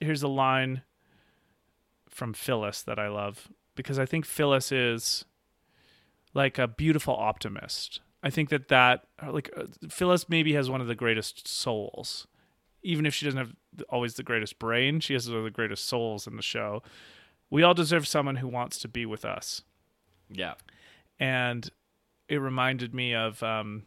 [0.00, 0.82] Here's a line
[2.10, 5.24] from Phyllis that I love because I think Phyllis is
[6.34, 8.00] like a beautiful optimist.
[8.22, 12.26] I think that that like uh, Phyllis maybe has one of the greatest souls.
[12.82, 13.54] Even if she doesn't have
[13.88, 16.82] always the greatest brain, she has one of the greatest souls in the show.
[17.48, 19.62] We all deserve someone who wants to be with us.
[20.28, 20.54] Yeah.
[21.20, 21.70] and
[22.32, 23.82] it reminded me of um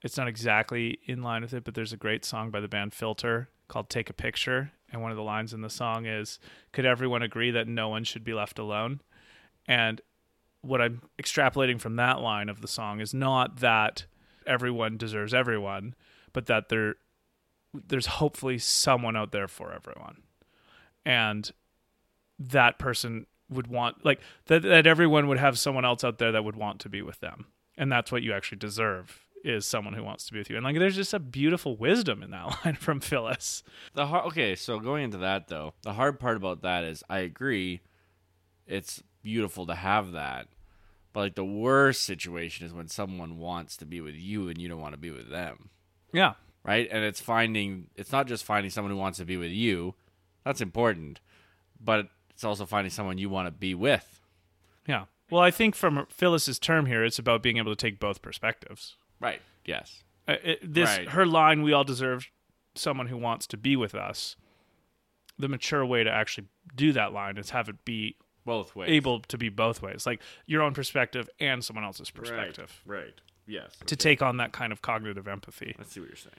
[0.00, 2.94] it's not exactly in line with it but there's a great song by the band
[2.94, 4.70] filter called take a picture.
[4.92, 6.38] And one of the lines in the song is
[6.72, 9.00] could everyone agree that no one should be left alone?
[9.66, 10.00] And
[10.60, 14.06] what i'm extrapolating from that line of the song is not that
[14.46, 15.94] everyone deserves everyone
[16.32, 16.94] but that there
[17.74, 20.22] there's hopefully someone out there for everyone.
[21.04, 21.50] And
[22.38, 26.44] that person would want like that that everyone would have someone else out there that
[26.44, 27.46] would want to be with them.
[27.76, 30.56] And that's what you actually deserve is someone who wants to be with you.
[30.56, 33.62] And like there's just a beautiful wisdom in that line from phyllis.
[33.92, 37.18] The hard, okay, so going into that though, the hard part about that is I
[37.18, 37.82] agree,
[38.66, 40.48] it's beautiful to have that,
[41.12, 44.68] but like the worst situation is when someone wants to be with you and you
[44.68, 45.70] don't want to be with them,
[46.12, 46.34] yeah.
[46.64, 46.88] Right?
[46.90, 49.94] And it's finding, it's not just finding someone who wants to be with you,
[50.44, 51.20] that's important,
[51.78, 54.20] but it's also finding someone you want to be with.
[54.86, 58.20] yeah well i think from phyllis's term here it's about being able to take both
[58.22, 59.40] perspectives Right.
[59.64, 60.02] Yes.
[60.28, 61.08] uh, it, this Right.
[61.10, 62.28] her line we all deserve
[62.74, 64.36] someone who wants to be with us
[65.38, 66.46] the mature way to actually
[66.76, 68.90] do that line is have it be Both ways.
[68.90, 73.14] able to be both ways like your own perspective and someone else's perspective Right.
[73.46, 73.70] Yes.
[73.86, 75.74] to take on that kind of cognitive empathy.
[75.78, 76.34] Let's see what you're saying.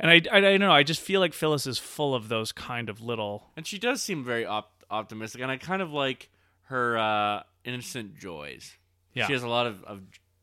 [0.00, 0.72] And I, I, I don't know.
[0.72, 3.50] I just feel like Phyllis is full of those kind of little.
[3.56, 6.30] And she does seem very op- optimistic, and I kind of like
[6.64, 8.76] her uh, innocent joys.
[9.12, 9.26] Yeah.
[9.26, 10.00] She has a lot of, of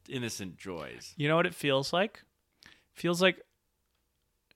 [0.07, 1.13] innocent joys.
[1.17, 2.23] You know what it feels like?
[2.93, 3.41] Feels like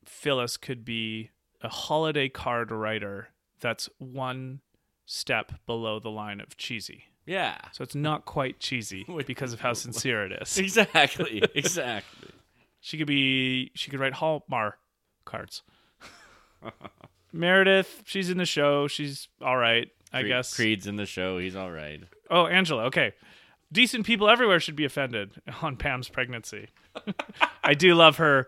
[0.06, 1.32] Phyllis could be
[1.62, 4.62] a holiday card writer that's one
[5.06, 7.06] step below the line of cheesy.
[7.26, 7.58] Yeah.
[7.72, 10.58] So it's not quite cheesy because of how sincere it is.
[10.58, 11.42] Exactly.
[11.56, 12.30] exactly.
[12.80, 13.72] She could be.
[13.74, 14.78] She could write Hallmark
[15.26, 15.64] cards.
[17.36, 18.88] Meredith, she's in the show.
[18.88, 20.56] She's all right, I Creed- guess.
[20.56, 21.38] Creed's in the show.
[21.38, 22.02] He's all right.
[22.30, 22.86] Oh, Angela.
[22.86, 23.14] Okay.
[23.72, 25.32] Decent people everywhere should be offended
[25.62, 26.68] on Pam's pregnancy.
[27.64, 28.48] I do love her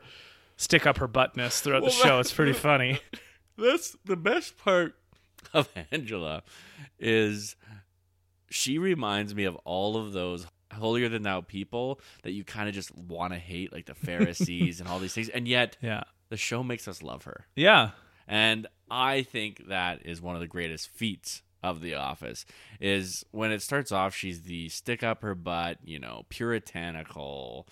[0.55, 2.19] stick up her buttness throughout the show.
[2.19, 2.99] It's pretty funny.
[3.57, 4.95] That's the best part
[5.53, 6.43] of Angela
[6.99, 7.55] is
[8.49, 12.75] she reminds me of all of those holier than thou people that you kind of
[12.75, 16.03] just want to hate, like the Pharisees and all these things, and yet Yeah.
[16.29, 17.45] the show makes us love her.
[17.55, 17.91] Yeah.
[18.27, 22.45] And I think that is one of the greatest feats of The Office
[22.79, 27.67] is when it starts off, she's the stick up her butt, you know, puritanical,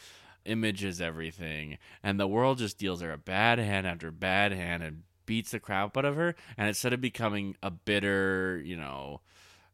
[0.46, 5.04] images everything, and the world just deals her a bad hand after bad hand and
[5.26, 6.36] beats the crap out of her.
[6.58, 9.22] And instead of becoming a bitter, you know,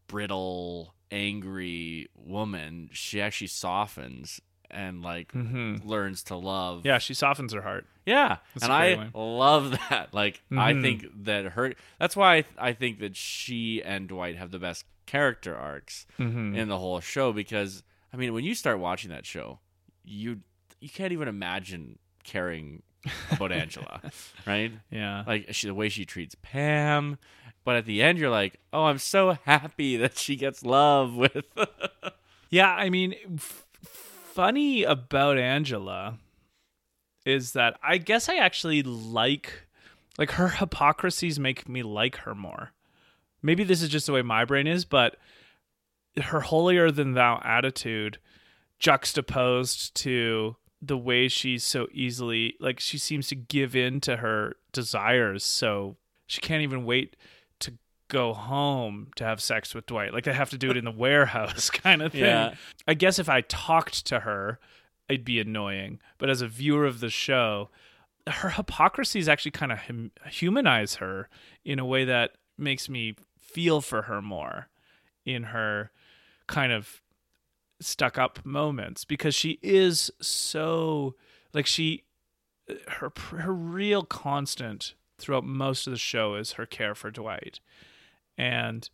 [0.07, 4.41] brittle, angry woman, she actually softens
[4.73, 5.85] and like Mhm.
[5.85, 7.85] learns to love Yeah, she softens her heart.
[8.05, 10.13] yeah, That's and I love that.
[10.13, 10.81] Like, I Mhm.
[10.81, 11.73] think that her.
[11.99, 16.55] That's why I, I think that she and Dwight have the best character arcs Mhm.
[16.55, 17.31] in the whole show.
[17.33, 17.83] Because
[18.13, 19.59] I mean, when you start watching that show,
[20.03, 20.41] you
[20.79, 22.81] you can't even imagine caring
[23.31, 24.01] about Angela,
[24.47, 24.71] right?
[24.89, 25.23] Yeah.
[25.27, 27.17] Like she, the way she treats Pam,
[27.63, 31.45] but at the end you're like, oh, I'm so happy that she gets love with.
[32.53, 33.65] Yeah, I mean, f-
[34.33, 36.17] funny about Angela
[37.25, 39.63] is that I guess I actually like
[40.17, 42.71] like her hypocrisies make me like her more.
[43.41, 45.17] Maybe this is just the way my brain is, but
[46.21, 48.17] her holier than thou attitude
[48.79, 54.55] juxtaposed to the way she's so easily like she seems to give in to her
[54.71, 55.95] desires so
[56.25, 57.15] she can't even wait
[58.11, 60.13] go home to have sex with Dwight.
[60.13, 62.21] Like they have to do it in the warehouse kind of thing.
[62.21, 62.55] Yeah.
[62.85, 64.59] I guess if I talked to her,
[65.07, 65.99] it'd be annoying.
[66.17, 67.69] But as a viewer of the show,
[68.27, 71.29] her hypocrisies actually kind of hum- humanize her
[71.63, 74.67] in a way that makes me feel for her more
[75.25, 75.91] in her
[76.47, 77.01] kind of
[77.79, 81.15] stuck up moments because she is so
[81.53, 82.03] like she
[82.87, 87.59] her her real constant throughout most of the show is her care for Dwight
[88.41, 88.89] and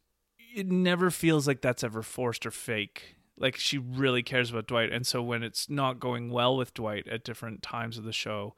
[0.54, 3.16] it never feels like that's ever forced or fake.
[3.38, 7.08] Like she really cares about Dwight and so when it's not going well with Dwight
[7.08, 8.56] at different times of the show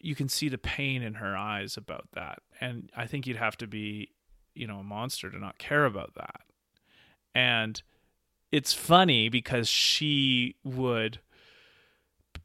[0.00, 2.40] you can see the pain in her eyes about that.
[2.60, 4.10] And I think you'd have to be
[4.54, 6.40] you know a monster to not care about that.
[7.34, 7.82] And
[8.50, 11.20] it's funny because she would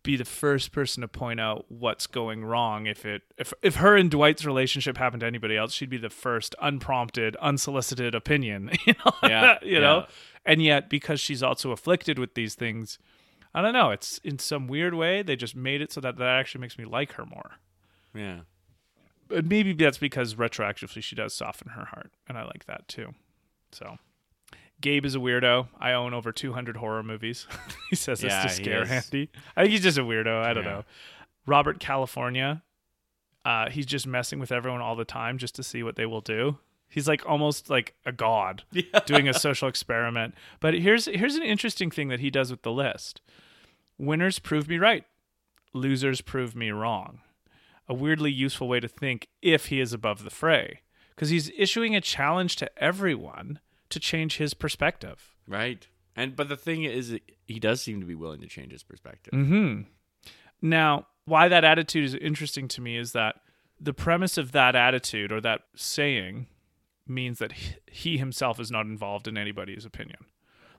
[0.07, 2.85] be the first person to point out what's going wrong.
[2.87, 6.09] If it if if her and Dwight's relationship happened to anybody else she'd be the
[6.09, 9.11] first unprompted unsolicited opinion you know?
[9.21, 9.97] Yeah, you know?
[9.97, 10.05] yeah.
[10.45, 12.97] and yet because she's also afflicted with these things
[13.53, 16.39] I don't know it's in some weird way they just made it so that that
[16.39, 17.55] actually makes me like her more.
[18.15, 18.39] Yeah.
[19.27, 23.13] but maybe that's because retroactively she does soften her heart and I like that too
[23.73, 23.97] so
[24.81, 25.67] Gabe is a weirdo.
[25.80, 27.47] I own over 200 horror movies.
[27.89, 28.83] he says this to scare.
[28.85, 29.30] Andy.
[29.56, 30.43] I think he's just a weirdo.
[30.43, 30.69] I don't Yeah.
[30.72, 30.85] know.
[31.45, 32.64] Robert California.
[33.45, 36.22] Uh, he's just messing with everyone all the time just to see what they will
[36.22, 36.57] do.
[36.89, 38.64] He's like almost like a god
[39.06, 40.35] doing a social experiment.
[40.59, 43.22] But here's here's an interesting thing that he does with the list.
[43.97, 45.06] Winners prove me right.
[45.73, 47.19] Losers prove me wrong.
[47.89, 50.81] A weirdly useful way to think if he is above the fray.
[51.15, 53.59] Because he's issuing a challenge to everyone
[53.90, 55.35] to change his perspective.
[55.48, 55.88] Right.
[56.16, 59.33] And but the thing is, he does seem to be willing to change his perspective.
[59.33, 59.82] Hmm.
[60.61, 63.35] Now, why that attitude is interesting to me is that
[63.80, 66.48] the premise of that attitude or that saying
[67.06, 67.53] means that
[67.91, 70.25] he himself is not involved in anybody's opinion.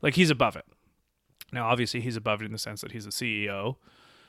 [0.02, 0.64] Like he's above it.
[1.52, 3.76] Now, obviously, he's above it in the sense that he's a CEO,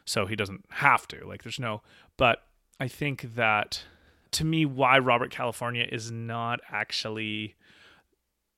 [0.05, 1.27] so he doesn't have to.
[1.27, 1.81] Like, there's no.
[2.15, 2.43] But
[2.79, 3.83] I think that
[4.31, 7.55] to me, why Robert California is not actually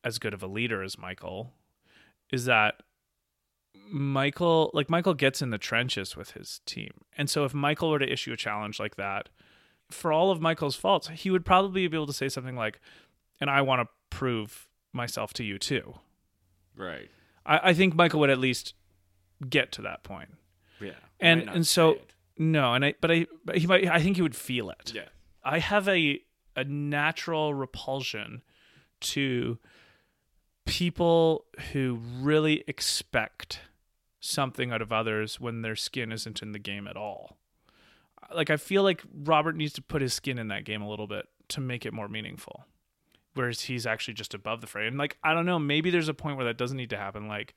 [0.04, 1.54] as good of a leader as Michael
[2.32, 2.82] is that
[3.90, 6.92] Michael, like Michael gets in the trenches with his team.
[7.18, 9.30] And so if Michael were to issue a challenge like that,
[9.90, 12.80] for all of Michael's faults, he would probably be able to say something like,
[13.40, 15.96] and I want to prove myself to you too.
[16.76, 17.10] Right.
[17.46, 18.74] I, I think Michael would at least
[19.50, 20.30] get to that point.
[20.80, 20.92] Yeah.
[21.20, 22.00] And and so
[22.38, 24.94] no, and I but I but he might I think he would feel it.
[24.96, 25.10] Yeah.
[25.44, 26.20] I have a
[26.56, 28.42] a natural repulsion
[29.02, 29.60] to
[30.66, 33.60] people who really expect
[34.20, 37.38] something out of others when their skin isn't in the game at all.
[38.34, 41.08] Like I feel like Robert needs to put his skin in that game a little
[41.08, 42.66] bit to make it more meaningful.
[43.34, 44.88] Whereas he's actually just above the fray.
[44.88, 47.28] And like I don't know, maybe there's a point where that doesn't need to happen
[47.28, 47.56] like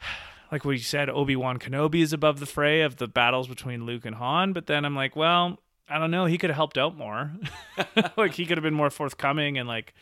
[0.52, 4.06] like we said, Obi Wan Kenobi is above the fray of the battles between Luke
[4.06, 4.52] and Han.
[4.52, 5.58] But then I'm like, well,
[5.88, 6.26] I don't know.
[6.26, 7.32] He could have helped out more.
[8.16, 9.94] like he could have been more forthcoming and like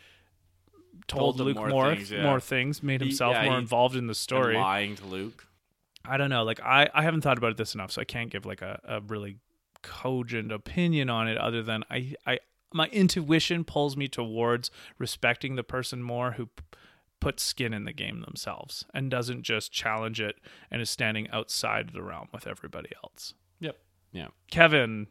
[1.09, 2.23] told, Told Luke more more things, yeah.
[2.23, 4.55] more things, made He- himself yeah, more he- involved in the story.
[4.55, 5.45] Lying to Luke.
[6.05, 6.43] I don't know.
[6.43, 8.79] Like I, I haven't thought about it this enough, so I can't give like a,
[8.87, 9.37] a really
[9.81, 11.37] cogent opinion on it.
[11.37, 12.39] Other than I, I,
[12.73, 16.63] my intuition pulls me towards respecting the person more who p-
[17.19, 20.37] puts skin in the game themselves and doesn't just challenge it
[20.71, 23.33] and is standing outside the realm with everybody else.
[23.59, 23.77] Yep.
[24.13, 24.27] Yeah.
[24.49, 25.07] Kevin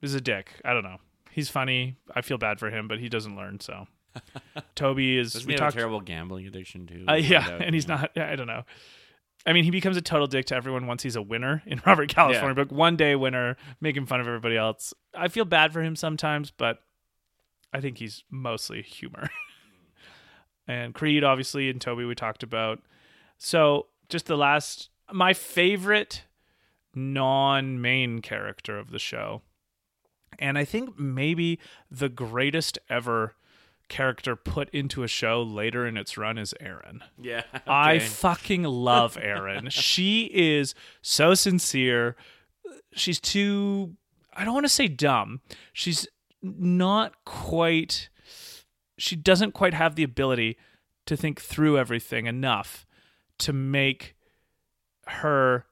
[0.00, 0.52] is a dick.
[0.64, 0.98] I don't know.
[1.32, 1.96] He's funny.
[2.14, 3.60] I feel bad for him, but he doesn't learn.
[3.60, 3.86] So
[4.74, 5.32] Toby is.
[5.32, 7.04] Doesn't we he have a terrible gambling addiction too?
[7.08, 8.06] uh, yeah, out, and he's yeah.
[8.16, 8.18] not.
[8.18, 8.64] I don't know.
[9.46, 12.08] I mean, he becomes a total dick to everyone once he's a winner in Robert
[12.08, 12.54] California.
[12.54, 14.92] But one day winner, making fun of everybody else.
[15.14, 16.82] I feel bad for him sometimes, but
[17.72, 19.30] I think he's mostly humor.
[20.68, 22.80] and Creed, obviously, and Toby, we talked about.
[23.38, 26.24] So, just the last, my favorite
[26.94, 29.40] non-main character of the show,
[30.38, 31.58] and I think maybe
[31.90, 33.34] the greatest ever
[33.90, 37.02] character put into a show later in its run is Erin.
[37.20, 37.42] Yeah.
[37.66, 39.68] I fucking love Erin.
[39.70, 42.16] she is so sincere,
[42.94, 43.96] she's too
[44.32, 45.40] I don't want to say dumb.
[45.74, 46.08] She's
[46.40, 48.08] not quite
[48.96, 50.56] she doesn't quite have the ability
[51.06, 52.86] to think through everything enough
[53.38, 54.14] to make
[55.06, 55.66] her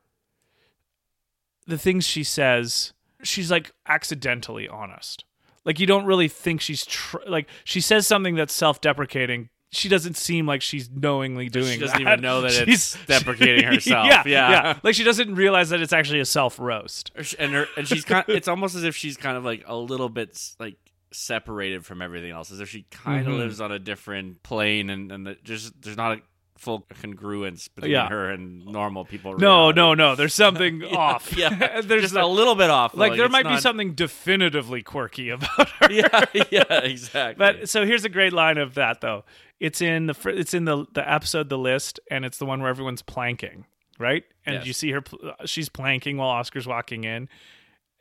[1.66, 5.24] the things she says she's like accidentally honest
[5.64, 10.16] like you don't really think she's tr- like she says something that's self-deprecating she doesn't
[10.16, 11.72] seem like she's knowingly doing it.
[11.74, 12.12] She doesn't that.
[12.12, 14.06] even know that She's- it's deprecating herself.
[14.06, 14.50] yeah, Yeah.
[14.50, 18.02] yeah, like she doesn't realize that it's actually a self roast and her and she's
[18.04, 18.24] kind.
[18.28, 20.76] it's almost as if she's kind of like a little bit like
[21.12, 23.38] separated from everything else, as if she kind of Mhm.
[23.38, 26.22] lives on a different plane, and and that just there's not a
[26.58, 28.08] full congruence between Yeah.
[28.08, 29.38] her and normal people.
[29.38, 29.76] no reality.
[29.76, 32.94] no no there's something off Yeah, there's just a little bit off.
[32.94, 37.38] like, there it's might be something definitively quirky about her Yeah, yeah, exactly.
[37.38, 39.24] But so here's a great line of that though.
[39.60, 42.70] It's in the it's in the the episode the list and it's the one where
[42.70, 43.64] everyone's planking,
[43.98, 44.24] right?
[44.46, 44.66] And Yes.
[44.66, 47.28] you see her pl- she's planking while Oscar's walking in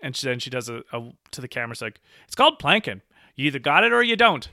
[0.02, 3.02] and she, then she does a, a to the camera it's like it's called planking.
[3.36, 4.50] You either got it or you don't.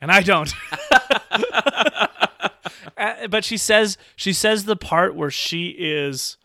[0.00, 0.52] And I don't.
[2.96, 6.36] Uh, but she says she says the part where she is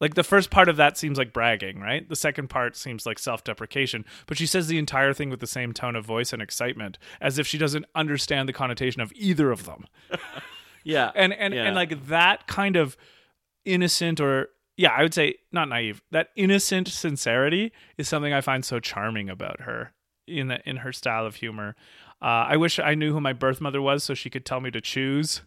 [0.00, 2.06] like the first part of that seems like bragging, right?
[2.08, 5.72] The second part seems like self-deprecation, but she says the entire thing with the same
[5.72, 9.64] tone of voice and excitement as if she doesn't understand the connotation of either of
[9.64, 9.86] them.
[10.84, 11.64] yeah, And and yeah.
[11.64, 12.96] and like that kind of
[13.64, 16.02] innocent or yeah, I would say not naive.
[16.10, 19.94] That innocent sincerity is something I find so charming about her
[20.26, 21.74] in the, in her style of humor.
[22.22, 24.70] Uh, I wish I knew who my birth mother was so she could tell me
[24.70, 25.42] to choose.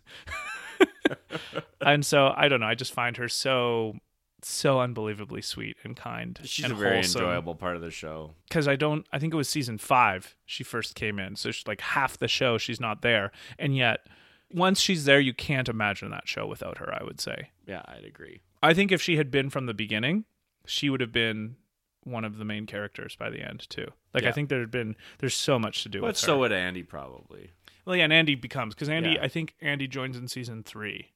[1.81, 2.67] and so I don't know.
[2.67, 3.95] I just find her so
[4.41, 6.39] so unbelievably sweet and kind.
[6.43, 7.21] she's and a very wholesome.
[7.23, 8.35] enjoyable part of the show.
[8.47, 9.05] because I don't.
[9.11, 12.27] I think it was season five she first came in, so she's like half the
[12.27, 14.07] show she's not there, and yet
[14.51, 16.93] once she's there, you can't imagine that show without her.
[16.93, 17.49] I would say.
[17.67, 18.41] Yeah, I'd agree.
[18.61, 20.25] I think if she had been from the beginning,
[20.65, 21.55] she would have been
[22.03, 23.87] one of the main characters by the end too.
[24.13, 26.13] Like I think there had been there's so much to do But her.
[26.13, 27.51] so would Andy probably.
[27.85, 29.11] well, yeah, and Andy becomes because Andy.
[29.11, 29.23] Yeah.
[29.23, 31.09] I think Andy joins in season three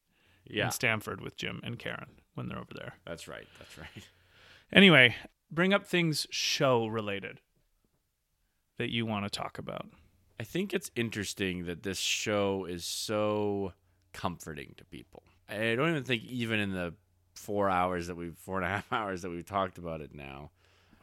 [0.45, 2.93] Yeah, in Stamford with Jim and Karen when they're over there.
[3.05, 3.47] that's right.
[3.59, 3.87] That's right.
[4.71, 5.15] Anyway,
[5.51, 7.39] bring up things show related
[8.77, 9.85] that you want to talk about.
[10.39, 13.73] I think it's interesting that this show is so
[14.13, 15.21] comforting to people.
[15.47, 16.95] I don't even think even in the
[17.35, 20.49] four hours that we've four and a half hours that we've talked about it now,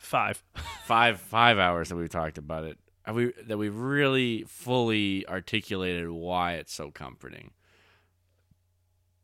[0.01, 0.43] Five.
[0.85, 2.79] five five hours that we've talked about it,
[3.13, 7.53] we that we've really fully articulated why it's so comforting.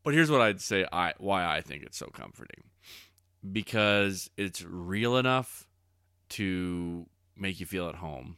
[0.05, 2.65] But here's what I'd say I why I think it's so comforting.
[3.51, 5.67] Because it's real enough
[6.31, 7.07] to
[7.37, 8.37] make you feel at home.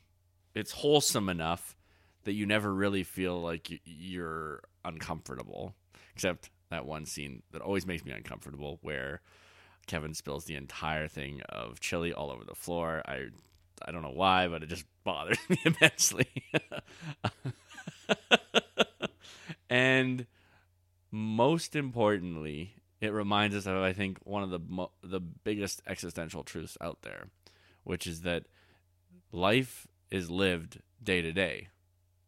[0.54, 1.76] It's wholesome enough
[2.24, 5.74] that you never really feel like you're uncomfortable,
[6.14, 9.22] except that one scene that always makes me uncomfortable where
[9.88, 13.02] Kevin spills the entire thing of chili all over the floor.
[13.06, 13.26] I
[13.82, 16.28] I don't know why, but it just bothers me immensely.
[19.70, 20.26] and
[21.10, 26.44] most importantly, it reminds us of I think one of the mo- the biggest existential
[26.44, 27.28] truths out there,
[27.84, 28.44] which is that
[29.32, 31.68] life is lived day to day,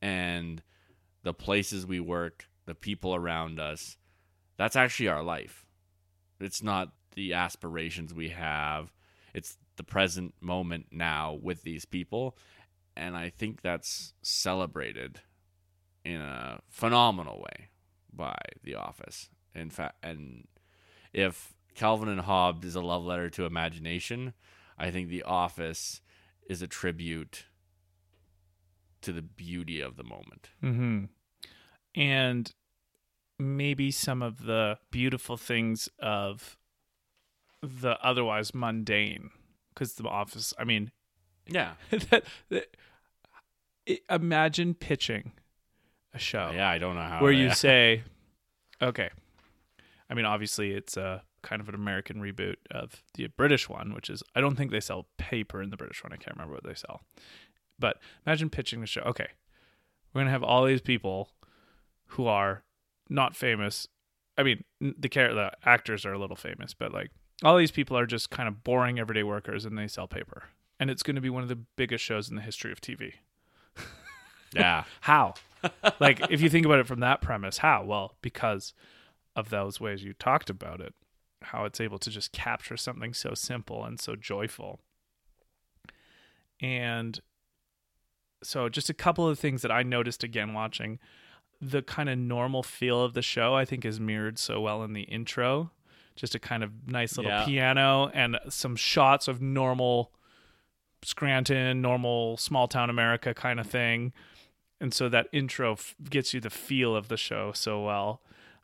[0.01, 0.63] and
[1.23, 3.97] the places we work, the people around us,
[4.57, 5.67] that's actually our life.
[6.39, 8.95] It's not the aspirations we have.
[9.35, 12.39] It's the present moment now with these people,
[12.97, 15.21] and I think that's celebrated
[16.03, 17.69] in a phenomenal way
[18.11, 19.29] by The Office.
[19.55, 20.49] In fact, and
[21.13, 24.33] if Calvin and Hobbes is a love letter to imagination,
[24.79, 26.01] I think The Office
[26.49, 27.45] is a tribute
[29.03, 30.49] to the beauty of the moment.
[30.65, 31.05] Mm-hmm.
[31.95, 32.55] And
[33.39, 36.57] maybe some of the beautiful things of
[37.63, 39.31] the otherwise mundane.
[39.75, 40.91] Because the office, I mean,
[41.47, 41.73] Yeah.
[41.91, 42.77] that, that,
[44.09, 45.33] imagine pitching
[46.13, 47.23] a show Yeah, I don't know how.
[47.23, 47.53] where you yeah.
[47.55, 48.03] say,
[48.83, 49.11] okay,
[50.09, 54.11] I mean, obviously it's a kind of an American reboot of the British one, which
[54.11, 56.13] is, I don't think they sell paper in the British one.
[56.13, 57.03] I can't remember what they sell.
[57.79, 59.01] But imagine pitching the show.
[59.03, 59.29] Okay,
[60.13, 61.31] we're going to have all these people
[62.09, 62.63] who are
[63.09, 63.87] not famous.
[64.37, 67.11] I mean, the char- the actors are a little famous, but like
[67.43, 70.45] all these people are just kind of boring everyday workers and they sell paper.
[70.79, 73.15] And it's going to be one of the biggest shows in the history of TV.
[74.53, 74.83] Yeah.
[75.03, 75.35] How?
[76.01, 77.85] like, if you think about it from that premise, how?
[77.85, 78.75] Well, because
[79.37, 80.93] of those ways you talked about it,
[81.43, 84.81] how it's able to just capture something so simple and so joyful.
[86.61, 87.21] And
[88.43, 90.99] so, just a couple of things that I noticed again watching
[91.61, 94.95] the kind of normal feel of the show, I think, is mirrored so well in
[94.95, 95.71] the intro
[96.17, 97.45] just a kind of nice little Yeah.
[97.45, 100.13] piano and some shots of normal
[101.03, 104.13] Scranton, normal small town America kind of thing.
[104.81, 108.21] And so that intro f- gets you the feel of the show so well.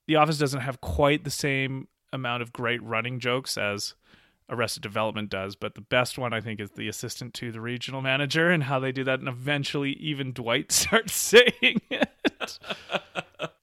[0.06, 3.94] The Office doesn't have quite the same amount of great running jokes as
[4.48, 8.00] Arrested Development does, but the best one I think is the assistant to the regional
[8.00, 12.58] manager and how they do that, and eventually even Dwight starts saying it.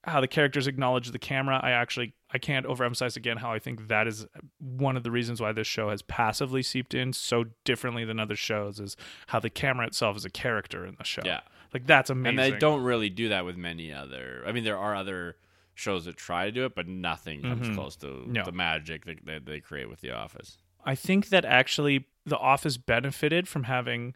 [0.03, 1.59] how the characters acknowledge the camera.
[1.63, 4.25] I actually I can't overemphasize again how I think that is
[4.59, 8.35] one of the reasons why this show has passively seeped in so differently than other
[8.35, 8.97] shows is
[9.27, 11.21] how the camera itself is a character in the show.
[11.23, 11.41] Yeah.
[11.73, 12.39] Like that's amazing.
[12.39, 14.43] And they don't really do that with many other.
[14.47, 15.35] I mean, there are other
[15.75, 18.33] shows that try to do it, but nothing comes close to Mm-hmm.
[18.33, 18.45] No.
[18.45, 20.57] the magic that, that they create with The Office.
[20.85, 24.15] I think that actually The Office benefited from having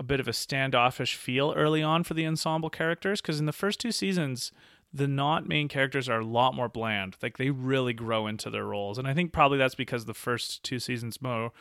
[0.00, 3.52] a bit of a standoffish feel early on for the ensemble characters because in the
[3.52, 4.52] first two seasons,
[4.92, 7.16] the not main characters are a lot more bland.
[7.22, 10.62] Like they really grow into their roles, and I think probably that's because the first
[10.62, 11.52] two seasons Mo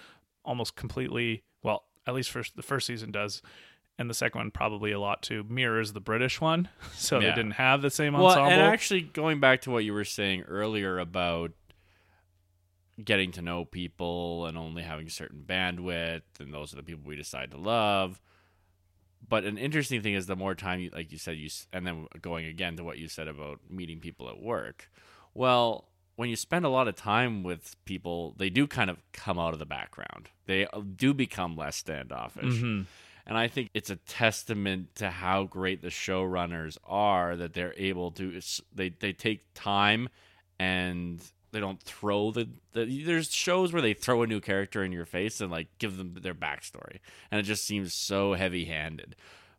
[0.45, 3.41] almost completely well, at least first the first season does.
[3.99, 7.29] And the second one probably a lot too mirrors the British one, so Yeah.
[7.29, 8.43] they didn't have the same ensemble.
[8.43, 11.51] Well, and actually, going back to what you were saying earlier about
[13.03, 17.03] getting to know people and only having a certain bandwidth, and those are the people
[17.05, 18.21] we decide to love.
[19.27, 22.07] But an interesting thing is the more time, you, like you said, you and then
[22.21, 24.89] going again to what you said about meeting people at work.
[25.33, 29.37] Well, when you spend a lot of time with people, they do kind of come
[29.37, 30.29] out of the background.
[30.45, 32.55] They uh, do become less standoffish.
[32.55, 32.85] Mhm.
[33.25, 38.11] And I think it's a testament to how great the showrunners are that they're able
[38.11, 38.39] to
[38.73, 40.07] they they take time
[40.57, 44.91] and they don't throw the, the there's shows where they throw a new character in
[44.91, 46.99] your face and like give them their backstory
[47.31, 49.15] and it just seems so heavy-handed.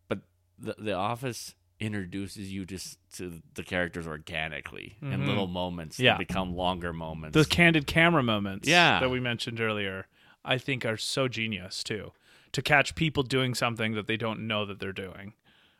[0.08, 0.20] But
[0.58, 6.04] the the office introduces you just to the characters organically in little moments Mm-hmm.
[6.04, 6.12] Yeah.
[6.14, 7.34] that become longer moments.
[7.34, 8.98] those candid camera moments Yeah.
[9.00, 10.06] that we mentioned earlier
[10.44, 12.10] i think are so genius too
[12.52, 15.34] to catch people doing something that they don't know that they're doing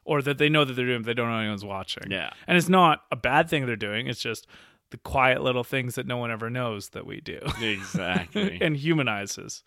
[0.05, 2.31] or that they know that they're doing but they don't know anyone's watching Yeah.
[2.47, 4.47] and it's not a bad thing they're doing it's just
[4.91, 7.41] the quiet little things that no one ever knows that we do.
[7.61, 8.59] Exactly.
[8.61, 9.63] and humanizes.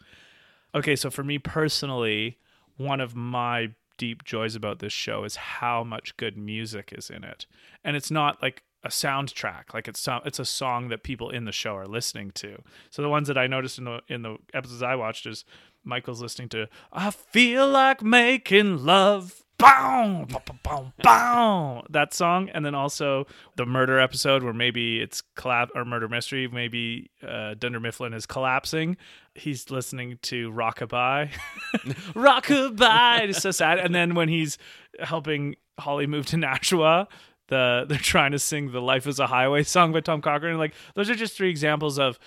[0.73, 2.37] Okay so for me personally
[2.77, 7.23] one of my deep joys about this show is how much good music is in
[7.23, 7.45] it.
[7.83, 11.45] And it's not like a soundtrack like it's some it's a song that people in
[11.45, 12.63] the show are listening to.
[12.89, 15.45] So the ones that i noticed in the in the episodes i watched is
[15.83, 21.83] michael's listening to i feel like making love Bow, bow, bow, bow.
[21.89, 26.47] that song and then also the murder episode where maybe it's collapse or murder mystery
[26.47, 28.97] maybe uh, dunder mifflin is collapsing.
[29.35, 31.29] He's listening to rockabye.
[32.15, 33.79] Rockabye it's so sad.
[33.79, 34.57] And then when he's
[34.99, 37.07] helping holly move to nashua
[37.51, 40.57] the they're trying to sing the life is a highway song by Tom Cochrane.
[40.57, 42.17] Like those are just three examples of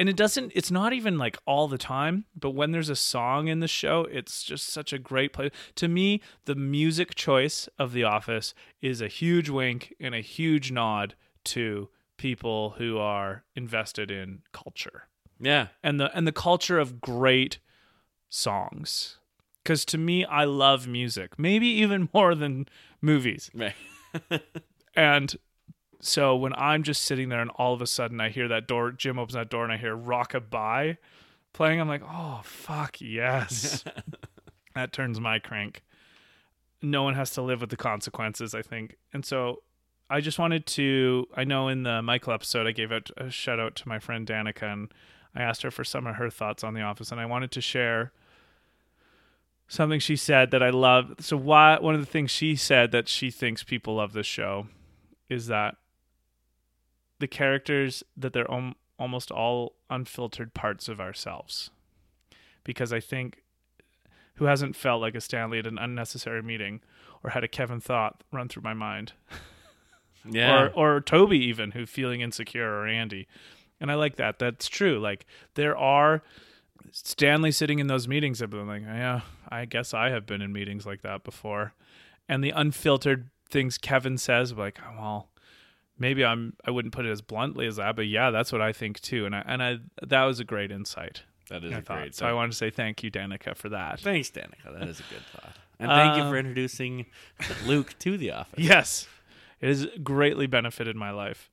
[0.00, 3.48] and it doesn't it's not even like all the time but when there's a song
[3.48, 7.92] in the show it's just such a great play to me the music choice of
[7.92, 11.14] the office is a huge wink and a huge nod
[11.44, 15.06] to people who are invested in culture
[15.38, 15.68] yeah.
[15.82, 17.58] and the and the culture of great
[18.30, 19.18] songs
[19.62, 22.66] because to me i love music maybe even more than
[23.02, 23.74] movies Right.
[24.96, 25.36] and
[26.00, 28.90] so when I'm just sitting there and all of a sudden I hear that door,
[28.90, 30.96] Jim opens that door and I hear Rockabye
[31.52, 33.84] playing, I'm like, oh, fuck, yes.
[34.74, 35.82] that turns my crank.
[36.82, 38.96] No one has to live with the consequences, I think.
[39.12, 39.62] And so
[40.08, 43.60] I just wanted to, I know in the Michael episode, I gave out a shout
[43.60, 44.92] out to my friend Danica and
[45.34, 47.60] I asked her for some of her thoughts on The Office and I wanted to
[47.60, 48.12] share
[49.68, 51.16] something she said that I love.
[51.20, 54.66] So why one of the things she said that she thinks people love this show
[55.28, 55.76] is that
[57.20, 61.70] the characters that they're om- almost all unfiltered parts of ourselves.
[62.64, 63.42] Because I think
[64.34, 66.80] who hasn't felt like a Stanley at an unnecessary meeting
[67.22, 69.12] or had a Kevin thought run through my mind
[70.30, 70.68] Yeah.
[70.74, 73.26] or or Toby even who feeling insecure or Andy.
[73.80, 74.38] And I like that.
[74.38, 74.98] That's true.
[74.98, 75.24] Like
[75.54, 76.22] there are
[76.92, 80.52] Stanley sitting in those meetings have been like, yeah, I guess I have been in
[80.52, 81.72] meetings like that before.
[82.28, 85.28] And the unfiltered things Kevin says, like, oh, well,
[86.00, 88.72] maybe I'm I wouldn't put it as bluntly as that, but yeah, that's what I
[88.72, 89.26] think too.
[89.26, 91.22] And I and I that was a great insight.
[91.48, 91.96] that is I a thought.
[91.98, 94.00] great so I wanted to say thank you, Danica, for that.
[94.00, 94.76] Thanks, Danica.
[94.76, 95.52] That is a good thought.
[95.78, 97.06] And thank you Um, for introducing
[97.66, 98.54] Luke to the office.
[98.58, 99.08] Yes,
[99.60, 101.48] it has greatly benefited my life,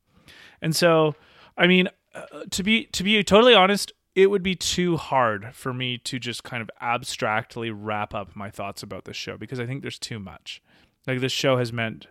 [0.62, 1.16] and so
[1.58, 5.74] I mean, uh, to be to be totally honest, it would be too hard for
[5.74, 9.66] me to just kind of abstractly wrap up my thoughts about this show because I
[9.66, 10.62] think there's too much.
[11.06, 12.08] Like this show has meant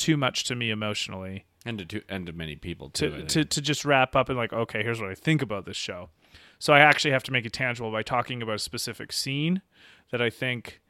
[0.00, 3.10] too much to me emotionally and to two, and to many people too.
[3.10, 5.76] To, to to just wrap up and like okay here's what i think about this
[5.76, 6.08] show.
[6.58, 9.62] So i actually have to make it tangible by talking about a specific scene
[10.10, 10.80] that i think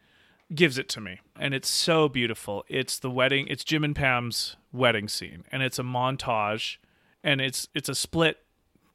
[0.55, 1.21] gives it to me.
[1.39, 2.65] And it's so beautiful.
[2.69, 5.45] It's the wedding it's jim and pam's wedding scene.
[5.53, 6.79] And it's a montage
[7.23, 8.39] and it's it's a split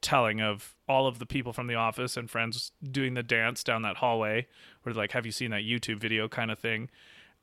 [0.02, 3.82] telling of all of the people from the office and friends doing the dance down
[3.82, 4.46] that hallway
[4.84, 6.90] where like have you seen that youtube video kind of thing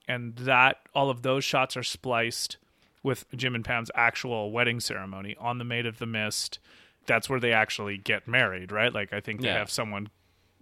[0.09, 2.57] and that all of those shots are spliced
[3.03, 6.59] with Jim and Pam's actual wedding ceremony on the Maid of the Mist.
[7.07, 8.93] That's where they actually get married, right?
[8.93, 9.59] Like I think they Yeah.
[9.59, 10.09] have someone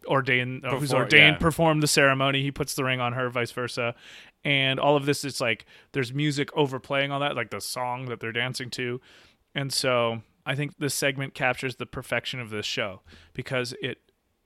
[0.07, 1.39] ordained uh, who's ordained yeah.
[1.39, 2.43] perform the ceremony.
[2.43, 3.95] He puts the ring on her, vice versa,
[4.45, 8.21] and all of this is like there's music overplaying all that, like the song that
[8.21, 9.01] they're dancing to,
[9.55, 13.03] and so I think this segment captures the perfection of this show
[13.35, 13.99] because it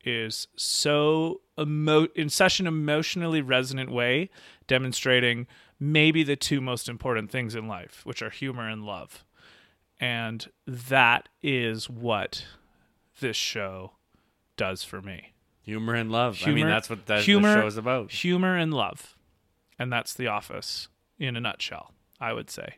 [0.06, 4.30] is so emo- in such an emotionally resonant way,
[4.66, 5.46] demonstrating
[5.80, 9.24] maybe the two most important things in life, which are humor and love.
[10.00, 12.44] And that is what
[13.20, 13.92] this show
[14.56, 15.32] does for me.
[15.62, 16.40] humor and love.
[16.44, 18.10] I mean, that's what that, humor- the show is about.
[18.12, 19.16] Humor and love.
[19.78, 22.74] And that's The Office in a nutshell, I would say.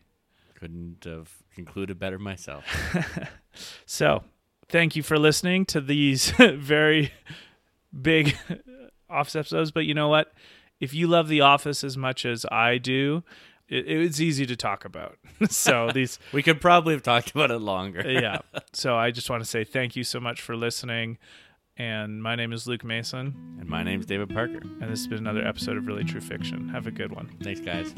[0.54, 2.64] Couldn't have concluded better myself.
[3.86, 4.22] So,
[4.68, 7.12] thank you for listening to these very
[8.00, 8.36] big
[9.10, 9.70] Office episodes.
[9.70, 10.32] But you know what?
[10.80, 13.22] If you love The Office as much as I do,
[13.68, 15.18] it, it's easy to talk about.
[15.48, 18.02] so, these, we could probably have talked about it longer.
[18.10, 18.40] yeah.
[18.72, 21.18] So, I just want to say thank you so much for listening.
[21.78, 23.56] And my name is Luke Mason.
[23.60, 24.60] And my name is David Parker.
[24.62, 26.70] And this has been another episode of Really True Fiction.
[26.70, 27.30] Have a good one.
[27.42, 27.92] Thanks, guys.